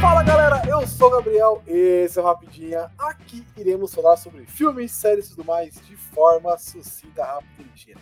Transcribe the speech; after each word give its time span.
Fala 0.00 0.22
galera, 0.22 0.62
eu 0.68 0.86
sou 0.86 1.08
o 1.08 1.10
Gabriel, 1.10 1.62
esse 1.66 2.18
é 2.18 2.22
o 2.22 2.24
Rapidinha. 2.24 2.90
Aqui 2.98 3.46
iremos 3.56 3.94
falar 3.94 4.16
sobre 4.16 4.46
filmes, 4.46 4.92
séries 4.92 5.26
e 5.26 5.30
tudo 5.30 5.44
mais 5.44 5.74
de 5.86 5.96
forma 5.96 6.56
sucinta, 6.58 7.24
rápida 7.24 7.62
e. 7.62 7.94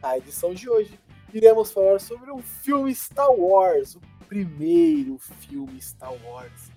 Na 0.00 0.16
edição 0.16 0.54
de 0.54 0.68
hoje, 0.68 0.98
iremos 1.32 1.72
falar 1.72 2.00
sobre 2.00 2.30
o 2.30 2.38
filme 2.38 2.94
Star 2.94 3.30
Wars, 3.32 3.96
o 3.96 4.00
primeiro 4.28 5.18
filme 5.18 5.80
Star 5.80 6.12
Wars 6.24 6.70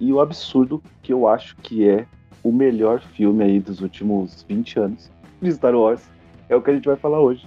E 0.00 0.12
o 0.12 0.20
absurdo 0.20 0.82
que 1.02 1.12
eu 1.12 1.28
acho 1.28 1.56
que 1.56 1.88
é 1.88 2.06
o 2.42 2.52
melhor 2.52 3.00
filme 3.00 3.44
aí 3.44 3.60
dos 3.60 3.80
últimos 3.80 4.44
20 4.48 4.78
anos 4.80 5.10
de 5.40 5.52
Star 5.52 5.74
Wars. 5.74 6.02
É 6.48 6.56
o 6.56 6.62
que 6.62 6.70
a 6.70 6.74
gente 6.74 6.86
vai 6.86 6.96
falar 6.96 7.20
hoje. 7.20 7.46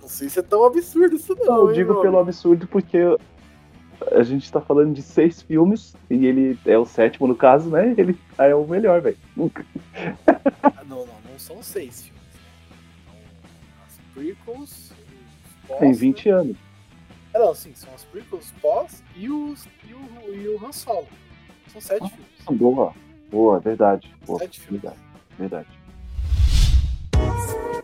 Não 0.00 0.08
sei 0.08 0.28
se 0.28 0.38
é 0.38 0.42
tão 0.42 0.64
absurdo 0.64 1.16
isso 1.16 1.34
não. 1.36 1.58
eu 1.58 1.68
hein, 1.68 1.74
digo 1.74 1.92
meu 1.92 2.02
pelo 2.02 2.18
absurdo 2.18 2.66
porque 2.66 2.98
a 4.12 4.22
gente 4.22 4.50
tá 4.50 4.60
falando 4.60 4.92
de 4.94 5.02
seis 5.02 5.42
filmes 5.42 5.94
e 6.10 6.26
ele 6.26 6.58
é 6.66 6.76
o 6.76 6.84
sétimo 6.84 7.26
no 7.26 7.34
caso, 7.36 7.70
né? 7.70 7.94
Ele 7.96 8.18
é 8.38 8.54
o 8.54 8.66
melhor, 8.66 9.00
velho. 9.00 9.16
Nunca. 9.36 9.64
Ah, 10.62 10.84
Não, 10.86 10.98
não, 11.06 11.14
não 11.30 11.38
são 11.38 11.62
seis 11.62 12.02
filmes. 12.02 12.22
São 13.04 13.84
as 13.86 13.98
prequels, 14.14 14.90
os 14.90 15.68
pós, 15.68 15.78
Tem 15.80 15.92
20 15.92 16.28
anos. 16.30 16.48
né? 16.56 16.62
É, 17.34 17.38
não, 17.38 17.54
sim, 17.54 17.72
são 17.74 17.94
as 17.94 18.04
prequels, 18.04 18.52
pós 18.60 19.02
e, 19.16 19.28
os, 19.30 19.66
e, 19.88 19.94
o, 19.94 20.34
e 20.34 20.48
o 20.48 20.64
Han 20.66 20.72
Solo. 20.72 21.06
São 21.72 21.80
sete 21.80 22.08
filmes. 22.08 22.60
Boa, 22.60 22.92
boa, 23.30 23.60
verdade. 23.60 24.14
Boa, 24.26 24.38
Sete 24.38 24.60
filmes. 24.60 24.82
verdade, 24.82 25.00
verdade. 25.38 25.68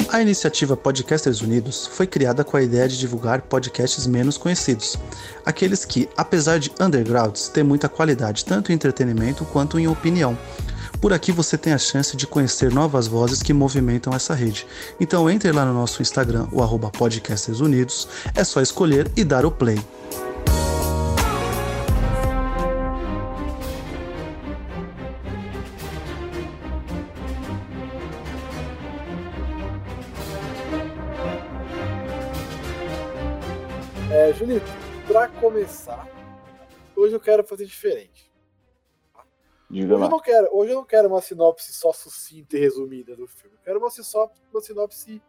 A 0.09 0.21
iniciativa 0.21 0.77
Podcasters 0.77 1.41
Unidos 1.41 1.87
foi 1.87 2.07
criada 2.07 2.45
com 2.45 2.57
a 2.57 2.63
ideia 2.63 2.87
de 2.87 2.99
divulgar 2.99 3.41
podcasts 3.43 4.07
menos 4.07 4.37
conhecidos, 4.37 4.99
aqueles 5.45 5.87
que, 5.87 6.07
apesar 6.17 6.59
de 6.59 6.71
undergrounds, 6.79 7.49
têm 7.49 7.65
muita 7.65 7.89
qualidade 7.89 8.45
tanto 8.45 8.71
em 8.71 8.75
entretenimento 8.75 9.43
quanto 9.47 9.79
em 9.79 9.89
opinião. 9.89 10.37
Por 11.01 11.15
aqui 11.15 11.33
você 11.33 11.57
tem 11.57 11.73
a 11.73 11.79
chance 11.79 12.15
de 12.15 12.27
conhecer 12.27 12.71
novas 12.71 13.07
vozes 13.07 13.43
que 13.43 13.55
movimentam 13.55 14.13
essa 14.13 14.35
rede. 14.35 14.67
Então 15.01 15.29
entre 15.31 15.51
lá 15.51 15.65
no 15.65 15.73
nosso 15.73 16.03
Instagram, 16.03 16.47
o 16.53 16.63
arroba 16.63 16.91
Podcasters 16.91 17.61
Unidos, 17.61 18.07
é 18.35 18.45
só 18.45 18.61
escolher 18.61 19.11
e 19.17 19.25
dar 19.25 19.47
o 19.47 19.51
play. 19.51 19.81
Quero 37.23 37.45
fazer 37.45 37.65
diferente. 37.65 38.31
Diga 39.71 39.87
Hoje 39.87 39.93
eu 39.95 39.99
lá. 39.99 40.09
não 40.11 40.21
quero, 40.21 40.49
hoje 40.53 40.73
eu 40.73 40.77
não 40.77 40.85
quero 40.85 41.09
uma 41.09 41.23
sinopse 41.23 41.73
só 41.73 41.93
sucinta 41.95 42.57
e 42.57 42.61
resumida 42.61 43.17
do 43.17 43.27
filme. 43.27 43.57
Eu 43.57 43.63
quero 43.63 43.79
uma, 43.79 43.91
só, 43.91 44.31
uma 44.53 44.61
sinopse, 44.61 45.23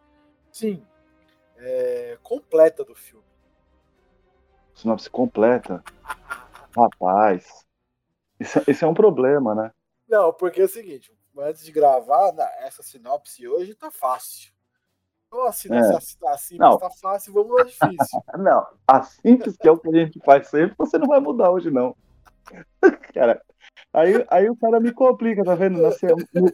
sim, 0.52 0.86
é, 1.56 2.18
completa 2.22 2.84
do 2.84 2.94
filme. 2.94 3.24
Sinopse 4.74 5.08
completa. 5.08 5.82
Rapaz. 6.76 7.64
Isso, 8.38 8.60
isso 8.68 8.84
é 8.84 8.88
um 8.88 8.94
problema, 8.94 9.54
né? 9.54 9.72
Não, 10.06 10.32
porque 10.32 10.60
é 10.60 10.64
o 10.64 10.68
seguinte, 10.68 11.16
antes 11.38 11.64
de 11.64 11.72
gravar, 11.72 12.34
essa 12.58 12.82
sinopse 12.82 13.48
hoje 13.48 13.74
tá 13.74 13.90
fácil. 13.90 14.52
Então, 15.34 15.46
assim, 15.46 15.68
É. 15.74 16.00
se 16.00 16.16
assim, 16.26 16.56
Não. 16.56 16.78
tá 16.78 16.88
fácil, 16.90 17.32
vamos 17.32 17.52
lá 17.56 17.64
difícil. 17.64 18.22
Não, 18.38 18.66
a 18.86 19.02
simples 19.02 19.56
que 19.56 19.66
é 19.66 19.70
o 19.72 19.76
que 19.78 19.88
a 19.88 19.92
gente 20.04 20.20
faz 20.24 20.46
sempre, 20.48 20.74
você 20.78 20.96
não 20.96 21.08
vai 21.08 21.18
mudar 21.18 21.50
hoje, 21.50 21.70
não. 21.70 21.96
Cara, 23.14 23.42
aí, 23.92 24.24
aí 24.30 24.48
o 24.50 24.56
cara 24.56 24.78
me 24.78 24.92
complica, 24.92 25.42
tá 25.42 25.54
vendo? 25.54 25.80
Na, 25.82 25.90
se- 25.90 26.06
no- 26.06 26.52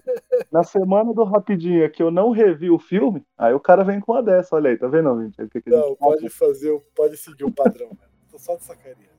na 0.51 0.63
semana 0.63 1.13
do 1.13 1.25
Rapidinho 1.25 1.91
que 1.91 2.03
eu 2.03 2.11
não 2.11 2.31
revi 2.31 2.71
o 2.71 2.79
filme, 2.79 3.23
aí 3.37 3.53
o 3.53 3.61
cara 3.61 3.85
vem 3.85 4.01
com 4.01 4.13
uma 4.13 4.23
dessa, 4.23 4.55
olha 4.57 4.71
aí, 4.71 4.79
tá 4.79 4.87
vendo, 4.87 5.21
gente? 5.23 5.37
Que 5.49 5.61
que 5.61 5.71
gente 5.71 5.79
Não, 5.79 5.97
faz? 5.97 5.99
pode 5.99 6.29
fazer, 6.31 6.81
pode 6.95 7.17
seguir 7.17 7.45
o 7.45 7.53
padrão, 7.53 7.89
mano. 7.89 8.01
Tô 8.31 8.39
só 8.39 8.55
de 8.57 8.65
sacaria. 8.65 9.11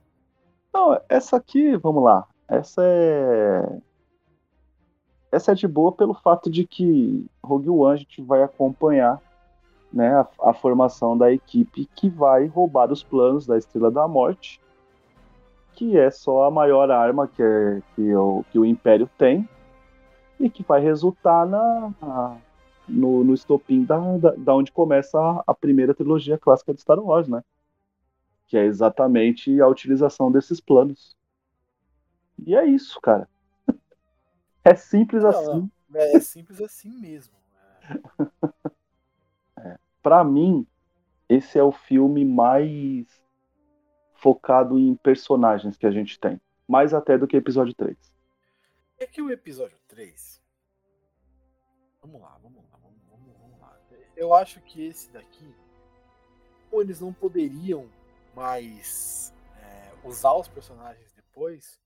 Não, 0.73 0.99
essa 1.09 1.35
aqui, 1.37 1.75
vamos 1.77 2.03
lá. 2.03 2.25
Essa 2.47 2.81
é. 2.83 3.77
Essa 5.31 5.51
é 5.51 5.55
de 5.55 5.67
boa 5.67 5.91
pelo 5.91 6.13
fato 6.13 6.49
de 6.49 6.65
que 6.65 7.25
Rogue 7.43 7.69
One 7.69 7.93
a 7.93 7.95
gente 7.97 8.21
vai 8.21 8.41
acompanhar 8.43 9.21
né, 9.93 10.13
a, 10.15 10.27
a 10.49 10.53
formação 10.53 11.17
da 11.17 11.31
equipe 11.31 11.85
que 11.95 12.09
vai 12.09 12.45
roubar 12.47 12.91
os 12.91 13.03
planos 13.03 13.45
da 13.45 13.57
Estrela 13.57 13.91
da 13.91 14.07
Morte, 14.07 14.59
que 15.73 15.97
é 15.97 16.11
só 16.11 16.43
a 16.43 16.51
maior 16.51 16.91
arma 16.91 17.27
que, 17.27 17.41
é, 17.41 17.81
que, 17.95 18.15
o, 18.15 18.43
que 18.51 18.59
o 18.59 18.65
Império 18.65 19.09
tem 19.17 19.47
e 20.39 20.49
que 20.49 20.63
vai 20.63 20.81
resultar 20.81 21.45
na, 21.45 21.91
na- 22.01 22.37
no, 22.87 23.23
no 23.23 23.33
estopim 23.33 23.83
da, 23.85 23.97
da, 24.17 24.31
da 24.31 24.55
onde 24.55 24.71
começa 24.71 25.17
a, 25.19 25.43
a 25.47 25.53
primeira 25.53 25.93
trilogia 25.93 26.37
clássica 26.37 26.73
de 26.73 26.81
Star 26.81 26.99
Wars, 26.99 27.27
né? 27.27 27.43
que 28.47 28.57
é 28.57 28.65
exatamente 28.65 29.61
a 29.61 29.67
utilização 29.67 30.29
desses 30.29 30.59
planos. 30.59 31.15
E 32.45 32.53
é 32.53 32.65
isso, 32.65 32.99
cara. 33.01 33.27
É 34.63 34.75
simples 34.75 35.23
Não, 35.23 35.29
assim. 35.29 35.69
não. 35.89 35.99
É, 35.99 36.17
é 36.17 36.19
simples 36.19 36.61
assim 36.61 36.89
mesmo. 36.99 37.33
Pra 40.01 40.23
mim, 40.23 40.67
esse 41.29 41.57
é 41.57 41.63
o 41.63 41.71
filme 41.71 42.25
mais 42.25 43.07
focado 44.15 44.77
em 44.77 44.95
personagens 44.95 45.77
que 45.77 45.85
a 45.85 45.91
gente 45.91 46.19
tem. 46.19 46.39
Mais 46.67 46.93
até 46.93 47.17
do 47.17 47.27
que 47.27 47.37
episódio 47.37 47.73
3. 47.73 47.97
É 48.99 49.07
que 49.07 49.21
o 49.21 49.31
episódio 49.31 49.77
3. 49.87 50.41
Vamos 52.01 52.21
lá, 52.21 52.37
vamos 52.41 52.63
lá, 52.63 52.77
vamos, 52.81 52.99
vamos, 53.09 53.37
vamos 53.39 53.59
lá. 53.59 53.79
Eu 54.15 54.33
acho 54.33 54.61
que 54.61 54.85
esse 54.85 55.11
daqui. 55.11 55.55
Ou 56.71 56.81
eles 56.81 56.99
não 57.01 57.13
poderiam 57.13 57.89
mais 58.35 59.33
é, 59.57 60.07
usar 60.07 60.33
os 60.33 60.47
personagens 60.47 61.11
depois. 61.13 61.79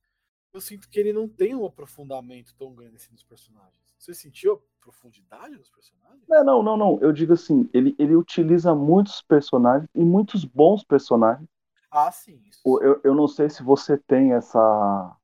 Eu 0.53 0.61
sinto 0.61 0.89
que 0.89 0.99
ele 0.99 1.13
não 1.13 1.27
tem 1.27 1.55
um 1.55 1.65
aprofundamento 1.65 2.55
tão 2.55 2.73
grande 2.73 2.95
assim 2.95 3.11
nos 3.11 3.23
personagens. 3.23 3.84
Você 3.97 4.13
sentiu 4.13 4.61
profundidade 4.79 5.57
dos 5.57 5.69
personagens? 5.69 6.23
Não, 6.27 6.43
não, 6.43 6.63
não, 6.63 6.77
não. 6.77 6.99
Eu 7.01 7.11
digo 7.11 7.33
assim, 7.33 7.69
ele, 7.73 7.95
ele 7.97 8.15
utiliza 8.15 8.75
muitos 8.75 9.21
personagens 9.21 9.89
e 9.95 10.03
muitos 10.03 10.45
bons 10.45 10.83
personagens. 10.83 11.47
Ah, 11.89 12.11
sim. 12.11 12.41
Isso. 12.45 12.61
Eu, 12.81 13.01
eu 13.03 13.15
não 13.15 13.27
sei 13.27 13.49
se 13.49 13.63
você 13.63 13.97
tem 13.97 14.33
essa 14.33 15.17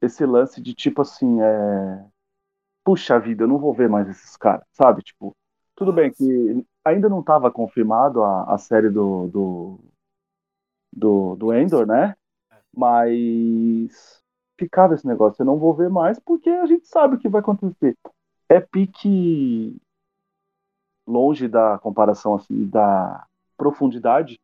esse 0.00 0.24
lance 0.24 0.60
de 0.60 0.74
tipo 0.74 1.02
assim, 1.02 1.40
é... 1.40 2.06
puxa 2.84 3.18
vida, 3.18 3.44
eu 3.44 3.48
não 3.48 3.58
vou 3.58 3.74
ver 3.74 3.88
mais 3.88 4.08
esses 4.08 4.36
caras, 4.36 4.64
sabe? 4.72 5.02
Tipo, 5.02 5.34
tudo 5.74 5.90
Ah, 5.90 5.94
bem 5.94 6.12
que 6.12 6.66
ainda 6.84 7.08
não 7.08 7.20
estava 7.20 7.50
confirmado 7.50 8.22
a, 8.22 8.54
a 8.54 8.58
série 8.58 8.88
do, 8.90 9.26
do, 9.28 9.80
do, 10.92 11.36
do 11.36 11.52
Endor, 11.54 11.86
né? 11.86 12.14
Mas 12.74 14.22
ficava 14.58 14.94
esse 14.94 15.06
negócio, 15.06 15.42
eu 15.42 15.46
não 15.46 15.58
vou 15.58 15.74
ver 15.74 15.90
mais 15.90 16.18
porque 16.18 16.50
a 16.50 16.66
gente 16.66 16.86
sabe 16.86 17.16
o 17.16 17.18
que 17.18 17.28
vai 17.28 17.40
acontecer. 17.40 17.96
É 18.48 18.60
pique 18.60 19.76
longe 21.06 21.48
da 21.48 21.78
comparação 21.78 22.34
assim 22.34 22.66
da 22.66 23.26
profundidade, 23.56 24.40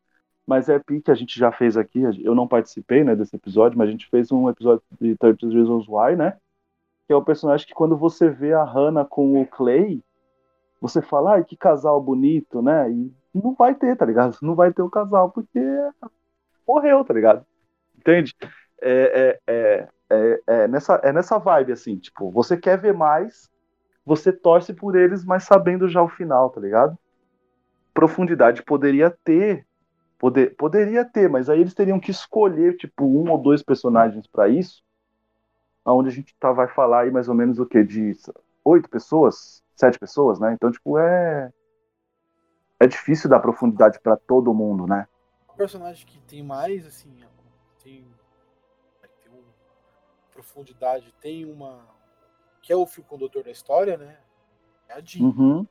mas 0.46 0.68
é 0.68 0.78
pique 0.78 1.10
a 1.10 1.14
gente 1.14 1.38
já 1.38 1.50
fez 1.52 1.76
aqui, 1.76 2.00
eu 2.22 2.34
não 2.34 2.48
participei, 2.48 3.04
né, 3.04 3.14
desse 3.14 3.36
episódio, 3.36 3.78
mas 3.78 3.88
a 3.88 3.92
gente 3.92 4.08
fez 4.08 4.30
um 4.32 4.48
episódio 4.48 4.82
de 5.00 5.16
30 5.16 5.46
Reasons 5.48 5.86
Why, 5.88 6.16
né? 6.16 6.36
Que 7.06 7.12
é 7.12 7.16
o 7.16 7.24
personagem 7.24 7.66
que 7.66 7.74
quando 7.74 7.96
você 7.96 8.28
vê 8.28 8.52
a 8.52 8.64
Hannah 8.64 9.04
com 9.04 9.40
o 9.40 9.46
Clay, 9.46 10.02
você 10.80 11.00
fala, 11.00 11.34
ai, 11.34 11.44
que 11.44 11.56
casal 11.56 12.00
bonito, 12.00 12.60
né? 12.60 12.90
E 12.90 13.12
não 13.34 13.54
vai 13.54 13.74
ter, 13.74 13.96
tá 13.96 14.04
ligado? 14.04 14.36
Não 14.42 14.54
vai 14.54 14.72
ter 14.72 14.82
o 14.82 14.90
casal 14.90 15.30
porque 15.30 15.60
morreu, 16.66 17.04
tá 17.04 17.14
ligado? 17.14 17.46
Entende? 17.96 18.34
É, 18.80 19.38
é, 19.46 19.52
é, 19.52 19.88
é, 20.12 20.42
é, 20.46 20.68
nessa, 20.68 20.94
é 21.02 21.12
nessa 21.12 21.38
vibe, 21.38 21.72
assim, 21.72 21.96
tipo, 21.96 22.30
você 22.30 22.56
quer 22.56 22.78
ver 22.78 22.92
mais, 22.92 23.50
você 24.04 24.30
torce 24.30 24.74
por 24.74 24.94
eles, 24.94 25.24
mas 25.24 25.44
sabendo 25.44 25.88
já 25.88 26.02
o 26.02 26.08
final, 26.08 26.50
tá 26.50 26.60
ligado? 26.60 26.98
Profundidade 27.94 28.62
poderia 28.62 29.10
ter, 29.24 29.66
poder, 30.18 30.54
poderia 30.56 31.04
ter, 31.04 31.30
mas 31.30 31.48
aí 31.48 31.60
eles 31.60 31.72
teriam 31.72 31.98
que 31.98 32.10
escolher, 32.10 32.76
tipo, 32.76 33.04
um 33.04 33.30
ou 33.30 33.38
dois 33.38 33.62
personagens 33.62 34.26
para 34.26 34.48
isso, 34.48 34.84
aonde 35.84 36.10
a 36.10 36.12
gente 36.12 36.36
tá, 36.38 36.52
vai 36.52 36.68
falar 36.68 37.02
aí 37.02 37.10
mais 37.10 37.28
ou 37.28 37.34
menos 37.34 37.58
o 37.58 37.66
que? 37.66 37.82
De 37.82 38.12
oito 38.64 38.90
pessoas, 38.90 39.62
sete 39.74 39.98
pessoas, 39.98 40.38
né? 40.38 40.52
Então, 40.52 40.70
tipo, 40.70 40.98
é. 40.98 41.50
É 42.78 42.86
difícil 42.86 43.30
dar 43.30 43.38
profundidade 43.38 44.00
para 44.00 44.16
todo 44.16 44.52
mundo, 44.52 44.86
né? 44.86 45.06
O 45.48 45.54
personagem 45.54 46.04
que 46.04 46.20
tem 46.22 46.42
mais, 46.42 46.84
assim, 46.84 47.16
tem, 47.82 48.04
profundidade, 50.32 51.14
tem 51.20 51.44
uma. 51.44 51.86
que 52.60 52.72
é 52.72 52.76
o 52.76 52.86
fio 52.86 53.04
condutor 53.04 53.44
da 53.44 53.50
história, 53.50 53.96
né? 53.96 54.18
É 54.88 54.94
a 54.94 55.00
Jean. 55.00 55.26
Uhum. 55.26 55.66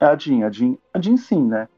É 0.00 0.06
a 0.06 0.16
Jean, 0.16 0.46
a 0.46 0.50
Jean, 0.50 0.76
a 0.92 1.00
Jean 1.00 1.16
sim, 1.16 1.44
né? 1.44 1.68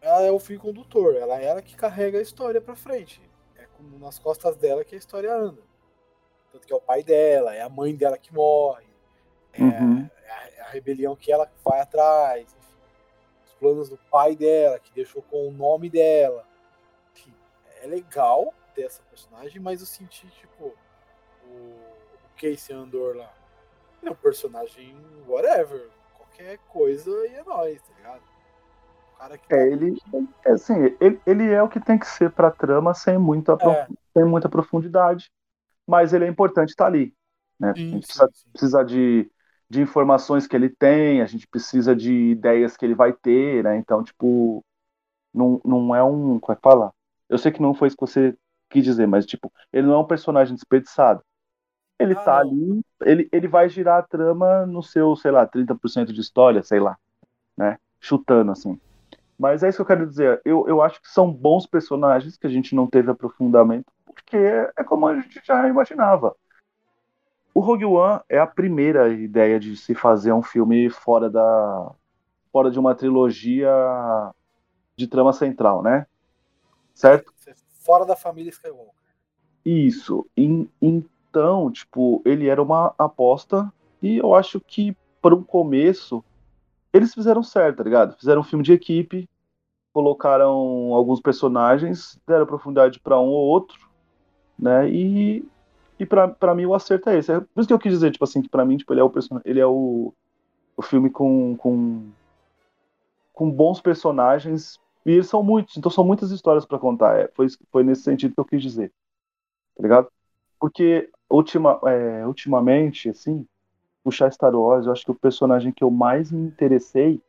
Ela 0.00 0.22
é 0.22 0.30
o 0.30 0.38
fio 0.38 0.58
condutor, 0.58 1.14
ela 1.16 1.38
é 1.38 1.44
ela 1.44 1.62
que 1.62 1.76
carrega 1.76 2.18
a 2.18 2.22
história 2.22 2.60
para 2.60 2.74
frente. 2.74 3.20
É 3.56 3.66
como 3.76 3.98
nas 3.98 4.18
costas 4.18 4.56
dela 4.56 4.84
que 4.84 4.94
a 4.94 4.98
história 4.98 5.34
anda. 5.34 5.62
Tanto 6.50 6.66
que 6.66 6.72
é 6.72 6.76
o 6.76 6.80
pai 6.80 7.02
dela, 7.02 7.54
é 7.54 7.60
a 7.60 7.68
mãe 7.68 7.94
dela 7.94 8.18
que 8.18 8.32
morre, 8.34 8.86
é, 9.52 9.62
uhum. 9.62 10.08
a, 10.28 10.48
é 10.48 10.60
a, 10.62 10.68
rebelião 10.68 11.14
que 11.14 11.30
ela 11.30 11.50
vai 11.64 11.80
atrás, 11.80 12.42
enfim, 12.58 12.76
os 13.44 13.54
planos 13.54 13.88
do 13.88 13.98
pai 14.10 14.34
dela, 14.34 14.78
que 14.78 14.92
deixou 14.92 15.22
com 15.22 15.48
o 15.48 15.52
nome 15.52 15.90
dela. 15.90 16.46
Enfim, 17.14 17.34
é 17.82 17.86
legal 17.86 18.54
ter 18.74 18.82
essa 18.82 19.02
personagem, 19.02 19.60
mas 19.60 19.80
eu 19.80 19.86
senti, 19.86 20.26
tipo, 20.28 20.74
o, 21.50 22.40
Casey 22.40 22.74
Andor 22.74 23.16
lá. 23.16 23.32
Ele 24.00 24.10
é 24.10 24.12
um 24.12 24.16
personagem 24.16 24.96
whatever, 25.28 25.88
qualquer 26.14 26.58
coisa 26.68 27.10
e 27.26 27.34
é 27.34 27.44
nóis, 27.44 27.80
tá 27.82 27.94
ligado? 27.96 28.22
Tá 29.18 29.54
é, 29.54 29.66
ele, 29.68 29.98
é, 30.46 30.50
assim, 30.52 30.96
ele, 30.98 31.20
ele 31.26 31.50
é 31.52 31.62
o 31.62 31.68
que 31.68 31.78
tem 31.78 31.98
que 31.98 32.06
ser 32.06 32.30
pra 32.30 32.50
trama 32.50 32.94
sem 32.94 33.18
muita, 33.18 33.52
é. 33.52 33.86
sem 34.14 34.24
muita 34.24 34.48
profundidade 34.48 35.30
mas 35.90 36.12
ele 36.12 36.24
é 36.24 36.28
importante 36.28 36.68
estar 36.68 36.86
ali. 36.86 37.12
Né? 37.58 37.74
Sim, 37.74 37.82
a 37.82 37.90
gente 37.90 38.06
precisa, 38.06 38.30
precisa, 38.52 38.84
de, 38.84 39.30
de 39.68 39.80
informações 39.82 40.46
que 40.46 40.54
ele 40.54 40.68
tem, 40.70 41.20
a 41.20 41.26
gente 41.26 41.48
precisa 41.48 41.96
de 41.96 42.12
ideias 42.30 42.76
que 42.76 42.84
ele 42.84 42.94
vai 42.94 43.12
ter, 43.12 43.64
né? 43.64 43.76
Então, 43.76 44.04
tipo, 44.04 44.64
não, 45.34 45.60
não 45.64 45.94
é 45.94 46.02
um. 46.02 46.38
Como 46.38 46.52
é 46.52 46.56
que 46.56 46.62
fala? 46.62 46.92
Eu 47.28 47.38
sei 47.38 47.50
que 47.50 47.60
não 47.60 47.74
foi 47.74 47.88
isso 47.88 47.96
que 47.96 48.06
você 48.06 48.36
quis 48.70 48.84
dizer, 48.84 49.08
mas, 49.08 49.26
tipo, 49.26 49.52
ele 49.72 49.88
não 49.88 49.94
é 49.94 49.98
um 49.98 50.06
personagem 50.06 50.54
desperdiçado. 50.54 51.22
Ele 52.00 52.14
ah, 52.14 52.20
tá 52.20 52.38
ali, 52.38 52.80
ele, 53.02 53.28
ele 53.30 53.46
vai 53.46 53.68
girar 53.68 53.98
a 53.98 54.02
trama 54.02 54.64
no 54.64 54.82
seu, 54.82 55.14
sei 55.16 55.30
lá, 55.30 55.46
30% 55.46 56.12
de 56.12 56.20
história, 56.20 56.62
sei 56.62 56.80
lá, 56.80 56.96
né? 57.56 57.78
Chutando, 58.00 58.50
assim. 58.50 58.80
Mas 59.38 59.62
é 59.62 59.68
isso 59.68 59.76
que 59.76 59.82
eu 59.82 59.86
quero 59.86 60.06
dizer. 60.06 60.40
Eu, 60.44 60.66
eu 60.66 60.82
acho 60.82 61.00
que 61.00 61.08
são 61.08 61.30
bons 61.30 61.66
personagens 61.66 62.36
que 62.36 62.46
a 62.46 62.50
gente 62.50 62.74
não 62.74 62.86
teve 62.86 63.10
aprofundamento, 63.10 63.92
porque 64.04 64.36
é 64.36 64.82
como 64.84 65.06
a 65.06 65.14
gente 65.14 65.40
já 65.44 65.68
imaginava. 65.68 66.34
O 67.54 67.60
Rogue 67.60 67.84
One 67.84 68.20
é 68.28 68.38
a 68.38 68.46
primeira 68.46 69.08
ideia 69.08 69.58
de 69.58 69.76
se 69.76 69.94
fazer 69.94 70.32
um 70.32 70.42
filme 70.42 70.88
fora 70.88 71.28
da 71.28 71.92
fora 72.52 72.70
de 72.70 72.78
uma 72.78 72.94
trilogia 72.94 73.70
de 74.96 75.06
trama 75.06 75.32
central, 75.32 75.82
né? 75.82 76.06
Certo? 76.94 77.32
Fora 77.84 78.04
da 78.04 78.16
família 78.16 78.50
Skywalker. 78.50 78.94
Isso. 79.64 80.26
Então, 81.30 81.70
tipo, 81.70 82.20
ele 82.24 82.48
era 82.48 82.62
uma 82.62 82.94
aposta 82.98 83.72
e 84.02 84.18
eu 84.18 84.34
acho 84.34 84.60
que 84.60 84.96
para 85.22 85.34
um 85.34 85.42
começo 85.42 86.24
eles 86.92 87.14
fizeram 87.14 87.42
certo, 87.42 87.78
tá 87.78 87.84
ligado? 87.84 88.16
Fizeram 88.18 88.40
um 88.40 88.44
filme 88.44 88.64
de 88.64 88.72
equipe, 88.72 89.28
colocaram 89.92 90.92
alguns 90.92 91.20
personagens, 91.20 92.20
deram 92.26 92.46
profundidade 92.46 92.98
para 92.98 93.18
um 93.18 93.28
ou 93.28 93.46
outro 93.46 93.90
né? 94.60 94.88
E, 94.90 95.44
e 95.98 96.06
para 96.06 96.54
mim 96.54 96.66
o 96.66 96.74
acerto 96.74 97.08
é 97.08 97.18
esse. 97.18 97.32
É 97.32 97.40
por 97.40 97.60
isso 97.60 97.66
que 97.66 97.72
eu 97.72 97.78
quis 97.78 97.92
dizer, 97.92 98.10
tipo 98.10 98.24
assim, 98.24 98.42
que 98.42 98.48
para 98.48 98.64
mim, 98.64 98.76
tipo, 98.76 98.92
ele 98.92 99.00
é 99.00 99.04
o 99.04 99.12
ele 99.44 99.60
é 99.60 99.66
o, 99.66 100.12
o 100.76 100.82
filme 100.82 101.10
com, 101.10 101.56
com 101.56 102.10
com 103.32 103.50
bons 103.50 103.80
personagens 103.80 104.78
e 105.06 105.12
eles 105.12 105.26
são 105.26 105.42
muitos, 105.42 105.74
então 105.78 105.90
são 105.90 106.04
muitas 106.04 106.30
histórias 106.30 106.66
para 106.66 106.78
contar. 106.78 107.18
É, 107.18 107.28
foi, 107.28 107.46
foi 107.72 107.82
nesse 107.82 108.02
sentido 108.02 108.34
que 108.34 108.40
eu 108.40 108.44
quis 108.44 108.62
dizer. 108.62 108.92
Tá 109.74 109.82
ligado? 109.82 110.08
Porque 110.58 111.10
ultima, 111.30 111.78
é, 111.86 112.26
ultimamente, 112.26 113.08
assim, 113.08 113.46
puxar 114.02 114.32
Star 114.32 114.54
Wars, 114.54 114.86
eu 114.86 114.92
acho 114.92 115.04
que 115.04 115.10
o 115.10 115.14
personagem 115.14 115.72
que 115.72 115.84
eu 115.84 115.90
mais 115.90 116.32
me 116.32 116.46
interessei 116.46 117.20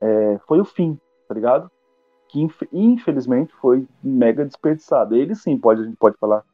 é, 0.00 0.38
foi 0.46 0.60
o 0.60 0.64
Finn, 0.64 0.96
tá 1.28 1.34
ligado? 1.34 1.70
Que 2.28 2.46
infelizmente 2.72 3.52
foi 3.60 3.86
mega 4.02 4.44
desperdiçado. 4.44 5.14
Ele 5.14 5.34
sim, 5.34 5.56
pode, 5.56 5.82
a 5.82 5.84
gente 5.84 5.96
pode 5.96 6.16
falar 6.16 6.44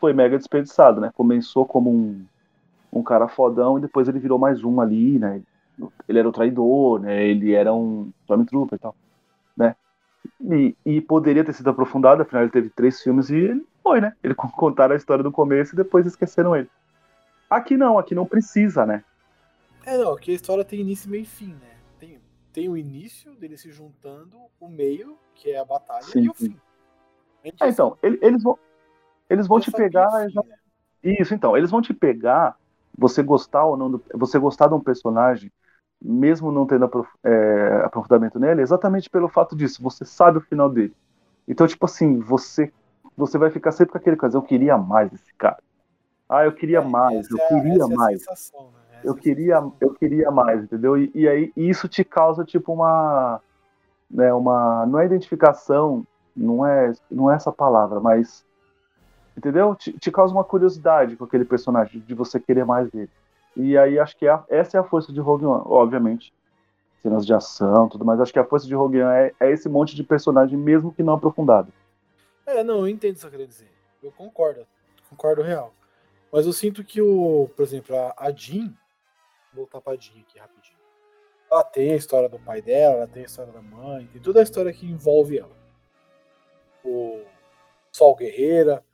foi 0.00 0.14
mega 0.14 0.38
desperdiçado, 0.38 1.00
né? 1.00 1.10
Começou 1.14 1.66
como 1.66 1.90
um, 1.90 2.24
um 2.90 3.02
cara 3.02 3.28
fodão 3.28 3.76
e 3.76 3.82
depois 3.82 4.08
ele 4.08 4.18
virou 4.18 4.38
mais 4.38 4.64
um 4.64 4.80
ali, 4.80 5.18
né? 5.18 5.42
Ele 6.08 6.18
era 6.18 6.28
o 6.28 6.32
traidor, 6.32 7.00
né? 7.00 7.22
Ele 7.26 7.52
era 7.52 7.72
um 7.72 8.10
Stormtrooper 8.22 8.76
e 8.76 8.80
tal, 8.80 8.96
né? 9.54 9.76
E, 10.40 10.74
e, 10.84 11.00
poderia 11.00 11.44
ter 11.44 11.52
sido 11.52 11.68
aprofundado, 11.68 12.22
afinal 12.22 12.42
ele 12.42 12.50
teve 12.50 12.70
três 12.70 13.02
filmes 13.02 13.28
e 13.28 13.36
ele 13.36 13.66
foi, 13.82 14.00
né? 14.00 14.14
Ele 14.22 14.34
contaram 14.56 14.94
a 14.94 14.96
história 14.96 15.22
do 15.22 15.32
começo 15.32 15.74
e 15.74 15.76
depois 15.76 16.06
esqueceram 16.06 16.56
ele. 16.56 16.70
Aqui 17.48 17.76
não, 17.76 17.98
aqui 17.98 18.14
não 18.14 18.26
precisa, 18.26 18.86
né? 18.86 19.04
É, 19.84 19.96
não, 19.96 20.12
aqui 20.12 20.30
a 20.30 20.34
história 20.34 20.64
tem 20.64 20.80
início, 20.80 21.10
meio 21.10 21.22
e 21.22 21.26
fim, 21.26 21.54
né? 21.54 21.76
Tem, 21.98 22.20
tem 22.52 22.68
o 22.68 22.76
início 22.76 23.34
dele 23.34 23.56
se 23.56 23.72
juntando, 23.72 24.36
o 24.60 24.68
meio, 24.68 25.18
que 25.34 25.50
é 25.50 25.58
a 25.58 25.64
batalha, 25.64 26.02
sim, 26.02 26.24
e 26.24 26.28
o 26.28 26.34
fim. 26.34 26.56
É, 27.60 27.68
então, 27.68 27.96
eles 28.02 28.42
vão, 28.42 28.58
eles 29.28 29.46
vão 29.46 29.60
te 29.60 29.70
pegar. 29.70 30.28
Já... 30.28 30.42
Isso, 31.02 31.34
então. 31.34 31.56
Eles 31.56 31.70
vão 31.70 31.80
te 31.80 31.94
pegar. 31.94 32.56
Você 32.98 33.22
gostar 33.22 33.64
ou 33.64 33.76
não. 33.76 33.90
Do... 33.92 34.04
Você 34.14 34.38
gostar 34.38 34.68
de 34.68 34.74
um 34.74 34.80
personagem, 34.80 35.50
mesmo 36.00 36.52
não 36.52 36.66
tendo 36.66 36.84
aprof... 36.84 37.08
é, 37.24 37.82
aprofundamento 37.84 38.38
nele, 38.38 38.60
exatamente 38.60 39.08
pelo 39.08 39.28
fato 39.28 39.56
disso. 39.56 39.82
Você 39.82 40.04
sabe 40.04 40.38
o 40.38 40.42
final 40.42 40.68
dele. 40.68 40.94
Então, 41.48 41.66
tipo 41.66 41.86
assim, 41.86 42.18
você 42.18 42.72
você 43.20 43.38
vai 43.38 43.50
ficar 43.50 43.70
sempre 43.70 43.92
com 43.92 43.98
aquele 43.98 44.16
coisa. 44.16 44.36
Eu 44.36 44.42
queria 44.42 44.76
mais 44.76 45.10
desse 45.10 45.32
cara. 45.34 45.58
Ah, 46.28 46.44
eu 46.44 46.52
queria 46.52 46.78
é, 46.78 46.84
mais. 46.84 47.30
Eu 47.30 47.38
é, 47.38 47.48
queria 47.48 47.84
é 47.84 47.86
mais. 47.86 48.26
Né? 48.26 48.70
Eu 49.02 49.14
queria, 49.14 49.62
eu 49.80 49.94
queria 49.94 50.30
mais, 50.30 50.64
entendeu? 50.64 50.96
E, 50.96 51.10
e 51.14 51.28
aí 51.28 51.52
isso 51.56 51.88
te 51.88 52.04
causa 52.04 52.44
tipo 52.44 52.72
uma, 52.72 53.40
né, 54.10 54.32
uma, 54.32 54.84
não 54.86 54.98
é 54.98 55.06
identificação, 55.06 56.06
não 56.36 56.66
é, 56.66 56.92
não 57.10 57.30
é 57.30 57.34
essa 57.34 57.50
palavra, 57.50 57.98
mas 57.98 58.44
entendeu? 59.36 59.74
Te, 59.74 59.92
te, 59.92 60.10
causa 60.10 60.34
uma 60.34 60.44
curiosidade 60.44 61.16
com 61.16 61.24
aquele 61.24 61.44
personagem, 61.44 62.00
de 62.06 62.14
você 62.14 62.38
querer 62.38 62.64
mais 62.64 62.90
dele. 62.90 63.10
E 63.56 63.76
aí 63.76 63.98
acho 63.98 64.16
que 64.16 64.26
é 64.26 64.38
essa 64.48 64.76
é 64.76 64.80
a 64.80 64.84
força 64.84 65.12
de 65.12 65.20
Rogue 65.20 65.46
One, 65.46 65.62
obviamente. 65.66 66.32
Cenas 67.02 67.24
de 67.24 67.32
ação, 67.32 67.88
tudo, 67.88 68.04
mas 68.04 68.20
acho 68.20 68.32
que 68.32 68.38
a 68.38 68.44
força 68.44 68.66
de 68.66 68.74
Rogue 68.74 69.02
One 69.02 69.10
é, 69.10 69.32
é 69.40 69.50
esse 69.50 69.68
monte 69.68 69.96
de 69.96 70.04
personagem, 70.04 70.58
mesmo 70.58 70.92
que 70.92 71.02
não 71.02 71.14
aprofundado. 71.14 71.72
É, 72.58 72.64
não, 72.64 72.80
eu 72.80 72.88
entendo 72.88 73.12
o 73.12 73.14
que 73.14 73.20
você 73.20 73.30
quer 73.30 73.46
dizer. 73.46 73.70
Eu 74.02 74.12
concordo, 74.12 74.66
concordo 75.08 75.42
real. 75.42 75.74
Mas 76.32 76.46
eu 76.46 76.52
sinto 76.52 76.84
que 76.84 77.00
o, 77.00 77.48
por 77.56 77.62
exemplo, 77.62 77.96
a, 78.16 78.30
Jean, 78.32 78.66
vou 79.52 79.64
voltar 79.64 79.80
pra 79.80 79.96
Jean 79.96 80.20
aqui 80.20 80.38
rapidinho. 80.38 80.78
Ela 81.50 81.64
tem 81.64 81.92
a 81.92 81.96
história 81.96 82.28
do 82.28 82.38
pai 82.38 82.62
dela, 82.62 82.96
ela 82.96 83.08
tem 83.08 83.24
a 83.24 83.26
história 83.26 83.52
da 83.52 83.60
mãe, 83.60 84.06
tem 84.06 84.22
toda 84.22 84.38
a 84.40 84.42
história 84.42 84.72
que 84.72 84.86
envolve 84.86 85.38
ela. 85.38 85.56
O 86.84 87.24
Sol 87.90 88.14
Guerreira, 88.14 88.84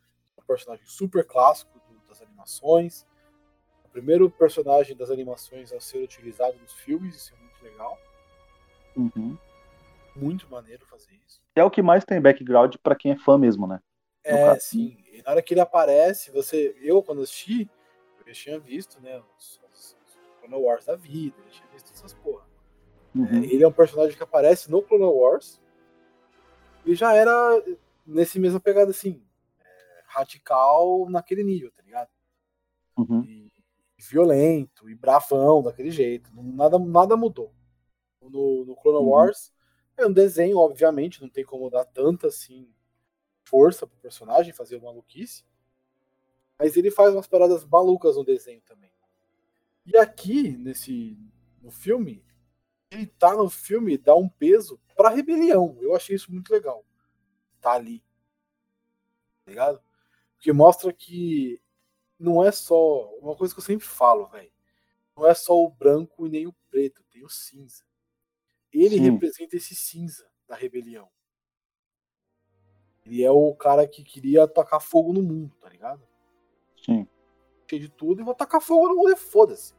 personagem 0.46 0.86
super 0.86 1.24
clássico 1.24 1.70
das 2.08 2.22
animações. 2.22 3.04
O 3.84 3.88
primeiro 3.88 4.30
personagem 4.30 4.96
das 4.96 5.10
animações 5.10 5.72
a 5.72 5.80
ser 5.80 6.02
utilizado 6.02 6.56
nos 6.58 6.72
filmes, 6.72 7.16
isso 7.16 7.34
é 7.34 7.38
muito 7.38 7.62
legal. 7.62 7.98
Uhum. 8.96 9.36
Muito 10.16 10.48
maneiro 10.50 10.86
fazer 10.86 11.12
isso. 11.26 11.40
É 11.54 11.62
o 11.64 11.70
que 11.70 11.82
mais 11.82 12.04
tem 12.04 12.20
background 12.20 12.76
para 12.82 12.96
quem 12.96 13.12
é 13.12 13.18
fã 13.18 13.38
mesmo, 13.38 13.66
né? 13.66 13.80
É, 14.24 14.46
caso. 14.46 14.60
sim. 14.60 14.96
E 15.12 15.22
na 15.22 15.30
hora 15.30 15.42
que 15.42 15.54
ele 15.54 15.60
aparece, 15.60 16.30
você. 16.30 16.76
Eu, 16.80 17.02
quando 17.02 17.22
assisti, 17.22 17.70
eu 18.18 18.26
já 18.26 18.32
tinha 18.32 18.58
visto, 18.58 19.00
né? 19.00 19.22
Os, 19.38 19.60
os, 19.72 19.96
os 20.06 20.18
Clone 20.40 20.62
Wars 20.62 20.84
da 20.84 20.96
vida, 20.96 21.36
eu 21.38 21.50
tinha 21.50 21.68
visto 21.72 21.92
essas 21.92 22.12
porra. 22.14 22.44
Uhum. 23.14 23.42
É, 23.42 23.46
ele 23.46 23.62
é 23.62 23.68
um 23.68 23.72
personagem 23.72 24.16
que 24.16 24.22
aparece 24.22 24.70
no 24.70 24.82
Clone 24.82 25.04
Wars. 25.04 25.60
E 26.84 26.94
já 26.94 27.14
era 27.14 27.32
nesse 28.06 28.38
mesmo 28.38 28.60
pegada 28.60 28.90
assim. 28.90 29.22
É, 29.60 30.02
radical 30.06 31.08
naquele 31.08 31.44
nível, 31.44 31.70
tá 31.72 31.82
ligado? 31.82 32.08
Uhum. 32.96 33.22
E, 33.22 33.46
violento 33.98 34.88
e 34.90 34.94
bravão 34.94 35.62
daquele 35.62 35.90
jeito. 35.90 36.30
Nada, 36.34 36.78
nada 36.78 37.16
mudou. 37.16 37.52
No, 38.20 38.64
no 38.64 38.76
Clone 38.76 38.98
uhum. 38.98 39.08
Wars 39.08 39.52
é 39.96 40.06
um 40.06 40.12
desenho, 40.12 40.58
obviamente, 40.58 41.22
não 41.22 41.28
tem 41.28 41.44
como 41.44 41.70
dar 41.70 41.84
tanta 41.84 42.28
assim 42.28 42.68
força 43.44 43.86
pro 43.86 43.96
personagem 43.98 44.52
fazer 44.52 44.76
uma 44.76 44.90
maluquice. 44.90 45.44
Mas 46.58 46.76
ele 46.76 46.90
faz 46.90 47.14
umas 47.14 47.26
paradas 47.26 47.64
malucas 47.64 48.16
no 48.16 48.24
desenho 48.24 48.60
também. 48.62 48.90
E 49.84 49.96
aqui, 49.96 50.56
nesse 50.56 51.16
no 51.62 51.70
filme, 51.70 52.24
ele 52.90 53.06
tá 53.06 53.34
no 53.34 53.48
filme 53.48 53.96
dá 53.96 54.14
um 54.14 54.28
peso 54.28 54.80
pra 54.96 55.10
rebelião. 55.10 55.76
Eu 55.80 55.94
achei 55.94 56.16
isso 56.16 56.32
muito 56.32 56.50
legal. 56.50 56.84
Tá 57.60 57.72
ali. 57.72 58.02
Tá 59.44 59.50
ligado? 59.50 59.82
Porque 60.34 60.52
mostra 60.52 60.92
que 60.92 61.60
não 62.18 62.44
é 62.44 62.50
só. 62.50 63.08
Uma 63.20 63.36
coisa 63.36 63.54
que 63.54 63.60
eu 63.60 63.64
sempre 63.64 63.86
falo, 63.86 64.26
velho. 64.26 64.52
Não 65.16 65.26
é 65.26 65.34
só 65.34 65.54
o 65.54 65.70
branco 65.70 66.26
e 66.26 66.30
nem 66.30 66.46
o 66.46 66.54
preto, 66.68 67.02
tem 67.04 67.24
o 67.24 67.28
cinza. 67.28 67.85
Ele 68.76 68.96
Sim. 68.96 69.10
representa 69.10 69.56
esse 69.56 69.74
cinza 69.74 70.26
da 70.48 70.54
rebelião. 70.54 71.08
Ele 73.04 73.22
é 73.22 73.30
o 73.30 73.54
cara 73.54 73.86
que 73.86 74.02
queria 74.02 74.48
tacar 74.48 74.80
fogo 74.80 75.12
no 75.12 75.22
mundo, 75.22 75.54
tá 75.60 75.68
ligado? 75.68 76.02
Sim. 76.84 77.06
Cheio 77.68 77.82
de 77.82 77.88
tudo 77.88 78.20
e 78.20 78.24
vou 78.24 78.34
tacar 78.34 78.60
fogo 78.60 78.88
no 78.88 78.96
mundo 78.96 79.10
e 79.10 79.16
foda-se. 79.16 79.74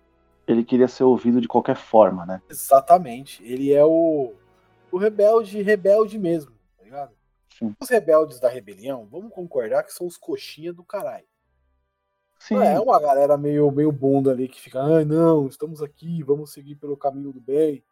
Ele 0.47 0.63
queria 0.63 0.87
ser 0.87 1.03
ouvido 1.03 1.41
de 1.41 1.47
qualquer 1.47 1.75
forma, 1.75 2.25
né? 2.25 2.41
Exatamente. 2.49 3.43
Ele 3.43 3.73
é 3.73 3.83
o, 3.83 4.33
o 4.91 4.97
rebelde, 4.97 5.61
rebelde 5.61 6.17
mesmo, 6.17 6.53
tá 6.77 6.83
ligado? 6.83 7.13
Sim. 7.49 7.75
Os 7.79 7.89
rebeldes 7.89 8.39
da 8.39 8.47
rebelião, 8.47 9.05
vamos 9.05 9.33
concordar 9.33 9.83
que 9.83 9.91
são 9.91 10.07
os 10.07 10.15
coxinha 10.15 10.71
do 10.71 10.83
caralho. 10.83 11.27
Sim. 12.39 12.55
É 12.57 12.79
uma 12.79 12.99
galera 12.99 13.35
meio, 13.35 13.69
meio 13.71 13.91
bunda 13.91 14.31
ali 14.31 14.47
que 14.47 14.61
fica, 14.61 14.81
ai 14.81 15.01
ah, 15.01 15.05
não, 15.05 15.47
estamos 15.47 15.81
aqui, 15.81 16.23
vamos 16.23 16.53
seguir 16.53 16.75
pelo 16.75 16.95
caminho 16.95 17.33
do 17.33 17.41
bem. 17.41 17.83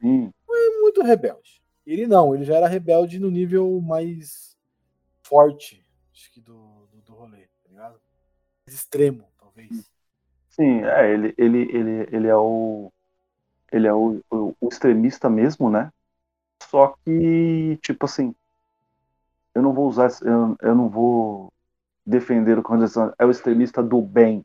Sim. 0.00 0.32
Não 0.48 0.56
é 0.56 0.80
muito 0.80 1.02
rebelde. 1.02 1.62
Ele 1.86 2.06
não, 2.06 2.34
ele 2.34 2.44
já 2.44 2.56
era 2.56 2.68
rebelde 2.68 3.18
no 3.18 3.30
nível 3.30 3.80
mais 3.80 4.56
forte, 5.22 5.84
acho 6.12 6.32
que 6.32 6.40
do, 6.40 6.86
do, 6.92 7.02
do 7.02 7.12
rolê, 7.14 7.46
tá 7.62 7.68
ligado? 7.68 8.00
Mais 8.66 8.78
extremo, 8.78 9.24
talvez. 9.38 9.90
Sim, 10.48 10.84
é, 10.84 11.12
ele, 11.12 11.34
ele, 11.36 11.58
ele, 11.76 12.08
ele 12.12 12.28
é 12.28 12.36
o. 12.36 12.90
Ele 13.72 13.88
é 13.88 13.92
o, 13.92 14.20
o, 14.30 14.54
o 14.60 14.68
extremista 14.68 15.28
mesmo, 15.28 15.68
né? 15.68 15.92
Só 16.62 16.94
que, 17.04 17.76
tipo 17.82 18.06
assim, 18.06 18.34
eu 19.54 19.62
não 19.62 19.72
vou 19.72 19.88
usar. 19.88 20.10
Eu, 20.22 20.56
eu 20.62 20.74
não 20.74 20.88
vou 20.88 21.52
defender 22.06 22.58
o 22.58 22.62
condição 22.62 23.12
é 23.18 23.24
o 23.24 23.30
extremista 23.30 23.82
do 23.82 24.00
bem, 24.00 24.44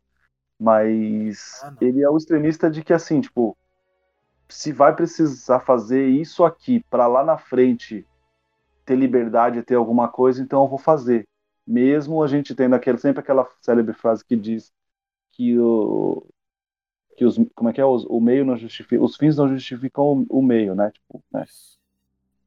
mas 0.60 1.62
ah, 1.63 1.75
ele 1.82 2.01
é 2.01 2.10
o 2.10 2.18
extremista 2.18 2.72
de 2.72 2.84
que 2.84 2.94
assim, 2.94 3.20
tipo, 3.20 3.58
se 4.50 4.72
vai 4.72 4.96
precisar 4.96 5.60
fazer 5.60 6.08
isso 6.08 6.44
aqui 6.44 6.84
para 6.89 7.08
lá 7.08 7.24
na 7.24 7.38
frente 7.38 8.06
ter 8.86 8.96
liberdade, 8.96 9.63
ter 9.63 9.75
alguma 9.75 10.08
coisa, 10.08 10.41
então 10.41 10.63
eu 10.63 10.68
vou 10.68 10.79
fazer. 10.79 11.27
Mesmo 11.65 12.24
a 12.24 12.27
gente 12.27 12.56
tendo 12.56 12.75
aquele, 12.75 12.98
sempre 12.98 13.20
aquela 13.20 13.48
célebre 13.62 13.94
frase 13.94 14.25
que 14.25 14.36
diz 14.36 14.74
que 15.32 15.58
o 15.60 16.25
que 17.15 17.25
os 17.25 17.38
como 17.53 17.70
é 17.70 17.74
que 17.74 17.82
é 17.82 17.86
os, 17.86 18.06
o 18.06 18.20
meio 18.20 18.46
não 18.46 18.58
justifica, 18.58 19.03
os 19.03 19.15
fins 19.15 19.38
não 19.38 19.48
justificam 19.48 20.25
o, 20.29 20.39
o 20.39 20.41
meio, 20.41 20.74
né? 20.74 20.89
Tipo, 20.91 21.24
né? 21.32 21.46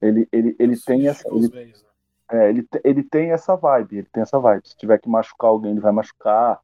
Ele 0.00 0.28
ele 0.32 0.56
ele 0.58 0.80
tem 0.80 1.06
essa 1.06 1.28
ele, 1.28 1.48
meios, 1.48 1.82
né? 1.82 1.88
É, 2.32 2.48
ele, 2.48 2.66
ele 2.82 3.02
tem 3.02 3.30
essa 3.30 3.54
vibe, 3.54 3.98
ele 3.98 4.08
tem 4.10 4.22
essa 4.22 4.38
vibe. 4.40 4.66
Se 4.66 4.76
tiver 4.76 4.98
que 4.98 5.08
machucar 5.08 5.50
alguém, 5.50 5.72
ele 5.72 5.80
vai 5.80 5.92
machucar. 5.92 6.60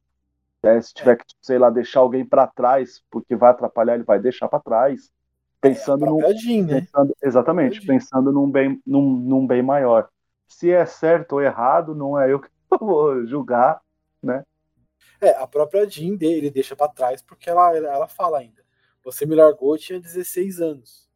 Né? 0.63 0.81
Se 0.81 0.91
tiver 0.91 1.13
é. 1.13 1.15
que, 1.15 1.25
sei 1.41 1.59
lá, 1.59 1.69
deixar 1.69 1.99
alguém 1.99 2.25
para 2.25 2.47
trás, 2.47 3.03
porque 3.11 3.35
vai 3.35 3.51
atrapalhar, 3.51 3.93
ele 3.93 4.03
vai 4.03 4.19
deixar 4.19 4.47
para 4.49 4.59
trás. 4.59 5.11
Pensando 5.61 6.05
é, 6.05 6.09
num. 6.09 6.37
Jean, 6.37 6.65
né? 6.65 6.81
pensando, 6.81 7.17
exatamente, 7.21 7.85
pensando 7.85 8.31
num 8.31 8.49
bem, 8.49 8.81
num, 8.85 9.01
num 9.01 9.45
bem 9.45 9.61
maior. 9.61 10.09
Se 10.47 10.71
é 10.71 10.85
certo 10.85 11.33
ou 11.33 11.41
errado, 11.41 11.93
não 11.93 12.19
é 12.19 12.31
eu 12.31 12.39
que 12.39 12.49
vou 12.79 13.25
julgar, 13.25 13.81
né? 14.21 14.43
É, 15.21 15.31
a 15.31 15.45
própria 15.45 15.87
Jean 15.89 16.15
dele 16.15 16.49
deixa 16.49 16.75
para 16.75 16.91
trás 16.91 17.21
porque 17.21 17.49
ela, 17.49 17.75
ela 17.75 18.07
fala 18.07 18.39
ainda. 18.39 18.63
Você 19.03 19.25
me 19.25 19.35
largou, 19.35 19.75
eu 19.75 19.79
tinha 19.79 19.99
16 19.99 20.61
anos. 20.61 21.09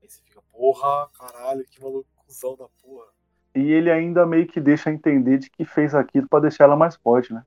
Aí 0.00 0.08
você 0.08 0.20
fica, 0.22 0.40
porra, 0.52 1.08
caralho, 1.18 1.64
que 1.64 1.82
malucuzão 1.82 2.56
da 2.56 2.68
porra. 2.82 3.06
E 3.54 3.72
ele 3.72 3.90
ainda 3.90 4.24
meio 4.24 4.46
que 4.46 4.60
deixa 4.60 4.90
entender 4.90 5.38
de 5.38 5.50
que 5.50 5.64
fez 5.64 5.94
aquilo 5.94 6.28
para 6.28 6.42
deixar 6.42 6.64
ela 6.64 6.76
mais 6.76 6.96
forte, 6.96 7.32
né? 7.32 7.44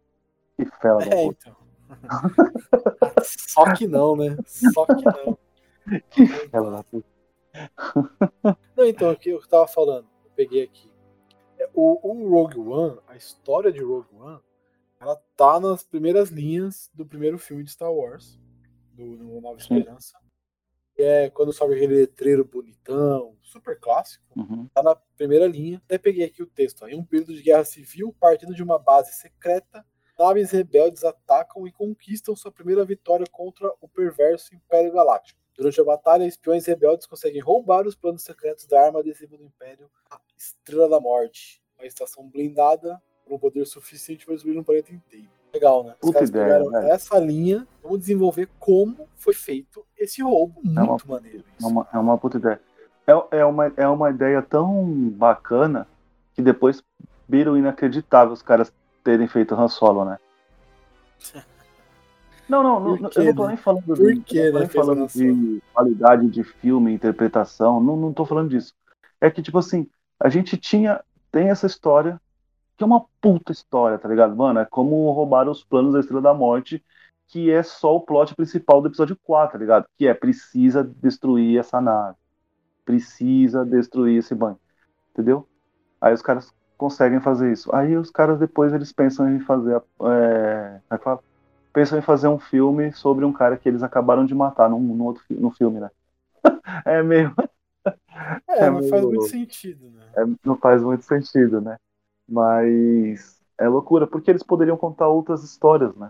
Que 0.57 0.65
fela 0.81 0.99
da 0.99 1.15
é, 1.15 1.25
então. 1.25 1.55
Só 3.23 3.73
que 3.73 3.87
não, 3.87 4.15
né? 4.15 4.37
Só 4.45 4.85
que 4.85 5.03
não. 5.03 5.37
Que 6.10 6.25
fela 6.50 6.72
da 6.72 6.84
puta. 6.84 7.08
Não, 8.75 8.86
então, 8.86 9.10
aqui 9.10 9.30
eu 9.30 9.46
tava 9.48 9.68
falando, 9.68 10.08
eu 10.24 10.32
peguei 10.36 10.63
aqui. 10.63 10.92
É, 11.58 11.70
o, 11.74 12.00
o 12.04 12.30
Rogue 12.30 12.60
One, 12.60 13.00
a 13.08 13.15
história 13.15 13.72
de 13.72 13.82
Rogue 13.82 14.13
One, 14.13 14.39
ela 15.00 15.15
tá 15.36 15.60
nas 15.60 15.84
primeiras 15.84 16.30
linhas 16.30 16.89
do 16.94 17.06
primeiro 17.06 17.38
filme 17.38 17.63
de 17.63 17.72
Star 17.72 17.92
Wars, 17.92 18.39
do, 18.94 19.15
do 19.15 19.42
Nova 19.42 19.58
Esperança. 19.58 20.18
É 20.98 21.30
quando 21.30 21.51
sobe 21.51 21.75
aquele 21.75 21.96
letreiro 21.96 22.46
bonitão, 22.46 23.36
super 23.42 23.77
clássico, 23.80 24.24
uhum. 24.36 24.68
tá 24.74 24.82
na 24.82 24.96
primeira 24.96 25.46
linha. 25.46 25.82
Até 25.86 25.98
peguei 25.98 26.25
aqui 26.25 26.42
o 26.42 26.48
texto. 26.48 26.88
Em 26.88 26.98
um 26.98 27.04
período 27.04 27.34
de 27.34 27.42
guerra 27.42 27.65
civil, 27.65 28.15
partindo 28.18 28.56
de 28.56 28.63
uma 28.63 28.80
base 28.80 29.13
secreta, 29.13 29.86
naves 30.18 30.51
rebeldes 30.51 31.04
atacam 31.04 31.68
e 31.68 31.72
conquistam 31.72 32.36
sua 32.36 32.51
primeira 32.51 32.86
vitória 32.86 33.25
contra 33.30 33.72
o 33.82 33.89
perverso 33.89 34.56
Império 34.56 34.94
Galáctico. 34.94 35.44
Durante 35.57 35.79
a 35.79 35.83
batalha, 35.83 36.25
espiões 36.25 36.65
rebeldes 36.65 37.07
conseguem 37.07 37.41
roubar 37.41 37.88
os 37.88 37.95
planos 37.95 38.24
secretos 38.24 38.65
da 38.65 38.81
arma 38.81 39.00
adesiva 39.00 39.38
do 39.38 39.43
Império, 39.43 39.89
a 40.12 40.19
Estrela 40.38 40.89
da 40.89 41.00
Morte, 41.00 41.62
uma 41.77 41.88
estação 41.88 42.27
blindada 42.27 43.01
com 43.25 43.35
um 43.35 43.39
poder 43.39 43.65
suficiente 43.65 44.25
para 44.25 44.35
destruir 44.35 44.57
um 44.57 44.63
planeta 44.63 44.93
inteiro. 44.93 45.27
Legal, 45.53 45.85
né? 45.85 45.95
Os 46.03 46.12
caras 46.12 46.29
ideia, 46.29 46.59
né? 46.65 46.89
essa 46.89 47.17
linha, 47.17 47.65
vamos 47.81 48.00
desenvolver 48.00 48.50
como 48.59 49.07
foi 49.15 49.33
feito 49.33 49.85
esse 49.97 50.21
roubo. 50.21 50.59
Muito 50.62 50.77
é 50.77 50.83
uma, 50.83 50.97
maneiro. 51.07 51.43
Isso. 51.57 51.65
É 51.65 51.71
uma, 51.71 51.88
é 51.93 51.97
uma 51.97 52.17
puta 52.17 52.38
ideia. 52.38 52.62
É, 53.07 53.38
é, 53.39 53.45
uma, 53.45 53.74
é 53.77 53.88
uma 53.88 54.09
ideia 54.09 54.41
tão 54.41 54.83
bacana 55.12 55.88
que 56.33 56.41
depois 56.41 56.83
viram 57.29 57.57
inacreditável 57.57 58.33
os 58.33 58.41
caras 58.41 58.74
terem 59.03 59.27
feito 59.27 59.55
Han 59.55 59.69
Solo, 59.69 60.03
né? 60.03 60.19
Não, 62.47 62.61
não, 62.61 62.79
não 62.79 62.95
eu 62.95 63.01
não 63.01 63.09
tô 63.09 63.41
né? 63.43 63.47
nem 63.49 63.57
falando, 63.57 63.85
Por 63.85 64.23
quê, 64.23 64.51
né? 64.51 64.67
falando 64.67 65.07
de 65.07 65.61
qualidade 65.73 66.29
de 66.29 66.43
filme, 66.43 66.93
interpretação, 66.93 67.81
não, 67.81 67.97
não 67.97 68.13
tô 68.13 68.25
falando 68.25 68.49
disso. 68.49 68.73
É 69.19 69.29
que, 69.31 69.41
tipo 69.41 69.57
assim, 69.57 69.87
a 70.19 70.29
gente 70.29 70.55
tinha, 70.57 71.01
tem 71.31 71.49
essa 71.49 71.65
história, 71.65 72.21
que 72.77 72.83
é 72.83 72.87
uma 72.87 73.05
puta 73.19 73.51
história, 73.51 73.97
tá 73.97 74.07
ligado? 74.07 74.35
Mano, 74.35 74.59
é 74.59 74.65
como 74.65 75.11
roubar 75.11 75.49
os 75.49 75.63
planos 75.63 75.93
da 75.93 75.99
Estrela 75.99 76.21
da 76.21 76.33
Morte, 76.33 76.83
que 77.27 77.49
é 77.49 77.63
só 77.63 77.95
o 77.95 78.01
plot 78.01 78.35
principal 78.35 78.81
do 78.81 78.89
episódio 78.89 79.17
4, 79.23 79.53
tá 79.53 79.57
ligado? 79.57 79.85
Que 79.97 80.07
é, 80.07 80.13
precisa 80.13 80.83
destruir 80.83 81.57
essa 81.57 81.81
nave 81.81 82.17
precisa 82.85 83.65
destruir 83.65 84.19
esse 84.19 84.35
banco, 84.35 84.61
entendeu? 85.11 85.47
Aí 85.99 86.13
os 86.13 86.21
caras 86.21 86.53
conseguem 86.77 87.19
fazer 87.19 87.51
isso. 87.51 87.73
Aí 87.75 87.97
os 87.97 88.11
caras 88.11 88.37
depois 88.37 88.71
eles 88.71 88.93
pensam 88.93 89.29
em 89.35 89.39
fazer, 89.39 89.81
é, 90.01 90.79
é 90.91 90.97
fala? 90.99 91.19
Pensam 91.75 92.00
em 92.00 92.01
fazer 92.01 92.29
um 92.29 92.39
filme 92.39 92.94
sobre 92.94 93.25
um 93.25 93.34
cara 93.34 93.58
que 93.58 93.67
eles 93.67 93.84
acabaram 93.84 94.25
de 94.25 94.34
matar 94.34 94.70
no, 94.70 94.79
no 94.79 95.03
outro 95.03 95.24
no 95.29 95.51
filme, 95.51 95.82
né? 95.82 95.91
é 96.86 97.03
meio 97.03 97.36
é, 98.48 98.60
é 98.60 98.72
não 98.72 98.79
meio, 98.79 98.89
faz 98.89 99.03
muito 99.03 99.27
sentido, 99.27 99.91
né? 99.91 100.05
É, 100.17 100.22
não 100.46 100.55
faz 100.55 100.82
muito 100.82 101.03
sentido, 101.03 101.60
né? 101.60 101.77
Mas 102.27 103.41
é 103.60 103.67
loucura, 103.67 104.08
porque 104.08 104.32
eles 104.32 104.41
poderiam 104.41 104.77
contar 104.77 105.10
outras 105.10 105.44
histórias, 105.44 105.94
né? 105.96 106.10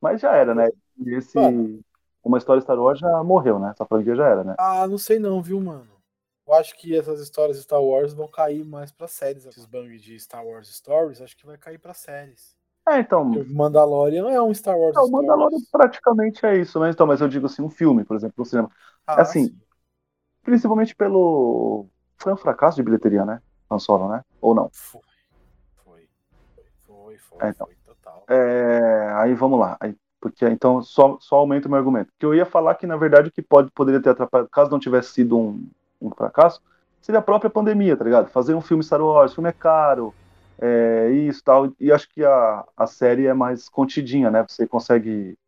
Mas 0.00 0.20
já 0.20 0.34
era, 0.34 0.54
né? 0.54 0.70
Esse, 1.04 1.36
Mano, 1.36 1.80
uma 2.22 2.38
história 2.38 2.62
Star 2.62 2.78
Wars 2.78 3.00
já 3.00 3.22
morreu, 3.24 3.58
né? 3.58 3.70
Essa 3.72 3.84
franquia 3.84 4.14
já 4.14 4.26
era, 4.26 4.44
né? 4.44 4.54
Ah, 4.56 4.86
não 4.86 4.96
sei 4.96 5.18
não, 5.18 5.42
viu, 5.42 5.60
mano? 5.60 5.90
Eu 6.46 6.54
acho 6.54 6.76
que 6.76 6.96
essas 6.96 7.20
histórias 7.20 7.56
de 7.56 7.64
Star 7.64 7.82
Wars 7.82 8.12
vão 8.12 8.28
cair 8.28 8.64
mais 8.64 8.92
pra 8.92 9.08
séries. 9.08 9.46
Esses 9.46 9.66
bangs 9.66 10.00
de 10.00 10.18
Star 10.18 10.46
Wars 10.46 10.68
Stories, 10.74 11.20
acho 11.20 11.36
que 11.36 11.46
vai 11.46 11.58
cair 11.58 11.78
pra 11.78 11.92
séries. 11.92 12.56
É, 12.88 13.00
então. 13.00 13.30
O 13.30 13.54
Mandalorian 13.54 14.30
é 14.30 14.40
um 14.40 14.52
Star 14.52 14.76
Wars. 14.76 14.94
Não, 14.94 15.04
o 15.04 15.10
Mandalorian 15.10 15.58
praticamente 15.70 16.44
é 16.44 16.56
isso, 16.56 16.78
mas 16.78 16.94
então, 16.94 17.06
mas 17.06 17.20
eu 17.20 17.28
digo 17.28 17.46
assim, 17.46 17.62
um 17.62 17.70
filme, 17.70 18.04
por 18.04 18.16
exemplo, 18.16 18.34
no 18.38 18.44
cinema. 18.44 18.70
Ah, 19.06 19.22
assim, 19.22 19.46
sim. 19.46 19.60
principalmente 20.42 20.94
pelo. 20.94 21.86
Foi 22.16 22.32
um 22.32 22.36
fracasso 22.36 22.76
de 22.76 22.82
bilheteria, 22.82 23.24
né? 23.24 23.40
Han 23.70 23.78
Solo, 23.78 24.08
né? 24.08 24.22
Ou 24.40 24.54
não? 24.54 24.68
Foi. 24.72 25.00
Foi, 25.84 26.08
foi, 27.18 27.38
É, 27.40 27.50
então. 27.50 27.66
foi 27.66 27.76
total. 27.86 28.24
É, 28.28 29.12
aí 29.16 29.34
vamos 29.34 29.58
lá. 29.58 29.76
Aí, 29.80 29.94
porque 30.20 30.46
então 30.46 30.82
só, 30.82 31.16
só 31.20 31.36
aumenta 31.36 31.68
o 31.68 31.70
meu 31.70 31.78
argumento. 31.78 32.12
Que 32.18 32.26
eu 32.26 32.34
ia 32.34 32.44
falar 32.44 32.74
que, 32.74 32.86
na 32.86 32.96
verdade, 32.96 33.28
o 33.28 33.32
que 33.32 33.42
pode, 33.42 33.70
poderia 33.70 34.02
ter 34.02 34.10
atrapalhado, 34.10 34.50
caso 34.50 34.70
não 34.70 34.78
tivesse 34.78 35.12
sido 35.12 35.38
um, 35.38 35.66
um 36.00 36.10
fracasso, 36.10 36.60
seria 37.00 37.20
a 37.20 37.22
própria 37.22 37.50
pandemia, 37.50 37.96
tá 37.96 38.04
ligado? 38.04 38.28
Fazer 38.28 38.54
um 38.54 38.60
filme 38.60 38.82
Star 38.82 39.00
Wars, 39.00 39.32
filme 39.34 39.48
é 39.48 39.52
caro, 39.52 40.14
é, 40.60 41.10
isso 41.10 41.42
tal. 41.42 41.72
E 41.80 41.90
acho 41.92 42.08
que 42.10 42.24
a, 42.24 42.66
a 42.76 42.86
série 42.86 43.26
é 43.26 43.34
mais 43.34 43.68
contidinha, 43.68 44.30
né? 44.30 44.44
Você 44.48 44.66
consegue 44.66 45.38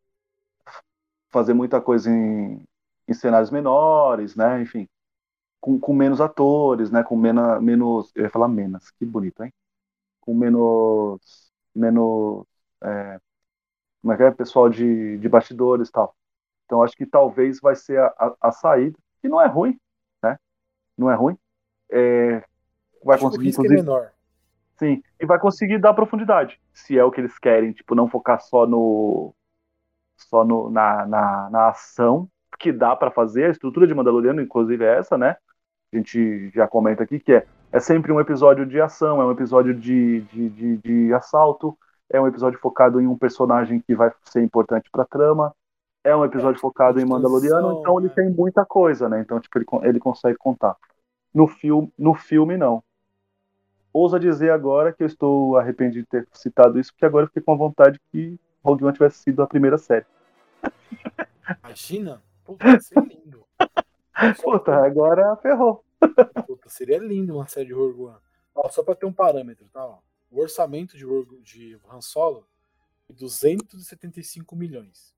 fazer 1.31 1.55
muita 1.55 1.81
coisa 1.81 2.11
em, 2.11 2.65
em 3.09 3.15
cenários 3.15 3.51
menores, 3.51 4.37
né? 4.37 4.63
Enfim, 4.63 4.89
com, 5.61 5.79
com 5.79 5.95
menos 5.95 6.21
atores, 6.21 6.91
né? 6.91 7.03
Com 7.03 7.17
mena, 7.17 7.61
menos. 7.61 8.13
Eu 8.15 8.25
ia 8.25 8.31
falar 8.31 8.49
menos, 8.49 8.91
que 8.93 9.05
bonito, 9.05 9.43
hein? 9.45 9.53
Com 10.21 10.35
menos. 10.35 11.21
Menos. 11.75 12.47
é, 12.83 13.21
como 14.01 14.13
é 14.13 14.17
que 14.17 14.23
é? 14.25 14.31
Pessoal 14.33 14.69
de, 14.69 15.19
de 15.19 15.29
bastidores 15.29 15.89
e 15.89 15.93
tal. 15.93 16.17
Então 16.67 16.83
acho 16.83 16.97
que 16.97 17.07
talvez 17.07 17.61
vai 17.61 17.77
ser 17.77 17.99
a, 18.01 18.07
a, 18.19 18.37
a 18.49 18.53
saída, 18.53 18.99
que 19.21 19.29
não 19.29 19.41
é 19.41 19.47
ruim, 19.47 19.79
né? 20.23 20.39
Não 20.97 21.11
é 21.11 21.15
ruim. 21.15 21.37
É, 21.91 22.43
vai 23.05 23.17
Acho 23.17 23.29
que 23.31 23.37
o 23.37 23.39
conseguir, 23.39 23.47
risco 23.47 23.63
é 23.63 23.67
inclusive, 23.67 23.83
menor. 23.83 24.12
Sim, 24.83 25.01
e 25.21 25.25
vai 25.25 25.39
conseguir 25.39 25.79
dar 25.79 25.95
profundidade, 25.95 26.61
se 26.75 26.99
é 26.99 27.05
o 27.05 27.11
que 27.13 27.21
eles 27.21 27.39
querem, 27.39 27.71
tipo, 27.71 27.95
não 27.95 28.09
focar 28.09 28.41
só 28.41 28.67
no 28.67 29.33
só 30.17 30.45
no, 30.45 30.71
na, 30.71 31.07
na, 31.07 31.51
na 31.51 31.69
ação, 31.69 32.29
que 32.59 32.73
dá 32.73 32.97
pra 32.97 33.09
fazer, 33.09 33.45
a 33.45 33.51
estrutura 33.51 33.87
de 33.87 33.95
Mandaloriano, 33.95 34.43
inclusive, 34.43 34.85
é 34.85 34.99
essa, 34.99 35.17
né? 35.17 35.37
A 35.93 35.97
gente 35.97 36.51
já 36.51 36.67
comenta 36.67 37.05
aqui 37.05 37.21
que 37.21 37.33
é, 37.33 37.47
é 37.71 37.79
sempre 37.79 38.11
um 38.11 38.19
episódio 38.19 38.67
de 38.67 38.81
ação, 38.81 39.23
é 39.23 39.25
um 39.25 39.31
episódio 39.31 39.73
de, 39.73 40.23
de, 40.23 40.49
de, 40.51 40.77
de 40.79 41.15
assalto, 41.15 41.79
é 42.11 42.21
um 42.21 42.27
episódio 42.27 42.59
focado 42.59 43.01
em 43.01 43.07
um 43.07 43.17
personagem 43.17 43.81
que 43.87 43.95
vai 43.95 44.11
ser 44.25 44.43
importante 44.43 44.91
pra 44.91 45.05
trama, 45.05 45.55
é 46.03 46.15
um 46.17 46.25
episódio 46.25 46.61
focado 46.61 46.99
em 46.99 47.05
Mandaloriano, 47.05 47.79
então 47.79 48.01
ele 48.01 48.09
né? 48.09 48.15
tem 48.17 48.31
muita 48.31 48.65
coisa, 48.65 49.09
né? 49.09 49.21
Então, 49.21 49.39
tipo, 49.39 49.57
ele, 49.59 49.67
ele 49.85 50.01
consegue 50.01 50.37
contar. 50.39 50.75
No 51.33 51.47
filme, 51.47 51.93
no 51.97 52.15
filme, 52.15 52.57
não 52.57 52.83
ousa 53.93 54.19
dizer 54.19 54.51
agora 54.51 54.93
que 54.93 55.03
eu 55.03 55.07
estou 55.07 55.57
arrependido 55.57 56.05
de 56.05 56.09
ter 56.09 56.29
citado 56.33 56.79
isso, 56.79 56.93
porque 56.93 57.05
agora 57.05 57.25
eu 57.25 57.29
fiquei 57.29 57.43
com 57.43 57.53
a 57.53 57.57
vontade 57.57 58.01
que 58.11 58.39
Rogue 58.65 58.85
One 58.85 58.93
tivesse 58.93 59.19
sido 59.19 59.43
a 59.43 59.47
primeira 59.47 59.77
série. 59.77 60.07
Imagina? 61.65 62.23
Puta, 62.45 62.69
ia 62.69 62.81
ser 62.81 63.01
lindo. 63.05 63.45
Puta, 64.43 64.75
agora 64.85 65.37
ferrou. 65.37 65.85
Puta, 66.47 66.69
seria 66.69 66.99
lindo 66.99 67.35
uma 67.35 67.47
série 67.47 67.67
de 67.67 67.73
Rogue 67.73 68.03
One. 68.03 68.19
Ó, 68.55 68.69
só 68.69 68.83
pra 68.83 68.95
ter 68.95 69.07
um 69.07 69.13
parâmetro, 69.13 69.67
tá? 69.73 69.85
ó. 69.85 69.99
O 70.31 70.41
orçamento 70.41 70.97
de, 70.97 71.05
Rogue, 71.05 71.41
de 71.43 71.79
Han 71.91 72.01
Solo 72.01 72.47
é 73.09 73.13
275 73.13 74.57
milhões. 74.57 75.15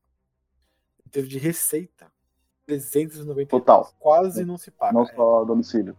Termos 1.10 1.30
de 1.30 1.38
receita, 1.38 2.10
390 2.66 3.48
Total. 3.48 3.92
Quase 3.98 4.44
não 4.44 4.56
se 4.56 4.70
paga. 4.70 4.92
Não 4.92 5.02
é. 5.02 5.14
só 5.14 5.44
domicílio. 5.44 5.96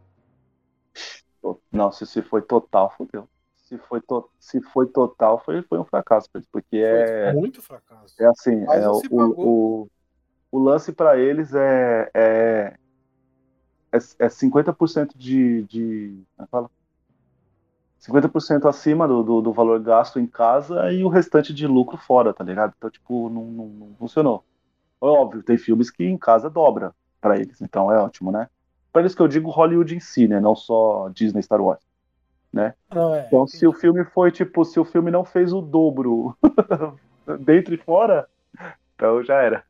Não, 1.71 1.91
se, 1.91 2.05
se 2.05 2.21
foi 2.21 2.41
total, 2.41 2.93
fodeu. 2.97 3.27
Se 3.55 3.77
foi, 3.77 3.99
to, 3.99 4.29
se 4.39 4.61
foi 4.61 4.87
total, 4.87 5.41
foi, 5.43 5.61
foi 5.63 5.79
um 5.79 5.85
fracasso, 5.85 6.29
porque 6.51 6.77
é, 6.77 7.33
muito 7.33 7.61
fracasso. 7.61 8.13
é 8.19 8.27
assim, 8.27 8.63
Mas 8.63 8.83
é, 8.83 8.89
o, 8.89 9.01
o, 9.11 9.89
o 10.51 10.59
lance 10.59 10.93
para 10.93 11.17
eles 11.17 11.53
é, 11.53 12.09
é, 12.13 12.77
é, 13.91 13.97
é 13.97 14.27
50% 14.27 15.17
de, 15.17 15.63
de 15.63 16.23
é 16.39 16.45
fala? 16.45 16.69
50% 17.99 18.69
acima 18.69 19.07
do, 19.07 19.23
do, 19.23 19.41
do 19.41 19.53
valor 19.53 19.79
gasto 19.79 20.19
em 20.19 20.27
casa 20.27 20.91
e 20.91 21.03
o 21.03 21.09
restante 21.09 21.53
de 21.53 21.65
lucro 21.65 21.97
fora, 21.97 22.33
tá 22.33 22.43
ligado? 22.43 22.73
Então, 22.77 22.89
tipo, 22.89 23.29
não, 23.29 23.45
não, 23.45 23.67
não 23.67 23.95
funcionou. 23.95 24.45
É 25.01 25.05
óbvio, 25.05 25.41
tem 25.43 25.57
filmes 25.57 25.89
que 25.89 26.03
em 26.03 26.17
casa 26.17 26.49
dobra 26.49 26.93
para 27.19 27.37
eles, 27.37 27.61
então 27.61 27.91
é 27.91 27.97
ótimo, 27.99 28.31
né? 28.31 28.47
Para 28.95 29.01
eles 29.01 29.13
que 29.13 29.21
eu 29.21 29.27
digo 29.27 29.49
Hollywood 29.49 29.93
em 29.93 29.99
si, 29.99 30.25
né? 30.25 30.39
Não 30.39 30.55
só 30.55 31.09
Disney 31.09 31.43
Star 31.43 31.61
Wars. 31.61 31.81
Não, 32.53 33.13
é, 33.13 33.25
Então, 33.27 33.45
se 33.45 33.67
o 33.67 33.73
filme 33.73 34.05
foi, 34.05 34.31
tipo, 34.31 34.63
se 34.63 34.79
o 34.79 34.85
filme 34.85 35.11
não 35.11 35.25
fez 35.25 35.51
o 35.51 35.59
dobro 35.59 36.33
dentro 37.41 37.75
e 37.75 37.77
fora, 37.77 38.25
então 38.95 39.21
já 39.21 39.41
era. 39.41 39.65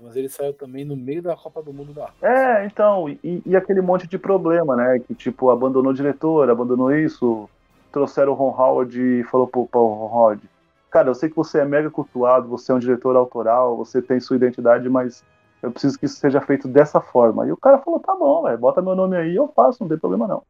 Mas 0.00 0.16
ele 0.16 0.28
saiu 0.28 0.52
também 0.52 0.84
no 0.84 0.96
meio 0.96 1.22
da 1.22 1.36
Copa 1.36 1.62
do 1.62 1.72
Mundo 1.72 1.92
da 1.92 2.06
Rússia. 2.06 2.26
É, 2.26 2.66
então, 2.66 3.08
e, 3.08 3.40
e 3.46 3.54
aquele 3.54 3.80
monte 3.80 4.08
de 4.08 4.18
problema, 4.18 4.74
né? 4.74 4.98
Que, 4.98 5.14
tipo, 5.14 5.48
abandonou 5.48 5.92
o 5.92 5.94
diretor, 5.94 6.50
abandonou 6.50 6.92
isso, 6.92 7.48
trouxeram 7.92 8.32
o 8.32 8.34
Ron 8.34 8.60
Howard 8.60 9.00
e 9.00 9.22
falou 9.22 9.46
pro, 9.46 9.68
pro 9.68 9.86
Ron 9.86 10.12
Howard, 10.12 10.50
cara, 10.90 11.10
eu 11.10 11.14
sei 11.14 11.28
que 11.28 11.36
você 11.36 11.60
é 11.60 11.64
mega 11.64 11.88
cultuado, 11.88 12.48
você 12.48 12.72
é 12.72 12.74
um 12.74 12.80
diretor 12.80 13.14
autoral, 13.14 13.76
você 13.76 14.02
tem 14.02 14.18
sua 14.18 14.34
identidade, 14.34 14.88
mas 14.88 15.22
eu 15.62 15.70
preciso 15.72 15.98
que 15.98 16.06
isso 16.06 16.16
seja 16.16 16.40
feito 16.40 16.66
dessa 16.68 17.00
forma. 17.00 17.46
E 17.46 17.52
o 17.52 17.56
cara 17.56 17.78
falou, 17.78 18.00
tá 18.00 18.14
bom, 18.14 18.42
velho, 18.42 18.58
bota 18.58 18.82
meu 18.82 18.94
nome 18.96 19.16
aí, 19.16 19.34
eu 19.36 19.48
faço, 19.48 19.78
não 19.82 19.88
tem 19.88 19.98
problema 19.98 20.26
não. 20.28 20.42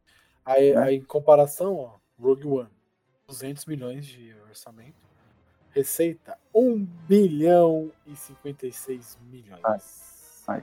Aí, 0.45 0.75
Né? 0.75 0.83
aí, 0.83 0.97
em 0.97 1.03
comparação, 1.05 1.77
ó, 1.77 1.91
Rogue 2.21 2.47
One, 2.49 2.69
200 3.29 3.65
milhões 3.67 4.05
de 4.07 4.35
orçamento. 4.49 5.03
Receita, 5.71 6.37
1 6.55 6.85
bilhão 7.09 7.91
e 8.07 8.15
56 8.15 9.19
milhões. 9.31 10.45
Aí. 10.47 10.63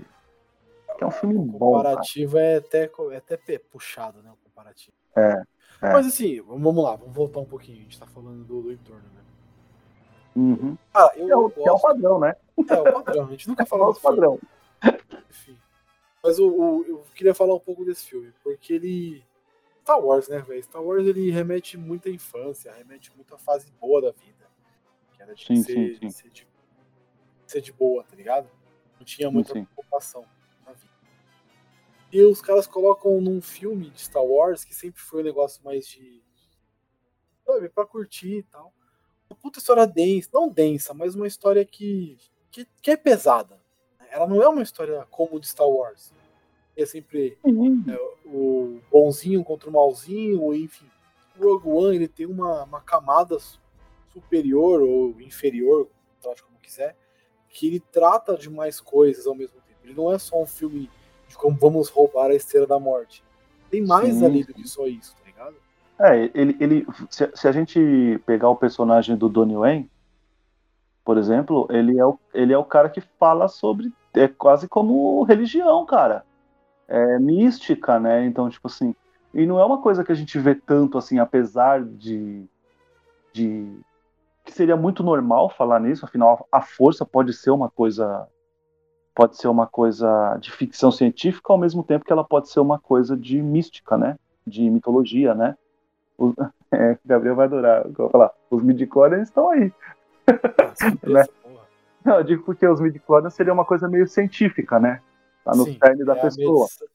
Que 0.98 1.04
é 1.04 1.08
um 1.08 1.12
filme 1.12 1.36
O 1.36 1.42
bom, 1.42 1.78
cara. 1.78 1.90
comparativo 1.90 2.38
é 2.38 2.58
até, 2.58 2.84
é 3.12 3.18
até 3.18 3.58
puxado, 3.58 4.22
né? 4.22 4.32
O 4.32 4.36
comparativo. 4.48 4.96
É, 5.16 5.42
é. 5.82 5.94
Mas 5.94 6.06
assim, 6.06 6.42
vamos 6.42 6.84
lá, 6.84 6.96
vamos 6.96 7.16
voltar 7.16 7.40
um 7.40 7.46
pouquinho. 7.46 7.80
A 7.80 7.82
gente 7.82 8.00
tá 8.00 8.06
falando 8.06 8.44
do, 8.44 8.62
do 8.62 8.72
entorno, 8.72 9.02
né? 9.16 9.22
Uhum. 10.40 10.78
Ah, 10.94 11.12
eu, 11.16 11.30
é, 11.30 11.36
o, 11.36 11.50
que 11.50 11.60
é 11.60 11.64
o 11.64 11.74
gosto. 11.74 11.82
padrão, 11.88 12.20
né? 12.20 12.36
É, 12.70 12.74
o 12.80 13.04
padrão. 13.04 13.26
A 13.28 13.32
gente 13.32 13.48
nunca 13.48 13.64
É 13.64 13.66
falou 13.66 13.90
o 13.90 13.94
do 13.94 14.00
padrão. 14.00 14.40
Enfim. 15.30 15.58
Mas 16.24 16.40
o, 16.40 16.48
o- 16.50 16.86
eu 16.88 17.06
queria 17.16 17.34
falar 17.36 17.56
um 17.56 17.60
pouco 17.60 17.84
desse 17.86 18.06
filme, 18.06 18.34
porque 18.44 18.74
ele. 18.74 19.24
Star 19.82 20.00
Wars, 20.00 20.28
né, 20.30 20.40
velho? 20.40 20.62
Star 20.64 20.84
Wars 20.84 21.06
ele 21.08 21.32
remete 21.32 21.76
muito 21.78 22.08
à 22.08 22.12
infância, 22.12 22.72
remete 22.72 23.12
muito 23.16 23.34
à 23.34 23.38
fase 23.38 23.72
boa 23.82 24.02
da 24.02 24.12
vida. 24.12 24.48
Que 25.14 25.22
era 25.24 25.34
de 25.34 25.44
Sim, 25.46 25.64
ser, 25.64 25.74
sim, 25.74 25.94
sim. 25.96 26.08
de 26.08 26.14
ser 26.14 26.30
de, 26.30 26.48
ser 27.48 27.62
de 27.62 27.74
boa, 27.74 28.04
tá 28.04 28.16
ligado? 28.16 28.48
Não 29.00 29.06
tinha 29.06 29.32
muita 29.32 29.54
sim. 29.54 29.66
preocupação 29.66 30.26
na 30.66 30.74
vida. 30.74 30.94
E 32.12 32.22
os 32.22 32.42
caras 32.42 32.68
colocam 32.68 33.20
num 33.20 33.42
filme 33.42 33.90
de 33.90 34.02
Star 34.02 34.24
Wars, 34.24 34.64
que 34.64 34.76
sempre 34.76 35.02
foi 35.02 35.22
um 35.22 35.26
negócio 35.26 35.64
mais 35.64 35.88
de. 35.88 36.24
Sabe, 37.46 37.68
pra 37.70 37.86
curtir 37.86 38.38
e 38.40 38.44
tal. 38.44 38.72
Uma 39.30 39.38
puta 39.40 39.60
história 39.60 39.86
densa, 39.86 40.30
não 40.34 40.50
densa, 40.50 40.94
mas 40.94 41.14
uma 41.16 41.28
história 41.28 41.64
que, 41.64 42.18
que, 42.50 42.66
que 42.82 42.92
é 42.92 42.98
pesada. 42.98 43.60
Ela 44.10 44.26
não 44.28 44.42
é 44.42 44.48
uma 44.50 44.64
história 44.64 45.06
como 45.12 45.40
de 45.40 45.48
Star 45.48 45.68
Wars. 45.68 46.12
É 46.76 46.86
sempre 46.86 47.38
Uhum. 47.44 47.84
o 48.26 48.80
bonzinho 48.92 49.44
contra 49.44 49.70
o 49.70 49.74
malzinho, 49.74 50.54
enfim. 50.56 50.90
O 51.38 51.44
Rogue 51.44 51.70
One 51.70 51.96
ele 51.98 52.08
tem 52.08 52.26
uma, 52.26 52.64
uma 52.64 52.82
camada 52.82 53.38
su- 53.38 53.60
superior 54.12 54.82
ou 54.82 55.22
inferior, 55.22 55.88
trate 56.22 56.42
como 56.44 56.58
quiser, 56.58 56.98
que 57.50 57.68
ele 57.68 57.80
trata 57.80 58.36
de 58.36 58.50
mais 58.50 58.80
coisas 58.82 59.28
ao 59.28 59.36
mesmo 59.36 59.62
tempo. 59.62 59.80
Ele 59.84 59.94
não 59.94 60.12
é 60.12 60.18
só 60.18 60.42
um 60.42 60.46
filme 60.48 60.90
de 61.28 61.38
como 61.38 61.56
vamos 61.56 61.90
roubar 61.90 62.32
a 62.32 62.36
Estrela 62.36 62.66
da 62.66 62.80
Morte. 62.80 63.24
Tem 63.70 63.86
mais 63.86 64.18
Sim, 64.18 64.26
ali 64.26 64.44
do 64.44 64.54
que 64.54 64.68
só 64.68 64.88
isso, 64.88 65.16
tá? 65.18 65.29
É, 66.00 66.32
ele, 66.34 66.56
ele 66.60 66.88
se, 67.10 67.30
se 67.34 67.48
a 67.48 67.52
gente 67.52 68.22
pegar 68.26 68.50
o 68.50 68.56
personagem 68.56 69.18
do 69.18 69.28
Donnie 69.28 69.58
Yen, 69.58 69.90
por 71.04 71.18
exemplo, 71.18 71.68
ele 71.70 72.00
é, 72.00 72.06
o, 72.06 72.18
ele 72.34 72.54
é 72.54 72.58
o 72.58 72.64
cara 72.64 72.90
que 72.90 73.02
fala 73.02 73.48
sobre. 73.48 73.92
É 74.14 74.28
quase 74.28 74.68
como 74.68 75.24
religião, 75.24 75.86
cara. 75.86 76.24
É 76.88 77.20
mística, 77.20 78.00
né? 78.00 78.26
Então, 78.26 78.50
tipo 78.50 78.68
assim. 78.68 78.96
E 79.34 79.46
não 79.46 79.60
é 79.60 79.66
uma 79.66 79.82
coisa 79.82 80.04
que 80.04 80.12
a 80.12 80.16
gente 80.16 80.38
vê 80.40 80.56
tanto 80.56 80.98
assim, 80.98 81.20
apesar 81.20 81.84
de. 81.84 82.46
de 83.34 83.80
que 84.46 84.54
seria 84.54 84.78
muito 84.78 85.04
normal 85.04 85.50
falar 85.50 85.80
nisso, 85.80 86.06
afinal, 86.06 86.48
a 86.52 86.62
força 86.62 87.06
pode 87.06 87.34
ser 87.34 87.52
uma 87.52 87.70
coisa. 87.70 88.28
Pode 89.14 89.36
ser 89.36 89.48
uma 89.48 89.68
coisa 89.68 90.38
de 90.40 90.52
ficção 90.52 90.92
científica, 90.92 91.52
ao 91.52 91.58
mesmo 91.58 91.84
tempo 91.84 92.06
que 92.06 92.14
ela 92.14 92.24
pode 92.24 92.50
ser 92.50 92.60
uma 92.60 92.80
coisa 92.80 93.18
de 93.18 93.42
mística, 93.42 93.98
né? 93.98 94.16
De 94.46 94.70
mitologia, 94.70 95.34
né? 95.36 95.58
O- 96.20 96.34
é, 96.72 96.98
Gabriel 97.06 97.36
vai 97.36 97.46
adorar. 97.46 97.86
Eu 97.86 97.94
vou 97.94 98.10
falar, 98.10 98.32
os 98.52 98.62
midichlorians 98.64 99.28
estão 99.30 99.50
aí. 99.50 99.72
Né? 101.04 101.26
Não, 102.06 102.18
eu 102.20 102.24
digo 102.24 102.44
porque 102.44 102.66
os 102.68 102.80
midichlorians 102.80 103.34
seria 103.34 103.52
uma 103.52 103.66
coisa 103.66 103.88
meio 103.90 104.08
científica, 104.08 104.80
né? 104.80 105.02
Tá 105.44 105.52
no 105.56 105.66
Sim, 105.66 105.78
cerne 105.78 106.06
da 106.06 106.16
é 106.16 106.20
a 106.20 106.22
pessoa. 106.22 106.60
medição- 106.68 106.88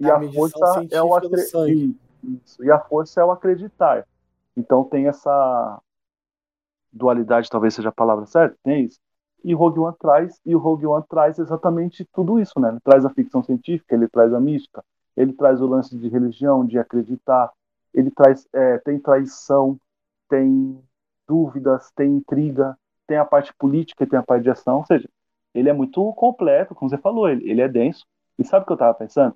E 0.00 0.06
é 0.06 0.10
a 0.10 0.16
a, 0.16 0.18
medição 0.18 0.40
força 0.50 0.64
é 0.66 0.70
o 0.70 0.74
científica 0.80 1.20
do 1.20 1.26
acre... 1.26 1.42
sangue. 1.42 1.98
Isso. 2.44 2.64
E 2.64 2.70
a 2.70 2.78
força 2.78 3.20
é 3.20 3.24
o 3.24 3.30
acreditar. 3.30 4.06
Então 4.56 4.84
tem 4.84 5.06
essa 5.08 5.80
dualidade, 6.92 7.48
talvez 7.48 7.74
seja 7.74 7.88
a 7.88 7.92
palavra 7.92 8.26
certa, 8.26 8.56
tem 8.62 8.84
isso. 8.84 8.98
E 9.42 9.54
Rogue 9.54 9.78
One 9.78 9.96
traz, 9.98 10.38
e 10.44 10.54
o 10.54 10.58
Rogue 10.58 10.86
One 10.86 11.04
traz 11.08 11.38
exatamente 11.38 12.04
tudo 12.12 12.38
isso, 12.38 12.58
né? 12.60 12.68
Ele 12.70 12.80
traz 12.80 13.06
a 13.06 13.10
ficção 13.10 13.42
científica, 13.42 13.94
ele 13.94 14.08
traz 14.08 14.34
a 14.34 14.40
mística, 14.40 14.84
ele 15.16 15.32
traz 15.32 15.62
o 15.62 15.66
lance 15.66 15.96
de 15.96 16.08
religião, 16.08 16.66
de 16.66 16.78
acreditar, 16.78 17.50
ele 17.94 18.10
traz, 18.10 18.46
é, 18.52 18.78
tem 18.78 18.98
traição, 18.98 19.78
tem 20.28 20.82
dúvidas, 21.28 21.90
tem 21.94 22.16
intriga, 22.16 22.76
tem 23.06 23.18
a 23.18 23.24
parte 23.24 23.52
política, 23.54 24.06
tem 24.06 24.18
a 24.18 24.22
parte 24.22 24.44
de 24.44 24.50
ação, 24.50 24.78
ou 24.78 24.86
seja, 24.86 25.08
ele 25.54 25.68
é 25.68 25.72
muito 25.72 26.12
completo, 26.14 26.74
como 26.74 26.88
você 26.88 26.98
falou, 26.98 27.28
ele, 27.28 27.48
ele 27.50 27.60
é 27.60 27.68
denso. 27.68 28.04
E 28.38 28.44
sabe 28.44 28.62
o 28.62 28.66
que 28.66 28.72
eu 28.72 28.76
tava 28.76 28.94
pensando? 28.94 29.34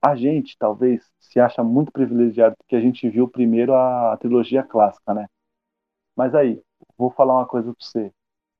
A 0.00 0.14
gente, 0.14 0.56
talvez, 0.58 1.10
se 1.18 1.40
acha 1.40 1.62
muito 1.64 1.90
privilegiado 1.92 2.56
porque 2.56 2.76
a 2.76 2.80
gente 2.80 3.08
viu 3.08 3.28
primeiro 3.28 3.74
a 3.74 4.16
trilogia 4.18 4.62
clássica, 4.62 5.12
né? 5.14 5.26
Mas 6.16 6.34
aí, 6.34 6.62
vou 6.96 7.10
falar 7.10 7.34
uma 7.34 7.46
coisa 7.46 7.72
pra 7.72 7.86
você. 7.86 8.12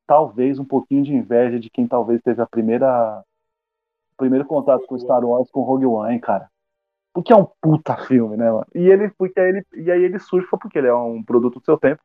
Talvez 0.06 0.59
um 0.59 0.64
pouquinho 0.64 1.04
de 1.04 1.14
inveja 1.14 1.59
de 1.61 1.70
quem 1.70 1.87
talvez 1.87 2.20
teve 2.22 2.40
a 2.42 2.46
primeira 2.46 3.22
o 4.14 4.16
primeiro 4.16 4.46
contato 4.46 4.87
com 4.87 4.98
Star 4.98 5.24
Wars 5.24 5.50
com 5.50 5.62
Rogue 5.62 5.87
One, 5.87 6.14
hein, 6.14 6.20
cara. 6.20 6.50
Porque 7.16 7.33
é 7.33 7.37
um 7.37 7.46
puta 7.62 7.96
filme, 7.96 8.37
né, 8.37 8.50
mano? 8.50 8.66
E 8.74 8.90
ele, 8.90 9.09
porque 9.16 9.40
aí 9.40 9.48
ele, 9.48 9.66
e 9.74 9.90
aí 9.90 10.05
ele 10.05 10.18
surge 10.18 10.46
porque 10.50 10.76
ele 10.76 10.88
é 10.88 10.94
um 10.94 11.22
produto 11.22 11.59
do 11.59 11.64
seu 11.64 11.79
tempo. 11.79 12.02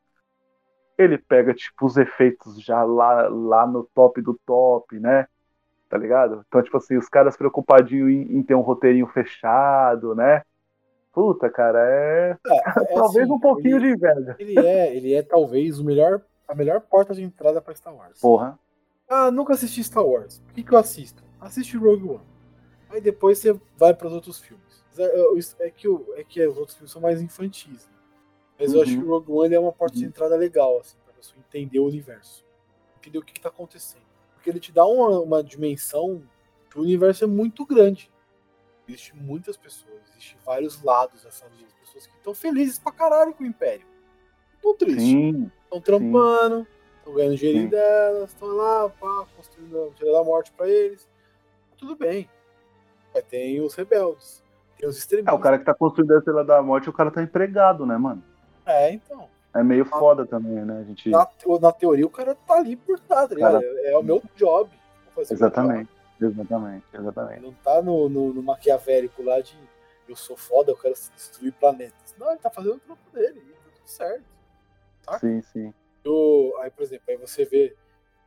Ele 0.98 1.18
pega, 1.18 1.54
tipo, 1.54 1.86
os 1.86 1.98
efeitos 1.98 2.58
já 2.64 2.82
lá, 2.86 3.28
lá 3.28 3.68
no 3.68 3.84
top 3.94 4.22
do 4.22 4.40
top, 4.46 4.98
né? 5.02 5.28
Tá 5.90 5.98
ligado? 5.98 6.46
Então, 6.48 6.64
tipo 6.64 6.78
assim, 6.78 6.96
os 6.96 7.10
caras 7.10 7.36
preocupadinhos 7.36 8.10
em, 8.10 8.38
em 8.38 8.42
ter 8.42 8.56
um 8.56 8.62
roteirinho 8.62 9.06
fechado, 9.06 10.16
né? 10.16 10.44
Puta, 11.12 11.50
cara, 11.50 11.80
é. 11.86 12.38
é, 12.48 12.56
é 12.80 12.96
talvez 12.96 13.26
assim, 13.26 13.34
um 13.34 13.40
pouquinho 13.40 13.76
ele, 13.76 13.88
de 13.88 13.94
inveja. 13.96 14.36
Ele 14.40 14.60
é, 14.60 14.96
ele 14.96 15.14
é 15.14 15.22
talvez 15.22 15.78
o 15.78 15.84
melhor, 15.84 16.22
a 16.48 16.56
melhor 16.56 16.80
porta 16.80 17.14
de 17.14 17.22
entrada 17.22 17.62
para 17.62 17.76
Star 17.76 17.94
Wars. 17.94 18.18
Porra. 18.22 18.58
Ah, 19.10 19.30
nunca 19.30 19.56
assisti 19.56 19.84
Star 19.84 20.06
Wars. 20.06 20.40
Por 20.40 20.54
que, 20.54 20.64
que 20.64 20.74
eu 20.74 20.80
assisto? 20.80 21.22
Assiste 21.42 21.76
Rogue 21.76 22.12
One. 22.12 22.32
Aí 22.90 23.02
depois 23.02 23.40
você 23.40 23.60
vai 23.78 23.94
para 23.94 24.08
os 24.08 24.14
outros 24.14 24.40
filmes. 24.40 24.71
É, 25.60 25.70
que, 25.72 25.88
é 26.16 26.24
que 26.24 26.48
os 26.48 26.58
outros 26.58 26.76
filmes 26.76 26.92
são 26.92 27.02
mais 27.02 27.22
infantis. 27.22 27.88
Né? 27.88 27.94
Mas 28.60 28.72
uhum. 28.72 28.76
eu 28.76 28.84
acho 28.84 28.92
que 28.92 29.04
o 29.04 29.08
Rogue 29.08 29.32
One 29.32 29.56
é 29.56 29.60
uma 29.60 29.72
porta 29.72 29.96
de 29.96 30.04
uhum. 30.04 30.10
entrada 30.10 30.36
legal, 30.36 30.80
assim, 30.80 30.98
pra 31.04 31.14
pessoa 31.14 31.40
entender 31.40 31.80
o 31.80 31.86
universo. 31.86 32.46
Entender 32.98 33.18
o 33.18 33.24
que, 33.24 33.34
que 33.34 33.42
tá 33.42 33.50
acontecendo. 33.50 34.06
Porque 34.34 34.50
ele 34.50 34.60
te 34.60 34.72
dá 34.72 34.86
uma, 34.86 35.20
uma 35.20 35.44
dimensão 35.44 36.24
que 36.70 36.78
o 36.78 36.82
universo 36.82 37.24
é 37.24 37.28
muito 37.28 37.66
grande. 37.66 38.12
Existem 38.88 39.20
muitas 39.20 39.58
pessoas, 39.58 40.02
existem 40.12 40.38
vários 40.46 40.82
lados 40.82 41.24
dessa 41.24 41.48
vida. 41.50 41.70
Pessoas 41.80 42.08
que 42.08 42.16
estão 42.18 42.34
felizes 42.34 42.80
pra 42.80 42.92
caralho 42.92 43.34
com 43.34 43.44
o 43.44 43.48
Império. 43.48 43.86
Estão 44.56 44.76
tristes. 44.76 45.52
Estão 45.64 45.82
trampando, 45.82 46.68
estão 46.98 47.14
ganhando 47.14 47.38
dinheiro 47.38 47.70
delas, 47.70 48.32
estão 48.32 48.48
lá, 48.50 48.90
pá, 48.90 49.28
construindo 49.36 49.94
a 50.00 50.12
da 50.12 50.24
Morte 50.24 50.52
pra 50.52 50.68
eles. 50.70 51.10
Tudo 51.78 51.96
bem. 51.96 52.30
Mas 53.14 53.24
tem 53.26 53.60
os 53.62 53.74
rebeldes. 53.74 54.44
Tem 54.82 54.90
os 54.90 54.98
extremistas. 54.98 55.32
É, 55.32 55.38
o 55.38 55.40
cara 55.40 55.60
que 55.60 55.66
tá 55.66 55.76
construindo 55.76 56.12
a 56.16 56.18
Estrela 56.18 56.44
da 56.44 56.60
Morte, 56.60 56.90
o 56.90 56.94
cara 56.94 57.12
tá 57.12 57.22
empregado, 57.22 57.86
né, 57.86 57.96
mano? 57.98 58.24
É, 58.66 58.92
então. 58.92 59.30
É 59.54 59.64
meio 59.64 59.86
foda 59.86 60.26
também, 60.26 60.66
né? 60.66 60.80
A 60.80 60.84
gente... 60.84 61.08
na, 61.10 61.28
na 61.62 61.72
teoria, 61.72 62.06
o 62.06 62.10
cara 62.10 62.34
tá 62.34 62.56
ali 62.56 62.76
por 62.76 63.00
nada, 63.08 63.28
tá 63.28 63.36
ligado? 63.36 63.62
Cara... 63.62 63.66
É, 63.66 63.92
é 63.92 63.98
o 63.98 64.02
meu 64.02 64.24
job. 64.36 64.72
Exatamente. 65.18 65.92
Exatamente, 66.20 66.86
exatamente. 66.94 67.38
Ele 67.38 67.48
não 67.48 67.54
tá 67.54 67.82
no, 67.82 68.08
no, 68.08 68.34
no, 68.34 68.44
maquiavélico 68.44 69.24
lá 69.24 69.40
de 69.40 69.58
eu 70.08 70.16
sou 70.16 70.38
foda, 70.38 70.72
eu 70.72 70.78
quero 70.78 70.94
destruir 71.16 71.52
planetas. 71.54 72.16
Não, 72.18 72.30
ele 72.30 72.40
tá 72.40 72.50
fazendo 72.50 72.76
o 72.76 72.80
trampo 72.80 73.02
dele, 73.12 73.40
tá 73.40 73.72
tudo 73.76 73.88
certo. 73.88 74.24
Tá? 75.04 75.20
Sim, 75.20 75.42
sim. 75.42 75.74
Eu, 76.04 76.56
aí, 76.60 76.70
por 76.70 76.84
exemplo, 76.84 77.06
aí 77.10 77.18
você 77.18 77.46
vê 77.46 77.76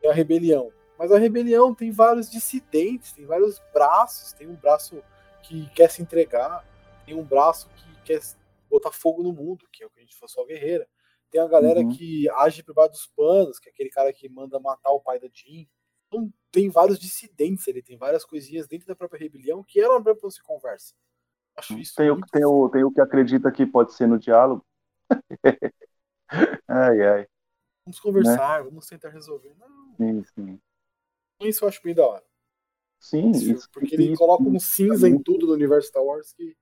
a 0.05 0.12
rebelião. 0.12 0.73
Mas 0.99 1.11
a 1.11 1.19
rebelião 1.19 1.75
tem 1.75 1.90
vários 1.90 2.31
dissidentes, 2.31 3.12
tem 3.12 3.27
vários 3.27 3.61
braços, 3.73 4.33
tem 4.33 4.49
um 4.49 4.55
braço 4.55 5.03
que 5.46 5.68
quer 5.70 5.90
se 5.90 6.02
entregar, 6.02 6.64
tem 7.04 7.14
um 7.14 7.22
braço 7.22 7.68
que 7.70 8.02
quer 8.02 8.20
botar 8.68 8.90
fogo 8.90 9.22
no 9.22 9.33
mundo, 9.33 9.66
que 9.72 9.83
é 9.83 9.87
o 9.87 9.90
que 9.90 10.00
a 10.00 10.02
gente 10.02 10.16
falou 10.16 10.28
só 10.28 10.44
guerreira. 10.44 10.88
Tem 11.30 11.40
a 11.40 11.48
galera 11.48 11.80
uhum. 11.80 11.90
que 11.90 12.28
age 12.30 12.62
por 12.62 12.74
baixo 12.74 12.92
dos 12.92 13.07
panos, 13.09 13.59
que 13.59 13.68
é 13.68 13.72
aquele 13.72 13.90
cara 13.90 14.12
que 14.12 14.28
manda 14.28 14.59
matar 14.61 14.90
o 14.92 15.00
pai 15.00 15.18
da 15.18 15.28
Jean. 15.33 15.66
Então 16.07 16.33
tem 16.50 16.68
vários 16.68 16.98
dissidentes, 16.98 17.66
ele 17.66 17.83
tem 17.83 17.96
várias 17.96 18.24
coisinhas 18.24 18.68
dentro 18.68 18.87
da 18.87 18.94
própria 18.94 19.18
rebelião 19.18 19.62
que 19.62 19.80
ela 19.80 20.00
não 20.00 20.30
se 20.30 20.42
conversa. 20.42 20.94
Acho 21.57 21.78
isso 21.78 21.94
tem, 21.94 22.11
o, 22.11 22.20
tem, 22.20 22.44
o, 22.44 22.68
tem 22.68 22.85
o 22.85 22.90
que 22.90 23.00
acredita 23.00 23.50
que 23.50 23.66
pode 23.66 23.94
ser 23.94 24.07
no 24.07 24.18
diálogo. 24.18 24.64
ai, 26.68 27.02
ai. 27.02 27.28
Vamos 27.85 28.00
conversar, 28.00 28.59
né? 28.61 28.68
vamos 28.68 28.87
tentar 28.87 29.11
resolver. 29.11 29.54
Não. 29.59 29.94
Sim, 29.96 30.24
sim. 30.35 30.61
Isso 31.40 31.64
eu 31.64 31.68
acho 31.68 31.83
bem 31.83 31.94
da 31.94 32.07
hora. 32.07 32.24
Sim, 33.05 33.33
isso, 33.33 33.69
porque 33.71 33.95
ele 33.95 34.05
isso, 34.05 34.19
coloca 34.19 34.43
um 34.43 34.59
cinza 34.59 35.07
em 35.07 35.19
tudo 35.19 35.47
do 35.47 35.53
universo 35.53 35.88
Star 35.88 36.03
Wars 36.03 36.33
que. 36.33 36.57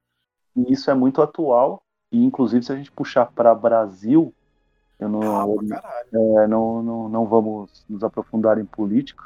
Isso 0.69 0.91
é 0.91 0.95
muito 0.95 1.23
atual. 1.23 1.85
E 2.11 2.23
inclusive 2.25 2.65
se 2.65 2.73
a 2.73 2.75
gente 2.75 2.91
puxar 2.91 3.27
para 3.27 3.55
Brasil, 3.55 4.35
eu 4.99 5.09
não, 5.09 5.23
ah, 5.23 5.47
é, 6.13 6.47
não, 6.49 6.83
não, 6.83 7.09
não 7.09 7.27
vamos 7.27 7.85
nos 7.89 8.03
aprofundar 8.03 8.59
em 8.59 8.65
política. 8.65 9.23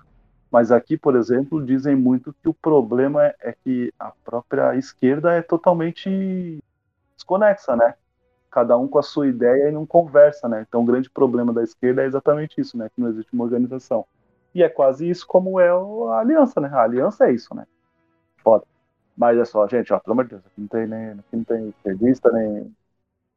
Mas 0.53 0.71
aqui, 0.71 0.99
por 0.99 1.17
exemplo, 1.17 1.65
dizem 1.65 1.97
muito 1.97 2.35
que 2.35 2.51
o 2.51 2.55
problema 2.55 3.25
é, 3.25 3.35
é 3.41 3.53
que 3.65 3.91
a 3.99 4.13
própria 4.23 4.77
esquerda 4.77 5.33
é 5.33 5.41
totalmente 5.41 6.63
desconexa, 7.17 7.75
né? 7.75 7.95
Cada 8.51 8.77
um 8.77 8.87
com 8.87 8.99
a 8.99 9.03
sua 9.03 9.27
ideia 9.27 9.71
e 9.71 9.73
não 9.73 9.87
conversa, 9.87 10.47
né? 10.47 10.67
Então 10.69 10.83
o 10.83 10.87
grande 10.87 11.09
problema 11.09 11.51
da 11.51 11.63
esquerda 11.63 12.03
é 12.03 12.07
exatamente 12.07 12.61
isso, 12.61 12.77
né? 12.77 12.91
Que 12.95 13.01
não 13.01 13.09
existe 13.09 13.33
uma 13.33 13.45
organização. 13.45 14.05
E 14.57 14.63
é 14.63 14.71
quase 14.71 15.07
isso 15.07 15.27
como 15.27 15.61
é 15.61 15.69
a 15.69 16.19
aliança, 16.19 16.59
né? 16.63 16.69
A 16.69 16.83
aliança 16.83 17.27
é 17.27 17.33
isso, 17.35 17.55
né? 17.55 17.67
Foda. 18.39 18.67
Mas 19.15 19.37
é 19.37 19.45
só, 19.45 19.69
gente, 19.69 19.93
ó, 19.93 20.01
pelo 20.01 20.13
amor 20.13 20.25
de 20.25 20.31
Deus, 20.31 20.47
aqui 20.47 20.59
não 20.59 20.67
tem 20.67 20.87
nem, 20.87 21.11
aqui 21.11 21.37
não 21.37 21.45
tem 21.45 21.69
esquerdista, 21.69 22.33
nem 22.33 22.75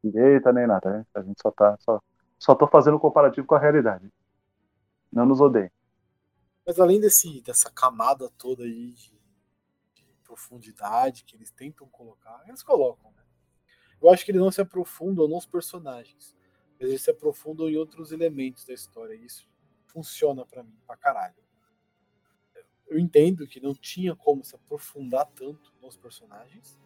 direita, 0.02 0.54
nem 0.54 0.66
nada, 0.66 0.90
né? 0.90 1.06
A 1.14 1.22
gente 1.22 1.42
só 1.42 1.52
tá, 1.52 1.76
só, 1.82 2.02
só 2.38 2.56
tô 2.56 2.66
fazendo 2.68 2.98
comparativo 2.98 3.46
com 3.46 3.54
a 3.54 3.60
realidade. 3.60 4.10
Não 5.12 5.26
nos 5.26 5.42
odeiem. 5.42 5.70
Mas 6.66 6.80
além 6.80 7.02
desse, 7.02 7.42
dessa 7.42 7.70
camada 7.70 8.30
toda 8.38 8.64
aí 8.64 8.94
de, 8.94 9.12
de 9.96 10.06
profundidade 10.24 11.26
que 11.26 11.36
eles 11.36 11.52
tentam 11.52 11.86
colocar, 11.90 12.42
eles 12.48 12.64
colocam, 12.64 13.12
né? 13.12 13.24
Eu 14.02 14.10
acho 14.10 14.24
que 14.24 14.32
eles 14.32 14.42
não 14.42 14.52
se 14.52 14.62
aprofundam 14.62 15.28
nos 15.28 15.46
personagens, 15.46 16.34
eles 16.80 17.02
se 17.02 17.12
aprofundam 17.12 17.68
em 17.68 17.76
outros 17.76 18.14
elementos 18.14 18.64
da 18.64 18.74
história. 18.74 19.16
Isso 19.16 19.49
funciona 19.90 20.46
para 20.46 20.64
mim 20.64 20.78
pra 20.86 20.96
caralho. 20.96 21.36
Eu 22.88 22.98
entendo 22.98 23.48
que 23.48 23.60
não 23.60 23.74
tinha 23.74 24.16
como 24.16 24.44
se 24.44 24.56
aprofundar 24.56 25.26
tanto 25.36 25.74
nos 25.82 25.96
personagens. 25.96 26.80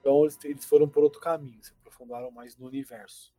Então 0.00 0.22
eles, 0.22 0.38
eles 0.44 0.64
foram 0.64 0.88
por 0.88 1.02
outro 1.02 1.20
caminho, 1.20 1.62
se 1.62 1.72
aprofundaram 1.72 2.30
mais 2.30 2.56
no 2.56 2.66
universo. 2.66 3.34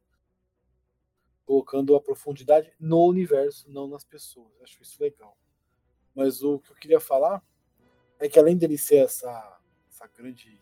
Colocando 1.46 1.96
a 1.96 2.02
profundidade 2.02 2.74
no 2.80 3.06
universo, 3.06 3.70
não 3.70 3.88
nas 3.88 4.04
pessoas. 4.04 4.52
Acho 4.62 4.82
isso 4.82 5.02
legal. 5.02 5.38
Mas 6.14 6.44
o 6.44 6.60
que 6.60 6.72
eu 6.72 6.76
queria 6.76 7.00
falar 7.00 7.44
é 8.20 8.28
que 8.28 8.40
além 8.40 8.58
dele 8.58 8.78
ser 8.78 8.98
essa, 8.98 9.60
essa 9.90 10.08
grande 10.08 10.60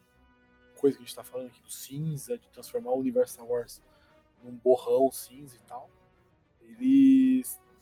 coisa 0.80 0.98
que 0.98 1.04
a 1.04 1.06
gente 1.06 1.10
está 1.10 1.24
falando 1.24 1.48
aqui 1.48 1.62
do 1.62 1.72
cinza, 1.72 2.38
de 2.38 2.50
transformar 2.50 2.92
o 2.92 3.00
universo 3.00 3.44
Wars 3.44 3.82
num 4.44 4.56
borrão 4.56 5.12
cinza 5.12 5.56
e 5.56 5.60
tal, 5.60 5.90
eles 6.62 7.25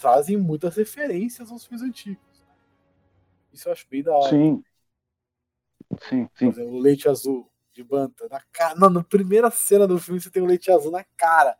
trazem 0.04 0.36
muitas 0.36 0.76
referências 0.76 1.50
aos 1.50 1.66
filmes 1.66 1.82
antigos. 1.82 2.46
Isso 3.54 3.70
eu 3.70 3.72
acho 3.72 3.88
bem 3.90 4.04
da 4.04 4.14
hora. 4.14 4.30
Sim. 4.30 4.62
Sim, 6.10 6.30
sim. 6.36 6.50
Exemplo, 6.50 6.74
o 6.74 6.80
leite 6.80 7.08
azul 7.08 7.50
de 7.72 7.86
Banta. 7.86 8.28
Na, 8.30 8.42
cara, 8.52 8.76
não, 8.76 8.90
na 8.90 9.02
primeira 9.02 9.50
cena 9.50 9.88
do 9.88 9.98
filme 9.98 10.20
você 10.20 10.30
tem 10.30 10.44
o 10.44 10.46
leite 10.46 10.70
azul 10.70 10.92
na 10.92 11.06
cara. 11.16 11.56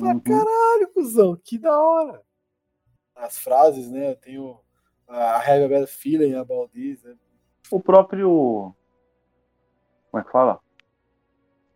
Uhum. 0.00 0.20
caralho, 0.20 0.92
cuzão, 0.94 1.36
que 1.42 1.58
da 1.58 1.76
hora. 1.76 2.22
As 3.16 3.36
frases, 3.36 3.90
né? 3.90 4.12
Eu 4.12 4.16
tenho 4.16 4.60
a 5.08 5.38
Have 5.38 5.64
a 5.64 5.68
Bad 5.68 5.86
Feeling 5.88 6.34
about 6.34 6.72
this. 6.72 7.02
Né? 7.02 7.16
O 7.72 7.80
próprio. 7.80 8.72
Como 10.12 10.20
é 10.20 10.24
que 10.24 10.30
fala? 10.30 10.60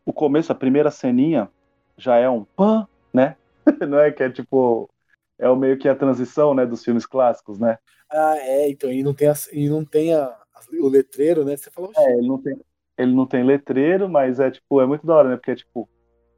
O 0.07 0.12
começo, 0.12 0.53
a 0.53 0.55
primeira 0.55 0.92
ceninha, 0.92 1.51
já 1.97 2.18
é 2.18 2.31
um 2.31 2.45
pan, 2.45 2.87
né? 3.12 3.37
não 3.88 3.99
é 3.99 4.12
que 4.12 4.23
é 4.23 4.31
tipo 4.31 4.91
é 5.38 5.49
o 5.49 5.57
meio 5.57 5.79
que 5.79 5.88
a 5.88 5.97
transição, 5.97 6.55
né, 6.55 6.64
dos 6.66 6.85
filmes 6.85 7.07
clássicos, 7.07 7.59
né? 7.59 7.79
Ah, 8.11 8.37
é, 8.38 8.71
então 8.71 8.90
e 8.92 9.03
não 9.03 9.14
tem 9.14 9.29
a, 9.29 9.35
e 9.53 9.68
não 9.68 9.85
tem 9.85 10.14
a, 10.14 10.37
o 10.81 10.88
letreiro, 10.88 11.45
né? 11.45 11.57
Você 11.57 11.71
falou. 11.71 11.90
É, 11.97 12.12
ele 12.18 12.29
não 12.29 12.40
tem 12.40 12.57
ele 12.99 13.14
não 13.14 13.27
tem 13.27 13.45
letreiro, 13.45 14.09
mas 14.09 14.38
é 14.38 14.51
tipo, 14.51 14.81
é 14.81 14.87
muito 14.87 15.07
da 15.07 15.14
hora, 15.14 15.29
né? 15.31 15.37
Porque 15.37 15.51
é 15.51 15.57
tipo, 15.57 15.88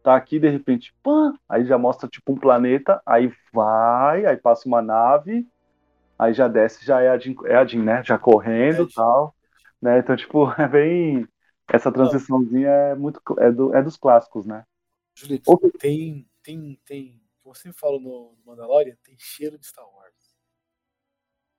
tá 0.03 0.15
aqui 0.17 0.39
de 0.39 0.49
repente, 0.49 0.95
pã, 1.03 1.35
aí 1.49 1.65
já 1.65 1.77
mostra 1.77 2.09
tipo 2.09 2.33
um 2.33 2.37
planeta, 2.37 3.03
aí 3.05 3.33
vai, 3.53 4.25
aí 4.27 4.37
passa 4.37 4.69
uma 4.69 4.81
nave, 4.81 5.47
aí 6.19 6.33
já 6.33 6.49
desce, 6.49 6.85
já 6.85 7.01
é 7.01 7.09
a 7.09 7.19
Jean, 7.19 7.35
é 7.45 7.57
a 7.57 7.65
Jean 7.65 7.83
né? 7.83 8.03
Já 8.05 8.19
correndo, 8.19 8.85
é, 8.85 8.87
tal, 8.95 9.35
né? 9.81 9.99
Então 9.99 10.17
tipo, 10.17 10.51
é 10.61 10.69
bem 10.69 11.27
essa 11.69 11.91
transiçãozinha 11.91 12.69
é 12.69 12.95
muito 12.95 13.21
é, 13.39 13.51
do, 13.51 13.75
é 13.75 13.83
dos 13.83 13.97
clássicos, 13.97 14.47
né? 14.47 14.65
Julito, 15.15 15.59
tem 15.79 16.27
tem 16.43 16.79
tem 16.85 17.21
como 17.45 17.55
você 17.55 17.71
fala 17.73 18.01
no 18.01 18.35
Mandalorian, 18.45 18.97
tem 19.05 19.15
cheiro 19.19 19.59
de 19.59 19.67
Star 19.67 19.87
Wars. 19.95 20.35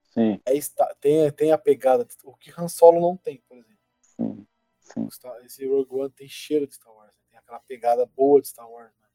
Sim. 0.10 0.42
É, 0.46 0.54
tem, 1.00 1.32
tem 1.32 1.52
a 1.52 1.58
pegada, 1.58 2.08
o 2.24 2.36
que 2.36 2.52
Han 2.58 2.68
Solo 2.68 3.00
não 3.00 3.16
tem, 3.16 3.42
por 3.48 3.56
exemplo. 3.58 3.78
Sim. 4.02 4.48
Sim. 4.80 5.08
Esse 5.44 5.68
Rogue 5.68 5.94
One 5.94 6.10
tem 6.10 6.28
cheiro 6.28 6.66
de 6.66 6.74
Star 6.76 6.94
Wars, 6.94 7.16
né? 7.16 7.22
tem 7.30 7.38
aquela 7.40 7.60
pegada 7.60 8.06
boa 8.06 8.42
de 8.42 8.48
Star 8.48 8.70
Wars. 8.70 8.92
Né? 9.00 9.08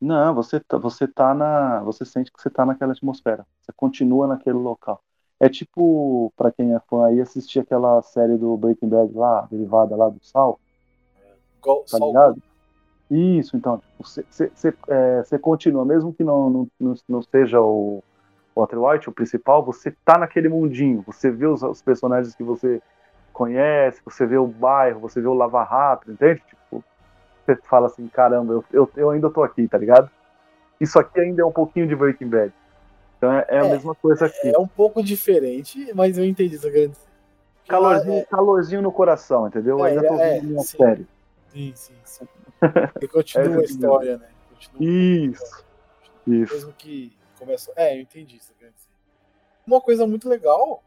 Não, 0.00 0.34
você 0.34 0.60
tá, 0.60 0.76
você 0.78 1.08
tá 1.08 1.34
na. 1.34 1.80
Você 1.82 2.04
sente 2.04 2.30
que 2.30 2.40
você 2.40 2.50
tá 2.50 2.64
naquela 2.66 2.92
atmosfera. 2.92 3.46
Você 3.60 3.72
continua 3.72 4.26
naquele 4.26 4.56
local. 4.58 5.02
É 5.40 5.48
tipo, 5.48 6.32
pra 6.36 6.52
quem 6.52 6.74
é 6.74 6.80
fã 6.80 7.06
aí, 7.06 7.20
assistir 7.20 7.60
aquela 7.60 8.00
série 8.02 8.36
do 8.36 8.56
Breaking 8.56 8.88
Bad 8.88 9.12
lá, 9.12 9.42
derivada 9.50 9.96
lá 9.96 10.08
do 10.08 10.22
Sal. 10.24 10.60
Igual, 11.56 11.84
Tá 11.84 11.98
o- 11.98 12.06
ligado? 12.08 12.42
Isso, 13.12 13.58
então, 13.58 13.76
tipo, 13.76 14.08
você, 14.08 14.24
você, 14.54 14.74
é, 14.88 15.38
continua, 15.38 15.84
mesmo 15.84 16.14
que 16.14 16.24
não, 16.24 16.48
não, 16.48 16.68
não, 16.80 16.94
não 17.06 17.22
seja 17.22 17.60
o 17.60 18.02
Walter 18.56 18.78
White, 18.78 19.08
o 19.10 19.12
principal, 19.12 19.62
você 19.62 19.94
tá 20.02 20.16
naquele 20.16 20.48
mundinho, 20.48 21.04
você 21.06 21.30
vê 21.30 21.46
os, 21.46 21.62
os 21.62 21.82
personagens 21.82 22.34
que 22.34 22.42
você 22.42 22.80
conhece, 23.30 24.00
você 24.02 24.24
vê 24.24 24.38
o 24.38 24.46
bairro, 24.46 24.98
você 25.00 25.20
vê 25.20 25.26
o 25.26 25.34
Lava 25.34 25.62
Rápido, 25.62 26.12
entende? 26.12 26.42
Tipo, 26.48 26.82
você 27.44 27.54
fala 27.68 27.88
assim, 27.88 28.08
caramba, 28.08 28.54
eu, 28.54 28.64
eu, 28.72 28.90
eu 28.96 29.10
ainda 29.10 29.28
tô 29.28 29.42
aqui, 29.42 29.68
tá 29.68 29.76
ligado? 29.76 30.10
Isso 30.80 30.98
aqui 30.98 31.20
ainda 31.20 31.42
é 31.42 31.44
um 31.44 31.52
pouquinho 31.52 31.86
de 31.86 31.94
Breaking 31.94 32.28
Bad. 32.28 32.52
Então 33.18 33.30
é, 33.30 33.44
é 33.46 33.58
a 33.58 33.64
É, 33.64 33.68
mesma 33.68 33.94
coisa 33.94 34.24
aqui. 34.24 34.48
É 34.48 34.58
um 34.58 34.66
pouco 34.66 35.02
diferente, 35.02 35.92
mas 35.94 36.16
eu 36.16 36.24
entendi 36.24 36.54
isso 36.54 36.70
grande. 36.70 36.96
Calorzinho, 37.68 38.26
calorzinho 38.26 38.82
no 38.82 38.90
coração, 38.90 39.46
entendeu? 39.46 39.84
É, 39.84 39.90
ainda 39.90 40.08
tô 40.08 40.14
é, 40.14 40.40
vendo 40.40 40.54
uma 40.54 40.62
sim. 40.62 40.78
série. 40.78 41.06
Sim, 41.52 41.72
sim, 41.76 41.94
sim. 42.04 42.26
E 43.00 43.08
continua 43.08 43.60
a 43.60 43.64
história, 43.64 44.18
né? 44.18 44.28
Continua 44.50 44.90
Isso, 44.90 45.64
isso. 46.26 46.54
mesmo 46.54 46.72
que 46.74 47.16
começou. 47.38 47.74
É, 47.76 47.96
eu 47.96 48.00
entendi 48.02 48.36
isso. 48.36 48.52
quer 48.58 48.70
dizer. 48.70 48.88
Uma 49.66 49.80
coisa 49.80 50.06
muito 50.06 50.28
legal 50.28 50.82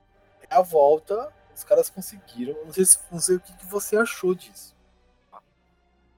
é 0.50 0.56
a 0.56 0.62
volta. 0.62 1.32
Os 1.54 1.64
caras 1.64 1.90
conseguiram. 1.90 2.54
Não 2.66 2.74
sei, 2.74 2.86
se, 2.86 3.00
não 3.12 3.20
sei 3.20 3.38
o 3.38 3.40
que, 3.40 3.56
que 3.56 3.66
você 3.66 3.98
achou 3.98 4.36
disso. 4.36 4.76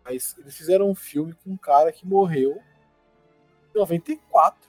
Mas 0.04 0.36
eles 0.38 0.56
fizeram 0.56 0.90
um 0.90 0.96
filme 0.96 1.34
com 1.44 1.52
um 1.52 1.58
cara 1.58 1.92
que 1.92 2.08
morreu 2.08 2.62
em 3.74 3.78
94. 3.78 4.68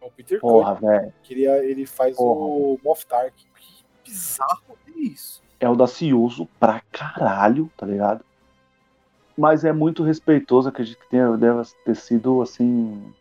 É 0.00 0.04
o 0.04 0.10
Peter 0.10 0.40
Porra, 0.40 0.74
velho. 0.74 1.12
Ele, 1.28 1.86
faz 1.86 2.16
Porra. 2.16 2.40
o 2.40 2.80
Moff 2.84 3.06
Tark. 3.06 3.34
Que 3.34 3.84
bizarro 4.04 4.76
é 4.86 4.90
isso. 4.98 5.42
é 5.58 5.66
audacioso 5.66 6.46
pra 6.58 6.80
caralho, 6.92 7.70
tá 7.76 7.86
ligado? 7.86 8.24
Mas 9.40 9.64
é 9.64 9.72
muito 9.72 10.04
respeitoso, 10.04 10.68
acredito 10.68 11.00
que 11.00 11.08
tenha, 11.08 11.36
deve 11.36 11.62
ter 11.84 11.96
sido, 11.96 12.42
assim, 12.42 13.12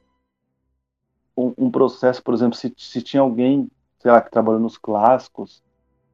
um, 1.38 1.54
um 1.58 1.72
processo, 1.72 2.22
por 2.24 2.34
exemplo, 2.34 2.56
se, 2.58 2.74
se 2.78 3.02
tinha 3.02 3.22
alguém, 3.22 3.70
sei 4.00 4.12
lá, 4.12 4.22
que 4.22 4.32
trabalhou 4.32 4.60
nos 4.60 4.78
clássicos, 4.78 5.64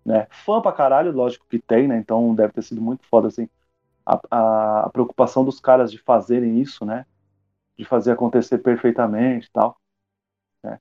né? 0.05 0.27
Fã 0.31 0.61
pra 0.61 0.73
caralho, 0.73 1.11
lógico 1.13 1.47
que 1.49 1.59
tem, 1.59 1.87
né? 1.87 1.97
Então 1.99 2.35
deve 2.35 2.53
ter 2.53 2.63
sido 2.63 2.81
muito 2.81 3.05
foda, 3.07 3.29
assim, 3.29 3.49
a, 4.05 4.19
a, 4.31 4.85
a 4.87 4.89
preocupação 4.91 5.45
dos 5.45 5.59
caras 5.61 5.91
de 5.91 5.99
fazerem 5.99 6.59
isso, 6.61 6.85
né? 6.85 7.05
De 7.77 7.85
fazer 7.85 8.11
acontecer 8.13 8.59
perfeitamente 8.59 9.47
e 9.47 9.51
tal. 9.51 9.77
né? 10.63 10.79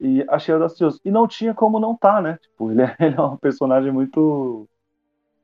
E 0.00 0.24
achei 0.30 0.54
audacioso. 0.54 1.00
E 1.04 1.10
não 1.10 1.28
tinha 1.28 1.54
como 1.54 1.80
não 1.80 1.96
tá, 1.96 2.20
né? 2.22 2.38
Tipo, 2.38 2.70
ele 2.72 2.82
é, 2.82 2.96
ele 3.00 3.16
é 3.16 3.22
um 3.22 3.36
personagem 3.36 3.92
muito. 3.92 4.68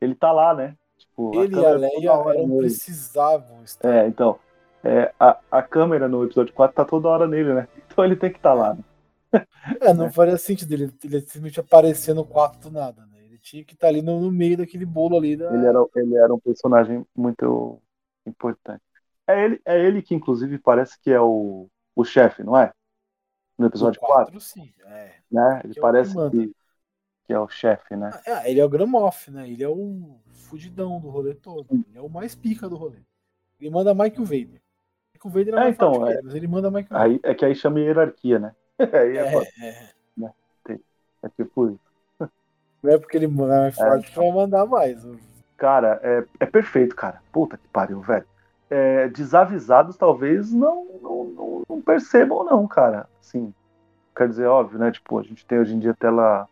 Ele 0.00 0.14
tá 0.14 0.32
lá, 0.32 0.54
né? 0.54 0.76
Tipo, 1.02 1.42
Ele 1.42 1.56
e 1.56 1.64
a 1.64 1.70
Leia 1.72 2.12
hora 2.12 2.38
eram 2.38 2.56
precisavam 2.58 3.62
estar. 3.64 3.88
É, 3.88 4.06
então. 4.06 4.38
é, 4.84 5.12
a, 5.18 5.38
a 5.50 5.62
câmera 5.62 6.08
no 6.08 6.24
episódio 6.24 6.54
4 6.54 6.74
tá 6.74 6.84
toda 6.84 7.08
hora 7.08 7.26
nele, 7.26 7.52
né? 7.54 7.68
Então 7.92 8.04
ele 8.06 8.16
tem 8.16 8.30
que 8.30 8.38
estar 8.38 8.54
lá. 8.54 8.74
Né? 8.74 9.46
É, 9.82 9.92
não 9.92 10.10
faria 10.10 10.38
sentido 10.38 10.72
ele, 10.72 10.84
ele 11.04 11.20
simplesmente 11.20 11.60
aparecer 11.60 12.14
no 12.14 12.24
quarto 12.24 12.58
do 12.58 12.70
nada, 12.70 13.04
né? 13.06 13.18
Ele 13.26 13.38
tinha 13.38 13.62
que 13.62 13.74
estar 13.74 13.88
ali 13.88 14.00
no, 14.00 14.18
no 14.18 14.32
meio 14.32 14.56
daquele 14.56 14.86
bolo 14.86 15.16
ali 15.16 15.36
da. 15.36 15.52
Ele 15.52 15.66
era, 15.66 15.78
ele 15.96 16.16
era 16.16 16.32
um 16.32 16.40
personagem 16.40 17.04
muito 17.14 17.78
importante. 18.24 18.82
É 19.26 19.44
ele, 19.44 19.60
é 19.66 19.78
ele 19.78 20.00
que, 20.00 20.14
inclusive, 20.14 20.58
parece 20.58 20.98
que 20.98 21.10
é 21.10 21.20
o, 21.20 21.68
o 21.94 22.04
chefe, 22.04 22.42
não 22.42 22.56
é? 22.56 22.72
No 23.58 23.66
episódio 23.66 24.00
4, 24.00 24.40
sim. 24.40 24.72
É. 24.86 25.12
né? 25.30 25.60
Ele 25.62 25.62
que 25.62 25.68
é 25.68 25.74
que 25.74 25.80
parece 25.80 26.14
que, 26.30 26.52
que 27.24 27.32
é 27.32 27.38
o 27.38 27.48
chefe, 27.48 27.96
né? 27.96 28.10
Ah, 28.26 28.48
ele 28.48 28.60
é 28.60 28.64
o 28.64 28.68
Gramoff, 28.68 29.30
né? 29.30 29.48
Ele 29.48 29.62
é 29.62 29.68
o 29.68 30.18
fudidão 30.32 31.00
do 31.00 31.08
rolê 31.08 31.34
todo. 31.34 31.66
Ele 31.70 31.98
é 31.98 32.00
o 32.00 32.08
mais 32.08 32.34
pica 32.34 32.68
do 32.68 32.76
rolê. 32.76 32.98
Ele 33.60 33.70
manda 33.70 33.92
o 33.92 34.24
Vader. 34.24 34.60
O 35.24 35.28
Vader 35.28 35.54
é 35.54 35.56
É, 35.56 35.60
mais 35.60 35.74
então, 35.74 35.94
forte 35.94 36.18
é. 36.18 36.22
mas 36.22 36.34
ele 36.34 36.48
manda 36.48 36.70
Vader. 36.70 36.88
Aí, 36.90 37.20
é 37.22 37.34
que 37.34 37.44
aí 37.44 37.54
chama 37.54 37.80
hierarquia, 37.80 38.38
né? 38.38 38.54
Aí 38.78 39.16
é. 39.16 39.36
É, 39.62 40.24
é. 40.68 40.78
é 41.22 41.28
tipo 41.36 41.70
isso. 41.70 41.92
Não 42.82 42.92
é 42.92 42.98
porque 42.98 43.16
ele 43.16 43.28
manda 43.28 43.60
mais 43.60 43.76
forte 43.76 44.10
que 44.10 44.16
vai 44.16 44.32
mandar 44.32 44.66
mais. 44.66 45.06
Cara, 45.56 46.00
é, 46.02 46.24
é 46.40 46.46
perfeito, 46.46 46.96
cara. 46.96 47.22
Puta 47.30 47.56
que 47.56 47.68
pariu, 47.68 48.00
velho. 48.00 48.26
É, 48.68 49.08
desavisados 49.08 49.96
talvez 49.96 50.52
não, 50.52 50.86
não, 51.00 51.24
não, 51.24 51.62
não 51.68 51.80
percebam, 51.80 52.42
não, 52.44 52.66
cara. 52.66 53.08
Assim, 53.20 53.54
quer 54.16 54.28
dizer, 54.28 54.46
óbvio, 54.46 54.80
né? 54.80 54.90
Tipo, 54.90 55.20
a 55.20 55.22
gente 55.22 55.46
tem 55.46 55.60
hoje 55.60 55.74
em 55.74 55.78
dia 55.78 55.94
tela 55.94 56.48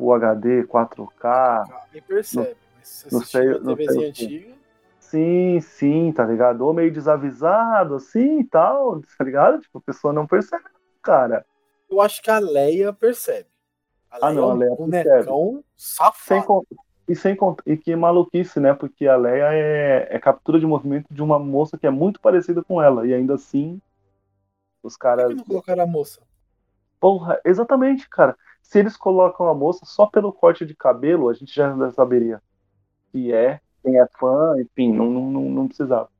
UHD, 0.00 0.64
4K. 0.66 1.64
Nem 1.92 2.02
percebe. 2.02 2.56
Mas 2.78 2.88
se 2.88 3.12
não 3.12 3.20
assistir 3.20 3.38
sei- 3.38 3.58
uma 3.58 3.76
TVzinha 3.76 4.08
antiga. 4.08 4.54
Sim, 4.98 5.60
sim, 5.60 6.12
tá 6.12 6.24
ligado? 6.24 6.60
Ou 6.64 6.72
meio 6.72 6.92
desavisado, 6.92 7.96
assim 7.96 8.40
e 8.40 8.44
tal, 8.44 9.00
tá 9.18 9.24
ligado? 9.24 9.60
Tipo, 9.60 9.78
a 9.78 9.82
pessoa 9.82 10.12
não 10.12 10.26
percebe, 10.26 10.64
cara. 11.02 11.44
Eu 11.88 12.00
acho 12.00 12.22
que 12.22 12.30
a 12.30 12.38
Leia 12.38 12.92
percebe. 12.92 13.48
A 14.10 14.28
Ah, 14.28 14.32
não, 14.32 14.42
é 14.42 14.52
a 14.52 14.54
um 14.54 14.58
Leia 14.58 14.74
bonecão 14.76 15.64
Sem 15.76 15.96
safado. 15.96 16.44
con- 16.46 16.64
e, 17.08 17.16
sem 17.16 17.34
con- 17.34 17.56
e 17.66 17.76
que 17.76 17.96
maluquice, 17.96 18.60
né? 18.60 18.72
Porque 18.72 19.06
a 19.08 19.16
Leia 19.16 19.48
é, 19.52 20.14
é 20.14 20.18
captura 20.20 20.60
de 20.60 20.66
movimento 20.66 21.12
de 21.12 21.20
uma 21.22 21.38
moça 21.40 21.76
que 21.76 21.86
é 21.86 21.90
muito 21.90 22.20
parecida 22.20 22.62
com 22.62 22.80
ela. 22.80 23.04
E 23.06 23.12
ainda 23.12 23.34
assim, 23.34 23.80
os 24.82 24.94
Por 24.94 25.00
caras. 25.00 25.28
que 25.28 25.34
não 25.34 25.44
colocaram 25.44 25.82
a 25.82 25.86
moça? 25.86 26.20
Porra, 27.00 27.40
exatamente, 27.44 28.08
cara. 28.08 28.36
Se 28.62 28.78
eles 28.78 28.96
colocam 28.96 29.48
a 29.48 29.54
moça 29.54 29.84
só 29.84 30.06
pelo 30.06 30.32
corte 30.32 30.64
de 30.64 30.74
cabelo, 30.74 31.28
a 31.28 31.34
gente 31.34 31.54
já 31.54 31.74
saberia 31.92 32.42
que 33.12 33.32
é, 33.32 33.60
quem 33.82 33.98
é 33.98 34.06
fã, 34.18 34.54
enfim, 34.60 34.92
não, 34.92 35.10
não, 35.10 35.30
não, 35.30 35.42
não 35.50 35.68
precisava. 35.68 36.10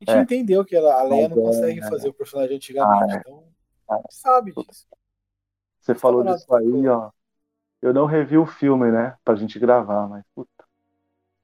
A 0.00 0.04
gente 0.12 0.18
É. 0.18 0.22
entendeu 0.22 0.64
que 0.64 0.74
ela, 0.74 1.00
a 1.00 1.02
Leia 1.02 1.28
não 1.28 1.36
Mas 1.36 1.56
é, 1.56 1.60
consegue 1.60 1.80
é. 1.80 1.88
fazer 1.88 2.08
o 2.08 2.14
personagem 2.14 2.56
antigamente, 2.56 3.12
Ah, 3.12 3.16
é. 3.16 3.18
então 3.20 3.44
a 3.88 3.96
gente 3.96 4.14
sabe 4.14 4.52
disso. 4.52 4.86
Você 5.80 5.94
falou 5.94 6.20
Camarada, 6.20 6.38
disso 6.40 6.54
aí, 6.54 6.88
ó. 6.88 7.10
Eu 7.82 7.94
não 7.94 8.06
revi 8.06 8.36
o 8.38 8.46
filme, 8.46 8.90
né? 8.90 9.16
Pra 9.24 9.34
gente 9.36 9.58
gravar, 9.58 10.08
mas 10.08 10.24
puta. 10.34 10.64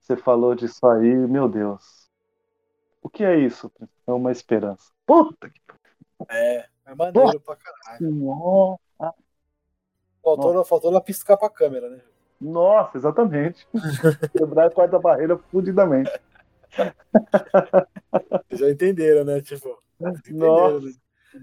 Você 0.01 0.17
falou 0.17 0.55
disso 0.55 0.87
aí, 0.87 1.15
meu 1.15 1.49
Deus. 1.49 2.09
O 3.03 3.09
que 3.09 3.25
é 3.25 3.39
isso? 3.39 3.73
É 4.07 4.13
uma 4.13 4.33
esperança. 4.33 4.93
Puta 5.07 5.51
que 5.51 5.61
É, 6.31 6.67
é 6.87 6.95
maneiro 6.95 7.41
pra 7.41 7.57
caralho. 7.57 8.11
Nossa, 8.11 8.83
Faltou, 10.27 10.65
faltou 10.65 10.91
ela 10.91 11.01
piscar 11.01 11.37
pra 11.37 11.49
câmera, 11.49 11.89
né? 11.89 12.03
nossa, 12.41 12.99
exatamente. 12.99 13.65
Quebrar 14.37 14.67
a 14.67 14.71
quarta 14.71 14.99
barreira 14.99 15.39
fudidamente. 15.39 16.11
Vocês 18.49 18.59
já 18.61 18.69
entenderam, 18.69 19.25
né? 19.25 19.41
Tipo, 19.41 19.81
entenderam, 20.01 20.81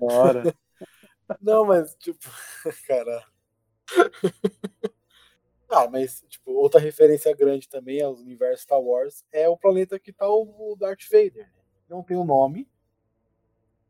Nossa. 0.01 0.43
né? 0.43 0.53
Não, 1.41 1.63
mas, 1.63 1.95
tipo, 1.95 2.29
cara. 2.85 3.25
Ah, 5.69 5.89
mas, 5.89 6.21
tipo, 6.27 6.51
outra 6.51 6.77
referência 6.77 7.33
grande 7.33 7.69
também 7.69 8.01
ao 8.01 8.13
universo 8.13 8.63
Star 8.63 8.81
Wars 8.81 9.23
é 9.31 9.47
o 9.47 9.55
planeta 9.55 9.97
que 9.97 10.11
tá 10.11 10.27
o 10.27 10.75
Darth 10.77 11.03
Vader. 11.09 11.49
Não 11.87 12.03
tem 12.03 12.17
o 12.17 12.25
nome, 12.25 12.69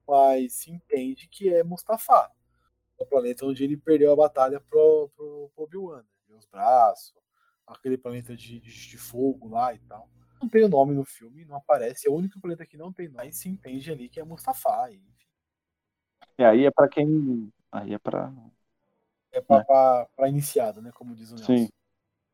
mas 0.08 0.54
se 0.54 0.72
entende 0.72 1.28
que 1.28 1.52
é 1.52 1.64
Mustafar. 1.64 2.32
É 3.00 3.04
o 3.04 3.08
planeta 3.08 3.46
onde 3.46 3.64
ele 3.64 3.78
perdeu 3.78 4.12
a 4.12 4.16
batalha 4.16 4.60
pro, 4.60 5.10
pro, 5.16 5.52
pro 5.56 5.64
Obi-Wan. 5.64 6.04
Né? 6.28 6.36
Os 6.36 6.46
braços, 6.46 7.14
aquele 7.66 7.98
planeta 7.98 8.36
de, 8.36 8.60
de, 8.60 8.90
de 8.90 8.98
fogo 8.98 9.50
lá 9.50 9.74
e 9.74 9.80
tal. 9.80 10.10
Não 10.42 10.50
tem 10.50 10.64
o 10.66 10.70
nome 10.70 10.94
no 10.94 11.06
filme, 11.06 11.46
não 11.46 11.56
aparece. 11.56 12.08
É 12.08 12.12
o 12.12 12.16
único 12.16 12.40
planeta 12.40 12.66
que 12.66 12.76
não 12.76 12.92
tem 12.92 13.08
nome. 13.08 13.32
Se 13.32 13.48
entende 13.48 13.92
ali 13.92 14.10
que 14.10 14.20
é 14.20 14.24
Mustafar. 14.24 14.92
E, 14.92 14.96
enfim, 14.96 15.28
E 16.38 16.44
aí 16.44 16.66
é 16.66 16.72
pra 16.72 16.90
quem. 16.90 17.52
Aí 17.72 17.94
é 17.94 17.98
pra. 17.98 18.32
é 19.32 19.40
pra, 19.40 19.64
pra, 19.64 20.08
pra 20.16 20.28
iniciado, 20.28 20.82
né? 20.82 20.92
Como 20.94 21.16
diz 21.16 21.32
o 21.32 21.36
Nelson. 21.36 21.58
Sim. 21.58 21.70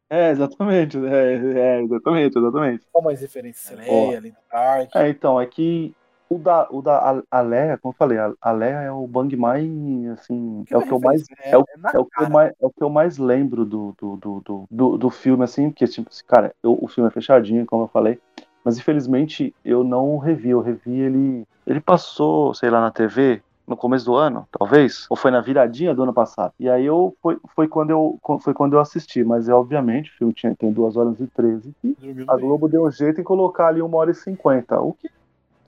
É, 0.09 0.31
exatamente. 0.31 0.97
É, 1.05 1.35
é, 1.35 1.83
exatamente, 1.83 2.37
exatamente. 2.37 2.85
Qual 2.91 3.03
mais 3.03 3.21
referência? 3.21 3.75
Leia, 3.75 4.35
Tark. 4.49 4.95
É, 4.95 5.09
então, 5.09 5.39
é 5.39 5.45
que 5.45 5.95
o 6.29 6.37
da, 6.37 6.67
o 6.69 6.81
da 6.81 6.97
a- 7.11 7.23
a 7.31 7.41
Leia, 7.41 7.77
como 7.77 7.91
eu 7.91 7.97
falei, 7.97 8.17
a, 8.19 8.31
a 8.39 8.51
Leia 8.51 8.81
é 8.81 8.91
o 8.91 9.07
bang 9.07 9.35
mais, 9.35 9.65
assim, 10.11 10.63
é 10.69 10.77
o 10.77 10.81
que 10.81 10.91
eu 10.91 10.99
mais, 10.99 11.21
referência, 11.27 11.55
é 11.55 11.57
o, 11.57 11.65
na 11.77 11.91
é 11.93 11.99
o 11.99 12.05
que 12.05 12.21
eu 12.21 12.29
mais, 12.29 12.51
é 12.61 12.65
o 12.65 12.69
que 12.69 12.83
eu 12.83 12.89
mais 12.89 13.17
lembro 13.17 13.65
do, 13.65 13.95
do, 13.99 14.15
do, 14.17 14.65
do, 14.69 14.97
do, 14.97 15.09
filme, 15.09 15.43
assim, 15.43 15.69
porque, 15.69 15.87
tipo, 15.87 16.09
assim, 16.09 16.23
cara, 16.27 16.53
eu- 16.61 16.77
o 16.79 16.87
filme 16.87 17.07
é 17.07 17.11
fechadinho, 17.11 17.65
como 17.65 17.83
eu 17.83 17.87
falei, 17.87 18.19
mas 18.63 18.77
infelizmente 18.77 19.53
eu 19.65 19.83
não 19.83 20.17
revi, 20.17 20.49
eu 20.49 20.61
revi 20.61 20.99
ele, 20.99 21.43
ele 21.65 21.79
passou, 21.81 22.53
sei 22.53 22.69
lá, 22.69 22.79
na 22.79 22.91
TV, 22.91 23.41
no 23.67 23.77
começo 23.77 24.05
do 24.05 24.15
ano, 24.15 24.47
talvez, 24.51 25.05
ou 25.09 25.15
foi 25.15 25.29
na 25.29 25.41
viradinha 25.41 25.93
do 25.93 26.01
ano 26.03 26.13
passado. 26.13 26.51
E 26.59 26.67
aí 26.67 26.85
eu 26.85 27.15
foi, 27.21 27.37
foi 27.55 27.67
quando 27.67 27.91
eu 27.91 28.19
foi 28.41 28.53
quando 28.53 28.73
eu 28.73 28.79
assisti, 28.79 29.23
mas 29.23 29.47
é 29.47 29.53
obviamente 29.53 30.09
o 30.09 30.17
filme 30.17 30.33
tinha, 30.33 30.55
tem 30.55 30.71
2 30.71 30.97
horas 30.97 31.19
e 31.19 31.27
13 31.27 31.71
e 31.83 31.95
a. 32.27 32.35
Globo 32.35 32.67
deu 32.67 32.83
um 32.85 32.91
jeito 32.91 33.21
em 33.21 33.23
colocar 33.23 33.67
ali 33.67 33.81
uma 33.81 33.97
hora 33.97 34.09
e 34.09 34.15
cinquenta. 34.15 34.81
O 34.81 34.93
que, 34.93 35.07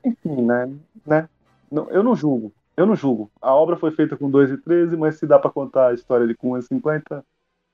enfim, 0.06 0.42
né? 0.42 0.70
né? 1.06 1.30
Não, 1.72 1.90
eu 1.90 2.04
não 2.04 2.16
julgo. 2.16 2.52
Eu 2.76 2.86
não 2.86 2.96
julgo. 2.96 3.30
A 3.42 3.54
obra 3.54 3.76
foi 3.78 3.92
feita 3.92 4.18
com 4.18 4.30
2 4.30 4.50
e 4.52 4.58
13, 4.58 4.96
mas 4.98 5.18
se 5.18 5.28
dá 5.28 5.38
pra 5.38 5.52
contar 5.52 5.90
a 5.90 5.94
história 5.94 6.26
de 6.28 6.36
com 6.36 6.52
1,50, 6.52 7.24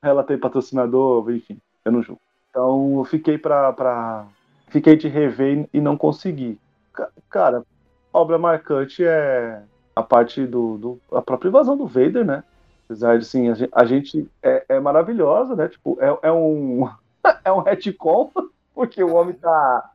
ela 0.01 0.23
tem 0.23 0.37
patrocinador, 0.37 1.29
enfim, 1.31 1.59
eu 1.85 1.91
não 1.91 2.01
julgo. 2.01 2.21
Então 2.49 2.97
eu 2.97 3.05
fiquei 3.05 3.37
pra. 3.37 3.71
pra... 3.73 4.25
Fiquei 4.69 4.97
de 4.97 5.07
rever 5.07 5.67
e 5.73 5.79
não 5.79 5.95
consegui. 5.97 6.59
Ca- 6.93 7.09
Cara, 7.29 7.63
obra 8.11 8.37
marcante 8.37 9.03
é 9.05 9.61
a 9.95 10.03
parte 10.03 10.45
do, 10.45 10.77
do. 10.77 10.99
a 11.11 11.21
própria 11.21 11.49
invasão 11.49 11.77
do 11.77 11.87
Vader, 11.87 12.25
né? 12.25 12.43
Apesar 12.85 13.17
de 13.17 13.25
sim, 13.25 13.49
a 13.49 13.53
gente, 13.53 13.69
a 13.73 13.85
gente 13.85 14.29
é, 14.41 14.65
é 14.69 14.79
maravilhosa, 14.79 15.55
né? 15.55 15.67
Tipo, 15.69 15.97
é, 16.01 16.27
é 16.27 16.31
um. 16.31 16.89
é 17.45 17.51
um 17.51 17.59
retcon, 17.59 18.31
porque 18.73 19.01
o 19.03 19.13
homem 19.15 19.35
tá. 19.35 19.91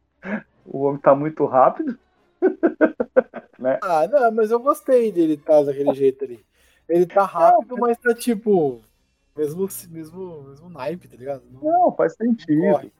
O 0.64 0.84
homem 0.84 1.00
tá 1.00 1.14
muito 1.14 1.44
rápido. 1.46 1.98
Ah, 3.82 4.06
não, 4.08 4.32
mas 4.32 4.50
eu 4.50 4.58
gostei 4.60 5.12
dele 5.12 5.34
estar 5.34 5.62
daquele 5.62 5.94
jeito 5.94 6.24
ali. 6.24 6.44
Ele 6.88 7.06
tá 7.06 7.24
rápido, 7.24 7.76
mas 7.78 7.96
tá 7.98 8.14
tipo. 8.14 8.80
Mesmo, 9.36 9.66
mesmo, 9.90 10.42
mesmo 10.42 10.68
naipe, 10.68 11.08
tá 11.08 11.16
ligado? 11.16 11.42
Não 11.50 11.60
Não, 11.62 11.92
faz 11.92 12.14
sentido. 12.14 12.60
corre. 12.60 12.92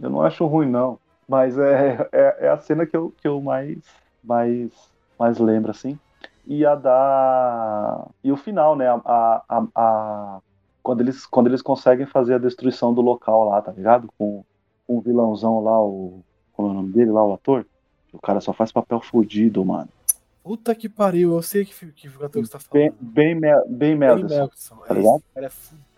Eu 0.00 0.10
não 0.10 0.22
acho 0.22 0.46
ruim, 0.46 0.68
não. 0.70 0.98
Mas 1.28 1.58
é, 1.58 2.08
é, 2.12 2.46
é 2.46 2.48
a 2.48 2.58
cena 2.58 2.86
que 2.86 2.96
eu, 2.96 3.10
que 3.20 3.26
eu 3.26 3.40
mais, 3.40 3.78
mais, 4.22 4.70
mais 5.18 5.38
lembro, 5.38 5.70
assim. 5.70 5.98
E 6.46 6.64
a 6.64 6.74
da. 6.74 8.06
E 8.22 8.30
o 8.32 8.36
final, 8.36 8.76
né? 8.76 8.88
A, 8.88 8.94
a, 9.04 9.44
a- 9.48 9.68
a- 9.74 10.40
Quando, 10.82 11.00
eles, 11.00 11.26
quando 11.26 11.46
eles 11.48 11.62
conseguem 11.62 12.06
fazer 12.06 12.34
a 12.34 12.38
destruição 12.38 12.92
do 12.94 13.00
local 13.00 13.44
lá, 13.48 13.60
tá 13.60 13.72
ligado? 13.72 14.08
Com, 14.18 14.44
com 14.86 14.98
o 14.98 15.00
vilãozão 15.00 15.60
lá, 15.62 15.80
o. 15.82 16.22
Como 16.52 16.68
é 16.68 16.70
o 16.70 16.74
nome 16.74 16.92
dele 16.92 17.10
lá, 17.10 17.24
o 17.24 17.34
ator? 17.34 17.66
O 18.14 18.20
cara 18.20 18.40
só 18.40 18.52
faz 18.52 18.70
papel 18.72 19.00
fudido, 19.00 19.64
mano. 19.64 19.88
Puta 20.42 20.74
que 20.74 20.88
pariu, 20.90 21.32
eu 21.34 21.42
sei 21.42 21.64
que, 21.64 21.72
que 21.92 22.06
ator 22.08 22.30
que 22.30 22.38
você 22.46 22.52
tá 22.52 22.58
Bem, 22.72 22.90
falando. 22.90 23.00
bem, 23.12 23.40
bem 23.68 23.96
Mendelsohn. 23.96 24.28
Melkson. 24.38 24.76
tá 24.76 24.94
ligado? 24.94 25.22
é. 25.36 25.48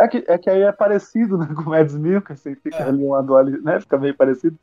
É 0.05 0.09
que, 0.09 0.25
é 0.29 0.39
que 0.39 0.51
aí 0.51 0.63
é 0.63 0.71
parecido 0.73 1.37
né, 1.37 1.47
com 1.55 1.63
o 1.63 1.71
Mads 1.71 1.97
Mikkelsen, 1.97 2.55
fica 2.55 2.77
É. 2.77 2.83
ali 2.85 3.03
uma 3.05 3.23
dualidade, 3.23 3.65
né? 3.65 3.81
Fica 3.81 3.99
meio 3.99 4.15
parecido. 4.15 4.57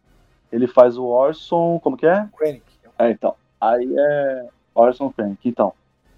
Ele 0.52 0.68
faz 0.68 0.98
o 0.98 1.04
Orson, 1.06 1.80
como 1.80 1.98
que 1.98 2.06
é? 2.06 2.28
Krennic. 2.38 2.64
É, 2.98 3.10
então. 3.12 3.36
Aí 3.60 3.94
é 3.98 4.50
Orson 4.74 5.12
Frank, 5.12 5.38
então. 5.48 5.74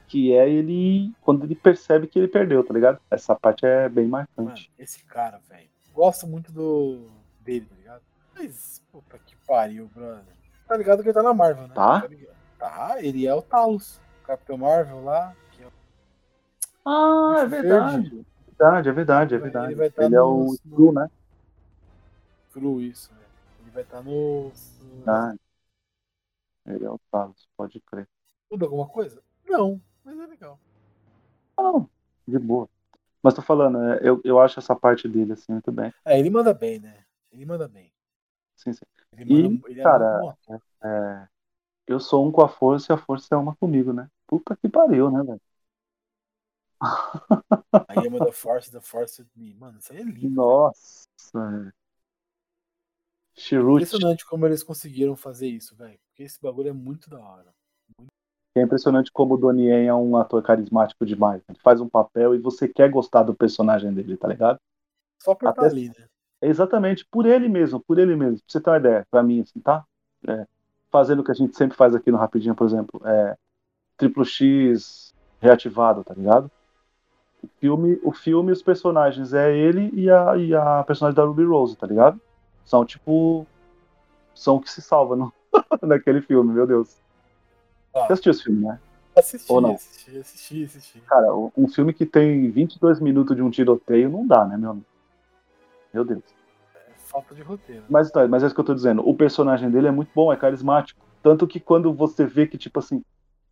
Que 0.08 0.34
é 0.34 0.48
ele 0.48 1.12
quando 1.21 1.43
ele 1.45 1.56
percebe 1.56 2.06
que 2.06 2.19
ele 2.19 2.28
perdeu, 2.28 2.63
tá 2.63 2.71
ligado? 2.74 3.00
Essa 3.10 3.34
parte 3.36 3.65
é 3.65 3.89
bem 3.89 4.08
Mano, 4.08 4.28
marcante. 4.38 4.69
esse 4.78 5.04
cara, 5.06 5.39
velho. 5.50 5.67
Gosto 5.93 6.28
muito 6.28 6.52
do 6.52 7.08
dele, 7.41 7.65
tá 7.65 7.76
ligado? 7.76 8.02
Mas, 8.36 8.82
puta 8.91 9.17
que 9.26 9.36
pariu, 9.48 9.89
brother. 9.95 10.35
Tá 10.67 10.75
ligado 10.78 11.01
que 11.04 11.10
ele 11.10 11.13
tá 11.13 11.23
na 11.23 11.34
Marvel, 11.34 11.67
né? 11.67 11.75
Tá? 11.75 12.08
ligado? 12.08 12.36
Tá, 12.58 12.95
ele 13.04 13.28
é 13.28 13.34
o 13.34 13.41
Talos. 13.41 13.99
Capitão 14.25 14.58
Marvel 14.58 15.04
lá. 15.04 15.36
que 15.51 15.63
é 15.63 15.67
o- 15.67 15.71
Ah, 16.86 17.41
é 17.41 17.45
verdade. 17.45 18.25
Verdade, 18.47 18.89
é 18.89 18.91
verdade, 18.91 19.34
é 19.34 19.38
Ele 19.38 19.43
verdade. 19.43 19.75
vai 19.75 19.89
tá 19.89 20.04
Ele 20.04 20.15
é 20.15 20.19
no- 20.19 20.45
o 20.45 20.54
Screw, 20.56 20.91
né? 20.93 21.08
Cru 22.54 22.82
isso, 22.82 23.13
né? 23.13 23.25
Ele 23.62 23.71
vai 23.71 23.84
estar 23.84 24.01
no. 24.01 24.49
no- 24.49 25.12
Ah, 25.12 25.34
ele 26.65 26.86
é 26.86 26.89
o 26.89 26.99
Talos, 27.12 27.47
pode 27.56 27.80
crer. 27.82 28.08
Muda 28.49 28.65
alguma 28.65 28.88
coisa? 28.88 29.21
Não, 29.45 29.80
mas 30.04 30.17
é 30.19 30.25
legal. 30.25 30.60
Ah, 31.58 31.63
não, 31.63 31.89
de 32.28 32.39
boa. 32.39 32.67
Mas 33.21 33.34
tô 33.34 33.41
falando, 33.41 33.78
é, 33.82 33.99
eu, 34.01 34.21
eu 34.23 34.39
acho 34.39 34.60
essa 34.60 34.75
parte 34.75 35.08
dele 35.08 35.34
assim 35.34 35.51
muito 35.51 35.71
bem. 35.71 35.93
É, 36.06 36.19
ele 36.19 36.30
manda 36.30 36.54
bem, 36.54 36.80
né? 36.80 37.04
Ele 37.32 37.45
manda 37.45 37.67
bem. 37.67 37.91
Sim, 38.56 38.73
sim. 38.73 38.86
Ele 39.17 39.34
E, 39.34 39.49
manda, 39.49 39.69
ele 39.69 39.82
cara, 39.82 40.06
é 40.06 40.21
muito. 40.21 40.63
É, 40.84 41.28
eu 41.88 41.99
sou 41.99 42.28
um 42.28 42.32
com 42.32 42.41
a 42.41 42.49
força 42.49 42.91
e 42.91 42.95
a 42.95 42.97
força 42.97 43.28
é 43.32 43.38
uma 43.38 43.56
comigo, 43.56 43.93
né? 43.93 44.10
Puta 44.28 44.56
que 44.56 44.67
pariu, 44.69 45.12
né, 45.12 45.23
velho? 45.23 45.41
Aí 47.88 48.08
ama 48.08 48.19
da 48.19 48.32
Force, 48.32 48.71
da 48.71 48.82
Force 48.82 49.21
with 49.21 49.30
me. 49.36 49.54
Mano, 49.54 49.80
isso 49.80 49.91
aí 49.93 49.99
é 49.99 50.04
lindo. 50.04 50.30
Nossa. 50.30 51.08
é. 51.36 51.71
Chirute. 53.38 53.84
Impressionante 53.84 54.25
como 54.25 54.45
eles 54.45 54.63
conseguiram 54.63 55.15
fazer 55.15 55.47
isso, 55.47 55.75
velho. 55.75 55.99
Porque 56.08 56.23
esse 56.23 56.39
bagulho 56.41 56.69
é 56.69 56.73
muito 56.73 57.10
da 57.10 57.19
hora. 57.19 57.54
É 58.58 58.62
impressionante 58.62 59.12
como 59.12 59.34
o 59.34 59.38
Donnie 59.38 59.67
Yen 59.67 59.88
é 59.88 59.93
um 59.93 60.15
ator 60.15 60.41
carismático 60.41 61.06
demais. 61.06 61.41
Ele 61.49 61.60
faz 61.60 61.82
um 61.82 61.89
papel 61.89 62.34
e 62.34 62.39
você 62.39 62.67
quer 62.67 62.89
gostar 62.89 63.23
do 63.23 63.36
personagem 63.36 63.93
dele, 63.93 64.15
tá 64.15 64.30
ligado? 64.30 64.58
Só 65.21 65.36
por 65.36 65.49
Até- 65.49 65.67
estar 65.67 65.71
ali, 65.75 65.89
né? 65.89 66.08
É 66.45 66.47
exatamente 66.47 67.03
por 67.03 67.25
ele 67.25 67.49
mesmo, 67.49 67.79
por 67.79 67.97
ele 67.97 68.15
mesmo. 68.15 68.38
Pra 68.38 68.45
você 68.47 68.62
ter 68.62 68.69
uma 68.69 68.77
ideia, 68.77 69.08
pra 69.10 69.23
mim, 69.23 69.41
assim, 69.41 69.60
tá? 69.60 69.84
É, 70.27 70.45
fazendo 70.91 71.21
o 71.21 71.23
que 71.23 71.31
a 71.31 71.36
gente 71.36 71.58
sempre 71.58 71.75
faz 71.75 71.95
aqui 71.95 72.12
no 72.12 72.19
Rapidinho, 72.19 72.53
por 72.53 72.67
exemplo, 72.67 73.01
é 73.03 73.36
triplo 73.97 74.23
X 74.23 75.12
reativado, 75.39 76.03
tá 76.03 76.13
ligado? 76.13 76.51
O 77.41 77.47
filme, 77.60 77.99
o 78.03 78.12
filme 78.12 78.51
os 78.51 78.62
personagens 78.62 79.34
é 79.34 79.58
ele 79.58 79.89
e 79.93 80.08
a, 80.10 80.38
e 80.38 80.53
a 80.53 80.84
personagem 80.84 81.15
da 81.15 81.23
Ruby 81.23 81.45
Rose, 81.45 81.75
tá 81.75 81.88
ligado? 81.88 82.21
São 82.63 82.86
tipo. 82.86 83.47
São 84.36 84.58
o 84.58 84.62
que 84.62 84.69
se 84.69 84.81
salva 84.81 85.15
no, 85.15 85.34
naquele 85.81 86.21
filme, 86.21 86.53
meu 86.53 86.67
Deus. 86.67 86.95
Ah. 87.95 88.05
Você 88.05 88.13
assistiu 88.13 88.31
esse 88.31 88.43
filme, 88.43 88.65
né? 88.65 88.79
Assisti, 89.15 89.51
Ou 89.51 89.62
não? 89.62 89.75
assisti, 89.75 90.17
assisti, 90.17 90.63
assisti. 90.65 90.99
Cara, 91.08 91.34
um 91.34 91.67
filme 91.67 91.93
que 91.93 92.05
tem 92.05 92.51
22 92.51 92.99
minutos 92.99 93.36
de 93.36 93.41
um 93.41 93.49
tiroteio 93.49 94.10
não 94.10 94.27
dá, 94.27 94.45
né, 94.45 94.58
meu 94.58 94.71
amigo? 94.71 94.94
Meu 95.95 96.03
Deus. 96.03 96.23
É 96.75 96.91
falta 96.97 97.34
de 97.34 97.41
roteiro. 97.41 97.86
Mas, 97.89 98.12
tá, 98.12 98.27
mas 98.27 98.43
é 98.43 98.47
isso 98.47 98.53
que 98.53 98.60
eu 98.60 98.65
tô 98.65 98.75
dizendo. 98.75 99.08
O 99.08 99.15
personagem 99.15 99.71
dele 99.71 99.88
é 99.88 99.91
muito 99.91 100.12
bom, 100.13 100.31
é 100.31 100.36
carismático. 100.36 100.99
Tanto 101.23 101.47
que 101.47 101.58
quando 101.58 101.93
você 101.93 102.25
vê 102.25 102.45
que, 102.45 102.58
tipo 102.58 102.79
assim, 102.79 103.01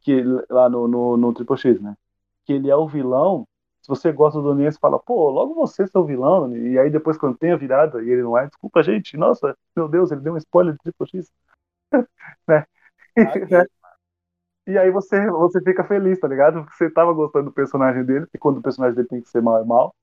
que 0.02 0.22
lá 0.50 0.70
no, 0.70 0.86
no, 0.86 1.16
no 1.16 1.34
Triple 1.34 1.58
X, 1.58 1.82
né? 1.82 1.96
Que 2.46 2.52
ele 2.52 2.70
é 2.70 2.76
o 2.76 2.86
vilão, 2.86 3.48
se 3.82 3.88
você 3.88 4.12
gosta 4.12 4.42
do 4.42 4.54
você 4.54 4.78
fala, 4.78 5.00
pô, 5.00 5.30
logo 5.30 5.56
você 5.56 5.88
seu 5.88 6.04
vilão, 6.06 6.50
né? 6.50 6.58
e 6.58 6.78
aí 6.78 6.90
depois 6.90 7.18
quando 7.18 7.38
tem 7.38 7.52
a 7.52 7.56
virada 7.56 8.04
e 8.04 8.10
ele 8.10 8.24
não 8.24 8.38
é, 8.38 8.46
desculpa, 8.46 8.84
gente, 8.84 9.16
nossa, 9.16 9.58
meu 9.76 9.88
Deus, 9.88 10.12
ele 10.12 10.22
deu 10.22 10.34
um 10.34 10.38
spoiler 10.38 10.74
do 10.74 10.80
Triple 10.80 11.08
X. 11.08 11.32
né? 12.48 12.66
Caguei. 13.16 13.68
E 14.68 14.78
aí 14.78 14.92
você, 14.92 15.30
você 15.30 15.62
fica 15.62 15.84
feliz, 15.86 16.20
tá 16.20 16.28
ligado? 16.28 16.64
Porque 16.64 16.76
você 16.76 16.90
tava 16.90 17.14
gostando 17.14 17.46
do 17.46 17.54
personagem 17.54 18.04
dele, 18.04 18.26
e 18.34 18.38
quando 18.38 18.58
o 18.58 18.62
personagem 18.62 18.96
dele 18.96 19.08
tem 19.08 19.22
que 19.22 19.30
ser 19.30 19.42
mal, 19.42 19.62
é 19.62 19.66
mal. 19.66 19.94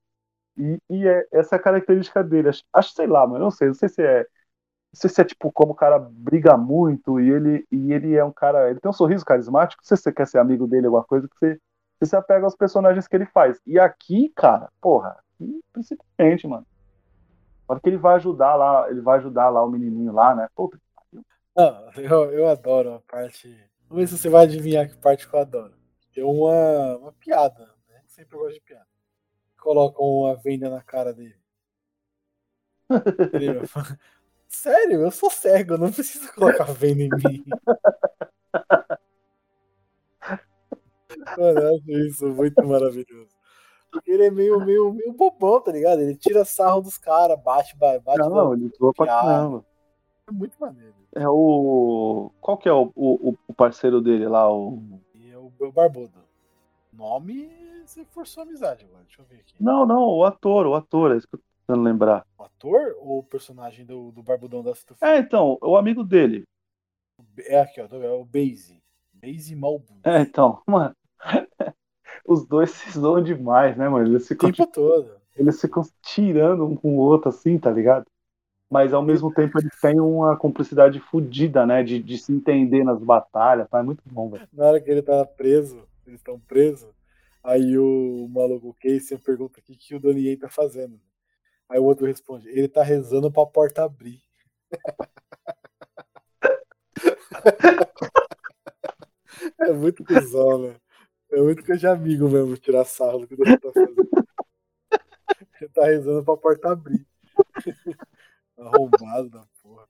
E, 0.61 0.79
e 0.91 1.09
é, 1.09 1.27
essa 1.33 1.57
é 1.57 1.59
a 1.59 1.63
característica 1.63 2.23
dele. 2.23 2.51
Acho, 2.51 2.63
acho 2.73 2.93
sei 2.93 3.07
lá, 3.07 3.27
mas 3.27 3.41
não 3.41 3.51
sei. 3.51 3.69
Não 3.69 3.75
sei 3.75 3.89
se 3.89 4.03
é. 4.03 4.21
Não 4.21 5.01
sei 5.01 5.09
se 5.09 5.21
é 5.21 5.25
tipo 5.25 5.51
como 5.53 5.73
o 5.73 5.75
cara 5.75 5.99
briga 5.99 6.57
muito 6.57 7.21
e 7.21 7.31
ele, 7.31 7.67
e 7.71 7.93
ele 7.93 8.15
é 8.17 8.25
um 8.25 8.33
cara. 8.33 8.69
Ele 8.71 8.81
tem 8.81 8.91
um 8.91 8.93
sorriso 8.93 9.25
carismático. 9.25 9.83
Não 9.83 9.87
sei 9.87 9.97
se 9.97 10.03
você 10.03 10.13
quer 10.13 10.27
ser 10.27 10.39
amigo 10.39 10.67
dele, 10.67 10.87
alguma 10.87 11.05
coisa, 11.05 11.29
que 11.29 11.35
você, 11.39 11.61
você 11.99 12.11
se 12.11 12.17
apega 12.17 12.45
aos 12.45 12.57
personagens 12.57 13.09
que 13.09 13.17
ele 13.17 13.27
faz. 13.27 13.59
E 13.67 13.79
aqui, 13.79 14.31
cara, 14.37 14.69
porra, 14.81 15.17
principalmente, 15.73 16.47
mano. 16.47 16.67
Na 17.69 17.75
hora 17.75 17.81
que 17.81 17.89
ele 17.89 17.97
vai 17.99 18.17
ajudar 18.17 18.57
lá, 18.57 18.91
ele 18.91 19.01
vai 19.01 19.19
ajudar 19.19 19.49
lá 19.49 19.65
o 19.65 19.71
menininho 19.71 20.13
lá, 20.13 20.35
né? 20.35 20.49
Puta, 20.55 20.77
Não, 21.57 21.91
eu, 21.97 22.33
eu 22.33 22.49
adoro 22.49 22.95
a 22.95 23.01
parte. 23.01 23.49
Vamos 23.89 24.03
ver 24.03 24.07
se 24.09 24.19
você 24.19 24.29
vai 24.29 24.45
adivinhar 24.45 24.89
que 24.89 24.97
parte 24.97 25.29
que 25.29 25.35
eu 25.35 25.41
adoro. 25.41 25.75
Tem 26.13 26.25
uma, 26.25 26.97
uma 26.97 27.13
piada, 27.13 27.65
né? 27.89 28.03
Sempre 28.07 28.37
gosto 28.37 28.55
de 28.55 28.61
piada. 28.61 28.90
Colocam 29.61 30.05
uma 30.05 30.35
venda 30.37 30.69
na 30.71 30.83
cara 30.83 31.13
dele. 31.13 31.37
Sério, 34.49 35.03
eu 35.03 35.11
sou 35.11 35.31
cego, 35.31 35.77
não 35.79 35.93
precisa 35.93 36.33
colocar 36.33 36.65
venda 36.73 37.03
em 37.05 37.09
mim. 37.11 37.45
Mano, 41.37 41.61
eu 41.61 41.77
acho 41.77 41.91
isso 41.91 42.27
muito 42.29 42.65
maravilhoso. 42.67 43.31
Porque 43.93 44.11
ele 44.11 44.27
é 44.27 44.31
meio, 44.31 44.61
meio, 44.65 44.93
meio 44.93 45.13
bobão, 45.13 45.61
tá 45.61 45.73
ligado? 45.73 46.01
Ele 46.01 46.17
tira 46.17 46.45
sarro 46.45 46.81
dos 46.81 46.97
caras, 46.97 47.41
bate, 47.43 47.77
ba- 47.77 47.99
bate. 47.99 48.19
não, 48.21 48.51
na- 48.51 48.57
ele 48.57 48.73
zoa 48.79 48.93
pra 48.95 49.07
caramba. 49.07 49.65
É 50.29 50.33
muito 50.33 50.57
maneiro. 50.61 50.95
É 51.15 51.29
o. 51.29 52.31
Qual 52.41 52.57
que 52.57 52.69
é 52.69 52.73
o, 52.73 52.93
o, 52.95 53.35
o 53.49 53.55
parceiro 53.55 54.01
dele 54.01 54.29
lá? 54.29 54.53
O... 54.53 55.01
É 55.33 55.37
o 55.37 55.53
o 55.59 55.73
Barbudo. 55.73 56.25
Nome, 56.93 57.51
você 57.91 58.05
forçou 58.05 58.43
a 58.43 58.47
amizade 58.47 58.85
agora. 58.85 59.03
Deixa 59.05 59.21
eu 59.21 59.27
ver 59.27 59.37
aqui. 59.37 59.55
Não, 59.61 59.85
não, 59.85 60.03
o 60.03 60.25
ator, 60.25 60.67
o 60.67 60.75
ator, 60.75 61.13
é 61.13 61.17
isso 61.17 61.27
que 61.29 61.35
eu 61.35 61.41
tô 61.41 61.45
tentando 61.67 61.83
lembrar. 61.83 62.25
O 62.39 62.45
ator 62.45 62.97
ou 62.99 63.19
o 63.19 63.23
personagem 63.23 63.85
do, 63.85 64.13
do 64.13 64.23
Barbudão 64.23 64.63
da 64.63 64.71
do 64.71 64.77
É, 65.01 65.19
então, 65.19 65.59
o 65.61 65.77
amigo 65.77 66.05
dele. 66.05 66.45
É 67.47 67.61
aqui, 67.61 67.81
ó. 67.81 67.87
É 67.87 68.11
o 68.11 68.25
Basie. 68.25 68.81
Basie 69.13 69.57
Malbu. 69.57 69.95
É, 70.05 70.21
então, 70.21 70.63
mano. 70.67 70.95
Os 72.27 72.47
dois 72.47 72.71
se 72.71 72.99
zoam 72.99 73.23
demais, 73.23 73.77
né, 73.77 73.89
mano? 73.89 74.07
Eles 74.07 74.25
O 74.25 74.29
ficam, 74.29 74.53
tempo 74.53 74.67
todo. 74.67 75.21
eles 75.37 75.61
ficam 75.61 75.83
tirando 76.03 76.65
um 76.65 76.77
com 76.77 76.97
o 76.97 77.01
outro 77.01 77.29
assim, 77.29 77.59
tá 77.59 77.71
ligado? 77.71 78.07
Mas 78.71 78.95
ao 78.95 79.03
mesmo 79.03 79.33
tempo 79.35 79.59
eles 79.59 79.81
têm 79.81 79.99
uma 79.99 80.37
cumplicidade 80.37 81.01
fodida, 81.01 81.67
né? 81.67 81.83
De, 81.83 82.01
de 82.01 82.19
se 82.19 82.33
entender 82.33 82.85
nas 82.85 83.03
batalhas, 83.03 83.69
tá? 83.69 83.81
É 83.81 83.83
muito 83.83 84.03
bom, 84.07 84.31
velho. 84.31 84.47
Na 84.53 84.67
hora 84.67 84.81
que 84.81 84.91
ele 84.91 85.03
tá 85.03 85.25
preso, 85.25 85.83
eles 86.07 86.21
estão 86.21 86.39
presos, 86.39 86.89
aí 87.43 87.79
o 87.79 88.29
maluco 88.29 88.69
o 88.69 88.75
Casey 88.75 89.19
pergunta 89.19 89.61
o 89.61 89.63
que, 89.63 89.77
que 89.77 89.95
o 89.95 90.01
Donnie 90.01 90.37
tá 90.37 90.49
fazendo. 90.49 91.01
Aí 91.69 91.79
o 91.79 91.85
outro 91.85 92.07
responde, 92.07 92.49
ele 92.49 92.69
tá 92.69 92.83
rezando 92.83 93.31
pra 93.33 93.47
porta 93.47 93.85
abrir. 93.85 94.21
É 99.59 99.73
muito 99.73 100.05
cuzão, 100.05 100.69
né? 100.69 100.77
É 101.31 101.41
muito 101.41 101.65
coisa 101.65 101.81
de 101.81 101.87
amigo 101.87 102.29
mesmo 102.29 102.57
tirar 102.57 102.85
sarro 102.85 103.21
do 103.21 103.27
que 103.27 103.37
você 103.37 103.57
tá 103.57 103.71
fazendo. 103.73 104.09
Ele 105.61 105.71
tá 105.71 105.85
rezando 105.85 106.25
pra 106.25 106.37
porta 106.37 106.73
abrir. 106.73 107.07
Arrombado 108.59 109.31
da 109.31 109.47
porra. 109.63 109.87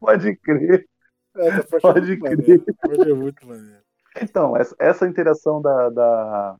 Pode 0.00 0.36
crer. 0.36 0.88
É, 1.36 1.62
tá 1.62 1.78
Pode 1.80 2.16
crer. 2.16 2.36
maneiro. 2.36 2.64
Pode 2.80 3.10
é 3.10 3.14
muito 3.14 3.46
maneiro. 3.46 3.85
Então, 4.20 4.56
essa, 4.56 4.74
essa 4.78 5.06
interação 5.06 5.60
da, 5.60 5.90
da- 5.90 6.56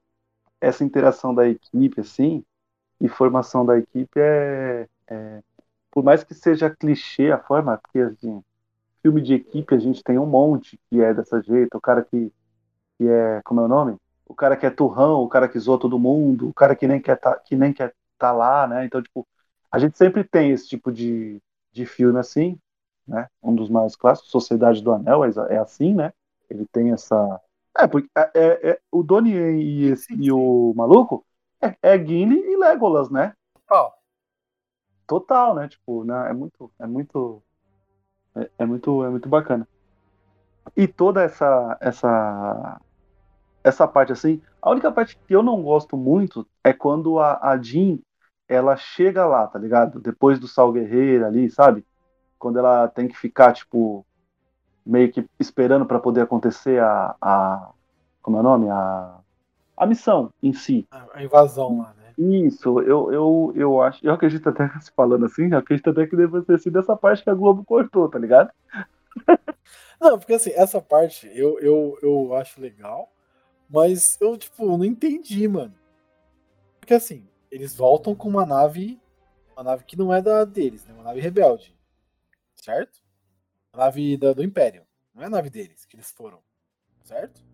essa 0.61 0.84
interação 0.84 1.34
da 1.34 1.48
equipe, 1.48 2.00
assim, 2.00 2.44
e 3.00 3.09
formação 3.09 3.66
da 3.66 3.78
equipe 3.78 4.20
é, 4.20 4.88
é- 5.09 5.42
por 5.90 6.04
mais 6.04 6.24
que 6.24 6.34
seja 6.34 6.70
clichê 6.70 7.32
a 7.32 7.38
forma, 7.38 7.78
porque 7.78 8.00
assim, 8.00 8.42
filme 9.02 9.22
de 9.22 9.34
equipe 9.34 9.74
a 9.74 9.78
gente 9.78 10.02
tem 10.04 10.18
um 10.18 10.26
monte 10.26 10.78
que 10.90 11.00
é 11.02 11.14
dessa 11.14 11.42
jeito, 11.42 11.76
o 11.78 11.82
cara 11.82 12.04
que, 12.04 12.32
que 12.98 13.09
é, 13.09 13.42
como 13.44 13.61
é 13.61 13.64
o 13.64 13.68
nome? 13.68 13.96
O 14.26 14.34
cara 14.34 14.57
que 14.57 14.66
é 14.66 14.70
turrão, 14.70 15.22
o 15.22 15.28
cara 15.28 15.48
que 15.48 15.59
zoa 15.59 15.78
todo 15.78 15.98
mundo, 15.98 16.48
o 16.48 16.54
cara 16.54 16.74
que 16.76 16.86
nem 16.88 17.00
quer 17.00 17.16
tá, 17.18 17.38
que 17.38 17.57
nem 17.57 17.72
quer 17.72 17.94
tá 18.18 18.32
lá, 18.32 18.66
né? 18.66 18.84
Então, 18.86 19.02
tipo, 19.02 19.26
a 19.70 19.78
gente 19.78 19.96
sempre 19.98 20.24
tem 20.24 20.50
esse 20.52 20.68
tipo 20.68 20.92
de, 20.92 21.40
de 21.72 21.86
filme 21.86 22.18
assim, 22.18 22.59
né? 23.07 23.28
Um 23.42 23.54
dos 23.54 23.68
mais 23.70 23.96
clássicos, 23.96 24.30
Sociedade 24.30 24.82
do 24.82 24.92
Anel, 24.92 25.24
é, 25.24 25.30
é 25.50 25.59
assim, 25.59 25.94
né? 25.94 26.12
Ele 26.50 26.66
tem 26.72 26.92
essa 26.92 27.40
é, 27.79 27.87
porque 27.87 28.09
é, 28.16 28.31
é- 28.35 28.70
é- 28.70 28.81
o 28.91 29.03
Doni 29.03 29.33
e, 29.33 29.85
esse- 29.93 30.14
e 30.14 30.31
o 30.33 30.72
maluco 30.77 31.24
é, 31.62 31.77
é 31.83 31.99
Gimli 31.99 32.39
e 32.41 32.57
Legolas, 32.57 33.11
né? 33.11 33.35
Total. 33.66 33.95
Total, 35.07 35.55
né? 35.55 35.68
Tipo, 35.68 36.05
né? 36.05 36.31
É 36.31 36.33
muito, 36.33 36.72
é 36.79 36.87
muito, 36.87 37.43
é, 38.37 38.51
é 38.61 38.66
muito, 38.66 39.05
é 39.05 39.11
muito 39.11 39.29
bacana. 39.29 39.68
E 40.77 40.87
toda 40.87 41.22
essa, 41.22 41.77
essa, 41.81 42.81
essa 43.64 43.89
parte 43.89 44.12
assim, 44.12 44.43
a 44.62 44.70
única 44.70 44.93
parte 44.93 45.16
que 45.27 45.35
eu 45.35 45.43
não 45.43 45.62
gosto 45.62 45.97
muito 45.97 46.47
é 46.64 46.72
quando 46.72 47.18
a, 47.18 47.39
a 47.51 47.59
Jean, 47.62 47.99
ela 48.49 48.77
chega 48.77 49.27
lá, 49.27 49.47
tá 49.47 49.59
ligado? 49.59 50.01
Depois 50.01 50.39
do 50.41 50.49
Sal 50.49 50.72
Guerreiro 50.72 51.27
ali, 51.27 51.51
sabe? 51.51 51.85
Quando 52.39 52.59
ela 52.59 52.89
tem 52.89 53.09
que 53.09 53.16
ficar, 53.16 53.53
tipo, 53.53 54.07
meio 54.87 55.12
que 55.12 55.26
esperando 55.39 55.84
para 55.84 55.99
poder 55.99 56.22
acontecer 56.22 56.80
a, 56.80 57.16
a, 57.20 57.70
como 58.22 58.37
é 58.37 58.41
o 58.41 58.43
nome? 58.43 58.70
A, 58.70 59.18
a 59.76 59.87
missão 59.87 60.32
em 60.43 60.53
si. 60.53 60.87
A 60.91 61.22
invasão 61.22 61.78
lá, 61.78 61.95
né? 61.95 62.14
Isso, 62.18 62.80
eu, 62.80 63.12
eu, 63.12 63.53
eu 63.55 63.82
acho, 63.82 64.05
eu 64.07 64.14
acredito 64.14 64.49
até 64.49 64.68
se 64.80 64.91
falando 64.93 65.26
assim, 65.26 65.51
eu 65.51 65.59
acredito 65.59 65.91
até 65.91 66.07
que 66.07 66.16
deve 66.16 66.41
ter 66.43 66.59
sido 66.59 66.78
essa 66.78 66.97
parte 66.97 67.22
que 67.22 67.30
a 67.30 67.34
Globo 67.34 67.64
cortou, 67.64 68.09
tá 68.09 68.18
ligado? 68.18 68.51
Não, 70.01 70.18
porque 70.18 70.34
assim, 70.34 70.51
essa 70.55 70.80
parte 70.80 71.30
eu, 71.34 71.59
eu, 71.59 71.99
eu 72.03 72.34
acho 72.34 72.61
legal, 72.61 73.11
mas 73.68 74.18
eu, 74.20 74.37
tipo, 74.37 74.76
não 74.76 74.84
entendi, 74.84 75.49
mano. 75.49 75.74
Porque 76.78 76.95
assim, 76.95 77.26
eles 77.51 77.74
voltam 77.74 78.14
com 78.14 78.28
uma 78.28 78.45
nave, 78.45 79.01
uma 79.55 79.64
nave 79.64 79.84
que 79.84 79.97
não 79.97 80.12
é 80.12 80.20
da 80.20 80.45
deles, 80.45 80.84
né? 80.84 80.93
Uma 80.95 81.03
nave 81.03 81.20
rebelde. 81.20 81.74
Certo? 82.55 83.01
Nave 83.77 84.16
da- 84.16 84.33
do 84.33 84.43
Império. 84.43 84.87
Não 85.14 85.22
é 85.22 85.27
a 85.27 85.31
nave 85.31 85.51
deles 85.51 85.85
que 85.85 85.97
eles 85.97 86.11
foram. 86.11 86.41
Certo? 87.05 87.45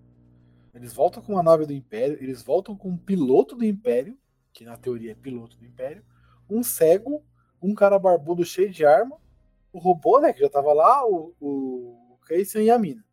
Eles 0.75 0.93
voltam 0.93 1.23
com 1.23 1.33
uma 1.33 1.43
nave 1.43 1.67
do 1.67 1.73
Império, 1.73 2.17
eles 2.23 2.43
voltam 2.43 2.75
com 2.77 2.89
um 2.89 2.97
piloto 2.97 3.55
do 3.55 3.65
Império, 3.65 4.17
que 4.53 4.65
na 4.65 4.77
teoria 4.77 5.13
é 5.13 5.15
piloto 5.15 5.57
do 5.59 5.65
Império, 5.67 6.05
um 6.49 6.63
cego, 6.63 7.23
um 7.61 7.75
cara 7.75 7.99
barbudo 7.99 8.45
cheio 8.45 8.71
de 8.71 8.85
arma, 8.85 9.19
o 9.73 9.79
robô, 9.79 10.21
né, 10.21 10.33
que 10.33 10.41
já 10.41 10.49
tava 10.49 10.73
lá, 10.73 11.07
o, 11.07 11.35
o 11.41 12.19
Casey 12.27 12.65
e 12.67 12.71
a 12.71 12.79
mina. 12.79 13.05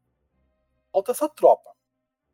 Falta 0.92 1.12
essa 1.12 1.28
tropa, 1.28 1.70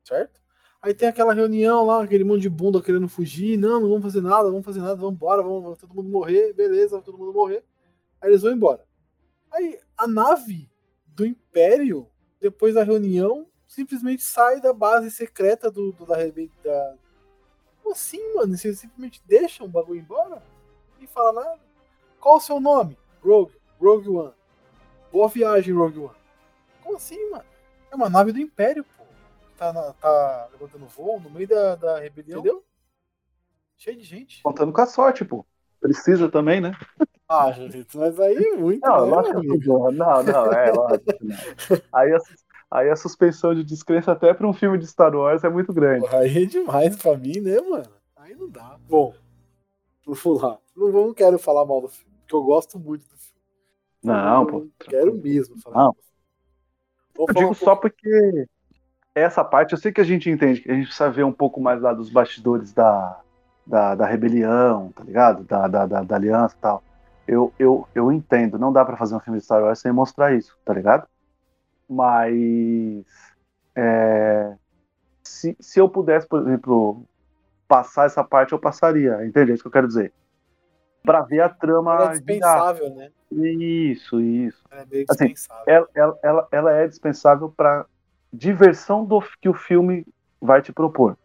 certo? 0.04 0.40
Aí 0.82 0.94
tem 0.94 1.08
aquela 1.08 1.34
reunião 1.34 1.86
lá, 1.86 2.04
aquele 2.04 2.24
monte 2.24 2.42
de 2.42 2.50
bunda 2.50 2.82
querendo 2.82 3.08
fugir, 3.08 3.58
não, 3.58 3.80
não 3.80 3.90
vamos 3.90 4.04
fazer 4.04 4.22
nada, 4.22 4.50
vamos 4.50 4.66
fazer 4.66 4.80
nada, 4.80 4.96
vamos 4.96 5.16
embora, 5.16 5.42
vamos, 5.42 5.64
vamos 5.64 5.80
todo 5.80 5.94
mundo 5.96 6.10
morrer, 6.10 6.54
beleza, 6.54 7.02
todo 7.02 7.18
mundo 7.18 7.34
morrer. 7.34 7.64
Aí 8.22 8.30
eles 8.30 8.44
vão 8.44 8.52
embora. 8.52 8.86
Aí 9.56 9.80
a 9.98 10.06
nave 10.08 10.70
do 11.08 11.26
Império, 11.26 12.10
depois 12.42 12.76
da 12.76 12.84
reunião, 12.84 13.48
simplesmente 13.68 14.22
sai 14.22 14.60
da 14.60 14.74
base 14.74 15.10
secreta 15.10 15.72
do, 15.72 15.92
do- 15.94 16.06
da, 16.06 16.18
da. 16.64 16.96
Como 17.82 17.94
assim, 17.96 18.36
mano? 18.36 18.58
Vocês 18.58 18.80
simplesmente 18.80 19.22
deixam 19.26 19.66
o 19.66 19.70
bagulho 19.70 20.02
embora? 20.02 20.44
Nem 20.98 21.08
fala 21.08 21.32
nada. 21.42 21.60
Qual 22.20 22.36
o 22.38 22.42
seu 22.42 22.60
nome? 22.60 22.98
Rogue. 23.24 23.56
Rogue 23.80 24.10
One. 24.10 24.34
Boa 25.12 25.28
viagem, 25.30 25.74
Rogue 25.74 26.00
One. 26.00 26.16
Como 26.84 26.98
assim, 26.98 27.30
mano? 27.30 27.46
É 27.92 27.96
uma 27.96 28.10
nave 28.10 28.32
do 28.32 28.40
Império, 28.40 28.84
pô. 28.84 29.06
Tá, 29.58 29.72
na- 29.72 29.94
tá 29.94 30.50
levantando 30.52 30.86
voo 30.88 31.20
no 31.20 31.30
meio 31.30 31.48
da, 31.48 31.76
da 31.76 32.00
rebelião. 32.00 32.40
Entendeu? 32.40 32.66
Cheio 33.78 33.98
de 33.98 34.04
gente. 34.04 34.44
Contando 34.44 34.74
com 34.74 34.82
a 34.82 34.86
sorte, 34.86 35.24
pô. 35.24 35.46
Precisa 35.86 36.30
também, 36.30 36.60
né? 36.60 36.76
Ah, 37.28 37.52
Julito, 37.52 37.98
mas 37.98 38.20
aí 38.20 38.36
é 38.36 38.56
muito. 38.56 38.86
Não, 38.86 39.06
né, 39.06 39.32
não, 39.66 39.92
não, 39.92 40.24
não, 40.24 40.54
é 40.54 40.72
lógico 40.72 41.06
não. 41.22 41.78
Aí 41.94 42.14
a, 42.14 42.20
aí 42.70 42.90
a 42.90 42.96
suspensão 42.96 43.54
de 43.56 43.64
descrença 43.64 44.12
até 44.12 44.34
para 44.34 44.48
um 44.48 44.54
filme 44.54 44.78
de 44.78 44.86
Star 44.86 45.16
Wars 45.16 45.44
é 45.44 45.50
muito 45.50 45.74
grande. 45.74 46.02
Porra, 46.02 46.20
aí 46.20 46.44
é 46.44 46.46
demais 46.46 46.96
pra 46.96 47.18
mim, 47.18 47.40
né, 47.40 47.60
mano? 47.62 47.90
Aí 48.16 48.36
não 48.36 48.50
dá. 48.50 48.78
Bom, 48.88 49.14
vamos 50.06 50.42
lá. 50.42 50.58
Não, 50.76 50.92
não 50.92 51.14
quero 51.14 51.40
falar 51.40 51.66
mal 51.66 51.82
do 51.82 51.88
filme, 51.88 52.14
porque 52.20 52.36
eu 52.36 52.44
gosto 52.44 52.78
muito 52.78 53.08
do 53.08 53.18
filme. 53.18 53.42
Não, 54.04 54.46
pô. 54.46 54.68
Quero 54.80 55.16
mesmo 55.16 55.60
falar 55.60 55.86
Não. 55.86 55.96
Eu 57.18 57.34
digo 57.34 57.56
só 57.56 57.76
porque 57.76 58.46
essa 59.16 59.44
parte, 59.44 59.72
eu 59.72 59.78
sei 59.80 59.92
que 59.92 60.02
a 60.02 60.04
gente 60.04 60.30
entende, 60.30 60.62
que 60.62 60.70
a 60.70 60.76
gente 60.76 60.88
precisa 60.88 61.10
ver 61.10 61.24
um 61.24 61.32
pouco 61.32 61.62
mais 61.62 61.82
lá 61.82 61.94
dos 61.94 62.10
bastidores 62.10 62.74
da, 62.74 63.20
da, 63.66 63.96
da 63.96 64.06
rebelião, 64.06 64.92
tá 64.92 65.04
ligado? 65.04 65.44
Da, 65.44 65.68
da, 65.68 65.86
da, 65.86 66.04
da 66.04 66.16
aliança 66.16 66.56
e 66.56 66.60
tal. 66.60 66.84
Eu, 67.28 67.52
eu, 67.58 67.88
eu 67.96 68.12
entendo, 68.12 68.60
não 68.60 68.72
dá 68.72 68.86
pra 68.86 68.98
fazer 68.98 69.16
um 69.16 69.20
filme 69.20 69.40
de 69.40 69.46
Star 69.46 69.64
Wars 69.64 69.80
sem 69.80 69.92
mostrar 69.92 70.34
isso, 70.34 70.56
tá 70.64 70.74
ligado? 70.74 71.08
Mas 71.90 73.04
é, 73.76 74.56
se, 75.24 75.56
se 75.60 75.80
eu 75.80 75.90
pudesse, 75.90 76.28
por 76.28 76.42
exemplo, 76.42 77.04
passar 77.68 78.06
essa 78.06 78.24
parte, 78.24 78.54
eu 78.54 78.60
passaria, 78.60 79.26
entende? 79.26 79.52
É 79.52 79.54
isso 79.56 79.64
que 79.64 79.68
eu 79.68 79.72
quero 79.72 79.88
dizer. 79.88 80.14
Pra 81.04 81.22
ver 81.22 81.42
a 81.42 81.50
trama. 81.50 81.94
Ela 81.94 82.04
é 82.04 82.16
girar. 82.16 82.18
dispensável, 82.18 82.96
né? 82.96 83.12
Isso, 83.32 84.22
isso 84.22 84.64
Ela 84.72 84.82
é 84.82 84.86
meio 84.86 85.06
Assim, 85.10 85.28
dispensável. 85.28 85.64
ela, 85.68 85.88
ela, 85.94 86.20
ela, 86.24 86.48
ela 86.52 86.72
é 86.74 86.88
dispensável 86.88 87.54
para 87.56 87.86
diversão 88.32 89.04
do 89.04 89.22
que 89.42 89.50
o 89.50 89.54
filme 89.54 90.06
vai 90.40 90.62
te 90.62 90.72
propor. 90.72 91.18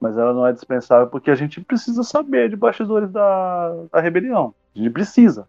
Mas 0.00 0.16
ela 0.16 0.32
não 0.32 0.46
é 0.46 0.52
dispensável 0.52 1.08
porque 1.08 1.30
a 1.30 1.34
gente 1.34 1.60
precisa 1.60 2.02
saber 2.04 2.48
de 2.48 2.56
bastidores 2.56 3.10
da, 3.10 3.70
da 3.92 4.00
rebelião. 4.00 4.54
A 4.74 4.78
gente 4.78 4.90
precisa, 4.90 5.48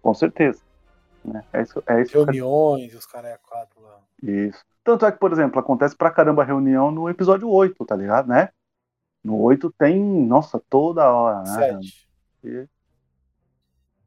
com 0.00 0.14
certeza. 0.14 0.62
Né? 1.24 1.44
É 1.52 1.62
isso, 1.62 1.82
é 1.86 2.00
isso 2.02 2.12
que 2.12 2.18
Reuniões, 2.18 2.94
os 2.94 3.04
caras 3.06 3.32
é 3.32 3.38
quatro 3.38 3.82
lá. 3.82 3.98
isso. 4.22 4.64
Tanto 4.84 5.04
é 5.04 5.12
que, 5.12 5.18
por 5.18 5.32
exemplo, 5.32 5.58
acontece 5.60 5.94
pra 5.96 6.10
caramba 6.10 6.42
a 6.42 6.46
reunião 6.46 6.90
no 6.90 7.08
episódio 7.10 7.48
8, 7.50 7.84
tá 7.84 7.94
ligado, 7.94 8.28
né? 8.28 8.48
No 9.22 9.38
8 9.38 9.70
tem, 9.76 10.02
nossa, 10.02 10.58
toda 10.70 11.10
hora, 11.12 11.42
né? 11.42 11.46
Sete. 11.80 12.08
E- 12.44 12.68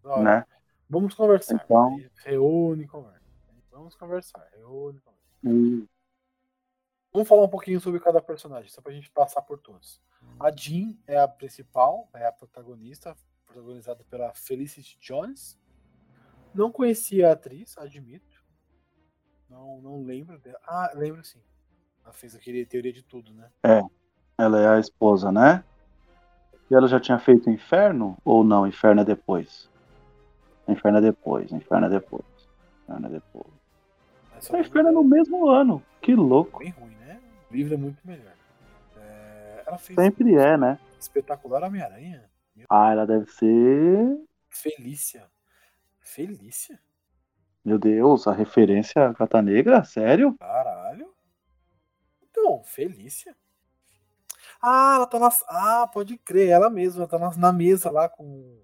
Da 0.03 0.09
hora. 0.11 0.23
né? 0.23 0.45
Vamos 0.89 1.13
conversar. 1.13 1.55
Então- 1.63 1.99
Reúne 2.25 2.83
e 2.83 2.87
conversa. 2.87 3.19
Vamos 3.71 3.95
conversar. 3.95 4.47
Reúne 4.57 4.97
e 4.97 5.01
conversa. 5.01 5.23
E- 5.43 5.87
Vamos 7.13 7.29
falar 7.29 7.43
um 7.43 7.49
pouquinho 7.49 7.79
sobre 7.79 7.99
cada 7.99 8.19
personagem, 8.19 8.71
só 8.71 8.81
pra 8.81 8.91
gente 8.91 9.07
passar 9.11 9.43
por 9.43 9.59
todos. 9.59 10.01
A 10.39 10.49
Jean 10.49 10.95
é 11.05 11.19
a 11.19 11.27
principal, 11.27 12.09
é 12.11 12.25
a 12.25 12.31
protagonista, 12.31 13.15
protagonizada 13.45 14.03
pela 14.09 14.33
Felicity 14.33 14.97
Jones. 14.99 15.59
Não 16.55 16.71
conhecia 16.71 17.29
a 17.29 17.33
atriz, 17.33 17.77
admito. 17.77 18.43
Não, 19.47 19.79
não 19.79 20.01
lembro 20.01 20.39
dela. 20.39 20.59
Ah, 20.65 20.91
lembro 20.95 21.23
sim. 21.23 21.39
Ela 22.03 22.13
fez 22.13 22.35
aquele 22.35 22.65
Teoria 22.65 22.91
de 22.91 23.03
Tudo, 23.03 23.31
né? 23.31 23.47
Ela 24.35 24.59
é 24.59 24.67
a 24.69 24.79
esposa, 24.79 25.31
né? 25.31 25.63
E 26.71 26.73
ela 26.73 26.87
já 26.87 26.99
tinha 26.99 27.19
feito 27.19 27.47
Inferno 27.47 28.17
ou 28.25 28.43
não? 28.43 28.65
Inferno 28.65 29.01
é 29.01 29.05
depois. 29.05 29.69
Inferno 30.67 30.97
é 30.97 31.01
depois, 31.01 31.51
Inferno 31.51 31.85
é 31.85 31.89
depois. 31.89 32.25
Inferno 32.83 33.05
é 33.05 33.09
depois. 33.11 33.53
A 34.51 34.59
Inferno 34.59 34.89
é 34.89 34.91
no 34.91 35.03
mesmo 35.03 35.47
ano. 35.47 35.83
Que 36.01 36.15
louco. 36.15 36.59
bem 36.59 36.71
ruim, 36.71 36.95
né? 36.95 37.02
Livro 37.53 37.75
é 37.75 37.77
muito 37.77 37.99
melhor. 38.03 38.33
É, 38.97 39.63
Ela 39.67 39.77
fez 39.77 39.95
Sempre 39.95 40.35
é, 40.35 40.57
né? 40.57 40.79
espetacular 40.99 41.63
Homem-Aranha. 41.63 42.27
Ah, 42.67 42.91
ela 42.91 43.05
deve 43.05 43.29
ser. 43.31 44.19
Felícia. 44.49 45.29
Felícia? 45.99 46.79
Meu 47.63 47.77
Deus, 47.77 48.27
a 48.27 48.33
referência 48.33 49.05
à 49.07 49.13
Gata 49.13 49.39
Negra? 49.41 49.83
Sério? 49.83 50.35
Caralho. 50.39 51.13
Então, 52.23 52.63
Felícia. 52.63 53.35
Ah, 54.59 54.95
ela 54.95 55.05
tá 55.05 55.19
na. 55.19 55.29
Ah, 55.47 55.87
pode 55.87 56.17
crer, 56.17 56.49
ela 56.49 56.71
mesma, 56.71 57.01
ela 57.01 57.07
tá 57.07 57.19
na, 57.19 57.35
na 57.37 57.53
mesa 57.53 57.91
lá 57.91 58.09
com. 58.09 58.59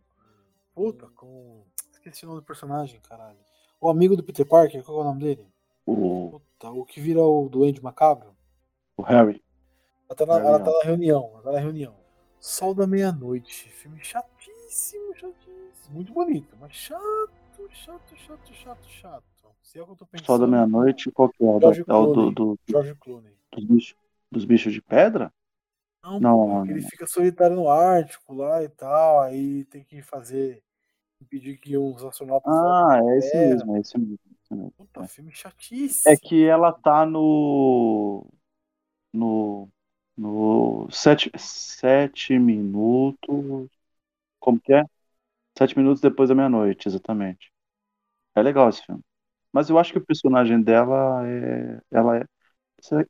Puta, 0.74 1.08
com. 1.16 1.64
Esqueci 1.92 2.26
o 2.26 2.30
nome 2.30 2.42
do 2.42 2.46
personagem, 2.46 3.00
caralho. 3.02 3.38
O 3.80 3.88
amigo 3.88 4.18
do 4.18 4.24
Peter 4.24 4.48
Parker, 4.48 4.84
qual 4.84 4.98
é 4.98 5.02
o 5.02 5.04
nome 5.04 5.20
dele? 5.22 5.48
O 5.86 6.40
Puta, 6.60 6.72
o 6.72 6.86
que 6.86 7.00
vira 7.00 7.22
o 7.22 7.48
doente 7.48 7.84
macabro? 7.84 8.36
O 9.00 9.02
Harry. 9.02 9.42
Ela 10.10 10.16
tá, 10.18 10.26
na, 10.26 10.34
Harry, 10.34 10.46
ela 10.48 10.60
tá 10.60 10.72
na 10.72 10.84
reunião. 10.84 11.30
Ela 11.36 11.42
tá 11.44 11.52
na 11.54 11.60
reunião. 11.60 11.96
Sol 12.38 12.76
da 12.76 12.86
Meia-Noite. 12.86 13.70
Filme 13.70 14.04
chatíssimo, 14.04 15.16
chatíssimo. 15.16 15.94
Muito 15.96 16.12
bonito, 16.12 16.58
mas 16.60 16.74
chato, 16.74 17.00
chato, 17.72 18.16
chato, 18.18 18.54
chato, 18.54 18.90
chato. 18.90 19.24
Se 19.64 19.80
é 19.80 19.82
o 19.82 19.86
que 19.86 19.92
eu 19.92 19.96
tô 19.96 20.06
pensando. 20.06 20.26
Só 20.26 20.38
da 20.38 20.46
meia-noite, 20.48 21.10
qual 21.12 21.30
que 21.30 21.46
é? 21.46 21.60
George 21.62 21.84
é 21.88 21.94
o 21.94 22.14
do, 22.14 22.32
do- 22.32 22.60
George 22.68 22.94
Clooney. 22.96 23.34
dos, 23.54 23.64
bichos, 23.64 23.96
dos 24.30 24.46
bichos 24.46 24.74
de 24.74 24.82
pedra? 24.82 25.32
Não, 26.04 26.20
Não, 26.20 26.38
pô, 26.38 26.48
não, 26.48 26.66
ele 26.66 26.82
fica 26.82 27.08
solitário 27.08 27.56
no 27.56 27.70
Ártico 27.70 28.34
lá 28.34 28.62
e 28.64 28.70
tal, 28.70 29.22
aí 29.22 29.64
tem 29.66 29.84
que 29.84 30.02
fazer. 30.02 30.62
impedir 31.22 31.58
que 31.58 31.78
os 31.78 32.04
astronautas 32.04 32.52
Ah, 32.52 33.00
voltem 33.00 33.10
é 33.12 33.18
esse 33.18 33.38
mesmo, 33.38 33.76
é 33.76 33.80
esse 33.80 33.98
mesmo. 33.98 34.20
esse 34.44 34.54
mesmo. 34.56 34.72
Puta, 34.78 35.04
filme 35.08 35.32
chatíssimo. 35.32 36.14
É 36.14 36.18
que 36.18 36.46
ela 36.46 36.72
tá 36.74 37.06
no. 37.06 38.26
No. 39.14 39.70
No. 40.18 40.88
Sete, 40.92 41.32
sete 41.38 42.38
minutos. 42.38 43.70
Como 44.40 44.60
que 44.60 44.74
é? 44.74 44.84
Sete 45.58 45.78
minutos 45.78 46.02
depois 46.02 46.30
da 46.30 46.36
meia-noite, 46.36 46.88
exatamente. 46.88 47.52
É 48.36 48.42
legal 48.42 48.70
esse 48.70 48.86
filme. 48.86 49.02
Mas 49.52 49.70
eu 49.70 49.78
acho 49.78 49.92
que 49.92 49.98
o 49.98 50.06
personagem 50.06 50.62
dela 50.62 51.28
é. 51.28 51.82
Ela 51.92 52.18
é. 52.20 52.26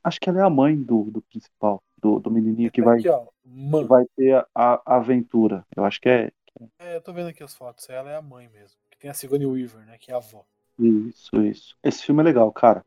Acho 0.02 0.20
que 0.20 0.28
ela 0.28 0.40
é 0.40 0.42
a 0.42 0.50
mãe 0.50 0.76
do, 0.76 1.04
do 1.04 1.22
principal, 1.22 1.82
do, 1.96 2.18
do 2.18 2.30
menininho 2.30 2.72
que 2.72 2.82
vai, 2.82 2.98
Aqui, 2.98 3.08
que 3.08 3.84
vai 3.84 4.04
ter 4.16 4.34
a, 4.54 4.82
a 4.84 4.96
aventura. 4.96 5.64
Eu 5.76 5.84
acho 5.84 6.00
que 6.00 6.08
é 6.08 6.32
É, 6.78 6.96
eu 6.96 7.00
tô 7.00 7.12
vendo 7.12 7.28
aqui 7.28 7.42
as 7.42 7.54
fotos. 7.54 7.88
Ela 7.88 8.10
é 8.10 8.16
a 8.16 8.22
mãe 8.22 8.48
mesmo. 8.48 8.76
Que 8.90 8.98
tem 8.98 9.10
a 9.10 9.14
Sigourney 9.14 9.46
Weaver, 9.46 9.86
né? 9.86 9.96
Que 9.98 10.10
é 10.10 10.14
a 10.14 10.16
avó. 10.16 10.44
isso, 10.78 11.42
isso. 11.42 11.76
Esse 11.84 12.04
filme 12.04 12.20
é 12.22 12.24
legal, 12.24 12.50
cara. 12.50 12.84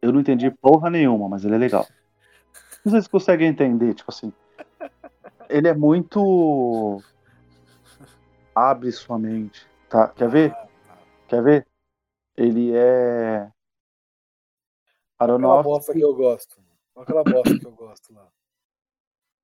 Eu 0.00 0.12
não 0.12 0.20
entendi 0.20 0.50
porra 0.50 0.90
nenhuma, 0.90 1.28
mas 1.28 1.44
ele 1.44 1.54
é 1.54 1.58
legal. 1.58 1.86
Não 2.84 2.92
sei 2.92 3.00
se 3.00 3.06
você 3.06 3.10
consegue 3.10 3.44
entender, 3.44 3.94
tipo 3.94 4.10
assim. 4.10 4.32
Ele 5.48 5.68
é 5.68 5.74
muito. 5.74 7.02
Abre 8.54 8.90
sua 8.92 9.18
mente. 9.18 9.66
Tá? 9.88 10.08
Quer 10.08 10.28
ver? 10.28 10.52
Ah. 10.52 10.68
Quer 11.28 11.42
ver? 11.42 11.68
Ele 12.36 12.74
é. 12.74 13.50
Aquela 15.18 15.34
Aronofsky. 15.38 15.64
bosta 15.64 15.92
que 15.92 16.00
eu 16.00 16.14
gosto. 16.14 16.62
Olha 16.94 17.02
Aquela 17.04 17.24
bosta 17.24 17.58
que 17.58 17.66
eu 17.66 17.72
gosto 17.72 18.12
lá. 18.12 18.28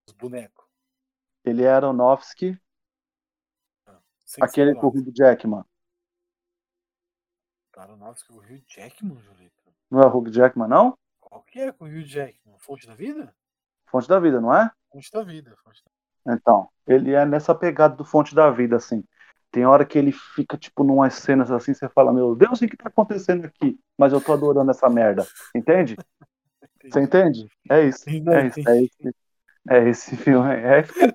Os 0.07 0.13
bonecos. 0.15 0.67
Ele 1.45 1.63
é 1.63 1.71
Aronofsky, 1.71 2.61
Sem 4.25 4.45
aquele 4.45 4.75
com 4.75 4.89
o 4.89 4.91
Hugh 4.91 5.13
Jackman. 5.15 5.65
Aronofsky 7.77 8.29
com 8.29 8.39
o 8.39 8.43
Hugh 8.43 8.65
Jackman, 8.67 9.21
Julito. 9.21 9.63
Não 9.91 10.01
é 10.03 10.07
o 10.07 10.09
Hugh 10.09 10.31
Jackman, 10.31 10.69
não? 10.69 10.99
Qual 11.29 11.43
que 11.43 11.61
é 11.61 11.71
com 11.71 11.85
o 11.85 11.89
Hugh 11.89 12.07
Jackman? 12.07 12.57
Fonte 12.59 12.87
da 12.87 12.95
vida? 12.95 13.35
Fonte 13.91 14.09
da 14.09 14.19
vida, 14.19 14.41
não 14.41 14.55
é? 14.55 14.71
Fonte 14.91 15.13
da 15.13 15.23
vida. 15.23 15.55
Fonte 15.63 15.83
da... 15.85 16.35
Então, 16.35 16.71
ele 16.87 17.13
é 17.13 17.27
nessa 17.27 17.55
pegada 17.55 17.95
do 17.95 18.05
Fonte 18.05 18.35
da 18.35 18.51
Vida, 18.51 18.77
assim. 18.77 19.05
Tem 19.51 19.67
hora 19.67 19.85
que 19.85 19.99
ele 19.99 20.11
fica, 20.11 20.57
tipo, 20.57 20.83
numas 20.83 21.15
cenas 21.15 21.51
assim, 21.51 21.75
você 21.75 21.87
fala, 21.91 22.15
meu 22.15 22.35
Deus, 22.35 22.63
o 22.63 22.67
que 22.67 22.77
tá 22.77 22.89
acontecendo 22.89 23.45
aqui? 23.45 23.79
Mas 23.97 24.15
eu 24.15 24.23
tô 24.23 24.33
adorando 24.33 24.71
essa 24.71 24.89
merda. 24.89 25.27
Entende? 25.55 25.97
Você 26.83 27.01
entende? 27.01 27.47
É 27.71 27.83
isso. 27.83 28.05
Não, 28.23 28.33
É 28.33 28.47
isso, 28.47 28.69
é 28.69 28.83
esse, 28.83 29.17
é 29.69 29.89
esse 29.89 30.17
filme. 30.17 30.55
É 30.55 30.81
esse. 30.81 31.15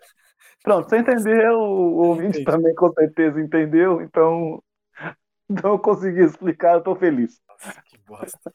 Pronto, 0.61 0.89
você 0.89 0.99
entendeu, 0.99 1.59
o 1.59 2.07
ouvinte 2.07 2.39
Entendi. 2.39 2.45
também 2.45 2.75
com 2.75 2.93
certeza 2.93 3.41
entendeu, 3.41 3.99
então, 4.01 4.63
eu 5.63 5.79
consegui 5.79 6.21
explicar, 6.21 6.75
eu 6.75 6.81
tô 6.81 6.95
feliz. 6.95 7.41
Nossa, 7.49 7.81
que 7.81 7.97
bosta. 7.97 8.53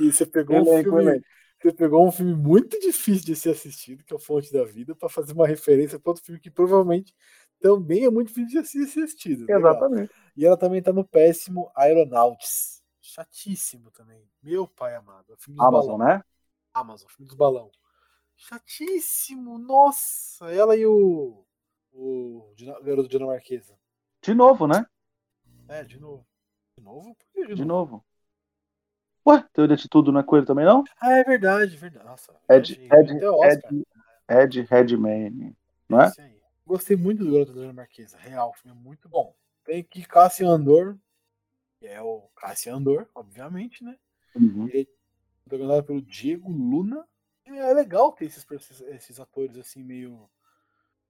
E 0.00 0.12
você 0.12 0.26
pegou 0.26 0.56
um 0.56 0.66
Elenco, 0.66 0.90
filme. 0.90 1.02
elenco. 1.02 1.26
Você 1.62 1.72
pegou 1.72 2.06
um 2.06 2.10
filme 2.12 2.34
muito 2.34 2.78
difícil 2.80 3.24
de 3.24 3.36
ser 3.36 3.50
assistido, 3.50 4.02
que 4.04 4.12
é 4.12 4.16
o 4.16 4.18
Fonte 4.18 4.52
da 4.52 4.64
Vida, 4.64 4.96
pra 4.96 5.08
fazer 5.08 5.32
uma 5.32 5.46
referência 5.46 5.98
para 5.98 6.10
outro 6.10 6.24
filme 6.24 6.40
que 6.40 6.50
provavelmente 6.50 7.14
também 7.60 8.04
é 8.04 8.10
muito 8.10 8.28
difícil 8.28 8.62
de 8.62 8.88
ser 8.88 9.02
assistido. 9.04 9.46
Legal. 9.46 9.60
Exatamente. 9.60 10.12
E 10.36 10.44
ela 10.44 10.56
também 10.56 10.82
tá 10.82 10.92
no 10.92 11.06
péssimo 11.06 11.70
Aeronauts. 11.76 12.82
Chatíssimo 13.00 13.90
também. 13.90 14.28
Meu 14.42 14.66
pai 14.66 14.94
amado. 14.96 15.32
É 15.32 15.36
Amazon, 15.58 15.98
balão. 15.98 15.98
né? 15.98 16.22
Amazon, 16.74 17.08
filme 17.08 17.28
dos 17.28 17.36
balão. 17.36 17.70
Chatíssimo. 18.36 19.58
Nossa, 19.58 20.50
ela 20.52 20.76
e 20.76 20.84
o. 20.86 21.44
O 21.94 22.54
garoto 22.82 23.08
dinamarquesa. 23.08 23.78
De 24.22 24.34
novo, 24.34 24.66
né? 24.66 24.86
É, 25.68 25.84
de 25.84 25.98
novo. 26.00 26.26
De 26.78 26.82
novo? 26.84 27.14
Por 27.14 27.26
que 27.34 27.46
de, 27.48 27.54
De 27.54 27.64
novo? 27.64 27.92
novo. 27.92 28.04
Ué, 29.26 29.44
teoria 29.52 29.76
de 29.76 29.88
tudo 29.88 30.10
não 30.10 30.20
é 30.20 30.22
com 30.22 30.36
ele 30.36 30.46
também, 30.46 30.64
não? 30.64 30.84
Ah, 31.00 31.18
é 31.18 31.24
verdade, 31.24 31.76
verdade. 31.76 32.06
Nossa, 32.06 32.34
Ed. 32.48 32.80
Ed, 34.28 34.62
Redmayne, 34.62 35.56
não 35.88 36.00
é? 36.00 36.06
Esse 36.06 36.20
aí. 36.20 36.40
Gostei 36.66 36.96
muito 36.96 37.24
do 37.24 37.32
Garoto 37.32 37.52
Dinamarquesa. 37.52 38.16
Real, 38.18 38.50
o 38.50 38.54
filme 38.54 38.78
é 38.78 38.80
muito 38.80 39.08
bom. 39.08 39.34
Tem 39.64 39.80
aqui 39.80 40.04
Cassian 40.04 40.50
Andor, 40.50 40.96
que 41.78 41.86
é 41.86 42.00
o 42.00 42.28
Cassian 42.36 42.76
Andor, 42.76 43.08
obviamente, 43.14 43.84
né? 43.84 43.96
Uhum. 44.34 44.68
Ele 44.68 44.82
é 44.82 44.86
protagonizado 45.44 45.86
pelo 45.86 46.02
Diego 46.02 46.50
Luna. 46.50 47.06
É 47.44 47.74
legal 47.74 48.12
ter 48.12 48.26
esses, 48.26 48.46
esses, 48.82 49.20
atores 49.20 49.56
assim 49.58 49.82
meio 49.82 50.28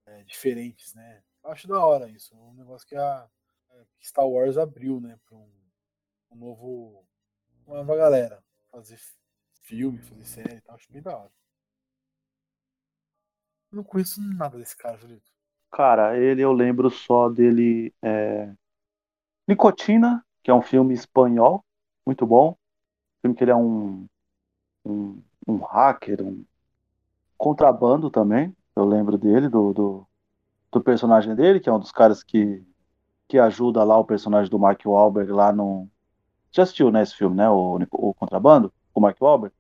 é, 0.07 0.25
diferentes, 0.25 0.95
né? 0.95 1.23
Acho 1.45 1.69
da 1.69 1.85
hora 1.85 2.09
isso. 2.09 2.35
Um 2.35 2.55
negócio 2.55 2.87
que 2.87 2.97
a 2.97 3.29
que 3.99 4.07
Star 4.07 4.27
Wars 4.27 4.59
abriu, 4.59 5.01
né? 5.01 5.19
Para 5.27 5.37
um, 5.37 5.51
um 6.33 6.37
novo. 6.37 7.05
Uma 7.67 7.97
galera. 7.97 8.43
Fazer 8.71 8.99
filme, 9.63 9.99
fazer 9.99 10.25
série 10.25 10.57
e 10.57 10.61
tal. 10.61 10.75
Acho 10.75 10.93
bem 10.93 11.03
da 11.03 11.17
hora. 11.17 11.31
Eu 13.71 13.77
não 13.77 13.85
conheço 13.85 14.21
nada 14.21 14.59
desse 14.59 14.77
cara, 14.77 14.99
Julito. 14.99 15.31
Cara, 15.71 16.19
ele 16.19 16.43
eu 16.43 16.53
lembro 16.53 16.91
só 16.91 17.29
dele. 17.29 17.95
É... 18.03 18.53
Nicotina, 19.49 20.25
que 20.43 20.51
é 20.51 20.55
um 20.55 20.63
filme 20.63 20.95
espanhol, 20.95 21.65
muito 22.07 22.27
bom. 22.27 22.57
Filme 23.21 23.37
que 23.37 23.45
ele 23.45 23.51
é 23.51 23.57
um, 23.57 24.07
um, 24.85 25.23
um 25.47 25.57
hacker, 25.59 26.23
um 26.23 26.45
contrabando 27.43 28.09
também. 28.09 28.55
Eu 28.77 28.85
lembro 28.85 29.19
dele, 29.19 29.49
do, 29.49 29.73
do, 29.73 30.07
do 30.71 30.81
personagem 30.81 31.35
dele, 31.35 31.59
que 31.59 31.69
é 31.69 31.73
um 31.73 31.79
dos 31.81 31.91
caras 31.91 32.23
que, 32.23 32.65
que 33.27 33.37
ajuda 33.37 33.83
lá 33.83 33.99
o 33.99 34.05
personagem 34.05 34.49
do 34.49 34.61
Mark 34.61 34.81
Wahlberg 34.85 35.33
lá 35.33 35.53
no. 35.53 35.89
Já 36.53 36.65
assistiu, 36.65 36.91
né, 36.91 37.03
esse 37.03 37.17
filme, 37.17 37.37
né? 37.37 37.49
O, 37.49 37.79
o 37.93 38.15
Contrabando, 38.15 38.73
com 38.93 39.01
o 39.01 39.03
Mark 39.03 39.17
Wahlberg? 39.21 39.55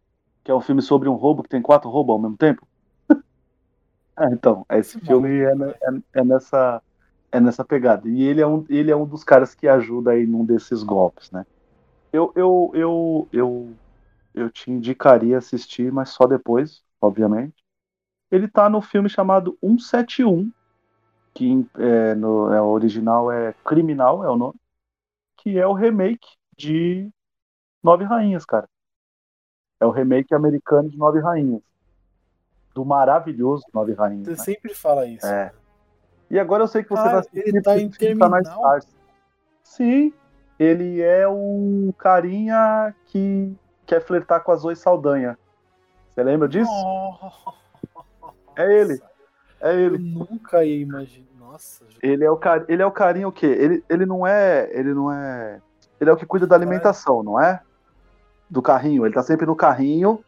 Que 0.44 0.50
é 0.50 0.54
um 0.54 0.60
filme 0.60 0.82
sobre 0.82 1.08
um 1.08 1.14
roubo 1.14 1.42
que 1.42 1.48
tem 1.48 1.62
quatro 1.62 1.88
roubos 1.88 2.12
ao 2.12 2.18
mesmo 2.18 2.36
tempo. 2.36 2.66
É, 4.18 4.26
então, 4.32 4.66
esse 4.70 4.98
Esse 4.98 5.06
filme 5.06 5.40
é, 5.40 5.52
é, 5.52 6.20
é 6.20 6.24
nessa 6.24 6.82
é 7.32 7.40
nessa 7.40 7.64
pegada. 7.64 8.06
E 8.06 8.22
ele 8.22 8.42
é 8.42 8.46
um, 8.46 8.64
ele 8.68 8.90
é 8.90 8.96
um 8.96 9.06
dos 9.06 9.24
caras 9.24 9.54
que 9.54 9.66
ajuda 9.66 10.10
aí 10.10 10.26
num 10.26 10.44
desses 10.44 10.82
golpes, 10.82 11.30
né? 11.30 11.46
Eu, 12.12 12.30
eu, 12.36 12.70
eu, 12.74 13.28
eu, 13.32 13.72
eu 14.34 14.50
te 14.50 14.70
indicaria 14.70 15.38
assistir, 15.38 15.90
mas 15.90 16.10
só 16.10 16.26
depois, 16.26 16.84
obviamente. 17.00 17.54
Ele 18.30 18.46
tá 18.46 18.68
no 18.68 18.82
filme 18.82 19.08
chamado 19.08 19.56
171, 19.62 20.52
que 21.32 21.66
é, 21.78 22.14
no 22.14 22.52
é, 22.52 22.60
o 22.60 22.66
original 22.66 23.32
é 23.32 23.54
Criminal, 23.64 24.22
é 24.22 24.28
o 24.28 24.36
nome, 24.36 24.60
que 25.38 25.58
é 25.58 25.66
o 25.66 25.72
remake 25.72 26.36
de 26.56 27.10
Nove 27.82 28.04
Rainhas, 28.04 28.44
cara. 28.44 28.68
É 29.80 29.86
o 29.86 29.90
remake 29.90 30.34
americano 30.34 30.88
de 30.88 30.96
Nove 30.96 31.20
Rainhas. 31.20 31.62
Do 32.74 32.84
maravilhoso 32.84 33.64
Nove 33.72 33.92
Rainhas. 33.92 34.26
Você 34.26 34.30
né? 34.30 34.36
sempre 34.36 34.74
fala 34.74 35.06
isso. 35.06 35.26
É. 35.26 35.52
E 36.30 36.38
agora 36.38 36.62
eu 36.62 36.68
sei 36.68 36.82
que 36.82 36.88
você 36.88 37.02
Cara, 37.02 37.10
vai 37.10 37.20
assistir 37.20 37.48
ele 37.48 37.60
tá 37.60 37.78
em 37.78 37.90
tá 37.90 37.98
Terminal? 37.98 38.40
Stars. 38.40 38.88
Sim, 39.62 40.12
ele 40.58 41.00
é 41.00 41.26
o 41.28 41.92
carinha 41.98 42.94
que 43.06 43.54
quer 43.84 44.00
flertar 44.00 44.42
com 44.42 44.52
a 44.52 44.56
Zoe 44.56 44.76
Saldanha. 44.76 45.38
Você 46.08 46.22
lembra 46.22 46.48
disso? 46.48 46.70
Nossa. 46.70 47.52
É 48.56 48.80
ele. 48.80 49.00
É 49.60 49.72
Eu 49.74 49.94
ele. 49.94 49.98
nunca 49.98 50.64
ia 50.64 50.80
imaginar. 50.80 51.32
Nossa, 51.38 51.84
Ele 52.02 52.24
é 52.24 52.30
o, 52.30 52.36
car... 52.36 52.64
ele 52.66 52.82
é 52.82 52.86
o 52.86 52.90
carinha 52.90 53.28
o 53.28 53.32
quê? 53.32 53.46
Ele, 53.46 53.84
ele 53.88 54.06
não 54.06 54.26
é. 54.26 54.70
Ele 54.72 54.94
não 54.94 55.12
é. 55.12 55.60
Ele 56.02 56.10
é 56.10 56.12
o 56.12 56.16
que 56.16 56.26
cuida 56.26 56.48
da 56.48 56.56
alimentação, 56.56 57.22
não 57.22 57.40
é? 57.40 57.60
Do 58.50 58.60
carrinho. 58.60 59.06
Ele 59.06 59.14
tá 59.14 59.22
sempre 59.22 59.46
no 59.46 59.54
carrinho, 59.54 60.18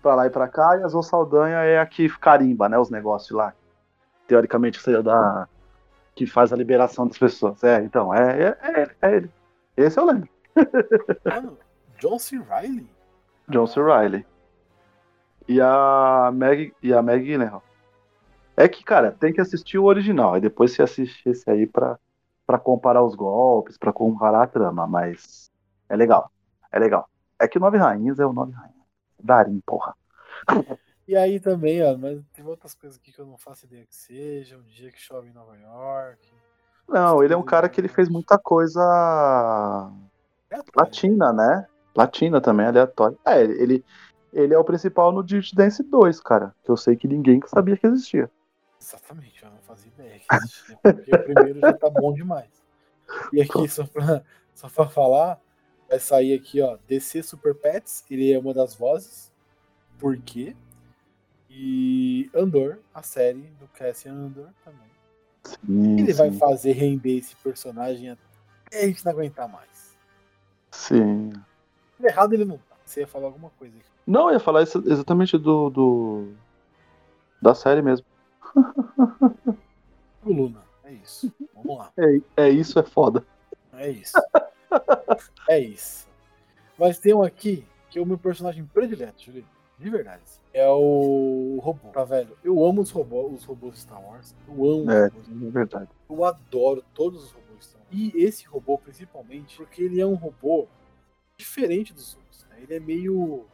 pra 0.00 0.14
lá 0.14 0.26
e 0.26 0.30
pra 0.30 0.48
cá, 0.48 0.78
e 0.78 0.82
a 0.82 0.88
Zoe 0.88 1.04
Saldanha 1.04 1.58
é 1.58 1.78
a 1.78 1.84
que 1.84 2.08
carimba, 2.18 2.66
né? 2.66 2.78
Os 2.78 2.88
negócios 2.88 3.30
lá. 3.36 3.52
Teoricamente, 4.26 4.80
seria 4.80 5.02
da. 5.02 5.46
Que 6.14 6.26
faz 6.26 6.50
a 6.50 6.56
liberação 6.56 7.06
das 7.06 7.18
pessoas. 7.18 7.62
É, 7.62 7.82
então, 7.82 8.14
é, 8.14 8.42
é, 8.42 8.58
é 8.62 8.80
ele, 8.80 8.90
é 9.02 9.16
ele. 9.16 9.30
Esse 9.76 10.00
eu 10.00 10.06
lembro. 10.06 10.30
Mano, 11.26 11.58
John 11.98 12.18
C. 12.18 12.38
Riley? 12.38 12.88
John 13.50 13.66
C. 13.66 13.82
Reilly. 13.82 14.26
E 15.46 15.60
a 15.60 16.30
Meg, 16.32 16.72
e 16.82 16.94
a 16.94 17.02
Meg 17.02 17.22
Gyllenhaal. 17.22 17.62
É 18.56 18.66
que, 18.66 18.82
cara, 18.82 19.12
tem 19.12 19.30
que 19.30 19.42
assistir 19.42 19.76
o 19.76 19.84
original. 19.84 20.38
E 20.38 20.40
depois 20.40 20.72
você 20.72 20.82
assiste 20.82 21.28
esse 21.28 21.50
aí 21.50 21.66
pra, 21.66 21.98
pra 22.46 22.58
comparar 22.58 23.02
os 23.02 23.14
golpes, 23.14 23.78
pra 23.78 23.92
comparar 23.92 24.42
a 24.42 24.46
trama. 24.46 24.86
Mas 24.86 25.50
é 25.88 25.96
legal. 25.96 26.30
É 26.70 26.78
legal. 26.78 27.08
É 27.38 27.48
que 27.48 27.58
Nove 27.58 27.78
Rainhas 27.78 28.18
é 28.18 28.26
o 28.26 28.32
Nove 28.32 28.52
Rainhas. 28.52 28.82
Darim, 29.22 29.60
porra. 29.64 29.94
E 31.06 31.16
aí 31.16 31.40
também, 31.40 31.82
ó, 31.82 31.96
mas 31.96 32.22
tem 32.32 32.46
outras 32.46 32.74
coisas 32.74 32.98
aqui 32.98 33.12
que 33.12 33.18
eu 33.18 33.26
não 33.26 33.36
faço 33.36 33.66
ideia 33.66 33.84
que 33.84 33.94
seja. 33.94 34.56
Um 34.56 34.62
dia 34.62 34.90
que 34.90 35.00
chove 35.00 35.28
em 35.28 35.32
Nova 35.32 35.56
York. 35.56 36.28
Não, 36.88 37.22
ele 37.22 37.34
é 37.34 37.36
um 37.36 37.42
cara 37.42 37.68
que 37.68 37.80
ele 37.80 37.88
fez 37.88 38.08
muita 38.08 38.38
coisa 38.38 38.80
latina, 40.76 41.32
né? 41.32 41.66
Latina 41.94 42.40
também, 42.40 42.66
aleatória. 42.66 43.16
É, 43.26 43.42
ele, 43.42 43.84
ele 44.32 44.54
é 44.54 44.58
o 44.58 44.64
principal 44.64 45.12
no 45.12 45.22
Dirty 45.22 45.54
Dance 45.54 45.82
2, 45.82 46.20
cara. 46.20 46.54
Que 46.64 46.70
eu 46.70 46.76
sei 46.76 46.96
que 46.96 47.08
ninguém 47.08 47.40
sabia 47.46 47.76
que 47.76 47.86
existia. 47.86 48.30
Exatamente, 48.82 49.44
eu 49.44 49.50
não 49.50 49.58
fazia 49.58 49.92
ideia 49.96 50.18
que 50.18 50.34
existia. 50.34 50.76
Porque 50.82 51.14
o 51.14 51.22
primeiro 51.22 51.60
já 51.60 51.72
tá 51.72 51.88
bom 51.88 52.12
demais. 52.12 52.50
E 53.32 53.40
aqui, 53.40 53.68
só 53.68 53.86
pra, 53.86 54.24
só 54.52 54.68
pra 54.68 54.88
falar, 54.88 55.40
vai 55.88 56.00
sair 56.00 56.34
aqui, 56.34 56.60
ó, 56.60 56.76
DC 56.88 57.22
Super 57.22 57.54
Pets, 57.54 58.04
ele 58.10 58.32
é 58.32 58.38
uma 58.38 58.52
das 58.52 58.74
vozes. 58.74 59.32
Por 60.00 60.18
quê? 60.18 60.56
E 61.48 62.28
Andor, 62.34 62.78
a 62.92 63.02
série 63.02 63.42
do 63.60 63.68
Cassian 63.68 64.14
Andor 64.14 64.48
também. 64.64 64.90
Sim, 65.44 65.98
Ele 66.00 66.12
sim. 66.12 66.18
vai 66.18 66.32
fazer 66.32 66.72
render 66.72 67.18
esse 67.18 67.36
personagem 67.36 68.10
até 68.10 68.82
a 68.82 68.86
gente 68.86 69.04
não 69.04 69.12
aguentar 69.12 69.48
mais. 69.48 69.96
Sim. 70.72 71.32
Errado 72.02 72.32
ele 72.32 72.44
não 72.44 72.56
tá. 72.58 72.76
Você 72.84 73.00
ia 73.00 73.06
falar 73.06 73.26
alguma 73.26 73.50
coisa 73.50 73.76
aqui. 73.76 73.86
Não, 74.06 74.28
eu 74.28 74.34
ia 74.34 74.40
falar 74.40 74.62
exatamente 74.62 75.38
do, 75.38 75.70
do. 75.70 76.32
da 77.40 77.54
série 77.54 77.82
mesmo. 77.82 78.06
O 80.24 80.32
Luna, 80.32 80.62
é 80.84 80.92
isso. 80.92 81.32
Vamos 81.54 81.78
lá. 81.78 81.92
É, 81.96 82.44
é 82.44 82.48
isso, 82.50 82.78
é 82.78 82.82
foda. 82.82 83.26
É 83.72 83.90
isso. 83.90 84.12
é 85.48 85.58
isso. 85.58 86.06
Mas 86.78 86.98
tem 86.98 87.14
um 87.14 87.22
aqui 87.22 87.66
que 87.90 87.98
é 87.98 88.02
o 88.02 88.06
meu 88.06 88.18
personagem 88.18 88.64
predileto, 88.64 89.22
Julinho. 89.22 89.46
De 89.78 89.90
verdade. 89.90 90.22
É 90.54 90.68
o 90.68 91.58
robô, 91.60 91.88
tá 91.88 92.04
velho? 92.04 92.36
Eu 92.44 92.64
amo 92.64 92.82
os 92.82 92.90
robôs, 92.90 93.32
os 93.34 93.44
robôs 93.44 93.78
Star 93.80 94.00
Wars. 94.04 94.34
Eu 94.46 94.54
amo 94.70 94.90
É, 94.90 95.06
os 95.08 95.12
robôs. 95.28 95.42
é 95.46 95.50
verdade. 95.50 95.90
Eu 96.08 96.24
adoro 96.24 96.84
todos 96.94 97.24
os 97.24 97.32
robôs 97.32 97.64
Star 97.66 97.80
Wars. 97.80 97.90
E 97.92 98.12
esse 98.22 98.46
robô, 98.46 98.78
principalmente, 98.78 99.56
porque 99.56 99.82
ele 99.82 100.00
é 100.00 100.06
um 100.06 100.14
robô 100.14 100.68
diferente 101.36 101.92
dos 101.92 102.14
outros. 102.16 102.46
né? 102.50 102.56
Ele 102.62 102.74
é 102.74 102.80
meio. 102.80 103.44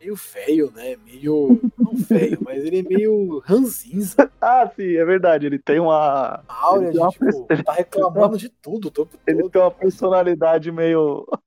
Meio 0.00 0.16
feio, 0.16 0.70
né? 0.72 0.96
Meio. 1.04 1.60
Não 1.76 1.96
feio, 1.96 2.38
mas 2.44 2.64
ele 2.64 2.80
é 2.80 2.82
meio 2.82 3.38
ranzinza. 3.44 4.30
Ah, 4.40 4.70
sim, 4.74 4.96
é 4.96 5.04
verdade. 5.04 5.46
Ele 5.46 5.58
tem 5.58 5.80
uma. 5.80 6.42
A 6.48 6.64
áurea 6.66 6.86
Ele 6.86 6.92
de, 6.92 6.98
uma 6.98 7.10
tipo, 7.10 7.46
tá 7.64 7.72
reclamando 7.72 8.36
de 8.38 8.48
tudo 8.48 8.88
o 8.88 8.90
tempo 8.90 9.18
Ele 9.26 9.42
todo. 9.42 9.50
tem 9.50 9.62
uma 9.62 9.70
personalidade 9.70 10.70
meio. 10.72 11.26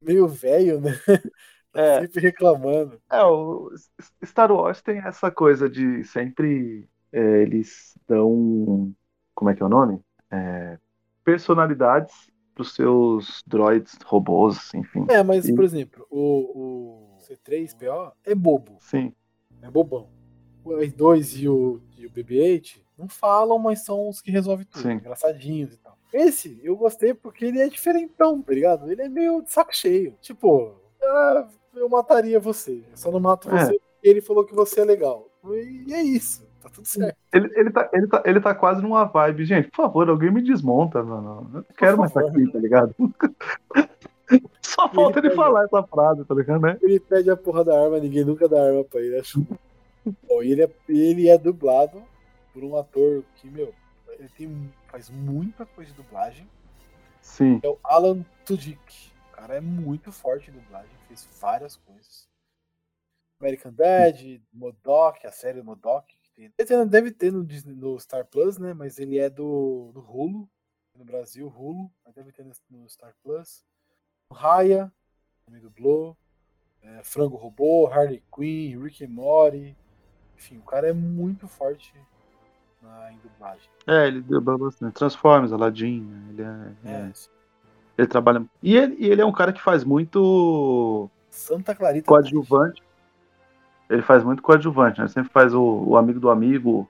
Meio 0.00 0.28
velho, 0.28 0.80
né? 0.80 0.92
É. 1.74 2.00
sempre 2.00 2.22
reclamando. 2.22 2.98
É, 3.10 3.22
o 3.22 3.70
Star 4.24 4.50
Wars 4.50 4.80
tem 4.80 4.96
essa 4.98 5.30
coisa 5.30 5.68
de 5.68 6.04
sempre 6.04 6.88
é, 7.12 7.42
eles 7.42 7.98
dão. 8.08 8.94
Como 9.34 9.50
é 9.50 9.54
que 9.54 9.62
é 9.62 9.66
o 9.66 9.68
nome? 9.68 10.00
É, 10.30 10.78
personalidades 11.22 12.14
pros 12.54 12.74
seus 12.74 13.42
droids, 13.46 13.98
robôs, 14.06 14.72
enfim. 14.72 15.04
É, 15.10 15.22
mas, 15.22 15.46
E- 15.46 15.54
por 15.54 15.64
exemplo, 15.64 16.06
o, 16.10 17.15
o 17.15 17.15
C3PO 17.28 18.12
é 18.24 18.34
bobo, 18.34 18.76
Sim. 18.80 19.12
é 19.62 19.70
bobão. 19.70 20.08
O 20.64 20.70
R2 20.70 21.40
e 21.42 21.48
o, 21.48 21.80
e 21.96 22.06
o 22.06 22.10
BB-8 22.10 22.80
não 22.98 23.08
falam, 23.08 23.58
mas 23.58 23.84
são 23.84 24.08
os 24.08 24.20
que 24.20 24.30
resolvem 24.30 24.66
tudo, 24.66 24.82
Sim. 24.82 24.92
engraçadinhos 24.92 25.74
e 25.74 25.78
tal. 25.78 25.96
Esse 26.12 26.58
eu 26.62 26.76
gostei 26.76 27.12
porque 27.14 27.44
ele 27.44 27.60
é 27.60 27.68
diferentão, 27.68 28.40
tá 28.42 28.52
ligado? 28.52 28.90
Ele 28.90 29.02
é 29.02 29.08
meio 29.08 29.42
de 29.42 29.50
saco 29.52 29.74
cheio. 29.74 30.16
Tipo, 30.20 30.74
ah, 31.02 31.48
eu 31.74 31.88
mataria 31.88 32.40
você, 32.40 32.82
eu 32.90 32.96
só 32.96 33.10
não 33.10 33.20
mato 33.20 33.48
É. 33.48 33.58
você 33.64 33.78
porque 33.78 34.08
ele 34.08 34.20
falou 34.20 34.44
que 34.44 34.54
você 34.54 34.80
é 34.80 34.84
legal. 34.84 35.28
E 35.44 35.92
é 35.92 36.02
isso, 36.02 36.44
tá 36.60 36.68
tudo 36.68 36.86
certo. 36.86 37.16
Ele, 37.32 37.48
ele, 37.54 37.70
tá, 37.70 37.88
ele, 37.92 38.06
tá, 38.08 38.22
ele 38.24 38.40
tá 38.40 38.54
quase 38.54 38.82
numa 38.82 39.04
vibe, 39.04 39.44
gente. 39.44 39.68
Por 39.68 39.76
favor, 39.76 40.08
alguém 40.08 40.32
me 40.32 40.42
desmonta, 40.42 41.02
mano. 41.02 41.48
Eu 41.54 41.58
não 41.60 41.64
quero 41.76 41.98
mais 41.98 42.10
estar 42.10 42.22
favor. 42.22 42.36
aqui, 42.40 42.50
tá 42.52 42.58
ligado? 42.58 42.94
Falta 44.96 45.18
ele 45.20 45.30
falar 45.34 45.64
essa 45.64 45.82
frase, 45.84 46.24
tá 46.24 46.34
ligado, 46.34 46.60
né? 46.62 46.78
Ele 46.82 46.98
pede 47.00 47.30
a 47.30 47.36
porra 47.36 47.64
da 47.64 47.80
arma, 47.80 47.98
ninguém 48.00 48.24
nunca 48.24 48.48
dá 48.48 48.62
arma 48.66 48.82
pra 48.84 49.00
ele. 49.00 49.18
Acho. 49.18 49.40
Bom, 50.28 50.42
ele 50.42 50.62
é, 50.62 50.70
ele 50.88 51.28
é 51.28 51.36
dublado 51.38 52.02
por 52.52 52.62
um 52.64 52.76
ator 52.76 53.22
que, 53.36 53.48
meu, 53.50 53.74
ele 54.18 54.28
tem, 54.30 54.72
faz 54.88 55.10
muita 55.10 55.64
coisa 55.66 55.90
de 55.90 55.96
dublagem. 55.96 56.48
Sim. 57.20 57.60
É 57.62 57.68
o 57.68 57.78
Alan 57.84 58.24
Tudyk. 58.44 59.10
O 59.30 59.36
cara 59.36 59.56
é 59.56 59.60
muito 59.60 60.10
forte 60.12 60.50
em 60.50 60.54
dublagem, 60.54 60.90
fez 61.08 61.28
várias 61.40 61.76
coisas. 61.76 62.28
American 63.40 63.72
Dad, 63.72 64.40
Modok, 64.52 65.26
a 65.26 65.30
série 65.30 65.62
Modok. 65.62 66.16
que 66.34 66.50
tem- 66.56 66.86
Deve 66.88 67.10
ter, 67.10 67.32
no, 67.32 67.44
Disney- 67.44 67.74
no 67.74 67.98
Star 68.00 68.24
Plus, 68.26 68.56
né? 68.58 68.72
Mas 68.72 68.98
ele 68.98 69.18
é 69.18 69.28
do, 69.28 69.90
do 69.92 70.00
Hulu, 70.00 70.48
no 70.94 71.04
Brasil, 71.04 71.46
Hulu, 71.48 71.90
mas 72.04 72.14
deve 72.14 72.32
ter 72.32 72.46
no 72.70 72.88
Star 72.88 73.14
Plus. 73.22 73.62
O 74.30 74.34
Raya, 74.34 74.92
também 75.46 75.60
dublou. 75.60 76.16
É, 76.82 77.00
Frango 77.02 77.36
Robô, 77.36 77.88
Harley 77.92 78.22
Quinn, 78.34 78.80
Rick 78.82 79.04
and 79.04 79.08
Morty. 79.08 79.76
Enfim, 80.36 80.58
o 80.58 80.62
cara 80.62 80.88
é 80.88 80.92
muito 80.92 81.48
forte 81.48 81.92
na, 82.82 83.12
em 83.12 83.18
dublagem. 83.18 83.68
É, 83.86 84.06
ele 84.06 84.20
dubla 84.20 84.58
bastante. 84.58 84.94
Transformers, 84.94 85.52
Aladdin, 85.52 86.00
né? 86.00 86.26
ele 86.30 86.42
é, 86.42 86.92
É, 86.92 86.96
é, 87.08 87.12
ele 87.98 88.06
trabalha. 88.06 88.44
E 88.62 88.76
ele, 88.76 88.96
e 88.98 89.06
ele 89.08 89.20
é 89.22 89.24
um 89.26 89.32
cara 89.32 89.52
que 89.52 89.60
faz 89.62 89.82
muito 89.84 91.08
Santa 91.30 91.74
Clarita. 91.74 92.06
coadjuvante. 92.06 92.82
Ele 93.88 94.02
faz 94.02 94.22
muito 94.24 94.42
coadjuvante, 94.42 95.00
né? 95.00 95.08
Sempre 95.08 95.30
faz 95.32 95.54
o, 95.54 95.62
o 95.62 95.96
amigo 95.96 96.18
do 96.20 96.28
amigo. 96.28 96.88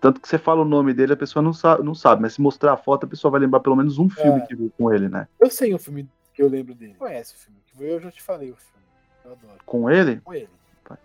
Tanto 0.00 0.20
que 0.20 0.28
você 0.28 0.38
fala 0.38 0.60
o 0.62 0.64
nome 0.64 0.94
dele, 0.94 1.14
a 1.14 1.16
pessoa 1.16 1.42
não 1.42 1.52
sabe, 1.52 1.82
não 1.82 1.94
sabe, 1.94 2.22
mas 2.22 2.34
se 2.34 2.40
mostrar 2.40 2.74
a 2.74 2.76
foto, 2.76 3.04
a 3.04 3.08
pessoa 3.08 3.32
vai 3.32 3.40
lembrar 3.40 3.58
pelo 3.60 3.74
menos 3.74 3.98
um 3.98 4.08
filme 4.08 4.40
É. 4.42 4.46
que 4.46 4.54
viu 4.54 4.70
com 4.78 4.92
ele, 4.92 5.08
né? 5.08 5.26
Eu 5.40 5.50
sei 5.50 5.74
um 5.74 5.78
filme 5.78 6.08
que 6.38 6.42
eu 6.44 6.48
lembro 6.48 6.72
dele. 6.72 6.94
Conhece 6.96 7.34
o 7.34 7.36
filme? 7.36 7.58
Eu 7.80 7.98
já 7.98 8.12
te 8.12 8.22
falei 8.22 8.52
o 8.52 8.56
filme. 8.56 8.84
Eu 9.24 9.32
adoro. 9.32 9.58
Com 9.66 9.90
ele, 9.90 10.20
Com 10.20 10.32
ele. 10.32 10.48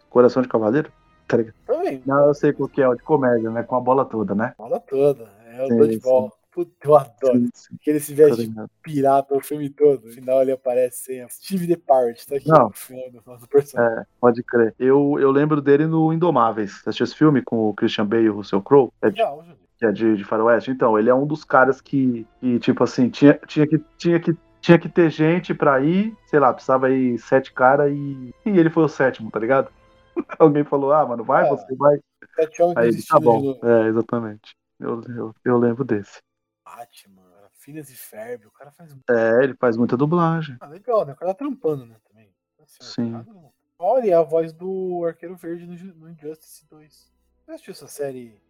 Coração 0.08 0.44
de 0.44 0.48
Cavaleiro? 0.48 0.92
Tá 1.28 1.38
ligado? 1.38 1.56
Também. 1.66 2.04
Não, 2.06 2.28
eu 2.28 2.34
sei 2.36 2.54
qual 2.54 2.70
que 2.70 2.84
é, 2.84 2.88
o 2.88 2.94
de 2.94 3.02
comédia, 3.02 3.50
né? 3.50 3.64
Com 3.64 3.76
a 3.76 3.80
bola 3.80 4.06
toda, 4.06 4.36
né? 4.36 4.54
Bola 4.56 4.80
toda. 4.80 5.28
É 5.48 5.64
o 5.64 5.68
Sim, 5.70 5.78
dodgeball. 5.78 6.32
Puta, 6.52 6.72
eu 6.84 6.96
adoro. 6.96 7.40
Sim, 7.40 7.50
sim, 7.52 7.78
Que 7.82 7.90
ele 7.90 8.00
se 8.00 8.16
tá 8.16 8.24
veste 8.24 8.42
de 8.44 8.48
ligado. 8.50 8.70
pirata 8.84 9.36
o 9.36 9.42
filme 9.42 9.72
todo. 9.72 10.06
No 10.06 10.12
final 10.12 10.44
ele 10.44 10.52
aparece 10.52 10.98
sem 11.06 11.22
a 11.24 11.28
Steve 11.28 11.66
the 11.68 11.76
Pirate. 11.78 12.28
Tá 12.28 12.36
aqui 12.36 12.48
Não. 12.48 12.66
no 12.68 12.74
final 12.74 13.10
do 13.10 13.24
nosso 13.26 13.48
personagem. 13.48 13.98
É, 14.02 14.06
pode 14.22 14.44
crer. 14.44 14.76
Eu, 14.78 15.18
eu 15.20 15.32
lembro 15.32 15.60
dele 15.64 15.88
no 15.88 16.14
Indomáveis. 16.14 16.74
Você 16.74 16.90
assistiu 16.90 17.04
esse 17.06 17.16
filme 17.16 17.42
com 17.42 17.70
o 17.70 17.74
Christian 17.74 18.06
Bale 18.06 18.26
e 18.26 18.30
o 18.30 18.36
Russell 18.36 18.62
Crowe? 18.62 18.92
É 19.02 19.10
de, 19.10 19.18
Julinho. 19.18 19.58
que 19.80 19.86
é 19.88 19.92
de, 19.92 20.16
de 20.16 20.24
Faroeste? 20.24 20.70
Então, 20.70 21.00
ele 21.00 21.10
é 21.10 21.16
um 21.16 21.26
dos 21.26 21.44
caras 21.44 21.82
que, 21.82 22.28
que 22.40 22.60
tipo 22.60 22.84
assim, 22.84 23.10
tinha, 23.10 23.34
tinha, 23.48 23.66
que, 23.66 23.80
tinha, 23.98 24.20
que, 24.20 24.36
tinha 24.64 24.80
que 24.80 24.88
ter 24.88 25.10
gente 25.10 25.54
pra 25.54 25.82
ir, 25.82 26.16
sei 26.28 26.40
lá, 26.40 26.54
precisava 26.54 26.90
ir 26.90 27.20
sete 27.20 27.52
caras 27.52 27.92
e, 27.92 28.34
e 28.46 28.58
ele 28.58 28.70
foi 28.70 28.84
o 28.84 28.88
sétimo, 28.88 29.30
tá 29.30 29.38
ligado? 29.38 29.70
Alguém 30.40 30.64
falou, 30.64 30.94
ah, 30.94 31.06
mano, 31.06 31.24
vai, 31.24 31.46
É. 31.46 31.50
você 31.50 31.76
vai. 31.76 32.00
Sete 32.36 32.62
homens 32.62 32.96
Aí 32.96 33.06
tá 33.06 33.20
bom. 33.20 33.60
É, 33.62 33.88
exatamente. 33.90 34.56
Eu, 34.80 35.02
eu, 35.10 35.36
eu 35.44 35.58
lembro 35.58 35.84
desse. 35.84 36.20
Batman, 36.66 37.22
Filhas 37.52 37.90
e 37.90 37.96
Ferb. 37.96 38.48
O 38.48 38.52
cara 38.52 38.72
faz. 38.72 38.96
É, 39.10 39.44
ele 39.44 39.54
faz 39.56 39.76
muita 39.76 39.98
dublagem. 39.98 40.56
Ah, 40.62 40.68
legal, 40.68 41.06
né? 41.06 41.12
O 41.14 41.16
cara 41.16 41.34
tá 41.34 41.38
trampando, 41.40 41.86
né? 41.86 41.96
Também. 42.10 42.34
Certo, 42.66 42.94
Sim. 42.94 43.12
não. 43.12 43.52
Olha 43.78 44.20
a 44.20 44.24
voz 44.24 44.54
do 44.54 45.04
Arqueiro 45.06 45.36
Verde 45.36 45.66
no, 45.68 45.76
Ju- 45.76 45.94
no 45.96 46.10
Injustice 46.10 46.66
2. 46.70 47.12
Você 47.46 47.52
assistiu 47.52 47.72
essa 47.74 47.88
série 47.88 48.42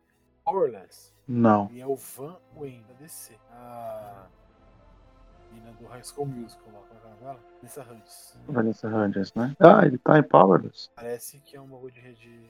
Powerless? 0.45 1.11
Não. 1.27 1.69
E 1.71 1.81
é 1.81 1.87
o 1.87 1.95
Van 1.95 2.37
Wayne 2.55 2.83
da 2.87 2.93
DC. 2.93 3.33
A 3.51 4.27
menina 5.53 5.71
do 5.79 5.85
High 5.87 6.03
School 6.03 6.27
Musical 6.27 6.67
lá, 6.73 6.79
como 6.87 6.99
é 6.99 7.15
que 7.17 7.23
dela? 7.23 7.39
Vanessa 7.61 7.81
Hudgens. 7.81 8.39
Vanessa 8.47 8.87
Hudgens, 8.87 9.33
né? 9.35 9.55
Ah, 9.59 9.85
ele 9.85 9.97
tá 9.97 10.19
em 10.19 10.23
Powerless. 10.23 10.89
Parece 10.95 11.39
que 11.39 11.55
é 11.55 11.61
um 11.61 11.67
bagulho 11.67 11.93
de 11.93 11.99
rede 11.99 12.49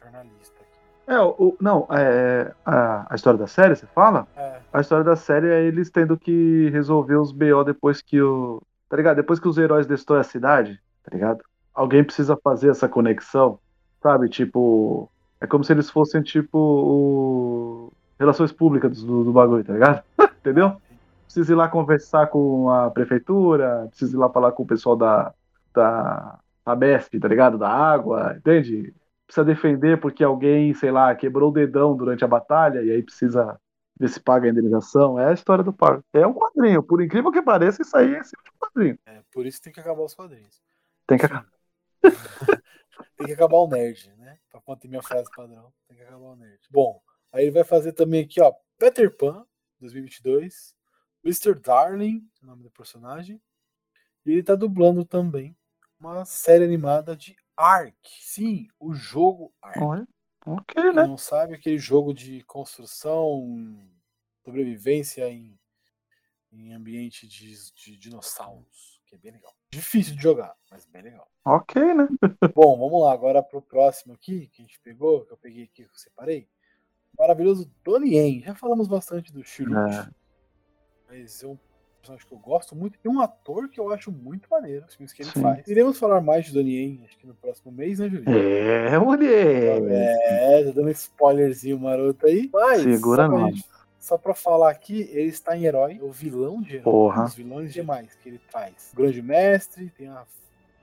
jornalista 0.00 0.54
aqui. 0.60 0.80
É, 1.06 1.18
o, 1.20 1.30
o- 1.38 1.56
não, 1.60 1.86
é, 1.90 2.52
a, 2.64 3.12
a 3.12 3.14
história 3.14 3.38
da 3.38 3.46
série, 3.46 3.74
você 3.74 3.86
fala? 3.86 4.26
É, 4.36 4.60
A 4.72 4.80
história 4.80 5.04
da 5.04 5.16
série 5.16 5.48
é 5.48 5.62
eles 5.62 5.90
tendo 5.90 6.16
que 6.16 6.68
resolver 6.70 7.16
os 7.16 7.32
BO 7.32 7.64
depois 7.64 8.00
que 8.02 8.20
o. 8.20 8.62
Tá 8.88 8.96
ligado? 8.96 9.16
Depois 9.16 9.38
que 9.40 9.48
os 9.48 9.56
heróis 9.58 9.86
destroem 9.86 10.20
a 10.20 10.24
cidade, 10.24 10.80
tá 11.04 11.10
ligado? 11.14 11.42
Alguém 11.74 12.02
precisa 12.04 12.36
fazer 12.36 12.70
essa 12.70 12.88
conexão, 12.88 13.58
sabe? 14.02 14.28
Tipo. 14.28 15.10
É 15.40 15.46
como 15.46 15.64
se 15.64 15.72
eles 15.72 15.88
fossem, 15.88 16.22
tipo, 16.22 16.58
o... 16.58 17.92
relações 18.18 18.52
públicas 18.52 19.02
do, 19.02 19.24
do 19.24 19.32
bagulho, 19.32 19.64
tá 19.64 19.72
ligado? 19.72 20.02
Entendeu? 20.40 20.80
Precisa 21.30 21.52
ir 21.52 21.54
lá 21.54 21.68
conversar 21.68 22.26
com 22.26 22.68
a 22.70 22.90
prefeitura, 22.90 23.86
precisa 23.88 24.16
ir 24.16 24.18
lá 24.18 24.28
falar 24.28 24.50
com 24.50 24.64
o 24.64 24.66
pessoal 24.66 24.96
da, 24.96 25.32
da, 25.72 26.40
da 26.64 26.74
BESP, 26.74 27.20
tá 27.20 27.28
ligado? 27.28 27.56
Da 27.56 27.68
água, 27.68 28.34
entende? 28.36 28.92
Precisa 29.28 29.44
defender 29.44 30.00
porque 30.00 30.24
alguém, 30.24 30.74
sei 30.74 30.90
lá, 30.90 31.14
quebrou 31.14 31.50
o 31.50 31.52
dedão 31.52 31.96
durante 31.96 32.24
a 32.24 32.28
batalha 32.28 32.82
e 32.82 32.90
aí 32.90 33.00
precisa 33.00 33.60
ver 33.96 34.08
se 34.08 34.18
paga 34.18 34.48
a 34.48 34.50
indenização. 34.50 35.20
É 35.20 35.28
a 35.28 35.32
história 35.32 35.62
do 35.62 35.72
parque. 35.72 36.02
É 36.14 36.26
um 36.26 36.34
quadrinho. 36.34 36.82
Por 36.82 37.00
incrível 37.00 37.30
que 37.30 37.40
pareça, 37.40 37.80
isso 37.80 37.96
aí 37.96 38.12
é 38.12 38.18
esse 38.18 38.34
quadrinho. 38.58 38.98
É, 39.06 39.22
por 39.32 39.46
isso 39.46 39.62
tem 39.62 39.72
que 39.72 39.78
acabar 39.78 40.02
os 40.02 40.14
quadrinhos. 40.14 40.60
Tem 41.06 41.16
que 41.16 41.26
Enfim. 41.26 41.44
tem 43.16 43.26
que 43.28 43.32
acabar 43.34 43.58
o 43.58 43.68
nerd, 43.68 44.12
né? 44.18 44.36
Pra 44.50 44.60
manter 44.66 44.88
minha 44.88 45.00
frase 45.00 45.30
padrão. 45.30 45.72
Tem 45.86 45.96
que 45.96 46.02
acabar 46.02 46.26
o 46.26 46.34
nerd. 46.34 46.58
Bom, 46.68 47.00
aí 47.32 47.44
ele 47.44 47.52
vai 47.52 47.62
fazer 47.62 47.92
também 47.92 48.24
aqui, 48.24 48.40
ó, 48.40 48.52
Peter 48.76 49.16
Pan, 49.16 49.46
2022. 49.78 50.79
Mr. 51.24 51.54
Darling, 51.54 52.26
o 52.42 52.46
nome 52.46 52.62
do 52.62 52.70
personagem. 52.70 53.40
E 54.24 54.32
ele 54.32 54.42
tá 54.42 54.54
dublando 54.54 55.04
também 55.04 55.56
uma 55.98 56.24
série 56.24 56.64
animada 56.64 57.16
de 57.16 57.36
Ark. 57.56 57.94
Sim, 58.20 58.68
o 58.78 58.92
jogo 58.92 59.52
Ark. 59.60 60.06
Ok, 60.46 60.82
Quem 60.82 60.92
né? 60.94 61.06
não 61.06 61.18
sabe, 61.18 61.54
aquele 61.54 61.78
jogo 61.78 62.14
de 62.14 62.42
construção, 62.44 63.46
sobrevivência 64.42 65.28
em, 65.28 65.58
em 66.50 66.72
ambiente 66.72 67.28
de, 67.28 67.54
de 67.74 67.96
dinossauros, 67.98 69.02
que 69.06 69.14
é 69.14 69.18
bem 69.18 69.32
legal. 69.32 69.54
Difícil 69.70 70.16
de 70.16 70.22
jogar, 70.22 70.56
mas 70.70 70.86
bem 70.86 71.02
legal. 71.02 71.30
Ok, 71.44 71.82
né? 71.94 72.08
Bom, 72.54 72.78
vamos 72.78 73.02
lá, 73.02 73.12
agora 73.12 73.42
pro 73.42 73.60
próximo 73.60 74.14
aqui, 74.14 74.48
que 74.48 74.62
a 74.62 74.64
gente 74.64 74.80
pegou, 74.80 75.26
que 75.26 75.32
eu 75.32 75.36
peguei 75.36 75.64
aqui, 75.64 75.84
que 75.84 75.90
eu 75.94 75.98
separei. 75.98 76.48
Maravilhoso 77.18 77.70
Donnie 77.84 78.14
Yen. 78.14 78.40
Já 78.40 78.54
falamos 78.54 78.88
bastante 78.88 79.32
do 79.32 79.44
Chirute, 79.44 79.94
É. 79.94 80.19
mas 81.10 81.42
é 81.42 81.46
um 81.46 81.58
personagem 82.00 82.26
que 82.26 82.32
eu 82.32 82.38
gosto 82.38 82.76
muito 82.76 82.98
e 83.04 83.08
um 83.08 83.20
ator 83.20 83.68
que 83.68 83.78
eu 83.78 83.92
acho 83.92 84.10
muito 84.10 84.48
maneiro, 84.50 84.86
os 84.86 84.94
filmes 84.94 85.12
que 85.12 85.22
ele 85.22 85.30
Sim. 85.30 85.42
faz. 85.42 85.66
Iremos 85.66 85.98
falar 85.98 86.20
mais 86.20 86.46
de 86.46 86.52
Donnie 86.52 86.76
Yen, 86.76 87.04
acho 87.04 87.18
que 87.18 87.26
no 87.26 87.34
próximo 87.34 87.72
mês, 87.72 87.98
né, 87.98 88.08
Julinho? 88.08 88.38
É, 88.38 88.98
mulher. 88.98 89.82
É, 89.90 90.64
tá 90.64 90.70
dando 90.70 90.90
spoilerzinho 90.90 91.78
maroto 91.78 92.26
aí. 92.26 92.48
Mas, 92.52 92.82
Segura 92.82 93.26
só 93.26 93.28
pra, 93.28 93.50
só 93.98 94.18
pra 94.18 94.34
falar 94.34 94.70
aqui, 94.70 95.08
ele 95.12 95.28
está 95.28 95.56
em 95.56 95.64
herói, 95.64 95.98
o 96.00 96.10
vilão 96.10 96.62
de 96.62 96.76
herói. 96.76 96.84
Porra. 96.84 97.24
Os 97.24 97.34
vilões 97.34 97.72
demais 97.72 98.14
que 98.14 98.28
ele 98.28 98.40
traz. 98.50 98.90
O 98.92 98.96
Grande 98.96 99.20
Mestre, 99.20 99.90
tem 99.90 100.08
a 100.08 100.24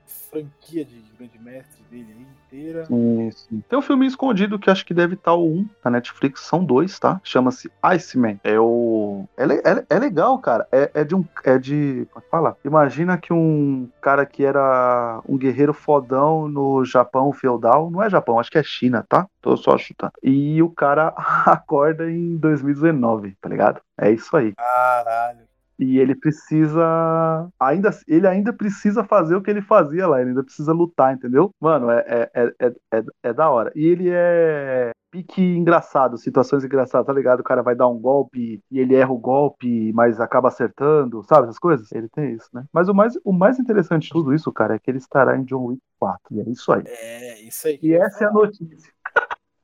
franquia 0.08 0.84
de 0.84 1.02
Grande 1.16 1.38
Mestre 1.38 1.82
dele 1.90 2.14
aí 2.16 2.26
inteira. 2.46 2.84
Sim, 2.86 3.30
sim. 3.30 3.62
Tem 3.68 3.78
um 3.78 3.82
filme 3.82 4.06
escondido 4.06 4.58
que 4.58 4.70
acho 4.70 4.84
que 4.84 4.94
deve 4.94 5.14
estar 5.14 5.34
o 5.34 5.46
1 5.46 5.68
na 5.84 5.90
Netflix, 5.92 6.40
são 6.40 6.64
dois, 6.64 6.98
tá? 6.98 7.20
Chama-se 7.24 7.70
Iceman. 7.82 8.40
É 8.44 8.58
o. 8.58 9.26
É, 9.36 9.44
é, 9.44 9.86
é 9.90 9.98
legal, 9.98 10.38
cara. 10.38 10.66
É, 10.72 10.90
é 10.94 11.04
de 11.04 11.14
um. 11.14 11.24
É 11.44 11.58
de. 11.58 12.06
Como 12.10 12.24
é 12.24 12.30
fala? 12.30 12.56
Imagina 12.64 13.18
que 13.18 13.32
um 13.32 13.88
cara 14.00 14.24
que 14.24 14.44
era 14.44 15.20
um 15.28 15.36
guerreiro 15.36 15.74
fodão 15.74 16.48
no 16.48 16.84
Japão 16.84 17.32
feudal. 17.32 17.90
Não 17.90 18.02
é 18.02 18.10
Japão, 18.10 18.38
acho 18.38 18.50
que 18.50 18.58
é 18.58 18.62
China, 18.62 19.04
tá? 19.08 19.26
Tô 19.40 19.56
só 19.56 19.76
chutando. 19.76 20.12
E 20.22 20.62
o 20.62 20.70
cara 20.70 21.08
acorda 21.46 22.10
em 22.10 22.36
2019, 22.36 23.36
tá 23.40 23.48
ligado? 23.48 23.80
É 23.98 24.10
isso 24.10 24.36
aí. 24.36 24.54
Caralho. 24.54 25.47
E 25.78 25.98
ele 25.98 26.14
precisa. 26.14 27.48
Ainda, 27.60 27.90
ele 28.06 28.26
ainda 28.26 28.52
precisa 28.52 29.04
fazer 29.04 29.36
o 29.36 29.42
que 29.42 29.50
ele 29.50 29.62
fazia 29.62 30.06
lá, 30.06 30.20
ele 30.20 30.30
ainda 30.30 30.42
precisa 30.42 30.72
lutar, 30.72 31.14
entendeu? 31.14 31.50
Mano, 31.60 31.90
é, 31.90 32.04
é, 32.06 32.30
é, 32.34 32.66
é, 32.66 32.98
é, 32.98 33.02
é 33.22 33.32
da 33.32 33.48
hora. 33.48 33.70
E 33.76 33.84
ele 33.86 34.10
é 34.10 34.90
pique 35.10 35.40
engraçado, 35.40 36.18
situações 36.18 36.64
engraçadas, 36.64 37.06
tá 37.06 37.12
ligado? 37.12 37.40
O 37.40 37.44
cara 37.44 37.62
vai 37.62 37.74
dar 37.74 37.88
um 37.88 37.98
golpe 37.98 38.62
e 38.70 38.78
ele 38.78 38.94
erra 38.94 39.12
o 39.12 39.18
golpe, 39.18 39.92
mas 39.92 40.20
acaba 40.20 40.48
acertando, 40.48 41.22
sabe 41.24 41.44
essas 41.44 41.58
coisas? 41.58 41.90
Ele 41.92 42.08
tem 42.08 42.34
isso, 42.34 42.48
né? 42.52 42.64
Mas 42.72 42.88
o 42.88 42.94
mais, 42.94 43.18
o 43.24 43.32
mais 43.32 43.58
interessante 43.58 44.04
de 44.04 44.10
tudo 44.10 44.34
isso, 44.34 44.52
cara, 44.52 44.74
é 44.74 44.78
que 44.78 44.90
ele 44.90 44.98
estará 44.98 45.36
em 45.36 45.44
John 45.44 45.66
Wick 45.66 45.82
4. 45.98 46.36
E 46.36 46.40
é 46.40 46.50
isso 46.50 46.72
aí. 46.72 46.82
É, 46.86 47.40
isso 47.42 47.68
aí. 47.68 47.78
E 47.82 47.94
essa 47.94 48.24
é 48.24 48.26
a 48.26 48.32
notícia. 48.32 48.92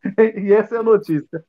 e 0.37 0.53
essa 0.53 0.77
é 0.77 0.79
a 0.79 0.83
notícia. 0.83 1.45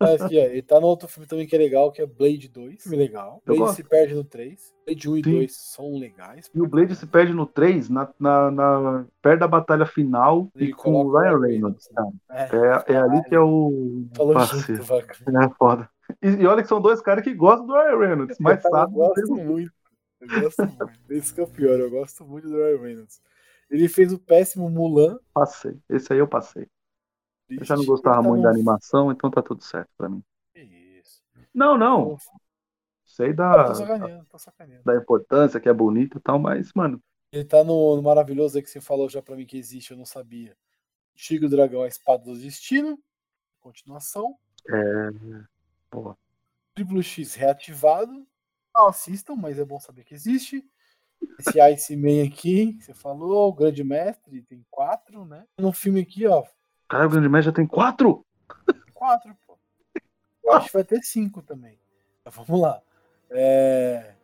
Mas 0.00 0.22
aqui, 0.22 0.38
ó, 0.38 0.42
ele 0.44 0.62
tá 0.62 0.80
no 0.80 0.86
outro 0.86 1.08
filme 1.08 1.26
também 1.26 1.46
que 1.46 1.54
é 1.54 1.58
legal, 1.58 1.90
que 1.90 2.00
é 2.00 2.06
Blade 2.06 2.48
2. 2.48 2.82
Filme 2.82 2.96
legal. 2.96 3.42
Eu 3.44 3.54
Blade 3.54 3.60
gosto. 3.60 3.76
se 3.76 3.84
perde 3.84 4.14
no 4.14 4.22
3. 4.24 4.72
Blade 4.86 5.10
1 5.10 5.16
e 5.16 5.24
Sim. 5.24 5.32
2 5.32 5.56
são 5.56 5.98
legais. 5.98 6.50
E 6.54 6.60
o 6.60 6.66
Blade 6.68 6.94
se 6.94 7.06
perde 7.06 7.32
no 7.32 7.46
3, 7.46 7.88
na, 7.88 8.08
na, 8.18 8.50
na- 8.50 9.06
perto 9.20 9.40
da 9.40 9.48
batalha 9.48 9.86
final, 9.86 10.48
Ele 10.54 10.70
e 10.70 10.72
com 10.72 10.92
o 10.92 11.10
Ryan 11.10 11.38
Reynolds. 11.40 11.88
Reynolds, 11.88 11.88
cara. 12.28 12.84
É, 12.88 12.92
é 12.92 12.96
ali 12.96 13.22
que 13.24 13.34
é 13.34 13.40
o 13.40 14.06
Falou 14.14 14.38
junto, 14.40 14.82
vaca. 14.84 15.16
É 15.26 15.48
foda. 15.58 15.90
E, 16.22 16.28
e 16.28 16.46
olha 16.46 16.62
que 16.62 16.68
são 16.68 16.80
dois 16.80 17.00
caras 17.00 17.24
que 17.24 17.34
gostam 17.34 17.66
do 17.66 17.72
Ryan 17.72 17.98
Reynolds, 17.98 18.36
mas 18.38 18.64
eu 18.64 18.70
sabem. 18.70 18.94
gosto 18.94 19.34
muito. 19.36 19.72
Eu 20.20 20.40
gosto 20.40 20.58
muito. 20.66 21.00
Esse 21.10 21.34
que 21.34 21.40
é 21.40 21.44
o 21.44 21.48
pior, 21.48 21.80
eu 21.80 21.90
gosto 21.90 22.24
muito 22.24 22.48
do 22.48 22.56
Ryan 22.56 22.80
Reynolds. 22.80 23.20
Ele 23.70 23.88
fez 23.88 24.12
o 24.12 24.18
péssimo 24.18 24.68
Mulan. 24.70 25.18
Passei. 25.32 25.78
Esse 25.88 26.12
aí 26.12 26.18
eu 26.18 26.28
passei. 26.28 26.68
Eu 27.48 27.64
já 27.64 27.76
não 27.76 27.84
gostava 27.84 28.16
tá 28.16 28.22
muito 28.22 28.42
da 28.42 28.50
animação, 28.50 29.12
então 29.12 29.30
tá 29.30 29.42
tudo 29.42 29.62
certo 29.62 29.90
pra 29.96 30.08
mim. 30.08 30.22
Que 30.52 30.60
Isso. 30.60 31.22
Não, 31.52 31.76
não. 31.76 32.16
Sei 33.04 33.30
Ah, 33.30 33.32
da, 33.34 33.64
tô 33.64 33.74
sacaneando, 33.74 34.26
tô 34.26 34.38
sacaneando. 34.38 34.84
da 34.84 34.96
importância, 34.96 35.60
que 35.60 35.68
é 35.68 35.72
bonito 35.72 36.18
e 36.18 36.20
tal, 36.20 36.38
mas, 36.38 36.72
mano, 36.74 37.00
Ele 37.30 37.44
tá 37.44 37.62
no, 37.62 37.96
no 37.96 38.02
maravilhoso 38.02 38.56
aí 38.56 38.62
que 38.62 38.70
você 38.70 38.80
falou 38.80 39.08
já 39.08 39.22
pra 39.22 39.36
mim 39.36 39.46
que 39.46 39.56
existe, 39.58 39.90
eu 39.92 39.96
não 39.96 40.06
sabia. 40.06 40.56
Tigre, 41.14 41.46
o 41.46 41.50
Dragão, 41.50 41.82
a 41.82 41.88
Espada 41.88 42.24
do 42.24 42.36
Destino. 42.36 42.98
Continuação. 43.60 44.36
é. 44.68 45.10
Boa. 45.90 46.18
Triplo 46.74 47.00
X 47.02 47.34
reativado. 47.34 48.26
Não 48.74 48.88
assistam, 48.88 49.36
mas 49.36 49.58
é 49.60 49.64
bom 49.64 49.78
saber 49.78 50.02
que 50.02 50.12
existe. 50.14 50.68
Esse 51.38 51.60
Iceman 51.60 52.26
aqui, 52.26 52.72
que 52.74 52.84
você 52.84 52.92
falou, 52.92 53.48
o 53.48 53.52
Grande 53.52 53.84
Mestre, 53.84 54.42
tem 54.42 54.64
quatro, 54.70 55.24
né? 55.24 55.46
No 55.56 55.72
filme 55.72 56.00
aqui, 56.00 56.26
ó, 56.26 56.44
Cara, 56.88 57.06
o 57.06 57.10
Grande 57.10 57.28
Média 57.28 57.52
tem 57.52 57.66
quatro? 57.66 58.24
quatro, 58.92 59.36
pô. 59.46 59.58
Eu 60.44 60.52
acho 60.52 60.66
que 60.66 60.74
vai 60.74 60.84
ter 60.84 61.02
cinco 61.02 61.42
também. 61.42 61.78
Mas 62.24 62.34
vamos 62.34 62.60
lá. 62.60 62.80
É, 63.30 64.14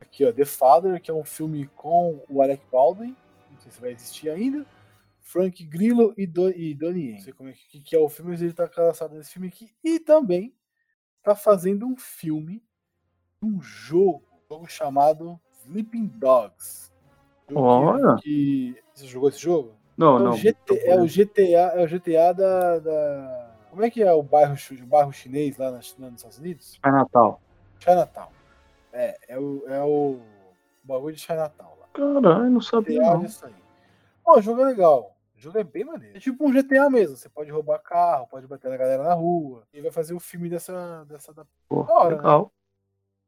Aqui, 0.00 0.24
ó, 0.24 0.32
The 0.32 0.44
Father, 0.44 1.00
que 1.00 1.10
é 1.10 1.14
um 1.14 1.24
filme 1.24 1.66
com 1.76 2.24
o 2.28 2.42
Alec 2.42 2.64
Baldwin. 2.70 3.16
Não 3.50 3.60
sei 3.60 3.70
se 3.70 3.80
vai 3.80 3.92
existir 3.92 4.30
ainda. 4.30 4.66
Frank 5.20 5.62
Grillo 5.64 6.12
e, 6.16 6.26
Do... 6.26 6.50
e 6.50 6.74
Donnie 6.74 7.06
Yen. 7.06 7.14
Não 7.14 7.20
sei 7.20 7.32
como 7.32 7.48
é 7.48 7.52
que, 7.52 7.80
que 7.80 7.94
é 7.94 7.98
o 7.98 8.08
filme, 8.08 8.32
mas 8.32 8.42
ele 8.42 8.52
tá 8.52 8.66
cadastrado 8.66 9.14
nesse 9.14 9.30
filme 9.30 9.48
aqui. 9.48 9.70
E 9.84 10.00
também 10.00 10.52
tá 11.22 11.36
fazendo 11.36 11.86
um 11.86 11.96
filme, 11.96 12.60
um 13.42 13.60
jogo, 13.60 14.24
um 14.32 14.54
jogo 14.54 14.66
chamado 14.66 15.38
Sleeping 15.60 16.06
Dogs. 16.06 16.90
Olha. 17.54 18.16
Que... 18.20 18.76
Você 18.92 19.06
jogou 19.06 19.28
esse 19.28 19.38
jogo? 19.38 19.76
Não, 20.00 20.16
É 20.16 20.20
o, 20.22 20.24
não. 20.24 20.32
GT 20.32 20.82
é 20.86 20.96
o 20.96 21.06
GTA, 21.06 21.60
é 21.76 21.84
o 21.84 21.86
GTA 21.86 22.32
da, 22.32 22.78
da- 22.78 23.50
Como 23.68 23.84
é 23.84 23.90
que 23.90 24.02
é 24.02 24.10
o 24.10 24.22
bairro, 24.22 24.54
o 24.54 24.86
bairro 24.86 25.12
chinês 25.12 25.58
lá, 25.58 25.70
nos 25.70 25.94
Estados 26.16 26.38
Unidos? 26.38 26.80
Natal. 26.82 27.38
Chinatown. 27.78 28.30
É, 28.94 29.18
é 29.28 29.38
o, 29.38 29.68
é 29.68 29.82
o 29.82 30.18
bagulho 30.82 31.14
de 31.14 31.20
Chinatown 31.20 31.76
lá. 31.78 31.86
Caralho, 31.92 32.50
não 32.50 32.60
sabia 32.62 32.98
GTA 32.98 33.14
não. 33.14 33.20
disso 33.20 33.44
aí. 33.44 33.54
Pô, 34.24 34.38
o 34.38 34.42
jogo 34.42 34.62
é 34.62 34.64
legal. 34.64 35.14
O 35.36 35.40
jogo 35.40 35.58
é 35.58 35.64
bem 35.64 35.84
maneiro. 35.84 36.16
É 36.16 36.20
tipo 36.20 36.48
um 36.48 36.52
GTA 36.52 36.88
mesmo. 36.88 37.16
Você 37.16 37.28
pode 37.28 37.50
roubar 37.50 37.78
carro, 37.80 38.26
pode 38.26 38.46
bater 38.46 38.70
na 38.70 38.76
galera 38.78 39.02
na 39.02 39.14
rua. 39.14 39.64
E 39.72 39.82
vai 39.82 39.90
fazer 39.90 40.14
o 40.14 40.20
filme 40.20 40.48
dessa. 40.48 41.04
dessa 41.04 41.32
da... 41.34 41.44
Pô, 41.68 41.82
hora, 41.82 42.10
né? 42.10 42.16
legal. 42.16 42.52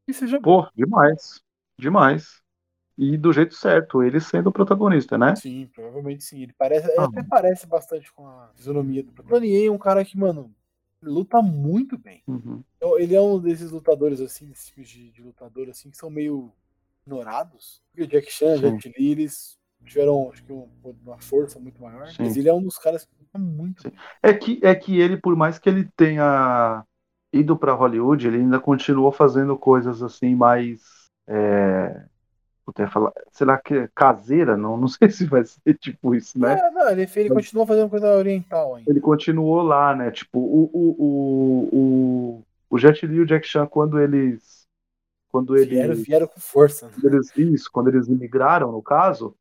E 0.09 0.15
seja 0.15 0.41
bom. 0.41 0.63
Pô, 0.63 0.71
demais. 0.75 1.43
Demais. 1.79 2.42
E 3.05 3.17
do 3.17 3.33
jeito 3.33 3.53
certo, 3.57 4.01
ele 4.01 4.21
sendo 4.21 4.49
o 4.51 4.53
protagonista, 4.53 5.19
né? 5.19 5.35
Sim, 5.35 5.69
provavelmente 5.75 6.23
sim. 6.23 6.41
Ele 6.43 6.53
parece, 6.57 6.87
ele 6.89 7.01
Ah. 7.01 7.05
até 7.07 7.21
parece 7.25 7.67
bastante 7.67 8.13
com 8.13 8.25
a 8.29 8.51
fisionomia 8.55 9.03
do 9.03 9.11
protagonista. 9.11 9.67
É 9.67 9.71
um 9.71 9.77
cara 9.79 10.05
que, 10.05 10.17
mano, 10.17 10.55
luta 11.03 11.43
muito 11.43 11.99
bem. 11.99 12.23
Uhum. 12.29 12.63
Então, 12.77 12.97
Ele 12.97 13.17
é 13.17 13.21
um 13.21 13.41
desses 13.41 13.73
lutadores, 13.73 14.21
assim, 14.21 14.47
desses 14.47 14.67
tipos 14.67 14.89
de, 14.89 15.11
de 15.11 15.21
lutador, 15.21 15.69
assim, 15.69 15.91
que 15.91 15.97
são 15.97 16.09
meio 16.09 16.53
ignorados. 17.05 17.83
Porque 17.91 18.05
o 18.05 18.07
Jack 18.07 18.31
Chan, 18.31 18.55
Sim. 18.57 18.79
Jet 18.79 18.95
Li, 18.97 19.11
eles 19.11 19.59
tiveram, 19.85 20.31
acho 20.33 20.45
que, 20.45 20.53
um- 20.53 20.69
uma 21.05 21.19
força 21.19 21.59
muito 21.59 21.83
maior. 21.83 22.07
Sim. 22.07 22.23
Mas 22.23 22.37
ele 22.37 22.49
é 22.49 22.55
um 22.55 22.63
dos 22.63 22.79
caras 22.79 23.05
que 23.05 23.11
luta 23.19 23.37
muito 23.39 23.83
Sim. 23.83 23.93
É 24.23 24.33
que, 24.33 24.61
é 24.63 24.75
que 24.77 25.01
ele, 25.01 25.17
por 25.17 25.35
mais 25.35 25.59
que 25.59 25.69
ele 25.69 25.89
tenha 25.97 26.85
ido 27.33 27.57
pra 27.57 27.73
Hollywood, 27.73 28.29
ele 28.29 28.37
ainda 28.37 28.61
continuou 28.61 29.11
fazendo 29.11 29.59
coisas 29.59 30.03
assim 30.05 30.37
mais. 30.37 30.81
É... 31.27 32.05
puta, 32.73 32.83
ia 32.83 32.89
falar- 32.91 33.13
será 33.31 33.59
que 33.59 33.75
é 33.75 33.89
caseira? 33.95 34.57
Não, 34.57 34.77
não 34.77 34.89
sei 34.89 35.11
se 35.11 35.27
vai 35.27 35.45
ser 35.45 35.75
tipo 35.79 36.15
isso, 36.15 36.39
né? 36.39 36.55
É, 36.59 36.71
não, 36.71 36.89
ele, 36.91 37.03
ele 37.15 37.29
Mas- 37.29 37.45
continua 37.45 37.67
fazendo 37.67 37.91
coisa 37.91 38.15
oriental 38.17 38.75
ainda. 38.77 38.91
Ele 38.91 39.01
continuou 39.01 39.63
lá, 39.63 39.95
né? 39.95 40.11
Tipo, 40.11 40.39
o, 40.39 40.71
o, 40.73 40.97
o, 40.99 41.69
o, 41.73 42.43
o 42.71 42.79
Jet 42.79 43.07
Li 43.07 43.17
e 43.17 43.21
o 43.21 43.27
Jack 43.27 43.47
Chan, 43.47 43.67
quando 43.67 44.01
eles. 44.01 44.63
Quando 45.31 45.57
eles. 45.57 45.69
Vieram, 45.69 45.95
vieram 45.95 46.27
com 46.27 46.41
força. 46.41 46.87
né? 46.87 46.93
quando 47.01 47.15
eles, 47.15 47.37
isso, 47.37 47.71
quando 47.73 47.89
eles 47.89 48.09
imigraram, 48.09 48.73
no 48.73 48.83
caso, 48.83 49.35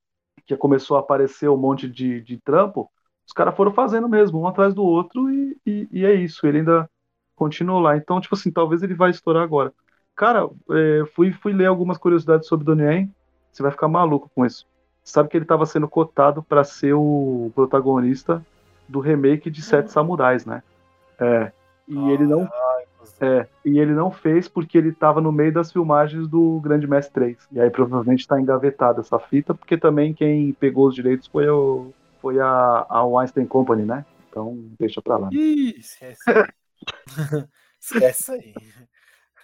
que 0.46 0.56
começou 0.56 0.98
a 0.98 1.00
aparecer 1.02 1.50
um 1.50 1.58
monte 1.58 1.90
de, 1.90 2.22
de 2.22 2.38
trampo, 2.40 2.90
os 3.26 3.34
caras 3.34 3.56
foram 3.56 3.74
fazendo 3.74 4.08
mesmo, 4.10 4.40
um 4.40 4.48
atrás 4.48 4.74
do 4.74 4.84
outro, 4.84 5.30
e, 5.30 5.58
e, 5.66 5.88
e 5.92 6.06
é 6.06 6.14
isso, 6.14 6.46
ele 6.46 6.60
ainda 6.60 6.90
continuou 7.36 7.80
lá. 7.80 7.96
Então, 7.98 8.20
tipo 8.22 8.36
assim, 8.36 8.52
talvez 8.52 8.84
ele 8.84 8.94
vai 8.94 9.10
estourar 9.12 9.44
agora. 9.44 9.74
Cara, 10.16 10.50
é, 10.70 11.04
fui, 11.16 11.32
fui 11.32 11.54
ler 11.54 11.66
algumas 11.66 11.98
curiosidades 11.98 12.48
sobre 12.48 12.66
Donnie 12.66 12.86
Yen, 12.86 13.16
você 13.52 13.64
vai 13.64 13.72
ficar 13.72 13.88
maluco 13.88 14.30
com 14.34 14.46
isso. 14.46 14.66
Sabe 15.04 15.30
que 15.30 15.38
ele 15.38 15.46
estava 15.46 15.66
sendo 15.66 15.88
cotado 15.88 16.44
para 16.44 16.64
ser 16.64 16.94
o 16.94 17.52
protagonista 17.56 18.46
do 18.88 19.00
remake 19.00 19.50
de 19.50 19.62
Sete 19.62 19.92
Samurais, 19.92 20.46
né? 20.46 20.62
É. 21.20 21.52
E 21.88 22.12
ele 22.12 22.26
não 22.26 22.42
Ai. 22.42 22.82
É, 23.20 23.48
e 23.64 23.80
ele 23.80 23.94
não 23.94 24.10
fez 24.12 24.48
porque 24.48 24.78
ele 24.78 24.92
tava 24.92 25.22
no 25.22 25.32
meio 25.32 25.54
das 25.54 25.72
filmagens 25.72 26.28
do 26.28 26.60
Grande 26.60 26.88
Mestre 26.88 27.14
3. 27.14 27.38
E 27.52 27.60
aí 27.60 27.70
provavelmente 27.70 28.28
tá 28.28 28.42
engavetada 28.42 29.02
essa 29.02 29.20
fita, 29.20 29.54
porque 29.54 29.78
também 29.78 30.12
quem 30.12 30.54
pegou 30.54 30.88
os 30.88 30.96
direitos 30.96 31.28
foi, 31.28 31.48
o, 31.48 31.94
foi 32.20 32.40
a, 32.40 32.86
a 32.90 33.06
Weinstein 33.06 33.46
Company, 33.46 33.84
né? 33.84 34.06
Então 34.28 34.58
deixa 34.80 35.02
pra 35.02 35.18
lá. 35.18 35.30
Ih, 35.32 35.76
esquece. 35.78 36.24
esquece 37.80 38.32
aí. 38.32 38.54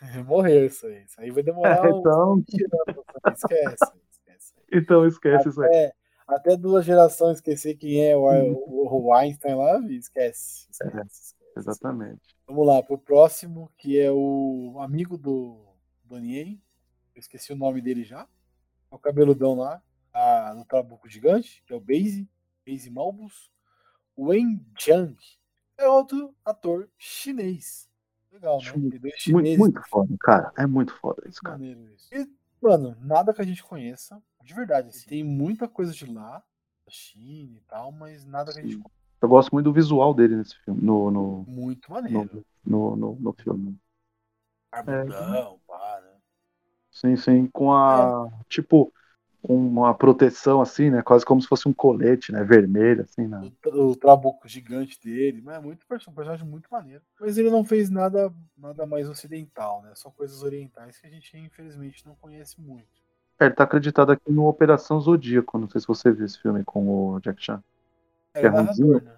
Morreu 0.26 0.66
isso 0.66 0.86
aí. 0.88 1.04
Isso 1.04 1.20
aí 1.22 1.32
vai 1.32 1.44
demorar 1.44 1.86
É, 1.86 1.90
então- 1.90 2.34
uns 2.34 2.46
20 2.52 2.64
anos. 2.88 3.04
Esquece. 3.36 3.92
esquece. 4.12 4.54
Então 4.72 5.06
esquece 5.08 5.50
isso 5.50 5.62
aí. 5.62 5.68
Até, 5.68 5.94
até 6.28 6.58
duas 6.58 6.86
gerações 6.86 7.38
esquecer 7.38 7.76
quem 7.76 8.04
é 8.06 8.16
o, 8.16 8.22
o, 8.24 9.06
o 9.06 9.14
Einstein 9.14 9.56
lá, 9.56 9.80
esquece. 9.90 10.68
esquece, 10.70 10.72
esquece. 10.72 11.36
Exatamente. 11.56 12.36
Vamos 12.46 12.68
lá, 12.68 12.84
pro 12.84 12.98
próximo, 12.98 13.72
que 13.78 14.00
é 14.00 14.12
o 14.12 14.78
amigo 14.80 15.18
do 15.18 15.66
Donnie 16.04 16.62
Eu 17.16 17.20
esqueci 17.20 17.52
o 17.52 17.56
nome 17.58 17.82
dele 17.82 18.04
já. 18.04 18.28
É 18.92 18.96
o 18.96 19.00
cabeludão 19.00 19.56
lá, 19.56 19.82
a, 20.14 20.54
no 20.56 20.64
Trabuco 20.66 21.10
Gigante, 21.10 21.64
que 21.66 21.74
é 21.74 21.76
o 21.76 21.82
Base, 21.82 22.30
Base 22.66 22.90
Malbus. 22.92 23.52
Wen 24.18 24.64
Jiang 24.80 25.16
é 25.78 25.88
outro 25.88 26.34
ator 26.46 26.90
chinês. 26.98 27.87
Legal, 28.38 28.60
né? 28.62 28.72
Muito, 29.28 29.58
muito 29.58 29.82
foda, 29.90 30.16
cara. 30.20 30.54
É 30.56 30.68
muito 30.68 30.94
foda 30.94 31.24
isso, 31.28 31.42
cara. 31.42 31.58
Maneiro 31.58 31.82
isso. 31.94 32.08
E, 32.14 32.30
mano, 32.62 32.96
nada 33.02 33.34
que 33.34 33.42
a 33.42 33.46
gente 33.46 33.64
conheça, 33.64 34.22
de 34.44 34.54
verdade. 34.54 34.90
assim, 34.90 35.08
tem 35.08 35.24
muita 35.24 35.68
coisa 35.68 35.92
de 35.92 36.06
lá, 36.06 36.44
da 36.86 36.92
China 36.92 37.58
e 37.58 37.62
tal, 37.62 37.92
mas 37.92 38.26
nada 38.26 38.54
que 38.54 38.60
a 38.60 38.62
gente 38.62 38.76
Sim. 38.76 38.84
Eu 39.20 39.28
gosto 39.28 39.52
muito 39.52 39.66
do 39.66 39.74
visual 39.74 40.14
dele 40.14 40.36
nesse 40.36 40.56
filme, 40.64 40.80
no, 40.80 41.10
no, 41.10 41.44
Muito 41.48 41.92
maneiro. 41.92 42.46
no, 42.64 42.96
no, 42.96 42.96
no, 42.96 43.20
no 43.20 43.34
filme. 43.34 43.76
Arbudão, 44.72 45.60
pá, 45.66 46.02
né? 46.04 46.12
Sim, 46.92 47.16
sim. 47.16 47.48
Com 47.48 47.74
a. 47.74 48.30
Tipo, 48.48 48.94
com 49.48 49.56
uma 49.56 49.94
proteção 49.96 50.60
assim, 50.60 50.90
né? 50.90 51.02
Quase 51.02 51.24
como 51.26 51.42
se 51.42 51.48
fosse 51.48 51.70
um 51.70 51.74
colete, 51.74 52.34
né? 52.34 52.44
Vermelho, 52.44 53.04
assim, 53.04 53.26
né? 53.26 53.50
O, 53.66 53.92
o 53.92 53.96
trabuco 53.96 54.46
gigante 54.46 55.00
dele, 55.02 55.42
mas 55.42 55.56
é 55.56 55.60
muito 55.60 55.88
perso- 55.88 56.12
um 56.12 56.14
personagem 56.14 56.46
muito 56.46 56.68
maneiro. 56.70 57.02
Mas 57.18 57.38
ele 57.38 57.50
não 57.50 57.64
fez 57.64 57.90
nada, 57.90 58.34
nada 58.58 58.86
mais 58.86 59.08
ocidental, 59.08 59.82
né? 59.84 59.92
Só 59.96 60.12
coisas 60.12 60.44
orientais 60.44 61.00
que 61.00 61.08
a 61.08 61.10
gente 61.10 61.38
infelizmente 61.38 62.06
não 62.06 62.14
conhece 62.16 62.60
muito. 62.60 62.90
É, 63.40 63.46
ele 63.46 63.54
tá 63.56 63.64
acreditado 63.64 64.12
aqui 64.12 64.30
no 64.30 64.48
Operação 64.48 65.00
Zodíaco. 65.00 65.58
Não 65.58 65.70
sei 65.70 65.80
se 65.80 65.88
você 65.88 66.12
viu 66.12 66.26
esse 66.26 66.40
filme 66.42 66.66
com 66.66 67.14
o 67.14 67.20
Jack 67.22 67.42
Chan. 67.42 67.64
É, 68.34 68.42
é 68.42 68.50
narrador, 68.50 68.66
ruimzinho. 68.66 69.02
né? 69.02 69.18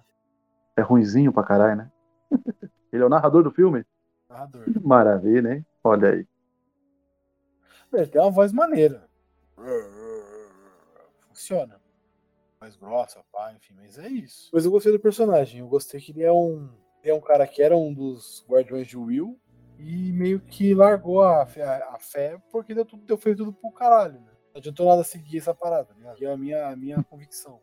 É 0.76 0.82
ruinzinho 0.82 1.32
pra 1.32 1.42
caralho, 1.42 1.76
né? 1.76 1.90
ele 2.92 3.02
é 3.02 3.06
o 3.06 3.08
narrador 3.08 3.42
do 3.42 3.50
filme? 3.50 3.84
Narrador. 4.28 4.64
Maravilha, 4.84 5.54
hein? 5.54 5.66
Olha 5.82 6.10
aí. 6.10 6.26
Ele 7.92 8.06
tem 8.06 8.20
uma 8.20 8.30
voz 8.30 8.52
maneira. 8.52 9.10
Funciona. 11.40 11.80
Mais 12.60 12.76
grossa, 12.76 13.24
pá, 13.32 13.54
enfim, 13.54 13.72
mas 13.74 13.98
é 13.98 14.06
isso. 14.06 14.50
Mas 14.52 14.66
eu 14.66 14.70
gostei 14.70 14.92
do 14.92 15.00
personagem. 15.00 15.60
Eu 15.60 15.68
gostei 15.68 15.98
que 15.98 16.12
ele 16.12 16.22
é 16.22 16.30
um. 16.30 16.68
Ele 17.02 17.12
é 17.12 17.14
um 17.14 17.20
cara 17.20 17.46
que 17.46 17.62
era 17.62 17.74
um 17.74 17.94
dos 17.94 18.44
guardiões 18.46 18.86
de 18.86 18.98
Will 18.98 19.40
e 19.78 20.12
meio 20.12 20.38
que 20.40 20.74
largou 20.74 21.22
a 21.22 21.46
fé, 21.46 21.64
a 21.64 21.98
fé 21.98 22.38
porque 22.52 22.74
deu 22.74 22.84
tudo, 22.84 23.02
deu 23.06 23.16
feito 23.16 23.38
tudo 23.38 23.54
pro 23.54 23.72
caralho, 23.72 24.20
né? 24.20 24.30
Não 24.52 24.58
adiantou 24.58 24.86
nada 24.86 25.02
seguir 25.02 25.38
essa 25.38 25.54
parada, 25.54 25.86
tá 25.86 25.94
ligado? 25.94 26.16
Que 26.16 26.26
é 26.26 26.30
a 26.30 26.36
minha, 26.36 26.66
a 26.68 26.76
minha 26.76 27.02
convicção. 27.08 27.58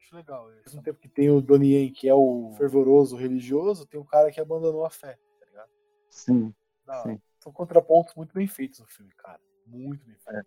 Acho 0.00 0.16
legal. 0.16 0.48
Ao 0.48 0.50
mesmo 0.50 0.82
tempo 0.82 0.98
que 0.98 1.08
tem 1.08 1.30
o 1.30 1.40
Donnie 1.40 1.74
Yen, 1.74 1.92
que 1.92 2.08
é 2.08 2.14
o 2.14 2.52
fervoroso 2.58 3.14
religioso, 3.14 3.86
tem 3.86 4.00
o 4.00 4.04
cara 4.04 4.32
que 4.32 4.40
abandonou 4.40 4.84
a 4.84 4.90
fé, 4.90 5.16
tá 5.38 5.46
ligado? 5.46 5.70
Sim. 6.10 6.52
Hora. 6.88 7.02
Sim. 7.12 7.20
São 7.38 7.52
contrapontos 7.52 8.12
muito 8.16 8.34
bem 8.34 8.48
feitos 8.48 8.80
no 8.80 8.86
filme, 8.86 9.12
cara. 9.12 9.40
Muito 9.64 10.04
bem 10.04 10.16
feito. 10.16 10.40
É, 10.40 10.42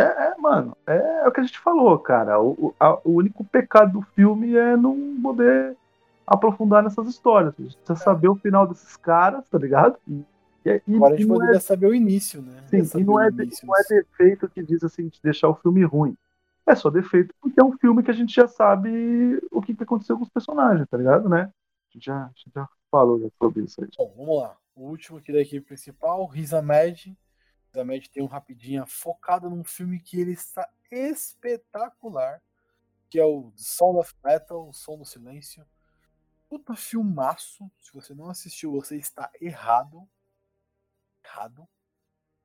é, 0.00 0.38
mano, 0.38 0.76
é, 0.86 1.28
o 1.28 1.32
que 1.32 1.40
a 1.40 1.44
gente 1.44 1.58
falou, 1.58 1.98
cara. 1.98 2.40
O, 2.40 2.74
a- 2.78 2.98
o 3.04 3.12
único 3.12 3.44
pecado 3.44 3.92
do 3.92 4.02
filme 4.14 4.56
é 4.56 4.76
não 4.76 5.20
poder 5.22 5.76
aprofundar 6.26 6.82
nessas 6.82 7.06
histórias. 7.08 7.54
A 7.58 7.62
gente 7.62 7.76
precisa 7.76 7.96
saber 7.96 8.28
o 8.28 8.36
final 8.36 8.66
desses 8.66 8.96
caras, 8.96 9.48
tá 9.48 9.58
ligado? 9.58 9.96
E, 10.08 10.24
e, 10.64 10.82
e- 10.88 10.96
Agora 10.96 11.14
a 11.14 11.16
gente 11.16 11.28
poderia 11.28 11.56
é, 11.56 11.60
saber 11.60 11.86
o 11.86 11.94
início, 11.94 12.42
né? 12.42 12.64
sim, 12.68 13.00
e 13.00 13.04
não, 13.04 13.20
é, 13.20 13.28
início 13.28 13.66
não 13.66 13.76
é 13.76 13.82
defeito 13.88 14.48
que 14.48 14.62
diz 14.62 14.82
assim, 14.82 15.08
de 15.08 15.20
deixar 15.22 15.48
o 15.48 15.54
filme 15.54 15.84
ruim. 15.84 16.16
É 16.66 16.74
só 16.74 16.88
defeito 16.88 17.34
porque 17.40 17.60
é 17.60 17.64
um 17.64 17.76
filme 17.76 18.02
que 18.02 18.10
a 18.10 18.14
gente 18.14 18.34
já 18.34 18.48
sabe 18.48 19.38
o 19.52 19.60
que, 19.60 19.74
que 19.74 19.82
aconteceu 19.82 20.16
com 20.16 20.22
os 20.22 20.30
personagens, 20.30 20.88
tá 20.88 20.96
ligado, 20.96 21.28
né? 21.28 21.42
A 21.42 21.92
gente 21.92 22.06
já, 22.06 22.16
a 22.24 22.30
gente 22.34 22.50
já 22.54 22.66
falou 22.90 23.30
sobre 23.38 23.64
isso 23.64 23.82
aí. 23.82 23.88
Bom, 23.98 24.12
vamos 24.16 24.42
lá. 24.42 24.56
O 24.74 24.88
último 24.88 25.18
aqui 25.18 25.30
da 25.30 25.40
equipe 25.40 25.66
principal, 25.66 26.24
Riz 26.26 26.52
Ahmed. 26.54 27.14
Ahmed 27.80 28.10
tem 28.10 28.22
um 28.22 28.26
rapidinho 28.26 28.86
focado 28.86 29.48
num 29.50 29.64
filme 29.64 30.00
que 30.00 30.20
ele 30.20 30.32
está 30.32 30.68
espetacular, 30.90 32.42
que 33.10 33.18
é 33.18 33.24
o 33.24 33.52
Sound 33.56 33.98
of 33.98 34.14
Metal, 34.24 34.68
o 34.68 34.72
Som 34.72 34.98
do 34.98 35.04
Silêncio. 35.04 35.66
Puta 36.48 36.74
filmaço. 36.76 37.70
Se 37.80 37.92
você 37.92 38.14
não 38.14 38.28
assistiu, 38.28 38.72
você 38.72 38.96
está 38.96 39.30
errado. 39.40 40.08
Errado. 41.24 41.66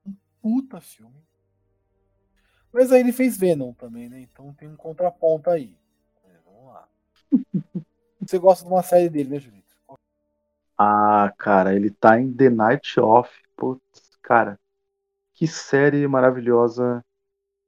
Um 0.06 0.16
puta 0.42 0.80
filme. 0.82 1.24
Mas 2.72 2.92
aí 2.92 3.02
ele 3.02 3.12
fez 3.12 3.38
Venom 3.38 3.74
também, 3.74 4.10
né? 4.10 4.20
Então 4.22 4.54
tem 4.54 4.68
um 4.68 4.76
contraponto 4.76 5.50
aí. 5.50 5.78
É, 6.24 6.38
vamos 6.46 6.66
lá. 6.74 6.88
Você 8.22 8.38
gosta 8.38 8.64
de 8.64 8.72
uma 8.72 8.84
série 8.84 9.10
dele, 9.10 9.30
né, 9.30 9.40
Julito? 9.40 9.76
Ah, 10.78 11.34
cara, 11.38 11.76
ele 11.76 11.90
tá 11.90 12.20
em 12.20 12.32
The 12.32 12.50
Night 12.50 13.00
Off. 13.00 13.32
Putz, 13.56 14.16
cara, 14.22 14.60
que 15.40 15.48
série 15.48 16.06
maravilhosa. 16.06 17.02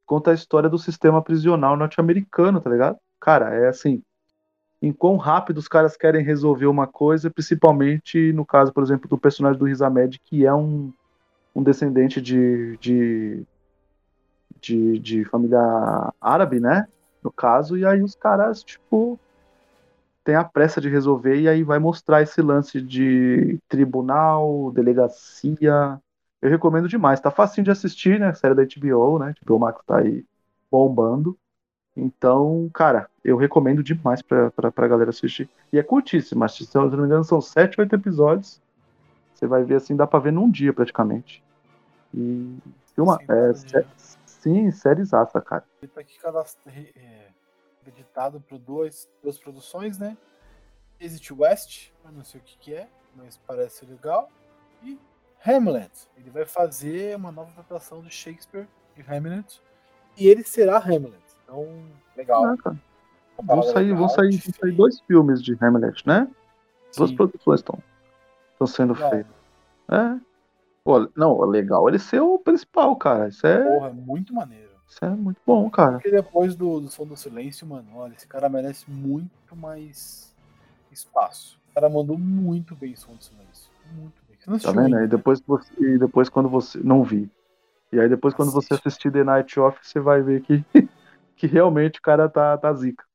Conta 0.05 0.31
a 0.31 0.33
história 0.33 0.69
do 0.69 0.77
sistema 0.77 1.21
prisional 1.21 1.77
norte-americano, 1.77 2.59
tá 2.59 2.69
ligado? 2.69 2.97
Cara, 3.17 3.55
é 3.55 3.69
assim. 3.69 4.03
Em 4.81 4.91
quão 4.91 5.15
rápido 5.15 5.57
os 5.57 5.69
caras 5.69 5.95
querem 5.95 6.21
resolver 6.21 6.65
uma 6.65 6.85
coisa, 6.85 7.31
principalmente 7.31 8.33
no 8.33 8.45
caso, 8.45 8.73
por 8.73 8.83
exemplo, 8.83 9.07
do 9.07 9.17
personagem 9.17 9.57
do 9.57 9.67
Riz 9.67 9.81
Ahmed, 9.81 10.19
que 10.19 10.45
é 10.45 10.53
um, 10.53 10.91
um 11.55 11.63
descendente 11.63 12.19
de, 12.19 12.75
de, 12.75 13.43
de, 14.59 14.99
de 14.99 15.25
família 15.25 16.13
árabe, 16.19 16.59
né? 16.59 16.85
No 17.23 17.31
caso, 17.31 17.77
e 17.77 17.85
aí 17.85 18.03
os 18.03 18.15
caras, 18.15 18.65
tipo, 18.65 19.17
tem 20.25 20.35
a 20.35 20.43
pressa 20.43 20.81
de 20.81 20.89
resolver 20.89 21.39
e 21.39 21.47
aí 21.47 21.63
vai 21.63 21.79
mostrar 21.79 22.21
esse 22.21 22.41
lance 22.41 22.81
de 22.81 23.59
tribunal, 23.69 24.73
delegacia. 24.73 26.01
Eu 26.41 26.49
recomendo 26.49 26.87
demais. 26.87 27.19
Tá 27.19 27.29
facinho 27.29 27.65
de 27.65 27.71
assistir, 27.71 28.19
né? 28.19 28.33
Série 28.33 28.55
da 28.55 28.63
HBO, 28.63 29.19
né? 29.19 29.33
HBO 29.41 29.59
Max 29.59 29.83
tá 29.85 29.99
aí 29.99 30.25
bombando. 30.71 31.37
Então, 31.95 32.69
cara, 32.73 33.09
eu 33.23 33.35
recomendo 33.37 33.83
demais 33.83 34.21
pra, 34.21 34.49
pra, 34.51 34.71
pra 34.71 34.87
galera 34.87 35.09
assistir. 35.09 35.49
E 35.71 35.77
é 35.77 35.83
curtíssima, 35.83 36.47
se 36.47 36.67
não 36.73 36.89
me 36.89 37.05
engano, 37.05 37.23
são 37.23 37.41
7, 37.41 37.79
8 37.79 37.93
episódios. 37.95 38.61
Você 39.33 39.45
vai 39.45 39.63
ver 39.63 39.75
assim, 39.75 39.95
dá 39.95 40.07
pra 40.07 40.19
ver 40.19 40.31
num 40.31 40.49
dia 40.49 40.71
praticamente. 40.73 41.43
E 42.13 42.57
filma, 42.95 43.17
Sim, 43.17 43.25
é, 43.29 43.53
sé- 43.53 43.85
sim, 44.25 44.71
série 44.71 45.01
exata, 45.01 45.41
cara. 45.41 45.65
Ele 45.81 45.91
tá 45.91 46.01
aqui 46.01 46.17
re- 46.67 46.93
é, 46.95 47.29
acreditado 47.81 48.39
por 48.41 48.57
duas, 48.57 49.09
duas 49.21 49.37
produções, 49.37 49.97
né? 49.97 50.17
Exit 50.99 51.33
West, 51.33 51.89
eu 52.05 52.11
não 52.11 52.23
sei 52.23 52.39
o 52.39 52.43
que, 52.43 52.57
que 52.59 52.73
é, 52.73 52.87
mas 53.15 53.37
parece 53.47 53.85
legal. 53.85 54.29
E 54.83 54.99
Hamlet. 55.45 55.91
Ele 56.17 56.29
vai 56.29 56.45
fazer 56.45 57.15
uma 57.15 57.31
nova 57.31 57.51
adaptação 57.51 58.01
de 58.01 58.09
Shakespeare 58.09 58.67
de 58.95 59.01
Hamlet. 59.01 59.61
E 60.17 60.27
ele 60.27 60.43
será 60.43 60.77
Hamlet. 60.77 61.21
Então, 61.43 61.67
legal. 62.15 62.43
Vão 63.43 63.63
sair, 63.63 63.93
vão 63.93 64.07
sair, 64.09 64.37
vão 64.37 64.53
sair 64.59 64.71
dois 64.71 64.99
filmes 65.01 65.41
de 65.41 65.57
Hamlet, 65.59 66.05
né? 66.05 66.27
Duas 66.95 67.09
Sim, 67.09 67.15
produções 67.15 67.59
estão 67.61 67.79
estão 68.53 68.67
sendo 68.67 68.93
legal. 68.93 69.09
feitas. 69.09 69.31
É. 69.89 70.19
Pô, 70.83 71.09
não, 71.15 71.39
legal 71.41 71.87
ele 71.87 71.99
ser 71.99 72.21
o 72.21 72.39
principal, 72.39 72.95
cara. 72.95 73.29
Isso 73.29 73.45
é, 73.45 73.63
Porra, 73.63 73.89
é 73.89 73.93
muito 73.93 74.33
maneiro. 74.33 74.71
isso 74.87 75.03
é 75.03 75.09
muito 75.09 75.39
bom, 75.45 75.69
cara. 75.69 75.93
Porque 75.93 76.11
depois 76.11 76.55
do, 76.55 76.79
do 76.79 76.89
Som 76.89 77.05
do 77.05 77.15
Silêncio, 77.15 77.65
mano, 77.67 77.87
olha, 77.95 78.13
esse 78.13 78.27
cara 78.27 78.49
merece 78.49 78.89
muito 78.89 79.55
mais 79.55 80.35
espaço. 80.91 81.59
O 81.71 81.73
cara 81.75 81.89
mandou 81.89 82.17
muito 82.17 82.75
bem 82.75 82.93
o 82.93 82.97
Som 82.97 83.13
do 83.15 83.23
Silêncio. 83.23 83.69
Muito 83.93 84.20
Você 84.41 84.49
não 84.49 84.59
Tá 84.59 84.71
vendo? 84.71 84.95
Aí 84.95 85.01
né? 85.03 85.07
depois, 85.07 85.39
que 85.39 85.47
você, 85.47 85.71
e 85.79 85.99
depois 85.99 86.29
quando 86.29 86.49
você. 86.49 86.79
Não 86.79 87.03
vi. 87.03 87.29
E 87.91 87.99
aí 87.99 88.09
depois 88.09 88.33
quando 88.33 88.51
você 88.51 88.73
Assiste. 88.73 88.87
assistir 88.87 89.11
The 89.11 89.23
Night 89.23 89.59
Off, 89.59 89.77
você 89.81 89.99
vai 89.99 90.21
ver 90.21 90.41
que, 90.41 90.63
que 91.35 91.45
realmente 91.45 91.99
o 91.99 92.01
cara 92.01 92.27
tá, 92.27 92.57
tá 92.57 92.73
zica. 92.73 93.05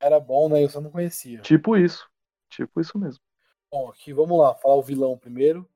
Era 0.00 0.18
bom, 0.18 0.48
né? 0.48 0.64
Eu 0.64 0.68
só 0.68 0.80
não 0.80 0.90
conhecia. 0.90 1.40
Tipo 1.40 1.76
isso. 1.76 2.08
Tipo 2.48 2.80
isso 2.80 2.98
mesmo. 2.98 3.22
Bom, 3.70 3.88
aqui 3.88 4.12
vamos 4.12 4.36
lá, 4.38 4.54
falar 4.54 4.74
o 4.74 4.82
vilão 4.82 5.16
primeiro, 5.16 5.68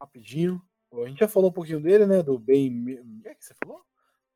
rapidinho. 0.00 0.62
A 0.92 1.08
gente 1.08 1.18
já 1.18 1.28
falou 1.28 1.50
um 1.50 1.52
pouquinho 1.52 1.80
dele, 1.80 2.06
né? 2.06 2.22
Do 2.22 2.38
Ben. 2.38 2.70
O 3.00 3.22
que 3.22 3.28
é 3.28 3.34
que 3.34 3.44
você 3.44 3.54
falou? 3.62 3.82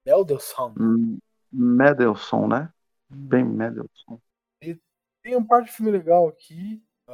Meldelson. 0.04 0.74
Hum, 0.78 1.18
Mendelssohn, 1.52 2.48
né? 2.48 2.72
Bem 3.08 3.44
Mendelssohn. 3.44 4.18
Tem 5.22 5.36
um 5.36 5.44
par 5.44 5.62
de 5.62 5.70
filme 5.70 5.90
legal 5.90 6.28
aqui. 6.28 6.82
o 7.06 7.12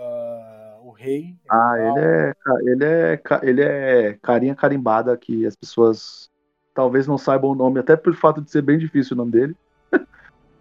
rei. 0.95 1.37
Ah, 1.51 1.73
legal. 1.75 1.99
ele 1.99 2.05
é, 2.05 2.35
ele 2.63 2.85
é, 2.85 3.21
ele 3.43 3.63
é 3.63 4.19
carinha 4.23 4.55
carimbada 4.55 5.17
que 5.17 5.47
as 5.47 5.55
pessoas 5.55 6.31
talvez 6.75 7.07
não 7.07 7.17
saibam 7.17 7.51
o 7.51 7.55
nome, 7.55 7.79
até 7.79 7.97
pelo 7.97 8.17
fato 8.17 8.41
de 8.41 8.51
ser 8.51 8.63
bem 8.63 8.79
difícil 8.79 9.15
o 9.15 9.19
nome 9.19 9.33
dele. 9.33 9.57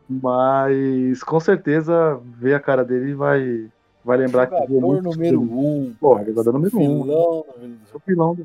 Mas 0.07 1.23
com 1.23 1.39
certeza 1.39 2.19
ver 2.37 2.53
a 2.53 2.59
cara 2.59 2.85
dele 2.85 3.15
vai, 3.15 3.69
vai 4.03 4.17
lembrar 4.17 4.47
que 4.47 4.55
viu 4.67 4.79
Jogador 4.79 4.87
muito 4.87 5.03
número 5.03 5.39
filme. 5.39 5.51
um. 5.51 5.95
Porra, 5.99 6.25
jogador 6.25 6.51
número 6.53 6.77
um. 6.77 7.03
Vilão 7.03 7.45
número 7.57 7.79
O 7.93 8.01
vilão 8.05 8.37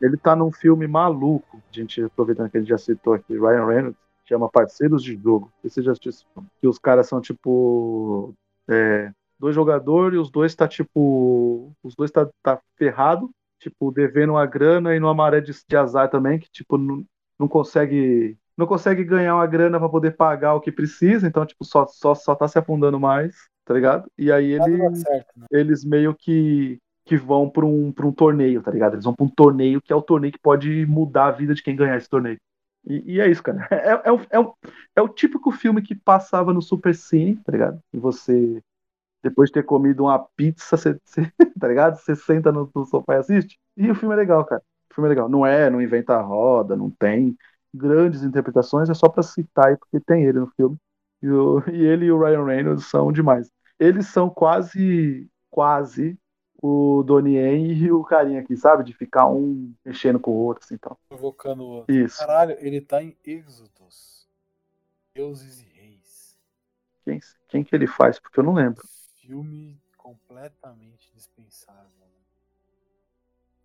Ele 0.00 0.16
tá 0.16 0.34
num 0.34 0.50
filme 0.50 0.86
maluco, 0.86 1.58
a 1.70 1.76
gente 1.76 2.02
aproveitando 2.02 2.50
que 2.50 2.56
a 2.56 2.60
gente 2.60 2.70
já 2.70 2.78
citou 2.78 3.12
aqui, 3.12 3.34
Ryan 3.34 3.66
Reynolds, 3.66 3.98
chama 4.24 4.48
Parceiros 4.48 5.02
de 5.02 5.16
Jogo. 5.16 5.50
Você 5.62 5.82
já 5.82 5.92
assistiu? 5.92 6.12
Que 6.60 6.68
os 6.68 6.78
caras 6.78 7.08
são 7.08 7.20
tipo. 7.20 8.32
é, 8.68 9.12
dois 9.40 9.54
jogadores 9.54 10.16
e 10.16 10.20
os 10.20 10.30
dois 10.30 10.54
tá 10.54 10.68
tipo. 10.68 11.72
Os 11.82 11.94
dois 11.96 12.10
tá, 12.10 12.28
tá 12.42 12.60
ferrado, 12.76 13.30
tipo, 13.58 13.90
devendo 13.92 14.34
uma 14.34 14.46
grana 14.46 14.94
e 14.94 15.00
numa 15.00 15.14
maré 15.14 15.40
de, 15.40 15.52
de 15.68 15.76
azar 15.76 16.10
também, 16.10 16.38
que 16.38 16.48
tipo, 16.50 16.78
não, 16.78 17.04
não 17.38 17.48
consegue. 17.48 18.36
Não 18.56 18.66
consegue 18.66 19.04
ganhar 19.04 19.34
uma 19.36 19.46
grana 19.46 19.78
pra 19.78 19.88
poder 19.88 20.16
pagar 20.16 20.54
o 20.54 20.60
que 20.60 20.70
precisa, 20.70 21.26
então, 21.26 21.46
tipo, 21.46 21.64
só, 21.64 21.86
só, 21.86 22.14
só 22.14 22.34
tá 22.34 22.46
se 22.46 22.58
afundando 22.58 23.00
mais, 23.00 23.34
tá 23.64 23.72
ligado? 23.72 24.06
E 24.18 24.30
aí 24.30 24.50
Nada 24.50 24.70
ele 24.70 24.76
dá 24.76 24.94
certo, 24.94 25.32
né? 25.38 25.46
eles 25.50 25.84
meio 25.84 26.14
que, 26.14 26.78
que 27.06 27.16
vão 27.16 27.48
pra 27.48 27.64
um, 27.64 27.90
pra 27.92 28.06
um 28.06 28.12
torneio, 28.12 28.62
tá 28.62 28.70
ligado? 28.70 28.94
Eles 28.94 29.04
vão 29.04 29.14
pra 29.14 29.24
um 29.24 29.30
torneio 29.30 29.80
que 29.80 29.92
é 29.92 29.96
o 29.96 30.02
torneio 30.02 30.32
que 30.32 30.38
pode 30.38 30.84
mudar 30.86 31.26
a 31.26 31.30
vida 31.32 31.54
de 31.54 31.62
quem 31.62 31.74
ganhar 31.76 31.96
esse 31.96 32.08
torneio. 32.08 32.38
E, 32.86 33.14
e 33.14 33.20
é 33.20 33.30
isso, 33.30 33.42
cara. 33.42 33.66
É, 33.70 34.08
é, 34.08 34.12
o- 34.12 34.20
é, 34.30 34.38
o, 34.38 34.54
é 34.96 35.02
o 35.02 35.08
típico 35.08 35.50
filme 35.50 35.82
que 35.82 35.94
passava 35.94 36.52
no 36.52 36.62
Super 36.62 36.94
Cine, 36.94 37.36
tá 37.36 37.52
ligado? 37.52 37.80
E 37.92 37.98
você, 37.98 38.62
depois 39.22 39.48
de 39.50 39.54
ter 39.54 39.64
comido 39.64 40.04
uma 40.04 40.18
pizza, 40.36 40.76
você, 40.76 40.98
você- 41.04 41.32
tá 41.58 41.68
ligado? 41.68 41.96
Você 41.98 42.14
senta 42.16 42.50
no, 42.52 42.70
no 42.74 42.86
sofá 42.86 43.14
e 43.14 43.18
assiste. 43.18 43.58
E 43.76 43.90
o 43.90 43.94
filme 43.94 44.14
é 44.14 44.18
legal, 44.18 44.44
cara. 44.44 44.62
O 44.90 44.94
filme 44.94 45.08
é 45.08 45.10
legal. 45.10 45.28
Não 45.28 45.46
é, 45.46 45.70
não 45.70 45.80
inventa 45.82 46.14
a 46.14 46.22
roda, 46.22 46.76
não 46.76 46.90
tem 46.90 47.36
grandes 47.72 48.22
interpretações, 48.24 48.90
é 48.90 48.94
só 48.94 49.08
pra 49.08 49.22
citar 49.22 49.68
aí, 49.68 49.76
porque 49.76 50.00
tem 50.00 50.24
ele 50.24 50.40
no 50.40 50.48
filme. 50.56 50.76
E, 51.22 51.28
o- 51.30 51.62
e 51.70 51.84
ele 51.84 52.06
e 52.06 52.12
o 52.12 52.18
Ryan 52.20 52.44
Reynolds 52.44 52.86
são 52.86 53.12
demais 53.12 53.50
eles 53.78 54.08
são 54.08 54.28
quase, 54.28 55.26
quase 55.50 56.18
o 56.62 57.02
Donnie 57.02 57.36
Yen 57.38 57.72
e 57.72 57.90
o 57.90 58.04
carinha 58.04 58.40
aqui, 58.40 58.54
sabe? 58.54 58.84
De 58.84 58.92
ficar 58.92 59.26
um 59.26 59.72
mexendo 59.82 60.20
com 60.20 60.32
o 60.32 60.34
outro, 60.34 60.62
assim, 60.64 60.76
tal. 60.76 60.98
Provocando 61.08 61.60
o 61.62 61.68
outro. 61.68 61.94
Isso. 61.94 62.18
Caralho, 62.18 62.56
ele 62.60 62.78
tá 62.82 63.02
em 63.02 63.16
Êxodos. 63.24 64.28
Deuses 65.14 65.60
e 65.60 65.64
Reis. 65.64 66.38
Quem, 67.04 67.18
quem 67.48 67.64
que 67.64 67.74
ele 67.74 67.86
faz? 67.86 68.18
Porque 68.20 68.38
eu 68.38 68.44
não 68.44 68.52
lembro. 68.52 68.82
Filme 69.30 69.80
completamente 69.96 71.08
dispensável. 71.14 71.88
né? 72.00 72.06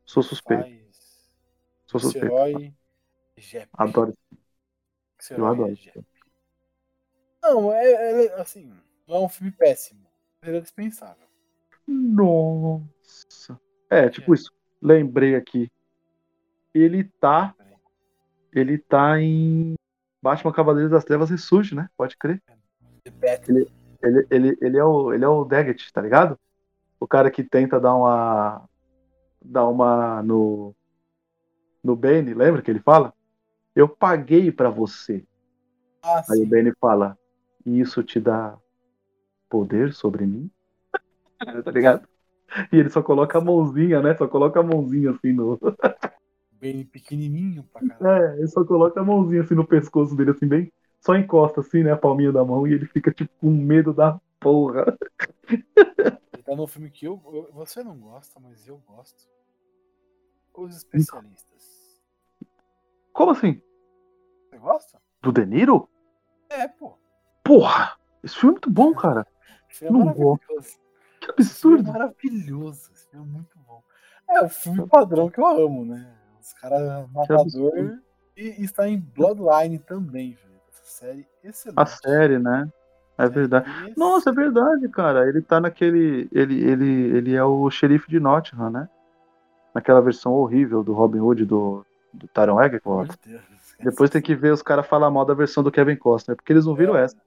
Sou 0.06 0.22
suspeito. 0.22 0.62
Faz 0.62 1.32
Sou 1.88 2.00
suspeito. 2.00 2.28
herói 2.28 2.72
Jep. 3.36 3.68
Adoro. 3.74 4.14
Eu 5.32 5.38
herói 5.38 5.54
adoro. 5.54 5.74
é. 5.74 6.04
Não, 7.42 7.74
é, 7.74 8.26
é 8.26 8.40
assim, 8.40 8.72
não 9.08 9.16
é 9.16 9.20
um 9.22 9.30
filme 9.30 9.52
péssimo. 9.52 10.06
Ele 10.44 10.58
é 10.58 10.62
dispensável. 10.62 11.28
Nossa. 11.88 13.60
É, 13.90 14.08
tipo 14.08 14.36
isso. 14.36 14.52
Lembrei 14.80 15.36
aqui. 15.36 15.72
Ele 16.76 17.06
tá. 17.06 17.56
Ele 18.54 18.78
tá 18.78 19.20
em 19.20 19.74
Batman 20.22 20.54
Cavaleiros 20.54 20.92
das 20.92 21.04
Trevas 21.04 21.32
Ressurge, 21.32 21.74
né? 21.74 21.90
Pode 21.98 22.16
crer. 22.18 22.40
The 23.04 23.10
Batman. 23.10 23.66
Ele, 24.06 24.28
ele, 24.30 24.58
ele, 24.62 24.78
é 24.78 24.84
o, 24.84 25.14
ele 25.14 25.26
é 25.26 25.28
o 25.28 25.44
Daggett, 25.44 25.92
tá 25.92 26.02
ligado? 26.02 26.40
O 27.00 27.08
cara 27.08 27.32
que 27.32 27.44
tenta 27.44 27.80
dar 27.80 27.96
uma. 27.96 28.70
dar 29.44 29.68
uma. 29.68 30.22
no. 30.22 30.76
no 31.84 31.96
Bane, 31.96 32.34
lembra 32.34 32.62
que 32.62 32.70
ele 32.70 32.80
fala? 32.80 33.14
Eu 33.76 33.90
paguei 33.90 34.52
pra 34.52 34.70
você. 34.70 35.26
Ah, 36.04 36.24
Aí 36.30 36.40
o 36.40 36.44
sim. 36.44 36.50
Bane 36.50 36.74
fala: 36.80 37.18
E 37.66 37.80
isso 37.80 38.04
te 38.04 38.20
dá 38.20 38.58
poder 39.50 39.94
sobre 39.94 40.26
mim? 40.26 40.50
tá 41.64 41.72
ligado? 41.72 42.08
E 42.72 42.78
ele 42.78 42.90
só 42.90 43.02
coloca 43.02 43.38
a 43.38 43.42
mãozinha, 43.42 44.02
né? 44.02 44.16
Só 44.16 44.28
coloca 44.28 44.60
a 44.60 44.64
mãozinha 44.64 45.12
assim 45.12 45.34
no. 45.34 45.60
Bem 46.54 46.86
pequenininho 46.86 47.64
pra 47.64 47.82
caralho. 47.82 48.26
É, 48.26 48.38
ele 48.38 48.48
só 48.48 48.64
coloca 48.64 49.00
a 49.00 49.04
mãozinha 49.04 49.42
assim 49.42 49.56
no 49.56 49.68
pescoço 49.68 50.16
dele, 50.16 50.32
assim, 50.32 50.48
bem. 50.48 50.72
Só 51.06 51.16
encosta 51.16 51.62
assim, 51.62 51.84
né? 51.84 51.92
A 51.92 51.98
palminha 51.98 52.32
da 52.32 52.44
mão 52.44 52.66
e 52.66 52.74
ele 52.74 52.88
fica, 52.88 53.12
tipo, 53.12 53.32
com 53.40 53.52
medo 53.52 53.94
da 53.94 54.20
porra. 54.40 54.98
Ele 55.48 56.44
tá 56.44 56.56
num 56.56 56.66
filme 56.66 56.90
que 56.90 57.06
eu, 57.06 57.22
eu- 57.32 57.50
você 57.54 57.84
não 57.84 57.96
gosta, 57.96 58.40
mas 58.40 58.68
eu 58.68 58.78
gosto. 58.88 59.30
Os 60.56 60.78
especialistas. 60.78 62.02
Como 63.14 63.32
assim? 63.32 63.62
Você 64.50 64.58
gosta? 64.58 65.00
Do 65.22 65.32
De 65.32 65.46
Niro? 65.46 65.88
É, 66.50 66.68
pô. 66.68 66.98
Porra! 67.44 68.00
Esse 68.24 68.36
filme 68.36 68.50
é 68.50 68.54
muito 68.54 68.70
bom, 68.72 68.94
cara. 68.96 69.28
Esse 69.70 69.80
filme 69.80 69.96
é 69.96 70.00
Não 70.00 70.06
maravilhoso. 70.06 70.80
Que 71.20 71.42
Esse 71.42 71.54
filme 71.60 71.78
é 71.78 71.80
absurdo. 71.82 71.92
maravilhoso. 71.92 72.92
Esse 72.94 73.08
filme 73.10 73.28
é 73.28 73.32
muito 73.32 73.60
bom. 73.60 73.84
É 74.28 74.42
o 74.44 74.50
filme 74.50 74.88
padrão 74.88 75.30
que 75.30 75.40
eu 75.40 75.46
amo, 75.46 75.86
né? 75.86 76.18
Os 76.42 76.52
caras 76.54 77.08
matador 77.12 77.42
absurdo. 77.42 78.02
e, 78.36 78.42
e 78.60 78.64
está 78.64 78.88
em 78.90 79.00
Bloodline 79.00 79.78
também, 79.78 80.34
velho. 80.34 80.55
Série 80.86 81.28
excelente. 81.44 81.80
A 81.80 81.86
série, 81.86 82.38
né? 82.38 82.72
É 83.18 83.28
verdade. 83.28 83.68
Nossa, 83.98 84.30
é 84.30 84.34
verdade, 84.34 84.88
cara. 84.90 85.28
Ele 85.28 85.42
tá 85.42 85.60
naquele. 85.60 86.30
Ele, 86.32 86.64
ele, 86.64 87.18
ele 87.18 87.36
é 87.36 87.44
o 87.44 87.70
xerife 87.72 88.10
de 88.10 88.20
Nottingham, 88.20 88.70
né? 88.70 88.88
Naquela 89.74 90.00
versão 90.00 90.32
horrível 90.34 90.84
do 90.84 90.94
Robin 90.94 91.20
Hood 91.20 91.46
do, 91.46 91.84
do 92.14 92.28
Taron 92.28 92.62
Egerton. 92.62 93.04
esquece 93.04 93.84
Depois 93.84 94.12
tem 94.12 94.22
que 94.22 94.36
ver 94.36 94.54
os 94.54 94.62
caras 94.62 94.86
falar 94.86 95.10
mal 95.10 95.26
da 95.26 95.34
versão 95.34 95.64
do 95.64 95.72
Kevin 95.72 95.96
Costner, 95.96 96.36
porque 96.36 96.54
eles 96.54 96.66
não 96.66 96.76
viram 96.76 96.96
É, 96.96 97.04
essa. 97.06 97.18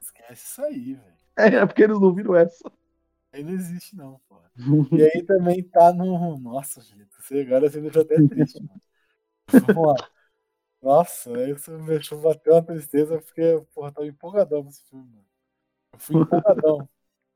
Esquece 0.00 0.44
isso 0.44 0.62
aí, 0.62 0.94
velho. 0.94 1.14
É, 1.36 1.46
é 1.62 1.66
porque 1.66 1.82
eles 1.82 2.00
não 2.00 2.12
viram 2.12 2.34
essa. 2.34 2.70
Aí 3.32 3.44
não 3.44 3.52
existe, 3.52 3.94
não, 3.96 4.20
pô. 4.28 4.36
E 4.98 5.02
aí 5.02 5.22
também 5.22 5.62
tá 5.62 5.92
no. 5.92 6.38
Nossa, 6.38 6.80
gente, 6.80 7.08
agora 7.40 7.70
você 7.70 7.78
me 7.78 7.90
deixou 7.90 8.02
até 8.02 8.16
triste, 8.26 8.60
mano. 8.62 8.80
Vamos 9.74 9.86
lá. 9.86 10.08
Nossa, 10.84 11.30
isso 11.48 11.70
me 11.70 11.86
deixou 11.86 12.20
bater 12.20 12.52
uma 12.52 12.62
tristeza, 12.62 13.18
porque, 13.18 13.62
porra, 13.74 13.90
tava 13.90 14.06
empolgadão 14.06 14.62
com 14.62 14.68
esse 14.68 14.82
filme, 14.90 15.08
mano. 15.08 15.24
Eu 15.94 15.98
fui 15.98 16.16
empolgadão. 16.16 16.88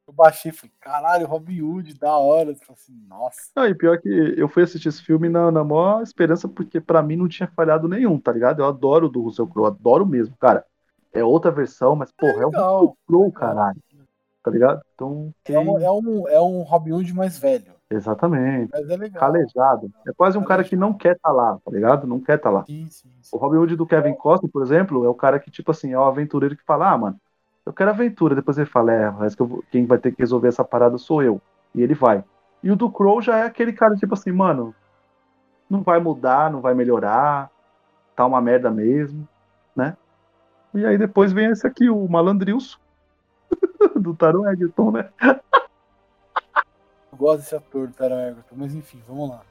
Eu 0.07 0.13
baixei 0.13 0.51
e 0.51 0.55
falei, 0.55 0.73
caralho, 0.79 1.27
Robin 1.27 1.63
Hood, 1.63 1.95
da 1.95 2.15
hora. 2.15 2.51
Eu 2.51 2.57
falei 2.57 2.75
assim, 2.75 2.93
nossa. 3.09 3.41
Não, 3.57 3.67
e 3.67 3.75
pior 3.75 3.99
que 3.99 4.09
eu 4.37 4.51
fui 4.51 4.63
assistir 4.63 4.89
esse 4.91 5.03
filme 5.03 5.31
na, 5.31 5.51
na 5.51 5.65
maior 5.65 6.03
esperança, 6.03 6.47
porque 6.47 6.79
pra 6.79 7.03
mim 7.03 7.17
não 7.17 7.27
tinha 7.27 7.49
falhado 7.49 7.89
nenhum, 7.89 8.21
tá 8.21 8.33
ligado? 8.33 8.61
Eu 8.61 8.67
adoro 8.67 9.07
o 9.07 9.09
do 9.09 9.23
Russell 9.23 9.47
Crowe, 9.47 9.69
adoro 9.69 10.05
mesmo, 10.05 10.37
cara. 10.37 10.63
É 11.11 11.25
outra 11.25 11.51
versão, 11.51 11.97
mas, 11.97 12.13
porra, 12.13 12.43
é, 12.43 12.45
o 12.45 12.51
legal, 12.51 12.81
Russell 12.81 12.99
Crowe, 13.07 13.33
caralho. 13.33 13.83
Tá 14.43 14.51
ligado? 14.51 14.81
Então, 14.95 15.33
É 15.47 15.59
um, 15.59 15.65
tem- 15.77 15.85
é, 15.85 15.91
um, 15.91 16.29
é 16.29 16.41
um 16.41 16.63
Robin 16.63 16.93
Hood 16.93 17.13
mais 17.13 17.39
velho. 17.39 17.73
exatamente. 17.91 18.71
Mas 18.73 18.89
é 18.89 18.97
legal. 18.97 19.21
Calejado. 19.21 19.91
É 20.07 20.13
quase 20.13 20.39
um 20.39 20.45
cara 20.45 20.63
que 20.65 20.77
não 20.77 20.93
quer 20.95 21.19
tá 21.19 21.31
lá, 21.31 21.59
tá 21.65 21.71
ligado? 21.71 22.07
Não 22.07 22.21
quer 22.21 22.39
tá 22.39 22.49
lá. 22.51 22.65
Sim, 22.65 22.87
sim, 22.91 23.11
sim. 23.21 23.37
O 23.37 23.39
Robin 23.39 23.59
Hood 23.59 23.77
do 23.77 23.87
Kevin 23.87 24.15
Costner, 24.15 24.51
por 24.51 24.63
exemplo, 24.63 25.05
é 25.05 25.09
o 25.09 25.15
cara 25.15 25.39
que, 25.39 25.51
tipo 25.51 25.71
assim, 25.71 25.93
é 25.93 25.99
o 25.99 26.05
aventureiro 26.05 26.57
que 26.57 26.65
fala, 26.65 26.91
ah, 26.93 26.99
mano, 26.99 27.21
eu 27.67 27.73
quero 27.73 27.91
aventura. 27.91 28.35
Depois 28.35 28.57
ele 28.57 28.67
fala, 28.67 28.93
é, 28.93 29.11
parece 29.11 29.37
que 29.37 29.43
vou- 29.43 29.63
quem 29.71 29.85
vai 29.85 29.99
ter 29.99 30.13
que 30.13 30.23
resolver 30.23 30.49
essa 30.49 30.65
parada 30.65 30.97
sou 30.99 31.23
eu. 31.23 31.41
E 31.75 31.83
ele 31.83 31.95
vai. 31.95 32.25
E 32.63 32.71
o 32.71 32.77
do 32.77 32.91
Crow 32.91 33.21
já 33.21 33.39
é 33.39 33.43
aquele 33.45 33.73
cara, 33.73 33.95
tipo 33.97 34.15
assim, 34.15 34.33
mano, 34.33 34.75
não 35.69 35.83
vai 35.83 36.01
mudar, 36.01 36.51
não 36.51 36.61
vai 36.61 36.75
melhorar, 36.75 37.51
tá 38.17 38.25
uma 38.25 38.41
merda 38.41 38.71
mesmo, 38.71 39.29
né? 39.77 39.97
E 40.75 40.85
aí 40.87 40.97
depois 40.97 41.33
vem 41.33 41.51
esse 41.51 41.67
aqui, 41.67 41.89
o 41.91 42.09
Malandrilson, 42.09 42.79
do 44.09 44.17
Taron 44.17 44.49
Egerton, 44.51 44.91
né? 44.93 45.13
Eu 47.11 47.17
gosto 47.19 47.41
desse 47.41 47.55
ator 47.57 47.89
do 47.89 47.95
Taron 47.95 48.21
Egerton, 48.21 48.55
mas 48.57 48.75
enfim, 48.75 49.03
vamos 49.07 49.31
lá. 49.31 49.45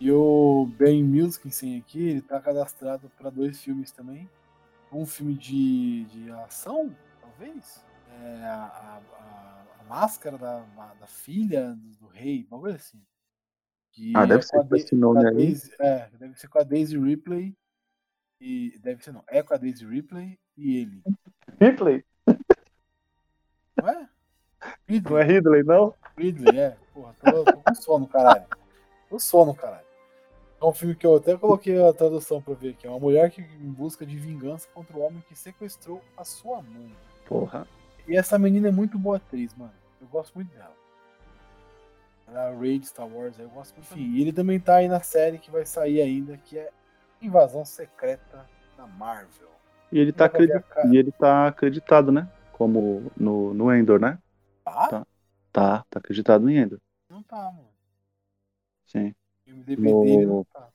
E 0.00 0.10
o 0.10 0.66
Ben 0.78 1.02
Milkinson 1.02 1.78
aqui, 1.78 2.08
ele 2.08 2.22
tá 2.22 2.40
cadastrado 2.40 3.10
para 3.16 3.30
dois 3.30 3.60
filmes 3.62 3.90
também. 3.92 4.28
Um 4.92 5.06
filme 5.06 5.34
de, 5.34 6.04
de 6.04 6.30
ação, 6.32 6.94
talvez. 7.20 7.84
É 8.20 8.44
a, 8.44 8.54
a, 8.64 8.96
a- 9.18 9.62
máscara 9.88 10.38
da, 10.38 10.60
da 11.00 11.06
filha 11.06 11.74
do, 11.74 11.90
do 11.98 12.06
rei, 12.06 12.46
uma 12.50 12.58
coisa 12.60 12.76
assim. 12.76 13.00
Que 13.90 14.12
Ah, 14.16 14.24
deve 14.24 14.42
com 14.42 14.48
ser 14.62 14.68
com 14.68 14.76
esse 14.76 14.94
nome 14.94 15.26
aí. 15.28 15.34
Daisy- 15.34 15.72
é, 15.80 16.08
deve 16.18 16.38
ser 16.38 16.48
com 16.48 16.58
a 16.58 16.62
Daisy 16.62 16.98
Ripley. 16.98 17.54
E 18.40 18.78
deve 18.80 19.04
ser 19.04 19.12
não, 19.12 19.22
é 19.28 19.42
com 19.42 19.54
a 19.54 19.56
Daisy 19.56 19.84
Ripley 19.86 20.38
e 20.56 20.78
ele. 20.78 21.02
Ripley? 21.60 22.04
Não 23.76 23.88
é? 23.88 24.08
Não 24.88 25.18
é 25.18 25.24
Ridley, 25.24 25.62
não? 25.64 25.94
Ridley, 26.16 26.58
é. 26.58 26.76
Porra, 26.92 27.14
tô, 27.24 27.44
tô 27.44 27.56
com 27.56 27.74
sono, 27.74 28.06
caralho. 28.06 28.44
Tô 29.08 29.18
sono, 29.18 29.54
caralho. 29.54 29.86
É 30.60 30.64
um 30.64 30.72
filme 30.72 30.94
que 30.94 31.04
eu 31.04 31.16
até 31.16 31.36
coloquei 31.36 31.84
a 31.84 31.92
tradução 31.92 32.40
pra 32.40 32.54
ver 32.54 32.70
aqui. 32.70 32.86
É 32.86 32.90
uma 32.90 33.00
mulher 33.00 33.30
que 33.30 33.40
em 33.40 33.70
busca 33.70 34.06
de 34.06 34.16
vingança 34.16 34.68
contra 34.72 34.96
o 34.96 35.00
homem 35.00 35.22
que 35.28 35.34
sequestrou 35.34 36.00
a 36.16 36.24
sua 36.24 36.62
mãe. 36.62 36.94
Porra. 37.26 37.66
E 38.06 38.16
essa 38.16 38.38
menina 38.38 38.68
é 38.68 38.72
muito 38.72 38.98
boa 38.98 39.16
atriz, 39.16 39.54
mano. 39.54 39.72
Eu 40.00 40.06
gosto 40.06 40.34
muito 40.34 40.54
dela. 40.54 40.72
A 42.28 42.50
Raid 42.58 42.86
Star 42.86 43.06
Wars, 43.06 43.38
eu 43.38 43.48
gosto 43.48 43.74
muito. 43.74 43.92
Enfim, 43.92 44.20
ele 44.20 44.32
também 44.32 44.60
tá 44.60 44.76
aí 44.76 44.88
na 44.88 45.00
série 45.00 45.38
que 45.38 45.50
vai 45.50 45.66
sair 45.66 46.00
ainda, 46.00 46.36
que 46.36 46.58
é 46.58 46.70
Invasão 47.20 47.64
Secreta 47.64 48.46
da 48.76 48.86
Marvel. 48.86 49.50
E 49.90 49.98
ele 49.98 50.12
tá, 50.12 50.26
acredit... 50.26 50.64
e 50.90 50.96
ele 50.96 51.12
tá 51.12 51.48
acreditado, 51.48 52.10
né? 52.10 52.28
Como 52.62 53.10
no, 53.16 53.52
no 53.52 53.74
Endor, 53.74 53.98
né? 53.98 54.20
Tá? 54.64 54.88
Tá, 54.88 55.06
tá, 55.52 55.84
tá 55.90 55.98
acreditado 55.98 56.42
no 56.44 56.50
Endor. 56.50 56.78
Não 57.10 57.20
tá, 57.20 57.50
mano. 57.50 57.68
Sim. 58.86 59.12
O 59.48 59.50
MDB 59.50 59.90
no... 59.90 60.04
dele 60.04 60.26
não 60.26 60.44
tá. 60.44 60.68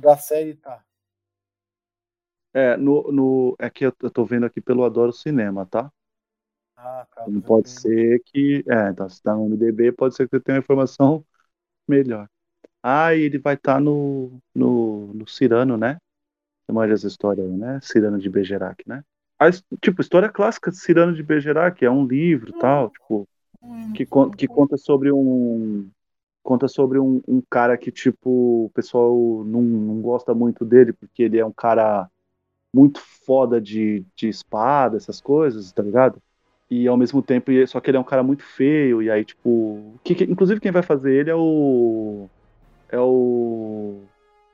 Da 0.00 0.16
série 0.16 0.56
tá. 0.56 0.84
É, 2.52 2.76
no, 2.76 3.12
no, 3.12 3.56
é 3.60 3.70
que 3.70 3.86
eu, 3.86 3.92
tô 3.92 4.24
vendo 4.24 4.44
aqui 4.44 4.60
pelo 4.60 4.84
Adoro 4.84 5.12
Cinema, 5.12 5.64
tá? 5.64 5.88
Ah, 6.74 7.06
tá. 7.14 7.28
Não 7.28 7.40
pode 7.40 7.70
ser 7.70 8.20
que. 8.24 8.64
É, 8.68 8.90
então, 8.90 9.08
se 9.08 9.22
tá 9.22 9.36
no 9.36 9.46
MDB, 9.46 9.92
pode 9.92 10.16
ser 10.16 10.28
que 10.28 10.36
você 10.36 10.40
tenha 10.42 10.56
uma 10.56 10.62
informação 10.64 11.24
melhor. 11.86 12.28
Ah, 12.82 13.14
e 13.14 13.20
ele 13.20 13.38
vai 13.38 13.54
estar 13.54 13.74
tá 13.74 13.80
no, 13.80 14.42
no, 14.52 15.14
no 15.14 15.28
Cirano, 15.28 15.76
né? 15.76 15.96
Você 16.66 16.72
manja 16.72 16.94
essa 16.94 17.06
história 17.06 17.44
aí, 17.44 17.56
né? 17.56 17.78
Cirano 17.80 18.18
de 18.18 18.28
Bergerac, 18.28 18.82
né? 18.84 19.04
A, 19.38 19.50
tipo, 19.80 20.00
história 20.00 20.28
clássica 20.28 20.70
de 20.70 20.78
Cirano 20.78 21.14
de 21.14 21.22
Bergerac, 21.22 21.84
é 21.84 21.90
um 21.90 22.06
livro 22.06 22.52
hum. 22.54 22.58
tal, 22.58 22.90
tipo, 22.90 23.28
que, 23.94 24.06
que 24.36 24.48
conta 24.48 24.76
sobre 24.76 25.12
um. 25.12 25.88
Conta 26.42 26.66
sobre 26.66 26.98
um, 26.98 27.20
um, 27.28 27.42
cara 27.50 27.76
que, 27.76 27.90
tipo, 27.90 28.64
o 28.66 28.70
pessoal 28.74 29.44
não, 29.44 29.60
não 29.60 30.00
gosta 30.00 30.32
muito 30.34 30.64
dele, 30.64 30.94
porque 30.94 31.24
ele 31.24 31.38
é 31.38 31.44
um 31.44 31.52
cara 31.52 32.08
muito 32.72 33.00
foda 33.00 33.60
de, 33.60 34.04
de 34.16 34.28
espada, 34.28 34.96
essas 34.96 35.20
coisas, 35.20 35.70
tá 35.72 35.82
ligado? 35.82 36.22
E 36.70 36.86
ao 36.86 36.96
mesmo 36.96 37.22
tempo, 37.22 37.50
só 37.66 37.80
que 37.80 37.90
ele 37.90 37.96
é 37.96 38.00
um 38.00 38.04
cara 38.04 38.22
muito 38.22 38.42
feio, 38.42 39.02
e 39.02 39.10
aí, 39.10 39.24
tipo. 39.24 39.94
Que, 40.04 40.14
que, 40.14 40.24
inclusive 40.24 40.60
quem 40.60 40.72
vai 40.72 40.82
fazer 40.82 41.12
ele 41.12 41.30
é 41.30 41.34
o. 41.34 42.28
É 42.88 42.98
o. 42.98 44.00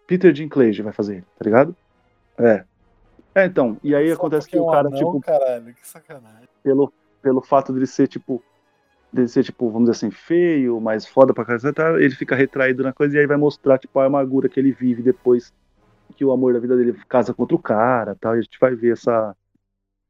Peter 0.07 0.33
Dinklage 0.33 0.83
vai 0.83 0.93
fazer 0.93 1.17
ele, 1.17 1.27
tá 1.39 1.45
ligado? 1.45 1.77
É. 2.39 2.65
É, 3.35 3.47
então. 3.47 3.77
E 3.83 3.95
aí 3.95 4.09
Só 4.09 4.15
acontece 4.15 4.49
que 4.49 4.59
o 4.59 4.67
cara, 4.67 4.89
anão, 4.89 4.99
tipo. 4.99 5.21
Caralho, 5.21 5.75
que 5.75 5.87
sacanagem. 5.87 6.49
Pelo, 6.63 6.93
pelo 7.21 7.43
fato 7.43 7.73
de 7.73 7.81
ele 7.81 7.87
ser, 7.87 8.07
tipo. 8.07 8.43
Dele 9.13 9.29
ser, 9.29 9.45
tipo, 9.45 9.71
vamos 9.71 9.89
dizer 9.89 10.07
assim, 10.07 10.11
feio, 10.11 10.81
mais 10.81 11.07
foda 11.07 11.33
pra 11.33 11.45
caralho, 11.45 12.01
ele 12.01 12.15
fica 12.17 12.35
retraído 12.35 12.83
na 12.83 12.93
coisa 12.93 13.17
e 13.17 13.21
aí 13.21 13.27
vai 13.27 13.37
mostrar, 13.37 13.79
tipo, 13.79 14.01
a 14.01 14.07
amargura 14.07 14.49
que 14.49 14.59
ele 14.59 14.73
vive 14.73 15.03
depois 15.03 15.53
que 16.17 16.25
o 16.25 16.33
amor 16.33 16.53
da 16.53 16.59
vida 16.59 16.77
dele 16.77 16.93
casa 17.09 17.33
contra 17.33 17.55
o 17.55 17.59
cara 17.59 18.17
tal. 18.17 18.35
E 18.35 18.39
a 18.39 18.43
gente 18.43 18.59
vai 18.59 18.75
ver 18.75 18.93
essa. 18.93 19.37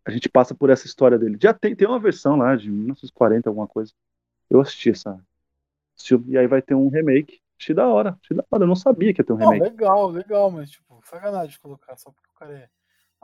A 0.05 0.11
gente 0.11 0.29
passa 0.29 0.55
por 0.55 0.71
essa 0.71 0.87
história 0.87 1.19
dele. 1.19 1.39
Já 1.41 1.53
tem, 1.55 1.75
tem 1.75 1.89
uma 1.89 1.99
versão 1.99 2.37
lá 2.37 2.57
de 2.57 2.71
1940, 2.71 3.49
alguma 3.49 3.67
coisa. 3.67 3.93
Eu 4.51 4.61
assisti 4.61 4.91
essa. 4.91 5.19
E 6.27 6.37
aí 6.37 6.47
vai 6.47 6.61
ter 6.61 6.75
um 6.75 6.89
remake. 6.89 7.41
Achei 7.59 7.75
da 7.75 7.87
hora, 7.87 8.19
achei 8.23 8.37
da 8.37 8.45
hora. 8.51 8.65
Eu 8.65 8.69
não 8.69 8.77
sabia 8.77 9.15
que 9.15 9.21
ia 9.21 9.25
ter 9.25 9.33
um 9.33 9.37
remake. 9.37 9.61
Não, 9.61 9.67
legal, 9.67 10.11
legal, 10.11 10.51
mas 10.51 10.71
tipo, 10.71 11.01
sacanagem 11.05 11.59
colocar 11.61 11.97
só 11.97 12.11
porque 12.11 12.29
o 12.35 12.39
cara 12.39 12.53
é 12.53 12.69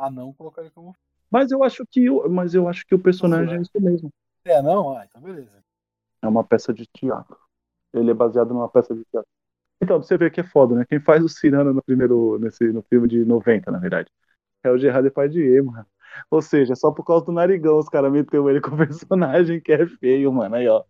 anão, 0.06 0.32
colocar 0.32 0.62
ele 0.62 0.70
como. 0.70 0.94
Mas 1.30 1.50
eu 1.50 1.62
acho 1.62 1.84
que, 1.86 2.10
mas 2.28 2.54
eu 2.54 2.68
acho 2.68 2.86
que 2.86 2.94
o 2.94 2.98
personagem 2.98 3.58
é 3.58 3.60
isso 3.60 3.80
mesmo. 3.80 4.10
É, 4.44 4.60
não? 4.62 4.96
Ah, 4.96 5.04
então 5.08 5.20
beleza. 5.20 5.62
É 6.22 6.28
uma 6.28 6.42
peça 6.42 6.72
de 6.72 6.86
teatro. 6.86 7.36
Ele 7.92 8.10
é 8.10 8.14
baseado 8.14 8.52
numa 8.52 8.68
peça 8.68 8.94
de 8.94 9.04
teatro. 9.04 9.28
Então, 9.82 10.02
você 10.02 10.16
vê 10.18 10.30
que 10.30 10.40
é 10.40 10.44
foda, 10.44 10.74
né? 10.74 10.84
Quem 10.86 11.00
faz 11.00 11.24
o 11.24 11.28
Cirano 11.28 11.72
no 11.72 11.82
primeiro, 11.82 12.38
nesse, 12.38 12.64
no 12.64 12.82
filme 12.82 13.08
de 13.08 13.24
90, 13.24 13.70
na 13.70 13.78
verdade, 13.78 14.10
é 14.62 14.70
o 14.70 14.76
Gerard 14.76 15.04
Depardieu, 15.04 15.64
mano. 15.64 15.86
Ou 16.30 16.42
seja, 16.42 16.74
só 16.74 16.90
por 16.90 17.04
causa 17.04 17.24
do 17.24 17.32
narigão 17.32 17.78
os 17.78 17.88
caras 17.88 18.12
meteu 18.12 18.50
ele 18.50 18.60
com 18.60 18.74
o 18.74 18.76
personagem 18.76 19.60
que 19.60 19.72
é 19.72 19.86
feio, 19.86 20.32
mano. 20.32 20.56
Aí, 20.56 20.68
ó. 20.68 20.84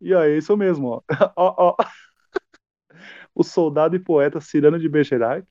E 0.00 0.12
aí, 0.14 0.32
é 0.32 0.38
isso 0.38 0.56
mesmo, 0.56 0.88
ó. 0.88 1.02
ó, 1.36 1.54
ó. 1.56 1.76
O 3.34 3.42
soldado 3.42 3.96
e 3.96 3.98
poeta 3.98 4.40
Cirano 4.40 4.78
de 4.78 4.88
Bergerac 4.88 5.46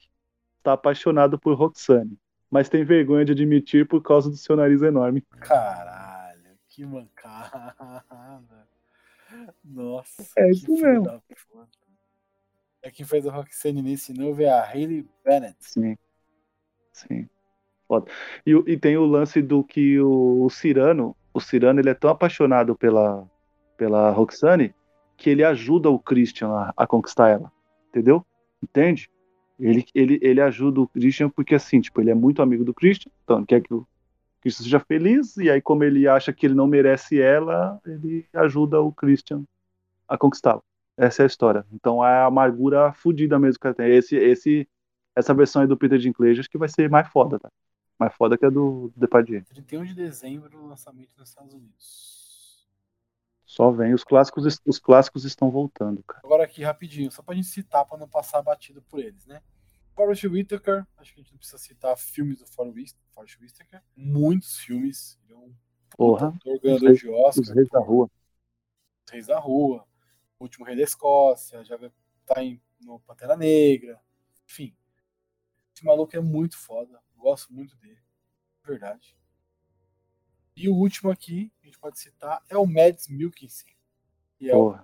está 0.58 0.74
apaixonado 0.74 1.40
por 1.40 1.56
Roxane, 1.56 2.18
mas 2.50 2.70
tem 2.70 2.84
vergonha 2.84 3.26
de 3.26 3.32
admitir 3.32 3.88
por 3.88 4.02
causa 4.02 4.30
do 4.30 4.38
seu 4.38 4.56
nariz 4.56 4.82
enorme. 4.82 5.22
Caralho, 5.40 6.58
que 6.68 6.86
mancada. 6.86 8.68
Nossa. 9.64 10.28
É 10.38 10.52
isso 10.52 10.72
mesmo. 10.72 11.22
É 12.84 12.90
quem 12.92 13.06
fez 13.06 13.28
a 13.28 13.32
Roxane 13.32 13.82
nesse 13.82 14.14
novo 14.14 14.42
é 14.42 14.50
a 14.50 14.64
Hayley 14.64 15.08
Bennett. 15.24 15.58
Sim. 15.60 15.98
Sim. 16.92 17.30
Foda. 17.88 18.12
E, 18.46 18.52
e 18.68 18.78
tem 18.78 18.98
o 18.98 19.06
lance 19.06 19.42
do 19.42 19.64
que 19.64 20.00
o, 20.00 20.46
o 20.46 20.50
Cirano, 20.50 21.16
o 21.34 21.40
Cirano 21.40 21.80
ele 21.80 21.90
é 21.90 21.94
tão 21.94 22.10
apaixonado 22.10 22.76
pela, 22.76 23.30
pela 23.78 24.12
Roxane, 24.12 24.74
que 25.18 25.30
ele 25.30 25.44
ajuda 25.44 25.90
o 25.90 26.00
Christian 26.00 26.50
a, 26.50 26.74
a 26.76 26.88
conquistar 26.88 27.30
ela. 27.30 27.52
Entendeu? 27.92 28.26
Entende? 28.64 29.10
Ele, 29.60 29.86
ele, 29.94 30.20
ele 30.22 30.42
ajuda 30.42 30.82
o 30.82 30.88
Christian 30.88 31.30
porque, 31.30 31.54
assim, 31.54 31.82
tipo, 31.82 32.02
ele 32.02 32.10
é 32.10 32.16
muito 32.16 32.42
amigo 32.42 32.64
do 32.64 32.74
Christian, 32.74 33.12
então 33.24 33.46
quer 33.46 33.62
que 33.62 33.74
o 33.74 33.86
Christian 34.42 34.64
seja 34.64 34.80
feliz, 34.80 35.38
e 35.38 35.52
aí, 35.52 35.62
como 35.62 35.84
ele 35.84 36.08
acha 36.08 36.34
que 36.34 36.48
ele 36.48 36.56
não 36.56 36.66
merece 36.66 37.22
ela, 37.22 37.80
ele 37.86 38.26
ajuda 38.34 38.82
o 38.82 38.92
Christian 38.92 39.44
a 40.08 40.18
conquistá-la. 40.18 40.62
Essa 40.98 41.22
é 41.22 41.26
a 41.26 41.28
história. 41.28 41.66
Então 41.72 42.06
é 42.06 42.22
a 42.22 42.26
amargura 42.26 42.92
fodida 42.94 43.38
mesmo 43.38 43.60
que 43.60 43.68
ela 43.68 43.76
tem. 43.76 43.90
Esse, 43.96 44.16
esse, 44.16 44.68
essa 45.16 45.34
versão 45.34 45.62
aí 45.62 45.68
do 45.68 45.78
Peter 45.78 45.98
Dinklage 45.98 46.40
acho 46.40 46.50
que 46.50 46.58
vai 46.58 46.70
ser 46.70 46.90
mais 46.90 47.08
foda, 47.08 47.40
tá? 47.40 47.50
Mais 48.00 48.14
foda 48.16 48.38
que 48.38 48.46
a 48.46 48.50
do, 48.50 48.92
Depardieu. 48.96 49.44
31 49.46 49.86
de 49.86 49.94
dezembro, 49.94 50.66
lançamento 50.66 51.12
nos 51.18 51.30
Estados 51.30 51.54
Unidos. 51.54 52.21
Só 53.52 53.70
vem. 53.70 53.94
Os 53.94 54.06
clássicos, 54.06 54.62
os 54.66 54.80
clássicos 54.80 55.26
estão 55.26 55.52
voltando, 55.52 56.02
cara. 56.04 56.22
Agora 56.24 56.46
aqui, 56.46 56.64
rapidinho, 56.64 57.12
só 57.12 57.22
pra 57.22 57.36
gente 57.36 57.50
citar, 57.50 57.86
pra 57.86 57.98
não 57.98 58.08
passar 58.08 58.42
batido 58.42 58.82
por 58.82 58.98
eles, 58.98 59.26
né? 59.26 59.44
Forrest 59.94 60.24
Whitaker, 60.24 60.88
acho 60.96 61.14
que 61.14 61.20
a 61.20 61.24
gente 61.24 61.34
não 61.34 61.38
precisa 61.38 61.58
citar 61.58 61.98
filmes 61.98 62.40
do 62.40 62.48
Forrest 62.48 62.96
Whitaker. 63.42 63.84
Muitos 63.94 64.56
filmes. 64.60 65.20
Ele 65.26 65.34
é 65.34 65.38
um 65.38 65.54
Porra. 65.98 66.34
ganhador 66.64 66.94
de 66.94 67.10
Oscar. 67.10 67.44
Os 67.44 67.50
Reis 67.50 67.68
da 67.68 67.80
Rua. 67.82 68.10
Os 69.06 69.12
Reis 69.12 69.28
da 69.28 69.38
Rua. 69.38 69.86
O 70.40 70.44
Último 70.46 70.66
Rei 70.66 70.78
da 70.78 70.84
Escócia. 70.84 71.62
Já 71.66 71.78
tá 72.26 72.42
em, 72.42 72.62
no 72.80 73.02
Pantera 73.02 73.36
Negra. 73.36 74.00
Enfim. 74.50 74.74
Esse 75.76 75.84
maluco 75.84 76.16
é 76.16 76.22
muito 76.22 76.58
foda. 76.58 77.04
Gosto 77.18 77.52
muito 77.54 77.76
dele. 77.76 78.00
Verdade. 78.64 79.14
E 80.56 80.70
o 80.70 80.76
último 80.76 81.10
aqui, 81.10 81.52
a 81.62 81.66
gente 81.66 81.80
pode 81.80 82.00
citar, 82.00 82.42
é 82.50 82.58
o 82.58 82.66
Mads 82.66 83.08
Mikkelsen. 83.08 83.74
Que 84.38 84.50
é 84.50 84.56
o... 84.56 84.78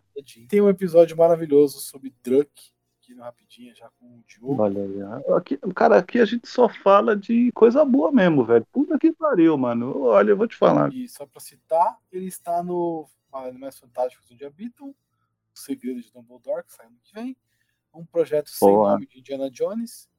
Tem 0.48 0.62
um 0.62 0.70
episódio 0.70 1.18
maravilhoso 1.18 1.80
sobre 1.80 2.14
Druck, 2.24 2.52
aqui 3.00 3.14
no 3.14 3.24
Rapidinha, 3.24 3.74
já 3.74 3.90
com 4.00 4.06
o 4.06 4.24
Diogo. 4.28 4.62
Olha, 4.62 4.82
aqui, 5.36 5.58
cara, 5.74 5.98
aqui 5.98 6.20
a 6.20 6.26
gente 6.26 6.48
só 6.48 6.68
fala 6.68 7.16
de 7.16 7.52
coisa 7.54 7.86
boa 7.86 8.12
mesmo, 8.12 8.44
velho. 8.44 8.66
Puta 8.72 9.00
que 9.00 9.14
pariu, 9.14 9.58
mano. 9.58 10.02
Olha, 10.04 10.32
eu 10.32 10.38
vou 10.38 10.48
te 10.48 10.56
falar. 10.56 10.94
E 10.94 11.08
só 11.08 11.26
pra 11.26 11.40
citar, 11.40 11.98
ele 12.12 12.26
está 12.28 12.62
no 12.62 13.08
Animais 13.32 13.78
Fantásticos 13.80 14.30
onde 14.32 14.46
habitam, 14.46 14.90
O 14.90 14.96
Segredo 15.54 16.02
de 16.02 16.12
Dumbledore, 16.12 16.64
que 16.66 16.74
sai 16.74 16.88
ano 16.88 16.98
que 17.02 17.14
vem, 17.14 17.38
um 17.94 18.06
projeto 18.06 18.50
sem 18.50 18.68
Boa. 18.68 18.92
nome 18.94 19.08
de 19.08 19.20
Indiana 19.20 19.50
Jones, 19.50 20.10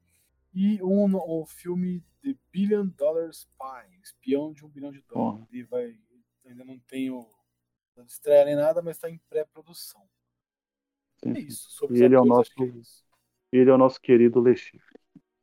e 0.59 0.83
um, 0.83 1.05
um 1.05 1.47
filme 1.47 2.05
The 2.21 2.35
Billion 2.51 2.89
Dollar 2.89 3.31
Spy, 3.31 3.97
espião 4.03 4.53
de 4.53 4.67
um 4.67 4.69
bilhão 4.69 4.91
de 4.91 5.01
dólares. 5.03 5.47
Ele 5.53 5.63
vai, 5.63 5.97
ainda 6.45 6.65
não 6.65 6.81
tem 6.81 7.13
o 7.13 7.31
não 7.97 8.05
estreia 8.05 8.45
nem 8.45 8.57
nada, 8.57 8.83
mas 8.83 8.97
está 8.97 9.09
em 9.09 9.19
pré-produção. 9.31 10.09
É 11.25 11.39
isso. 11.39 11.71
Sobre 11.71 11.99
e 11.99 12.03
ele 12.03 12.17
é 12.17 12.21
o 12.21 12.25
nosso, 12.25 12.51
é 12.61 13.57
ele 13.57 13.71
é 13.71 13.73
o 13.73 13.79
nosso 13.79 14.01
querido 14.01 14.41
Le 14.41 14.57
Chiffre. 14.57 14.99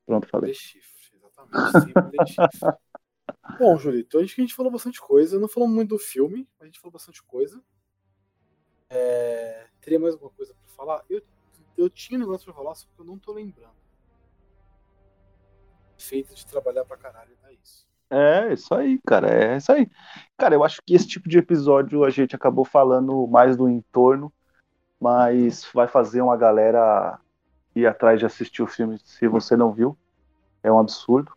Pronto, 0.06 0.28
falei. 0.28 0.52
Le 0.52 0.56
Chiffre, 0.58 1.16
exatamente. 1.16 2.36
Bom, 3.58 3.78
Julito, 3.78 4.20
acho 4.20 4.36
que 4.36 4.42
a 4.42 4.44
gente 4.44 4.56
falou 4.56 4.72
bastante 4.72 5.00
coisa. 5.00 5.40
Não 5.40 5.48
falamos 5.48 5.76
muito 5.76 5.90
do 5.90 6.00
filme, 6.00 6.48
mas 6.60 6.64
a 6.64 6.66
gente 6.66 6.80
falou 6.80 6.92
bastante 6.92 7.24
coisa. 7.24 7.64
É... 8.90 9.68
Teria 9.80 10.00
mais 10.00 10.14
alguma 10.14 10.32
coisa 10.32 10.54
para 10.54 10.68
falar? 10.74 11.06
Eu, 11.10 11.22
eu 11.78 11.90
tinha 11.90 12.18
um 12.18 12.22
negócio 12.22 12.46
para 12.46 12.54
falar, 12.54 12.76
só 12.76 12.86
que 12.88 13.00
eu 13.00 13.06
não 13.06 13.18
tô 13.18 13.32
lembrando 13.32 13.85
feita 16.06 16.34
de 16.34 16.46
trabalhar 16.46 16.86
pra 16.86 16.98
caralho, 16.98 17.32
é 17.48 17.54
isso. 17.54 17.86
É, 18.10 18.54
isso 18.54 18.74
aí, 18.74 19.00
cara, 19.06 19.28
é 19.28 19.58
isso 19.58 19.72
aí. 19.72 19.90
Cara, 20.38 20.56
eu 20.56 20.64
acho 20.64 20.82
que 20.86 20.94
esse 20.94 21.08
tipo 21.08 21.28
de 21.28 21.38
episódio 21.38 22.04
a 22.04 22.10
gente 22.10 22.36
acabou 22.36 22.64
falando 22.64 23.28
mais 23.28 23.58
do 23.58 23.68
entorno, 23.68 24.32
mas 25.00 25.68
vai 25.74 25.88
fazer 25.88 26.22
uma 26.22 26.38
galera 26.38 27.20
ir 27.76 27.88
atrás 27.88 28.20
de 28.20 28.26
assistir 28.26 28.62
o 28.62 28.68
filme 28.68 29.00
se 29.04 29.28
você 29.28 29.58
não 29.58 29.72
viu. 29.72 29.98
É 30.64 30.72
um 30.72 30.80
absurdo 30.80 31.32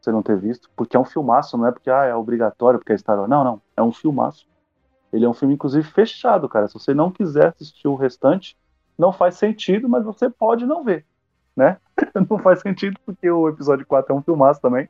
você 0.00 0.10
não 0.10 0.22
ter 0.22 0.36
visto, 0.36 0.68
porque 0.74 0.96
é 0.96 1.00
um 1.00 1.04
filmaço, 1.04 1.56
não 1.56 1.66
é 1.66 1.70
porque 1.70 1.88
ah, 1.88 2.04
é 2.04 2.14
obrigatório, 2.14 2.78
porque 2.78 2.92
é 2.92 2.98
Star 2.98 3.16
Wars. 3.16 3.30
Não, 3.30 3.44
não, 3.44 3.62
é 3.76 3.82
um 3.82 3.92
filmaço. 3.92 4.46
Ele 5.12 5.24
é 5.24 5.28
um 5.28 5.34
filme, 5.34 5.54
inclusive, 5.54 5.86
fechado, 5.86 6.48
cara. 6.48 6.66
Se 6.66 6.74
você 6.74 6.92
não 6.92 7.10
quiser 7.10 7.48
assistir 7.48 7.86
o 7.86 7.94
restante, 7.94 8.56
não 8.98 9.12
faz 9.12 9.36
sentido, 9.36 9.88
mas 9.88 10.04
você 10.04 10.28
pode 10.28 10.66
não 10.66 10.82
ver 10.82 11.06
né? 11.56 11.78
Não 12.28 12.38
faz 12.38 12.60
sentido, 12.60 12.98
porque 13.04 13.30
o 13.30 13.48
episódio 13.48 13.86
4 13.86 14.12
é 14.12 14.16
um 14.18 14.22
filmaço 14.22 14.60
também. 14.60 14.88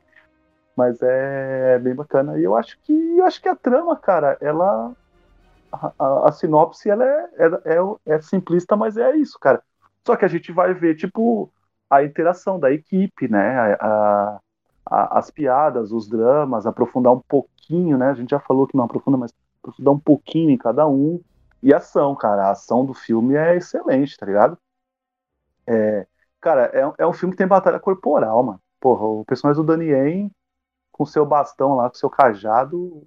Mas 0.75 0.99
é 1.01 1.77
bem 1.79 1.93
bacana. 1.93 2.39
E 2.39 2.43
eu 2.43 2.55
acho 2.55 2.79
que 2.81 2.93
eu 3.17 3.25
acho 3.25 3.41
que 3.41 3.47
a 3.49 3.55
trama, 3.55 3.95
cara, 3.95 4.37
ela. 4.41 4.91
A, 5.71 5.91
a, 5.97 6.29
a 6.29 6.31
sinopse 6.31 6.89
ela 6.89 7.03
é, 7.03 7.29
é, 7.37 7.75
é, 7.75 8.15
é 8.15 8.21
simplista, 8.21 8.75
mas 8.75 8.97
é 8.97 9.15
isso, 9.15 9.39
cara. 9.39 9.61
Só 10.05 10.15
que 10.15 10.25
a 10.25 10.27
gente 10.27 10.51
vai 10.51 10.73
ver, 10.73 10.95
tipo, 10.95 11.51
a 11.89 12.03
interação 12.03 12.59
da 12.59 12.71
equipe, 12.71 13.27
né? 13.27 13.75
A, 13.79 14.39
a, 14.85 15.19
as 15.19 15.31
piadas, 15.31 15.91
os 15.91 16.07
dramas, 16.07 16.65
aprofundar 16.65 17.13
um 17.13 17.21
pouquinho, 17.27 17.97
né? 17.97 18.09
A 18.09 18.13
gente 18.13 18.31
já 18.31 18.39
falou 18.39 18.67
que 18.67 18.75
não 18.75 18.85
aprofunda, 18.85 19.17
mas 19.17 19.33
aprofundar 19.61 19.93
um 19.93 19.99
pouquinho 19.99 20.49
em 20.49 20.57
cada 20.57 20.87
um. 20.87 21.21
E 21.61 21.73
a 21.73 21.77
ação, 21.77 22.15
cara. 22.15 22.47
A 22.47 22.51
ação 22.51 22.85
do 22.85 22.93
filme 22.93 23.35
é 23.35 23.55
excelente, 23.55 24.17
tá 24.17 24.25
ligado? 24.25 24.57
É, 25.65 26.05
cara, 26.43 26.69
é, 26.73 27.03
é 27.03 27.07
um 27.07 27.13
filme 27.13 27.31
que 27.31 27.37
tem 27.37 27.47
batalha 27.47 27.79
corporal, 27.79 28.43
mano. 28.43 28.59
Porra, 28.79 29.05
o 29.05 29.23
personagem 29.23 29.63
do 29.63 29.65
Danny 29.65 29.85
Yen 29.85 30.29
com 30.91 31.05
seu 31.05 31.25
bastão 31.25 31.75
lá, 31.75 31.89
com 31.89 31.95
seu 31.95 32.09
cajado, 32.09 33.01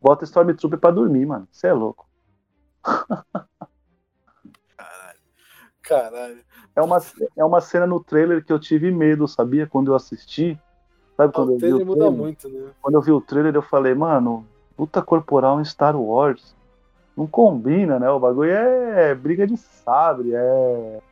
bota 0.00 0.24
Stormtrooper 0.24 0.78
pra 0.78 0.92
dormir, 0.92 1.26
mano. 1.26 1.48
Você 1.50 1.66
é 1.66 1.72
louco. 1.72 2.08
Caralho. 4.76 5.18
Caralho. 5.82 6.44
É 6.76 6.80
uma, 6.80 6.98
é 7.36 7.44
uma 7.44 7.60
cena 7.60 7.86
no 7.88 8.02
trailer 8.02 8.44
que 8.44 8.52
eu 8.52 8.58
tive 8.60 8.92
medo, 8.92 9.26
sabia? 9.26 9.66
Quando 9.66 9.90
eu 9.90 9.96
assisti. 9.96 10.56
Sabe 11.16 11.32
quando 11.34 11.48
o 11.48 11.52
eu 11.52 11.56
vi 11.56 11.60
trailer 11.60 11.82
o 11.82 11.86
muda 11.86 11.98
trailer? 11.98 12.18
muito, 12.18 12.48
né? 12.48 12.70
Quando 12.80 12.94
eu 12.94 13.02
vi 13.02 13.10
o 13.10 13.20
trailer, 13.20 13.54
eu 13.54 13.62
falei, 13.62 13.94
mano, 13.94 14.46
luta 14.78 15.02
corporal 15.02 15.60
em 15.60 15.64
Star 15.64 16.00
Wars. 16.00 16.54
Não 17.16 17.26
combina, 17.26 17.98
né? 17.98 18.08
O 18.08 18.20
bagulho 18.20 18.52
é 18.52 19.12
briga 19.14 19.44
de 19.46 19.56
sabre, 19.56 20.30
é. 20.32 21.02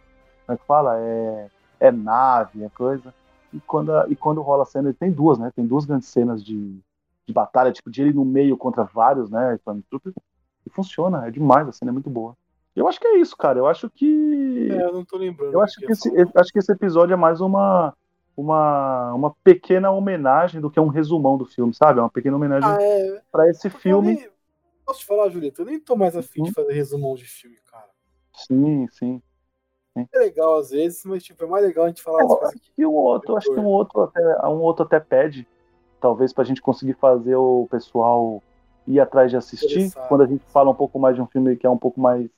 Como 0.49 0.57
é 0.57 0.59
que 0.59 0.67
fala? 0.67 0.99
É, 0.99 1.51
é 1.81 1.93
nave, 1.93 2.65
é 2.65 2.71
coisa. 2.71 3.15
E 3.53 3.61
quando, 3.61 3.93
e 4.11 4.17
quando 4.17 4.41
rola 4.41 4.63
a 4.63 4.67
cena, 4.67 4.95
tem 4.99 5.13
duas, 5.13 5.39
né? 5.39 5.53
Tem 5.55 5.67
duas 5.67 5.85
grandes 5.85 6.09
cenas 6.09 6.43
de, 6.43 6.81
de 7.27 7.35
batalha, 7.35 7.71
tipo, 7.71 7.91
de 7.91 8.01
ele 8.01 8.15
no 8.15 8.25
meio 8.25 8.57
contra 8.57 8.85
vários, 8.85 9.29
né? 9.31 9.55
Stormtroopers. 9.57 10.15
E 10.67 10.71
funciona, 10.71 11.27
é 11.27 11.31
demais, 11.31 11.69
a 11.69 11.73
cena 11.73 11.91
é 11.91 11.93
muito 11.93 12.09
boa. 12.09 12.35
Eu 12.75 12.89
acho 12.89 12.99
que 12.99 13.07
é 13.07 13.19
isso, 13.19 13.37
cara. 13.37 13.59
Eu 13.59 13.67
acho 13.67 13.91
que. 13.91 14.69
É, 14.71 14.85
eu 14.85 14.93
não 14.95 15.05
tô 15.05 15.19
lembrando. 15.19 15.53
Eu 15.53 15.61
acho 15.61 15.75
que, 15.81 15.93
esse, 15.93 16.09
eu 16.09 16.31
acho 16.35 16.51
que 16.51 16.59
esse 16.59 16.73
episódio 16.73 17.13
é 17.13 17.17
mais 17.17 17.43
uma, 17.43 17.95
uma, 18.35 19.13
uma 19.13 19.35
pequena 19.45 19.91
homenagem 19.91 20.63
do 20.63 20.71
que 20.71 20.81
um 20.81 20.89
resumão 20.89 21.37
do 21.37 21.45
filme, 21.45 21.75
sabe? 21.75 21.99
É 21.99 22.03
uma 22.03 22.11
pequena 22.11 22.37
homenagem 22.37 22.71
Ah, 22.71 22.79
é. 22.81 23.23
pra 23.31 23.51
esse 23.51 23.67
Eu 23.67 23.73
filme. 23.73 24.15
nem- 24.15 24.29
Posso 24.87 25.01
te 25.01 25.07
falar, 25.07 25.29
Julito? 25.29 25.61
Eu 25.61 25.67
nem 25.67 25.79
tô 25.79 25.95
mais 25.95 26.17
afim 26.17 26.43
de 26.43 26.49
Uhum. 26.49 26.55
fazer 26.55 26.73
resumão 26.73 27.15
de 27.15 27.27
filme, 27.27 27.59
cara. 27.71 27.91
Sim, 28.35 28.87
sim. 28.89 29.23
É 30.13 30.19
legal 30.19 30.59
às 30.59 30.71
vezes, 30.71 31.05
mas 31.05 31.23
tipo, 31.23 31.43
é 31.45 31.47
mais 31.47 31.65
legal 31.65 31.85
a 31.85 31.89
gente 31.89 32.03
falar 32.03 32.23
as 32.23 32.31
Eu 32.31 32.37
coisas 32.37 32.61
que 32.77 32.87
o 32.87 32.93
outro, 32.93 33.37
acho 33.37 33.53
que 33.53 33.61
um 33.61 33.67
outro 33.67 34.03
até, 34.03 34.47
um 34.47 34.61
outro 34.61 34.85
até 34.85 35.01
pede, 35.01 35.47
talvez 36.01 36.33
pra 36.33 36.45
gente 36.45 36.61
conseguir 36.61 36.95
fazer 36.95 37.37
o 37.37 37.67
pessoal 37.71 38.43
ir 38.87 39.01
atrás 39.01 39.31
de 39.31 39.37
assistir. 39.37 39.93
Quando 40.09 40.23
a 40.23 40.27
gente 40.27 40.45
fala 40.47 40.71
um 40.71 40.75
pouco 40.75 40.99
mais 40.99 41.15
de 41.15 41.23
um 41.23 41.27
filme 41.27 41.57
que 41.57 41.67
é 41.67 41.71
um 41.71 41.79
pouco 41.79 42.01
mais 42.01 42.29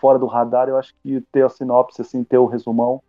fora 0.00 0.18
do 0.18 0.26
radar, 0.26 0.68
eu 0.68 0.76
acho 0.76 0.94
que 1.02 1.20
ter 1.32 1.44
a 1.44 1.48
sinopse, 1.48 2.00
assim, 2.00 2.22
ter 2.22 2.38
o 2.38 2.46
resumão, 2.46 3.02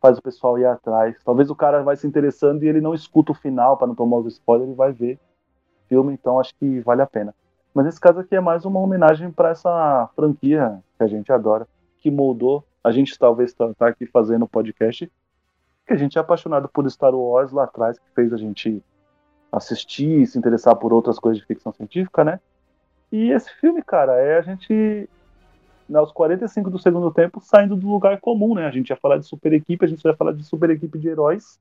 faz 0.00 0.18
o 0.18 0.22
pessoal 0.22 0.58
ir 0.58 0.66
atrás. 0.66 1.16
Talvez 1.24 1.50
o 1.50 1.56
cara 1.56 1.82
vai 1.82 1.96
se 1.96 2.06
interessando 2.06 2.62
e 2.62 2.68
ele 2.68 2.80
não 2.80 2.94
escuta 2.94 3.32
o 3.32 3.34
final 3.34 3.76
pra 3.76 3.86
não 3.86 3.94
tomar 3.94 4.18
os 4.18 4.34
spoilers, 4.34 4.68
ele 4.68 4.76
vai 4.76 4.92
ver 4.92 5.14
o 5.14 5.88
filme, 5.88 6.12
então 6.12 6.38
acho 6.38 6.54
que 6.56 6.80
vale 6.80 7.02
a 7.02 7.06
pena. 7.06 7.34
Mas 7.74 7.86
esse 7.86 8.00
caso 8.00 8.20
aqui 8.20 8.34
é 8.34 8.40
mais 8.40 8.64
uma 8.64 8.80
homenagem 8.80 9.30
pra 9.30 9.50
essa 9.50 10.08
franquia 10.14 10.82
que 10.96 11.04
a 11.04 11.06
gente 11.06 11.32
adora, 11.32 11.66
que 11.98 12.10
moldou. 12.10 12.64
A 12.88 12.92
gente 12.92 13.18
talvez 13.18 13.52
tá, 13.52 13.72
tá 13.74 13.88
aqui 13.88 14.06
fazendo 14.06 14.44
o 14.44 14.48
podcast, 14.48 15.10
que 15.86 15.92
a 15.92 15.96
gente 15.96 16.16
é 16.16 16.20
apaixonado 16.20 16.68
por 16.68 16.88
Star 16.90 17.14
Wars 17.14 17.52
lá 17.52 17.64
atrás, 17.64 17.98
que 17.98 18.06
fez 18.14 18.32
a 18.32 18.36
gente 18.36 18.82
assistir 19.50 20.22
e 20.22 20.26
se 20.26 20.38
interessar 20.38 20.74
por 20.76 20.92
outras 20.92 21.18
coisas 21.18 21.40
de 21.40 21.46
ficção 21.46 21.72
científica, 21.72 22.24
né? 22.24 22.40
E 23.10 23.30
esse 23.30 23.50
filme, 23.56 23.82
cara, 23.82 24.12
é 24.16 24.38
a 24.38 24.42
gente 24.42 25.08
aos 25.94 26.12
45 26.12 26.68
do 26.70 26.78
segundo 26.78 27.10
tempo 27.10 27.40
saindo 27.40 27.74
do 27.74 27.88
lugar 27.90 28.20
comum, 28.20 28.54
né? 28.54 28.66
A 28.66 28.70
gente 28.70 28.90
ia 28.90 28.96
falar 28.96 29.16
de 29.18 29.26
super 29.26 29.52
equipe, 29.52 29.84
a 29.84 29.88
gente 29.88 30.04
ia 30.04 30.14
falar 30.16 30.32
de 30.32 30.44
super 30.44 30.68
equipe 30.68 30.98
de 30.98 31.08
heróis, 31.08 31.58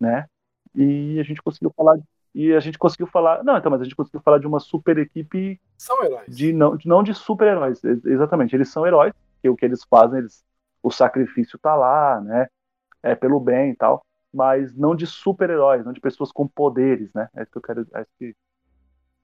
né? 0.00 0.26
E 0.74 1.18
a 1.20 1.22
gente 1.22 1.40
conseguiu 1.40 1.72
falar 1.76 1.98
e 2.34 2.52
a 2.52 2.58
gente 2.58 2.76
conseguiu 2.76 3.06
falar, 3.06 3.44
não, 3.44 3.56
então, 3.56 3.70
mas 3.70 3.80
a 3.80 3.84
gente 3.84 3.94
conseguiu 3.94 4.20
falar 4.20 4.38
de 4.38 4.46
uma 4.48 4.58
super 4.58 4.98
equipe 4.98 5.60
São 5.78 6.02
heróis. 6.04 6.36
de 6.36 6.52
não, 6.52 6.76
de, 6.76 6.88
não 6.88 7.00
de 7.00 7.14
super-heróis, 7.14 7.84
ex- 7.84 8.04
exatamente. 8.04 8.56
Eles 8.56 8.68
são 8.68 8.84
heróis, 8.84 9.12
que 9.44 9.48
o 9.50 9.56
que 9.56 9.66
eles 9.66 9.84
fazem, 9.84 10.20
eles, 10.20 10.42
o 10.82 10.90
sacrifício 10.90 11.58
tá 11.58 11.74
lá, 11.74 12.18
né? 12.18 12.48
É 13.02 13.14
pelo 13.14 13.38
bem 13.38 13.72
e 13.72 13.76
tal, 13.76 14.02
mas 14.32 14.74
não 14.74 14.96
de 14.96 15.06
super-heróis, 15.06 15.84
não 15.84 15.92
de 15.92 16.00
pessoas 16.00 16.32
com 16.32 16.48
poderes, 16.48 17.12
né? 17.12 17.28
É 17.36 17.42
isso 17.42 17.52
que 17.52 17.58
eu 17.58 17.62
quero, 17.62 17.86
é 17.94 18.00
isso 18.00 18.10
que, 18.18 18.36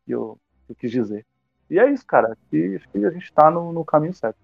que 0.04 0.12
eu, 0.12 0.38
eu 0.68 0.74
quis 0.74 0.90
dizer. 0.90 1.26
E 1.70 1.78
é 1.78 1.90
isso, 1.90 2.04
cara. 2.04 2.36
Que, 2.50 2.76
acho 2.76 2.88
que 2.90 3.02
a 3.02 3.10
gente 3.10 3.32
tá 3.32 3.50
no, 3.50 3.72
no 3.72 3.82
caminho 3.82 4.12
certo. 4.12 4.36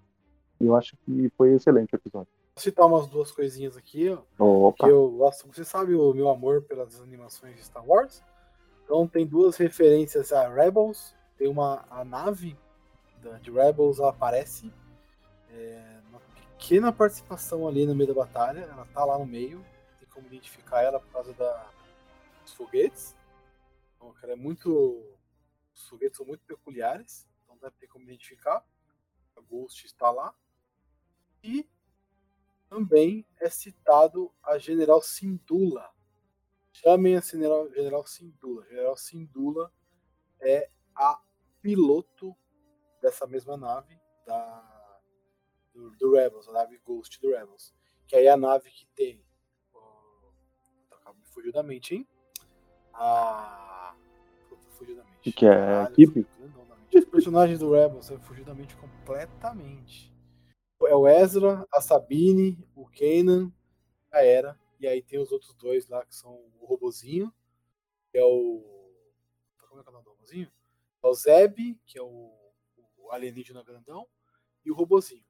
E 0.59 0.65
eu 0.65 0.75
acho 0.75 0.97
que 1.05 1.31
foi 1.37 1.53
excelente 1.53 1.93
o 1.93 1.95
episódio. 1.95 2.31
Vou 2.55 2.63
citar 2.63 2.87
umas 2.87 3.05
duas 3.05 3.31
coisinhas 3.31 3.77
aqui, 3.77 4.09
ó. 4.09 4.23
Opa, 4.43 4.85
que 4.85 4.91
eu 4.91 5.11
gosto. 5.11 5.47
Você 5.53 5.63
sabe 5.63 5.93
o 5.93 6.11
meu 6.15 6.27
amor 6.29 6.63
pelas 6.63 6.99
animações 6.99 7.55
de 7.55 7.63
Star 7.63 7.87
Wars? 7.87 8.23
Então 8.83 9.07
tem 9.07 9.27
duas 9.27 9.57
referências 9.57 10.33
a 10.33 10.49
Rebels. 10.49 11.15
Tem 11.37 11.47
uma 11.47 11.85
a 11.91 12.03
nave 12.03 12.57
da, 13.21 13.37
de 13.37 13.51
Rebels, 13.51 13.99
aparece. 13.99 14.73
É, 15.49 16.01
uma 16.09 16.19
pequena 16.19 16.91
participação 16.91 17.67
ali 17.67 17.85
no 17.85 17.95
meio 17.95 18.13
da 18.13 18.21
batalha. 18.25 18.61
Ela 18.61 18.85
tá 18.87 19.05
lá 19.05 19.17
no 19.17 19.25
meio. 19.25 19.65
Tem 19.99 20.07
como 20.09 20.27
identificar 20.27 20.81
ela 20.81 20.99
por 20.99 21.11
causa 21.11 21.33
da, 21.33 21.71
dos 22.43 22.53
foguetes. 22.53 23.15
Então, 23.95 24.13
ela 24.21 24.33
é 24.33 24.35
muito. 24.35 24.69
Os 25.73 25.87
foguetes 25.87 26.17
são 26.17 26.25
muito 26.25 26.43
peculiares. 26.45 27.27
Então 27.43 27.57
deve 27.57 27.75
ter 27.77 27.87
como 27.87 28.05
identificar. 28.05 28.65
A 29.35 29.41
Ghost 29.41 29.85
está 29.85 30.09
lá. 30.09 30.33
E 31.43 31.69
também 32.69 33.25
é 33.39 33.49
citado 33.49 34.33
a 34.43 34.57
General 34.57 35.01
Sindula. 35.01 35.89
Chamem 36.71 37.17
a 37.17 37.21
General, 37.21 37.71
General 37.71 38.05
Sindula. 38.05 38.65
General 38.65 38.97
Sindula 38.97 39.71
é 40.39 40.69
a 40.95 41.19
piloto 41.61 42.35
dessa 43.01 43.25
mesma 43.25 43.57
nave 43.57 43.99
da, 44.25 44.76
do, 45.77 45.91
do 45.91 46.11
Rebels, 46.11 46.47
a 46.49 46.51
nave 46.51 46.79
Ghost 46.83 47.21
do 47.21 47.29
Rebels. 47.29 47.73
Que 48.07 48.15
aí 48.15 48.25
é 48.25 48.31
a 48.31 48.37
nave 48.37 48.69
que 48.71 48.87
tem. 48.95 49.23
tá, 50.89 51.13
me 51.13 51.25
fugiu 51.25 51.51
da 51.51 51.61
mente, 51.61 51.95
hein? 51.95 52.07
A. 52.93 53.95
Puta, 54.49 54.69
fugiu 54.71 54.95
da 54.95 55.03
mente. 55.03 55.31
Que 55.31 55.45
é 55.45 55.83
equipe? 55.83 56.25
grandão 56.37 56.65
da 56.65 56.75
mente. 56.75 56.97
Os 56.97 57.05
personagens 57.05 57.59
do 57.59 57.71
Rebels 57.71 58.09
é, 58.09 58.17
fugiu 58.19 58.43
da 58.43 58.55
mente 58.55 58.75
completamente. 58.75 60.11
É 60.83 60.95
o 60.95 61.07
Ezra, 61.07 61.65
a 61.73 61.81
Sabine, 61.81 62.57
o 62.75 62.87
Kanan, 62.87 63.51
a 64.11 64.23
Era. 64.23 64.59
E 64.79 64.87
aí 64.87 65.01
tem 65.01 65.19
os 65.19 65.31
outros 65.31 65.53
dois 65.55 65.87
lá 65.87 66.05
que 66.05 66.15
são 66.15 66.33
o 66.59 66.65
robozinho, 66.65 67.33
que 68.11 68.17
é 68.17 68.23
o. 68.23 68.63
Como 69.69 69.81
é 69.81 69.83
que 69.83 69.89
é 69.89 69.91
o 69.91 69.93
nome 69.93 70.05
do 70.05 70.11
robozinho? 70.11 70.51
É 71.03 71.07
o 71.07 71.13
Zeb, 71.13 71.79
que 71.85 71.97
é 71.97 72.01
o, 72.01 72.31
o 72.97 73.11
alienígena 73.11 73.63
grandão, 73.63 74.07
e 74.63 74.71
o 74.71 74.75
robozinho. 74.75 75.26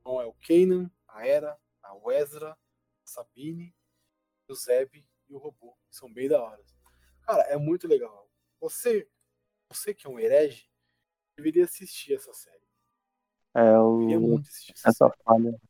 Então 0.00 0.20
é 0.20 0.26
o 0.26 0.34
Kanan, 0.34 0.90
a 1.06 1.26
Era, 1.26 1.58
a 1.82 2.12
Ezra, 2.12 2.52
a 2.52 2.56
Sabine, 3.06 3.74
o 4.48 4.54
Zeb 4.54 5.06
e 5.28 5.34
o 5.34 5.38
robô. 5.38 5.76
São 5.90 6.12
bem 6.12 6.28
da 6.28 6.42
hora. 6.42 6.62
Cara, 7.22 7.42
é 7.44 7.56
muito 7.56 7.86
legal. 7.86 8.28
Você, 8.60 9.08
você 9.68 9.94
que 9.94 10.06
é 10.06 10.10
um 10.10 10.18
herege, 10.18 10.68
deveria 11.36 11.64
assistir 11.64 12.14
essa 12.14 12.32
série. 12.32 12.64
é 13.54 13.60
Deveria 13.62 14.18
o, 14.18 14.20
muito 14.20 14.48
assistir 14.48 14.72
essa 14.72 14.92
série. 14.92 15.10
essa 15.12 15.22
falha. 15.22 15.60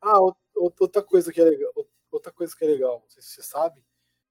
Ah, 0.00 0.20
ou- 0.20 0.36
ou- 0.56 0.74
outra 0.80 1.02
coisa 1.02 1.32
que 1.32 1.40
é 1.40 1.44
legal, 1.44 1.72
ou- 1.76 1.90
outra 2.10 2.32
coisa 2.32 2.56
que 2.56 2.64
é 2.64 2.66
legal, 2.66 3.00
não 3.00 3.08
sei 3.08 3.22
se 3.22 3.30
você 3.30 3.42
sabe, 3.42 3.84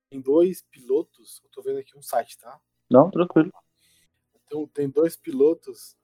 tem 0.10 0.20
dois 0.20 0.62
pilotos, 0.64 1.40
eu 1.44 1.50
tô 1.50 1.62
vendo 1.62 1.80
aqui 1.80 1.98
um 1.98 2.02
site, 2.02 2.38
tá? 2.38 2.60
Não, 2.90 3.10
tranquilo. 3.10 3.52
Então, 4.36 4.68
tem 4.68 4.90
dois 4.90 5.16
pilotos, 5.16 5.98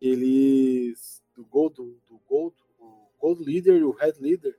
eles 0.00 1.19
do 1.34 1.44
Gold, 1.44 1.74
do, 1.74 2.18
Gold, 2.28 2.56
o 2.78 3.08
Gold 3.18 3.42
Leader 3.44 3.76
e 3.76 3.84
o 3.84 3.90
Red 3.90 4.14
Leader, 4.18 4.58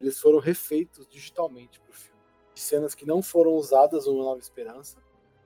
eles 0.00 0.18
foram 0.18 0.38
refeitos 0.38 1.06
digitalmente 1.08 1.80
pro 1.80 1.92
filme. 1.92 2.20
Cenas 2.54 2.94
que 2.94 3.06
não 3.06 3.22
foram 3.22 3.52
usadas 3.52 4.06
no 4.06 4.18
Nova 4.18 4.40
Esperança. 4.40 5.02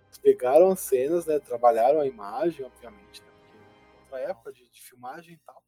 Eles 0.06 0.18
pegaram 0.18 0.70
as 0.70 0.80
cenas, 0.80 1.26
né, 1.26 1.38
trabalharam 1.38 2.00
a 2.00 2.06
imagem, 2.06 2.64
obviamente, 2.64 3.22
né, 3.22 3.28
porque 3.38 3.56
é 3.56 4.00
outra 4.00 4.18
época 4.30 4.52
de, 4.52 4.68
de 4.68 4.82
filmagem 4.82 5.34
e 5.34 5.38
tal. 5.38 5.62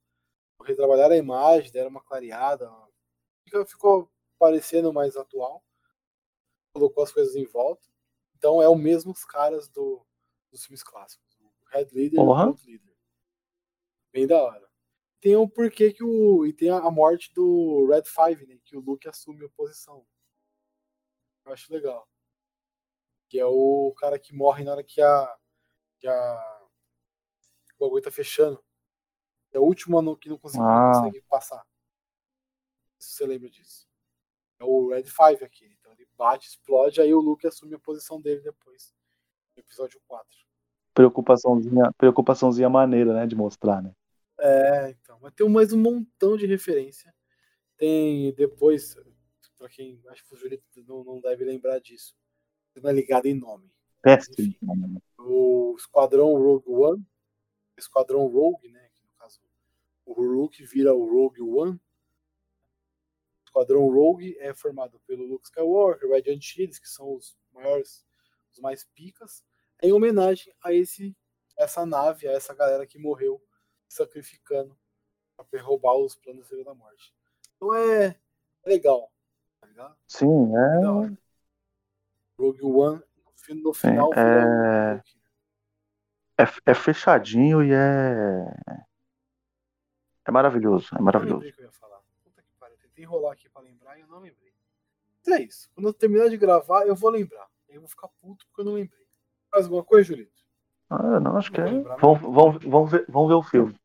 Retrabalharam 0.65 1.15
a 1.15 1.19
imagem, 1.19 1.71
deram 1.71 1.91
uma 1.91 2.03
clareada, 2.03 2.71
Fica- 3.45 3.65
ficou 3.67 4.11
parecendo 4.39 4.93
mais 4.93 5.17
atual. 5.17 5.65
Colocou 6.75 7.03
as 7.03 7.13
coisas 7.13 7.35
em 7.35 7.45
volta. 7.47 7.89
Então 8.37 8.61
é 8.63 8.69
o 8.69 8.77
mesmo 8.77 9.13
os 9.13 9.25
caras 9.25 9.69
do, 9.69 10.05
dos 10.51 10.65
filmes 10.65 10.83
clássicos. 10.83 11.37
O 11.41 11.51
Red 11.71 11.89
Leader 11.93 12.17
Porra. 12.21 12.43
e 12.43 12.45
o 12.45 12.47
Gold 12.49 12.67
Leader. 12.67 12.97
Bem 14.13 14.27
da 14.27 14.43
hora. 14.43 14.68
Tem 15.21 15.37
um 15.37 15.49
porquê 15.49 15.93
que 15.93 16.05
o. 16.05 16.47
E 16.47 16.53
tem 16.53 16.71
a, 16.71 16.91
morte 16.91 17.33
do 17.35 17.87
Red 17.87 18.05
Five, 18.05 18.47
né? 18.47 18.59
Que 18.65 18.77
o 18.77 18.81
Luke 18.81 19.09
assume 19.09 19.45
a 19.45 19.49
posição. 19.51 20.07
Eu 21.45 21.53
acho 21.53 21.73
legal. 21.73 22.09
Que 23.29 23.39
é 23.39 23.45
o 23.45 23.93
cara 23.99 24.19
que 24.19 24.35
morre 24.35 24.65
na 24.65 24.73
hora 24.73 24.85
que 24.85 25.01
a. 25.01 25.37
Que 25.99 26.07
a 26.07 26.59
o 27.79 27.85
bagulho 27.85 28.03
tá 28.03 28.11
fechando. 28.11 28.63
É 29.53 29.59
o 29.59 29.63
último 29.63 29.99
ano 29.99 30.17
que 30.17 30.29
não 30.29 30.37
conseguiu, 30.37 30.67
Ah. 30.67 30.93
não 30.93 31.03
consegue 31.05 31.23
passar. 31.29 31.65
Se 32.99 33.13
você 33.13 33.27
lembra 33.27 33.49
disso. 33.49 33.89
É 34.59 34.65
o 34.65 34.89
Red 34.89 35.05
5 35.05 35.45
aqui. 35.45 35.67
Então 35.79 35.93
ele 35.93 36.09
bate, 36.17 36.49
explode, 36.49 37.01
aí 37.01 37.15
o 37.15 37.21
Luke 37.21 37.47
assume 37.47 37.75
a 37.75 37.79
posição 37.79 38.21
dele 38.21 38.41
depois. 38.41 38.93
No 39.57 39.61
episódio 39.61 40.01
4. 40.07 40.27
Preocupaçãozinha, 40.93 41.93
preocupaçãozinha 41.97 42.69
maneira, 42.69 43.15
né? 43.15 43.27
De 43.27 43.37
mostrar, 43.37 43.81
né? 43.81 43.95
É, 44.41 44.91
então. 44.91 45.19
Mas 45.21 45.35
tem 45.35 45.49
mais 45.49 45.73
um 45.73 45.79
montão 45.79 46.37
de 46.37 46.47
referência. 46.47 47.15
Tem 47.77 48.33
depois, 48.35 48.97
pra 49.57 49.69
quem 49.69 50.01
acho 50.09 50.25
que 50.25 50.35
o 50.35 50.37
Julito 50.37 50.65
não, 50.87 51.05
não 51.05 51.21
deve 51.21 51.45
lembrar 51.45 51.79
disso. 51.81 52.17
Não 52.77 52.91
é 52.91 52.93
ligado 52.93 53.27
em 53.27 53.35
nome. 53.35 53.71
Péssimo. 54.01 54.55
O 55.19 55.75
Esquadrão 55.77 56.35
Rogue 56.35 56.71
One. 56.71 57.07
Esquadrão 57.77 58.27
Rogue, 58.27 58.69
né? 58.69 58.89
Que 58.95 59.03
no 59.03 59.13
caso 59.19 59.41
o 60.05 60.23
Luke 60.23 60.65
vira 60.65 60.95
o 60.95 61.05
Rogue 61.05 61.43
One. 61.43 61.73
O 61.75 63.45
Esquadrão 63.47 63.89
Rogue 63.89 64.37
é 64.39 64.55
formado 64.55 65.01
pelo 65.07 65.25
Luke 65.25 65.47
Skywalker, 65.47 66.09
Red 66.09 66.31
Antilles, 66.33 66.79
que 66.79 66.89
são 66.89 67.15
os 67.15 67.37
maiores, 67.53 68.07
os 68.53 68.61
mais 68.61 68.85
picas, 68.85 69.45
em 69.83 69.93
homenagem 69.93 70.53
a 70.63 70.73
esse 70.73 71.17
essa 71.57 71.85
nave, 71.85 72.29
a 72.29 72.33
essa 72.33 72.55
galera 72.55 72.87
que 72.87 72.99
morreu 72.99 73.43
sacrificando 73.89 74.77
para 75.37 75.63
roubar 75.63 75.95
os 75.97 76.15
planos 76.15 76.49
da 76.65 76.75
Morte. 76.75 77.15
Então 77.57 77.75
é, 77.75 78.07
é 78.65 78.69
legal, 78.69 79.11
tá 79.61 79.67
ligado? 79.67 79.97
Sim, 80.07 80.53
é. 80.57 80.87
Hora. 80.87 81.19
Rogue 82.39 82.63
One 82.65 83.03
no, 83.25 83.33
fi- 83.35 83.55
no 83.55 83.75
final 83.75 84.11
é-. 84.15 85.03
É, 86.41 86.71
é 86.71 86.75
fechadinho 86.75 87.63
e 87.65 87.73
é. 87.73 88.85
É 90.25 90.31
maravilhoso. 90.31 90.89
É 90.95 90.99
Eu 90.99 91.03
maravilhoso. 91.03 91.49
o 91.49 91.53
que 91.53 91.61
eu 91.61 91.65
ia 91.65 91.73
falar. 91.73 92.01
Puta 92.23 92.43
que 92.43 92.53
pariu. 92.61 92.77
Tentei 92.79 93.03
enrolar 93.05 93.33
aqui 93.33 93.49
pra 93.49 93.63
lembrar 93.63 93.99
e 93.99 94.03
eu 94.03 94.07
não 94.07 94.21
lembrei. 94.21 94.53
Mas 95.27 95.41
é 95.41 95.43
isso. 95.43 95.69
Quando 95.75 95.89
eu 95.89 95.93
terminar 95.93 96.29
de 96.29 96.37
gravar, 96.37 96.87
eu 96.87 96.95
vou 96.95 97.11
lembrar. 97.11 97.49
Aí 97.69 97.75
eu 97.75 97.81
vou 97.81 97.89
ficar 97.89 98.09
puto 98.21 98.47
porque 98.47 98.61
eu 98.61 98.65
não 98.67 98.75
lembrei. 98.75 99.05
Mais 99.51 99.65
alguma 99.65 99.83
coisa, 99.83 100.05
Julito? 100.09 100.38
Ah, 100.91 101.21
não, 101.21 101.37
acho 101.37 101.53
que 101.53 101.61
é. 101.61 101.65
Vamos, 101.65 102.21
vamos, 102.21 102.65
vamos, 102.65 102.91
ver, 102.91 103.05
vamos 103.09 103.29
ver 103.29 103.35
o 103.35 103.43
filme. 103.43 103.79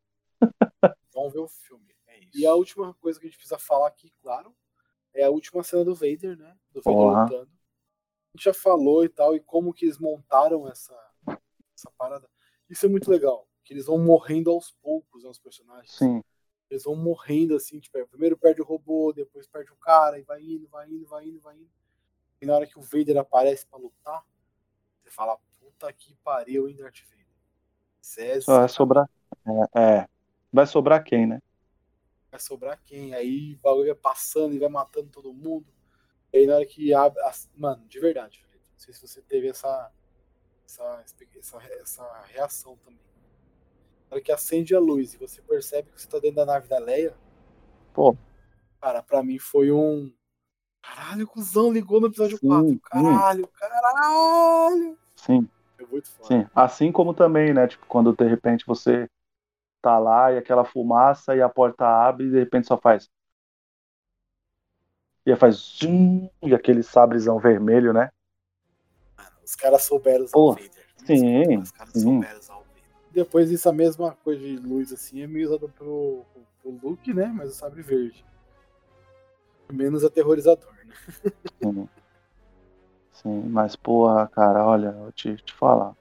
Vamos 1.13 1.33
ver 1.33 1.39
o 1.39 1.47
filme. 1.47 1.93
É 2.07 2.19
isso. 2.19 2.37
E 2.37 2.45
a 2.45 2.53
última 2.53 2.93
coisa 2.95 3.19
que 3.19 3.25
a 3.25 3.29
gente 3.29 3.37
precisa 3.37 3.59
falar 3.59 3.87
aqui, 3.87 4.13
claro, 4.21 4.55
é 5.13 5.23
a 5.23 5.29
última 5.29 5.63
cena 5.63 5.83
do 5.83 5.93
Vader, 5.93 6.37
né? 6.37 6.57
Do 6.71 6.81
Vader 6.81 7.01
Porra. 7.01 7.23
lutando. 7.23 7.51
A 8.33 8.37
gente 8.37 8.45
já 8.45 8.53
falou 8.53 9.03
e 9.03 9.09
tal, 9.09 9.35
e 9.35 9.39
como 9.39 9.73
que 9.73 9.85
eles 9.85 9.99
montaram 9.99 10.67
essa, 10.67 10.97
essa 11.75 11.91
parada. 11.97 12.27
Isso 12.69 12.85
é 12.85 12.89
muito 12.89 13.11
legal. 13.11 13.47
Que 13.63 13.73
eles 13.73 13.85
vão 13.85 13.99
morrendo 13.99 14.49
aos 14.49 14.71
poucos, 14.71 15.23
né, 15.23 15.29
os 15.29 15.39
personagens. 15.39 15.95
Sim. 15.95 16.23
Eles 16.69 16.83
vão 16.83 16.95
morrendo 16.95 17.55
assim, 17.55 17.79
tipo, 17.79 17.97
é, 17.97 18.05
primeiro 18.05 18.35
perde 18.35 18.61
o 18.61 18.65
robô, 18.65 19.13
depois 19.13 19.47
perde 19.47 19.71
o 19.71 19.75
cara, 19.75 20.17
e 20.17 20.23
vai 20.23 20.41
indo, 20.41 20.67
vai 20.67 20.89
indo, 20.89 21.05
vai 21.05 21.27
indo, 21.27 21.39
vai 21.39 21.55
indo. 21.55 21.69
E 22.41 22.45
na 22.45 22.55
hora 22.55 22.65
que 22.65 22.79
o 22.79 22.81
Vader 22.81 23.17
aparece 23.17 23.67
pra 23.67 23.77
lutar, 23.77 24.25
você 25.03 25.11
fala, 25.11 25.39
puta 25.63 25.91
que 25.93 26.13
pariu, 26.23 26.67
hein, 26.67 26.75
Darth 26.75 26.99
Vader. 27.09 27.25
César, 28.01 28.59
vai 28.59 28.69
sobrar. 28.69 29.09
É, 29.75 29.81
é. 29.81 30.07
Vai 30.51 30.67
sobrar 30.67 31.03
quem, 31.03 31.25
né? 31.25 31.39
vai 32.33 32.39
sobrar 32.39 32.81
quem? 32.83 33.13
Aí 33.13 33.53
o 33.53 33.59
bagulho 33.59 33.93
vai 33.93 33.95
passando 33.95 34.55
e 34.55 34.59
vai 34.59 34.67
matando 34.67 35.07
todo 35.09 35.31
mundo. 35.31 35.67
E 36.33 36.37
aí 36.37 36.47
na 36.47 36.55
hora 36.55 36.65
que 36.65 36.91
abre. 36.91 37.21
Mano, 37.55 37.85
de 37.87 37.99
verdade, 37.99 38.39
Felipe, 38.39 38.65
não 38.71 38.79
sei 38.79 38.91
se 38.91 39.07
você 39.07 39.21
teve 39.21 39.49
essa, 39.49 39.91
essa, 40.65 41.03
essa, 41.37 41.57
essa 41.79 42.23
reação 42.25 42.75
também. 42.77 42.99
Na 44.09 44.15
hora 44.15 44.21
que 44.21 44.31
acende 44.31 44.75
a 44.75 44.79
luz 44.79 45.13
e 45.13 45.17
você 45.17 45.43
percebe 45.43 45.91
que 45.91 46.01
você 46.01 46.07
tá 46.07 46.17
dentro 46.17 46.37
da 46.37 46.45
nave 46.45 46.67
da 46.67 46.79
Leia. 46.79 47.15
Pô. 47.93 48.17
Cara, 48.81 49.03
pra 49.03 49.21
mim 49.21 49.37
foi 49.37 49.71
um. 49.71 50.11
Caralho, 50.81 51.25
o 51.25 51.27
cuzão 51.27 51.71
ligou 51.71 52.01
no 52.01 52.07
episódio 52.07 52.37
Sim, 52.39 52.47
4. 52.47 52.67
sim. 52.67 52.79
Caralho, 52.79 53.47
caralho. 53.47 54.97
Sim, 55.15 55.49
muito 55.93 56.09
foda. 56.09 56.27
sim. 56.27 56.47
Assim 56.55 56.91
como 56.91 57.13
também, 57.13 57.53
né? 57.53 57.67
Tipo, 57.67 57.85
quando 57.85 58.15
de 58.15 58.27
repente 58.27 58.65
você 58.65 59.07
tá 59.81 59.99
lá 59.99 60.31
e 60.31 60.37
aquela 60.37 60.65
fumaça 60.65 61.35
e 61.35 61.41
a 61.41 61.47
porta 61.49 61.85
abre 61.85 62.25
e 62.25 62.31
de 62.31 62.39
repente 62.39 62.67
só 62.67 62.77
faz. 62.77 63.09
E 65.25 65.31
aí 65.31 65.37
faz. 65.37 65.55
zum, 65.55 66.29
E 66.41 66.53
aquele 66.53 66.81
sabrezão 66.83 67.39
vermelho, 67.39 67.93
né? 67.93 68.09
Os 69.45 69.55
caras 69.55 69.83
souberam 69.83 70.25
usar 70.25 70.33
Pô, 70.33 70.51
o 70.51 70.53
Vader. 70.53 70.87
sim, 71.05 71.57
Os 71.59 71.71
caras 71.71 71.93
sim. 71.93 72.01
souberam 72.01 72.39
usar 72.39 72.55
o 72.55 72.59
Vader. 72.59 72.83
Depois 73.11 73.53
essa 73.53 73.71
mesma 73.71 74.13
coisa 74.23 74.41
de 74.41 74.57
luz 74.57 74.91
assim 74.91 75.21
é 75.21 75.27
meio 75.27 75.47
usada 75.47 75.67
pro, 75.67 76.25
pro 76.61 76.71
Luke, 76.81 77.13
né? 77.13 77.27
Mas 77.27 77.51
o 77.51 77.53
sabre 77.53 77.81
verde. 77.81 78.25
Menos 79.71 80.03
aterrorizador, 80.03 80.73
né? 80.85 80.93
Sim. 81.61 81.87
Sim, 83.13 83.43
mas 83.43 83.75
porra, 83.75 84.27
cara, 84.27 84.65
olha, 84.65 84.87
eu 84.87 85.11
te, 85.11 85.35
te 85.37 85.53
falar. 85.53 85.95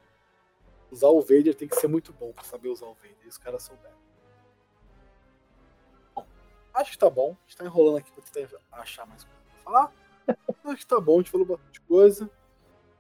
Usar 0.91 1.09
o 1.09 1.21
Vader 1.21 1.55
tem 1.55 1.69
que 1.69 1.77
ser 1.77 1.89
muito 1.89 2.13
bom 2.13 2.33
pra 2.33 2.43
saber 2.45 2.69
usar 2.69 2.87
o 2.87 2.95
Vader. 2.95 3.17
E 3.25 3.29
os 3.29 3.39
caras 3.39 3.63
souberam. 3.63 3.97
Bom, 6.15 6.25
acho 6.75 6.93
que 6.93 6.99
tá 6.99 7.09
bom. 7.09 7.31
A 7.31 7.49
gente 7.49 7.57
tá 7.57 7.65
enrolando 7.65 7.99
aqui 7.99 8.11
pra 8.13 8.23
tentar 8.25 8.59
achar 8.73 9.07
mais 9.07 9.25
coisa 9.25 9.41
pra 9.47 9.73
falar. 9.73 9.93
acho 10.73 10.79
que 10.79 10.87
tá 10.87 11.01
bom, 11.01 11.15
a 11.15 11.19
gente 11.19 11.31
falou 11.31 11.47
bastante 11.47 11.81
coisa. 11.83 12.31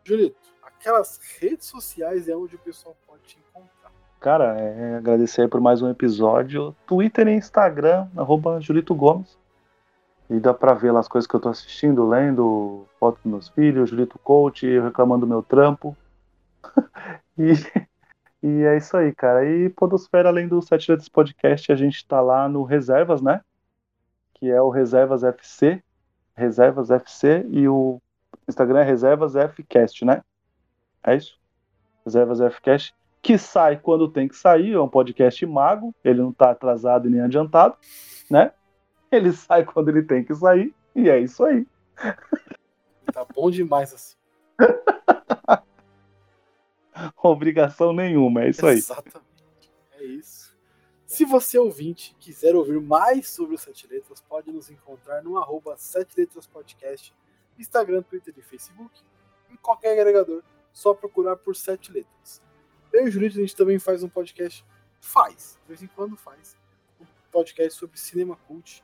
Julito, 0.04 0.38
aquelas 0.62 1.18
redes 1.38 1.66
sociais 1.66 2.28
é 2.28 2.36
onde 2.36 2.56
o 2.56 2.58
pessoal 2.58 2.96
pode 3.06 3.22
te 3.22 3.38
encontrar. 3.38 3.92
Cara, 4.20 4.58
é, 4.58 4.96
agradecer 4.96 5.42
aí 5.42 5.48
por 5.48 5.60
mais 5.60 5.82
um 5.82 5.88
episódio. 5.88 6.76
Twitter 6.86 7.28
e 7.28 7.32
Instagram, 7.32 8.08
arroba 8.16 8.60
Julito 8.60 8.94
Gomes. 8.94 9.38
E 10.30 10.40
dá 10.40 10.54
pra 10.54 10.74
ver 10.74 10.92
lá 10.92 11.00
as 11.00 11.08
coisas 11.08 11.26
que 11.26 11.34
eu 11.34 11.40
tô 11.40 11.48
assistindo, 11.48 12.08
lendo, 12.08 12.86
foto 13.02 13.16
dos 13.16 13.24
meus 13.24 13.48
filhos, 13.48 13.90
Julito 13.90 14.16
Coach, 14.16 14.64
reclamando 14.78 15.26
do 15.26 15.28
meu 15.28 15.42
trampo. 15.42 15.96
e, 17.36 17.52
e 18.40 18.62
é 18.62 18.76
isso 18.76 18.96
aí, 18.96 19.12
cara. 19.12 19.44
E 19.44 19.68
Podosfera, 19.70 20.28
além 20.28 20.46
do 20.46 20.62
Sete 20.62 20.88
Letras 20.88 21.08
Podcast, 21.08 21.72
a 21.72 21.74
gente 21.74 22.06
tá 22.06 22.20
lá 22.20 22.48
no 22.48 22.62
Reservas, 22.62 23.20
né? 23.20 23.40
Que 24.34 24.48
é 24.48 24.62
o 24.62 24.70
Reservas 24.70 25.24
FC. 25.24 25.82
Reservas 26.36 26.92
FC 26.92 27.44
e 27.50 27.66
o 27.66 28.00
Instagram 28.48 28.82
é 28.82 28.84
Reservas 28.84 29.32
Fcast, 29.32 30.04
né? 30.04 30.22
É 31.02 31.16
isso? 31.16 31.36
Reservas 32.04 32.38
Fcast 32.54 32.94
que 33.20 33.36
sai 33.36 33.78
quando 33.78 34.08
tem 34.08 34.28
que 34.28 34.36
sair, 34.36 34.74
é 34.74 34.80
um 34.80 34.88
podcast 34.88 35.44
mago, 35.44 35.92
ele 36.04 36.20
não 36.20 36.32
tá 36.32 36.52
atrasado 36.52 37.10
nem 37.10 37.20
adiantado, 37.20 37.76
né? 38.30 38.52
Ele 39.10 39.32
sai 39.34 39.64
quando 39.64 39.88
ele 39.88 40.02
tem 40.04 40.22
que 40.22 40.34
sair, 40.36 40.72
e 40.94 41.10
é 41.10 41.18
isso 41.18 41.44
aí. 41.44 41.66
Tá 43.12 43.24
bom 43.24 43.50
demais 43.50 43.92
assim. 43.92 44.16
Obrigação 47.22 47.92
nenhuma, 47.92 48.44
é 48.44 48.50
isso 48.50 48.66
aí. 48.66 48.78
Exatamente. 48.78 49.28
É 49.92 50.04
isso. 50.04 50.56
Se 51.06 51.26
você 51.26 51.58
ouvinte 51.58 52.16
quiser 52.18 52.56
ouvir 52.56 52.80
mais 52.80 53.28
sobre 53.28 53.54
o 53.54 53.58
Sete 53.58 53.86
Letras, 53.86 54.20
pode 54.20 54.50
nos 54.50 54.70
encontrar 54.70 55.22
no 55.22 55.36
arroba 55.36 55.76
Sete 55.76 56.18
Letras 56.18 56.46
Podcast, 56.46 57.14
Instagram, 57.58 58.02
Twitter 58.02 58.32
e 58.36 58.42
Facebook, 58.42 59.02
em 59.50 59.56
qualquer 59.56 59.92
agregador, 59.92 60.42
só 60.72 60.94
procurar 60.94 61.36
por 61.36 61.54
Sete 61.54 61.92
Letras. 61.92 62.42
Eu 62.92 63.04
e 63.04 63.08
o 63.08 63.10
Julito, 63.10 63.36
a 63.36 63.40
gente 63.40 63.54
também 63.54 63.78
faz 63.78 64.02
um 64.02 64.08
podcast, 64.08 64.64
faz, 65.00 65.58
de 65.62 65.68
vez 65.68 65.82
em 65.82 65.88
quando 65.88 66.16
faz, 66.16 66.56
um 66.98 67.04
podcast 67.30 67.78
sobre 67.78 67.98
cinema 67.98 68.36
cult. 68.48 68.82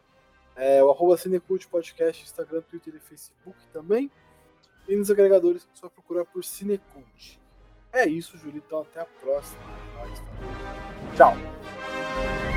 É, 0.59 0.83
o 0.83 0.91
arroba 0.91 1.17
Cinecult 1.17 1.69
Podcast, 1.69 2.25
Instagram, 2.25 2.63
Twitter 2.63 2.95
e 2.97 3.01
Facebook 3.01 3.57
também. 3.73 4.11
E 4.89 4.97
nos 4.97 5.11
agregadores, 5.11 5.69
só 5.73 5.89
procurar 5.89 6.25
por 6.25 6.43
Cinecult. 6.43 7.41
É 7.93 8.07
isso, 8.07 8.37
Julito. 8.37 8.65
Então 8.67 8.81
até 8.81 9.01
a 9.01 9.07
próxima. 9.07 9.63
É. 11.13 11.17
Tchau. 11.17 12.48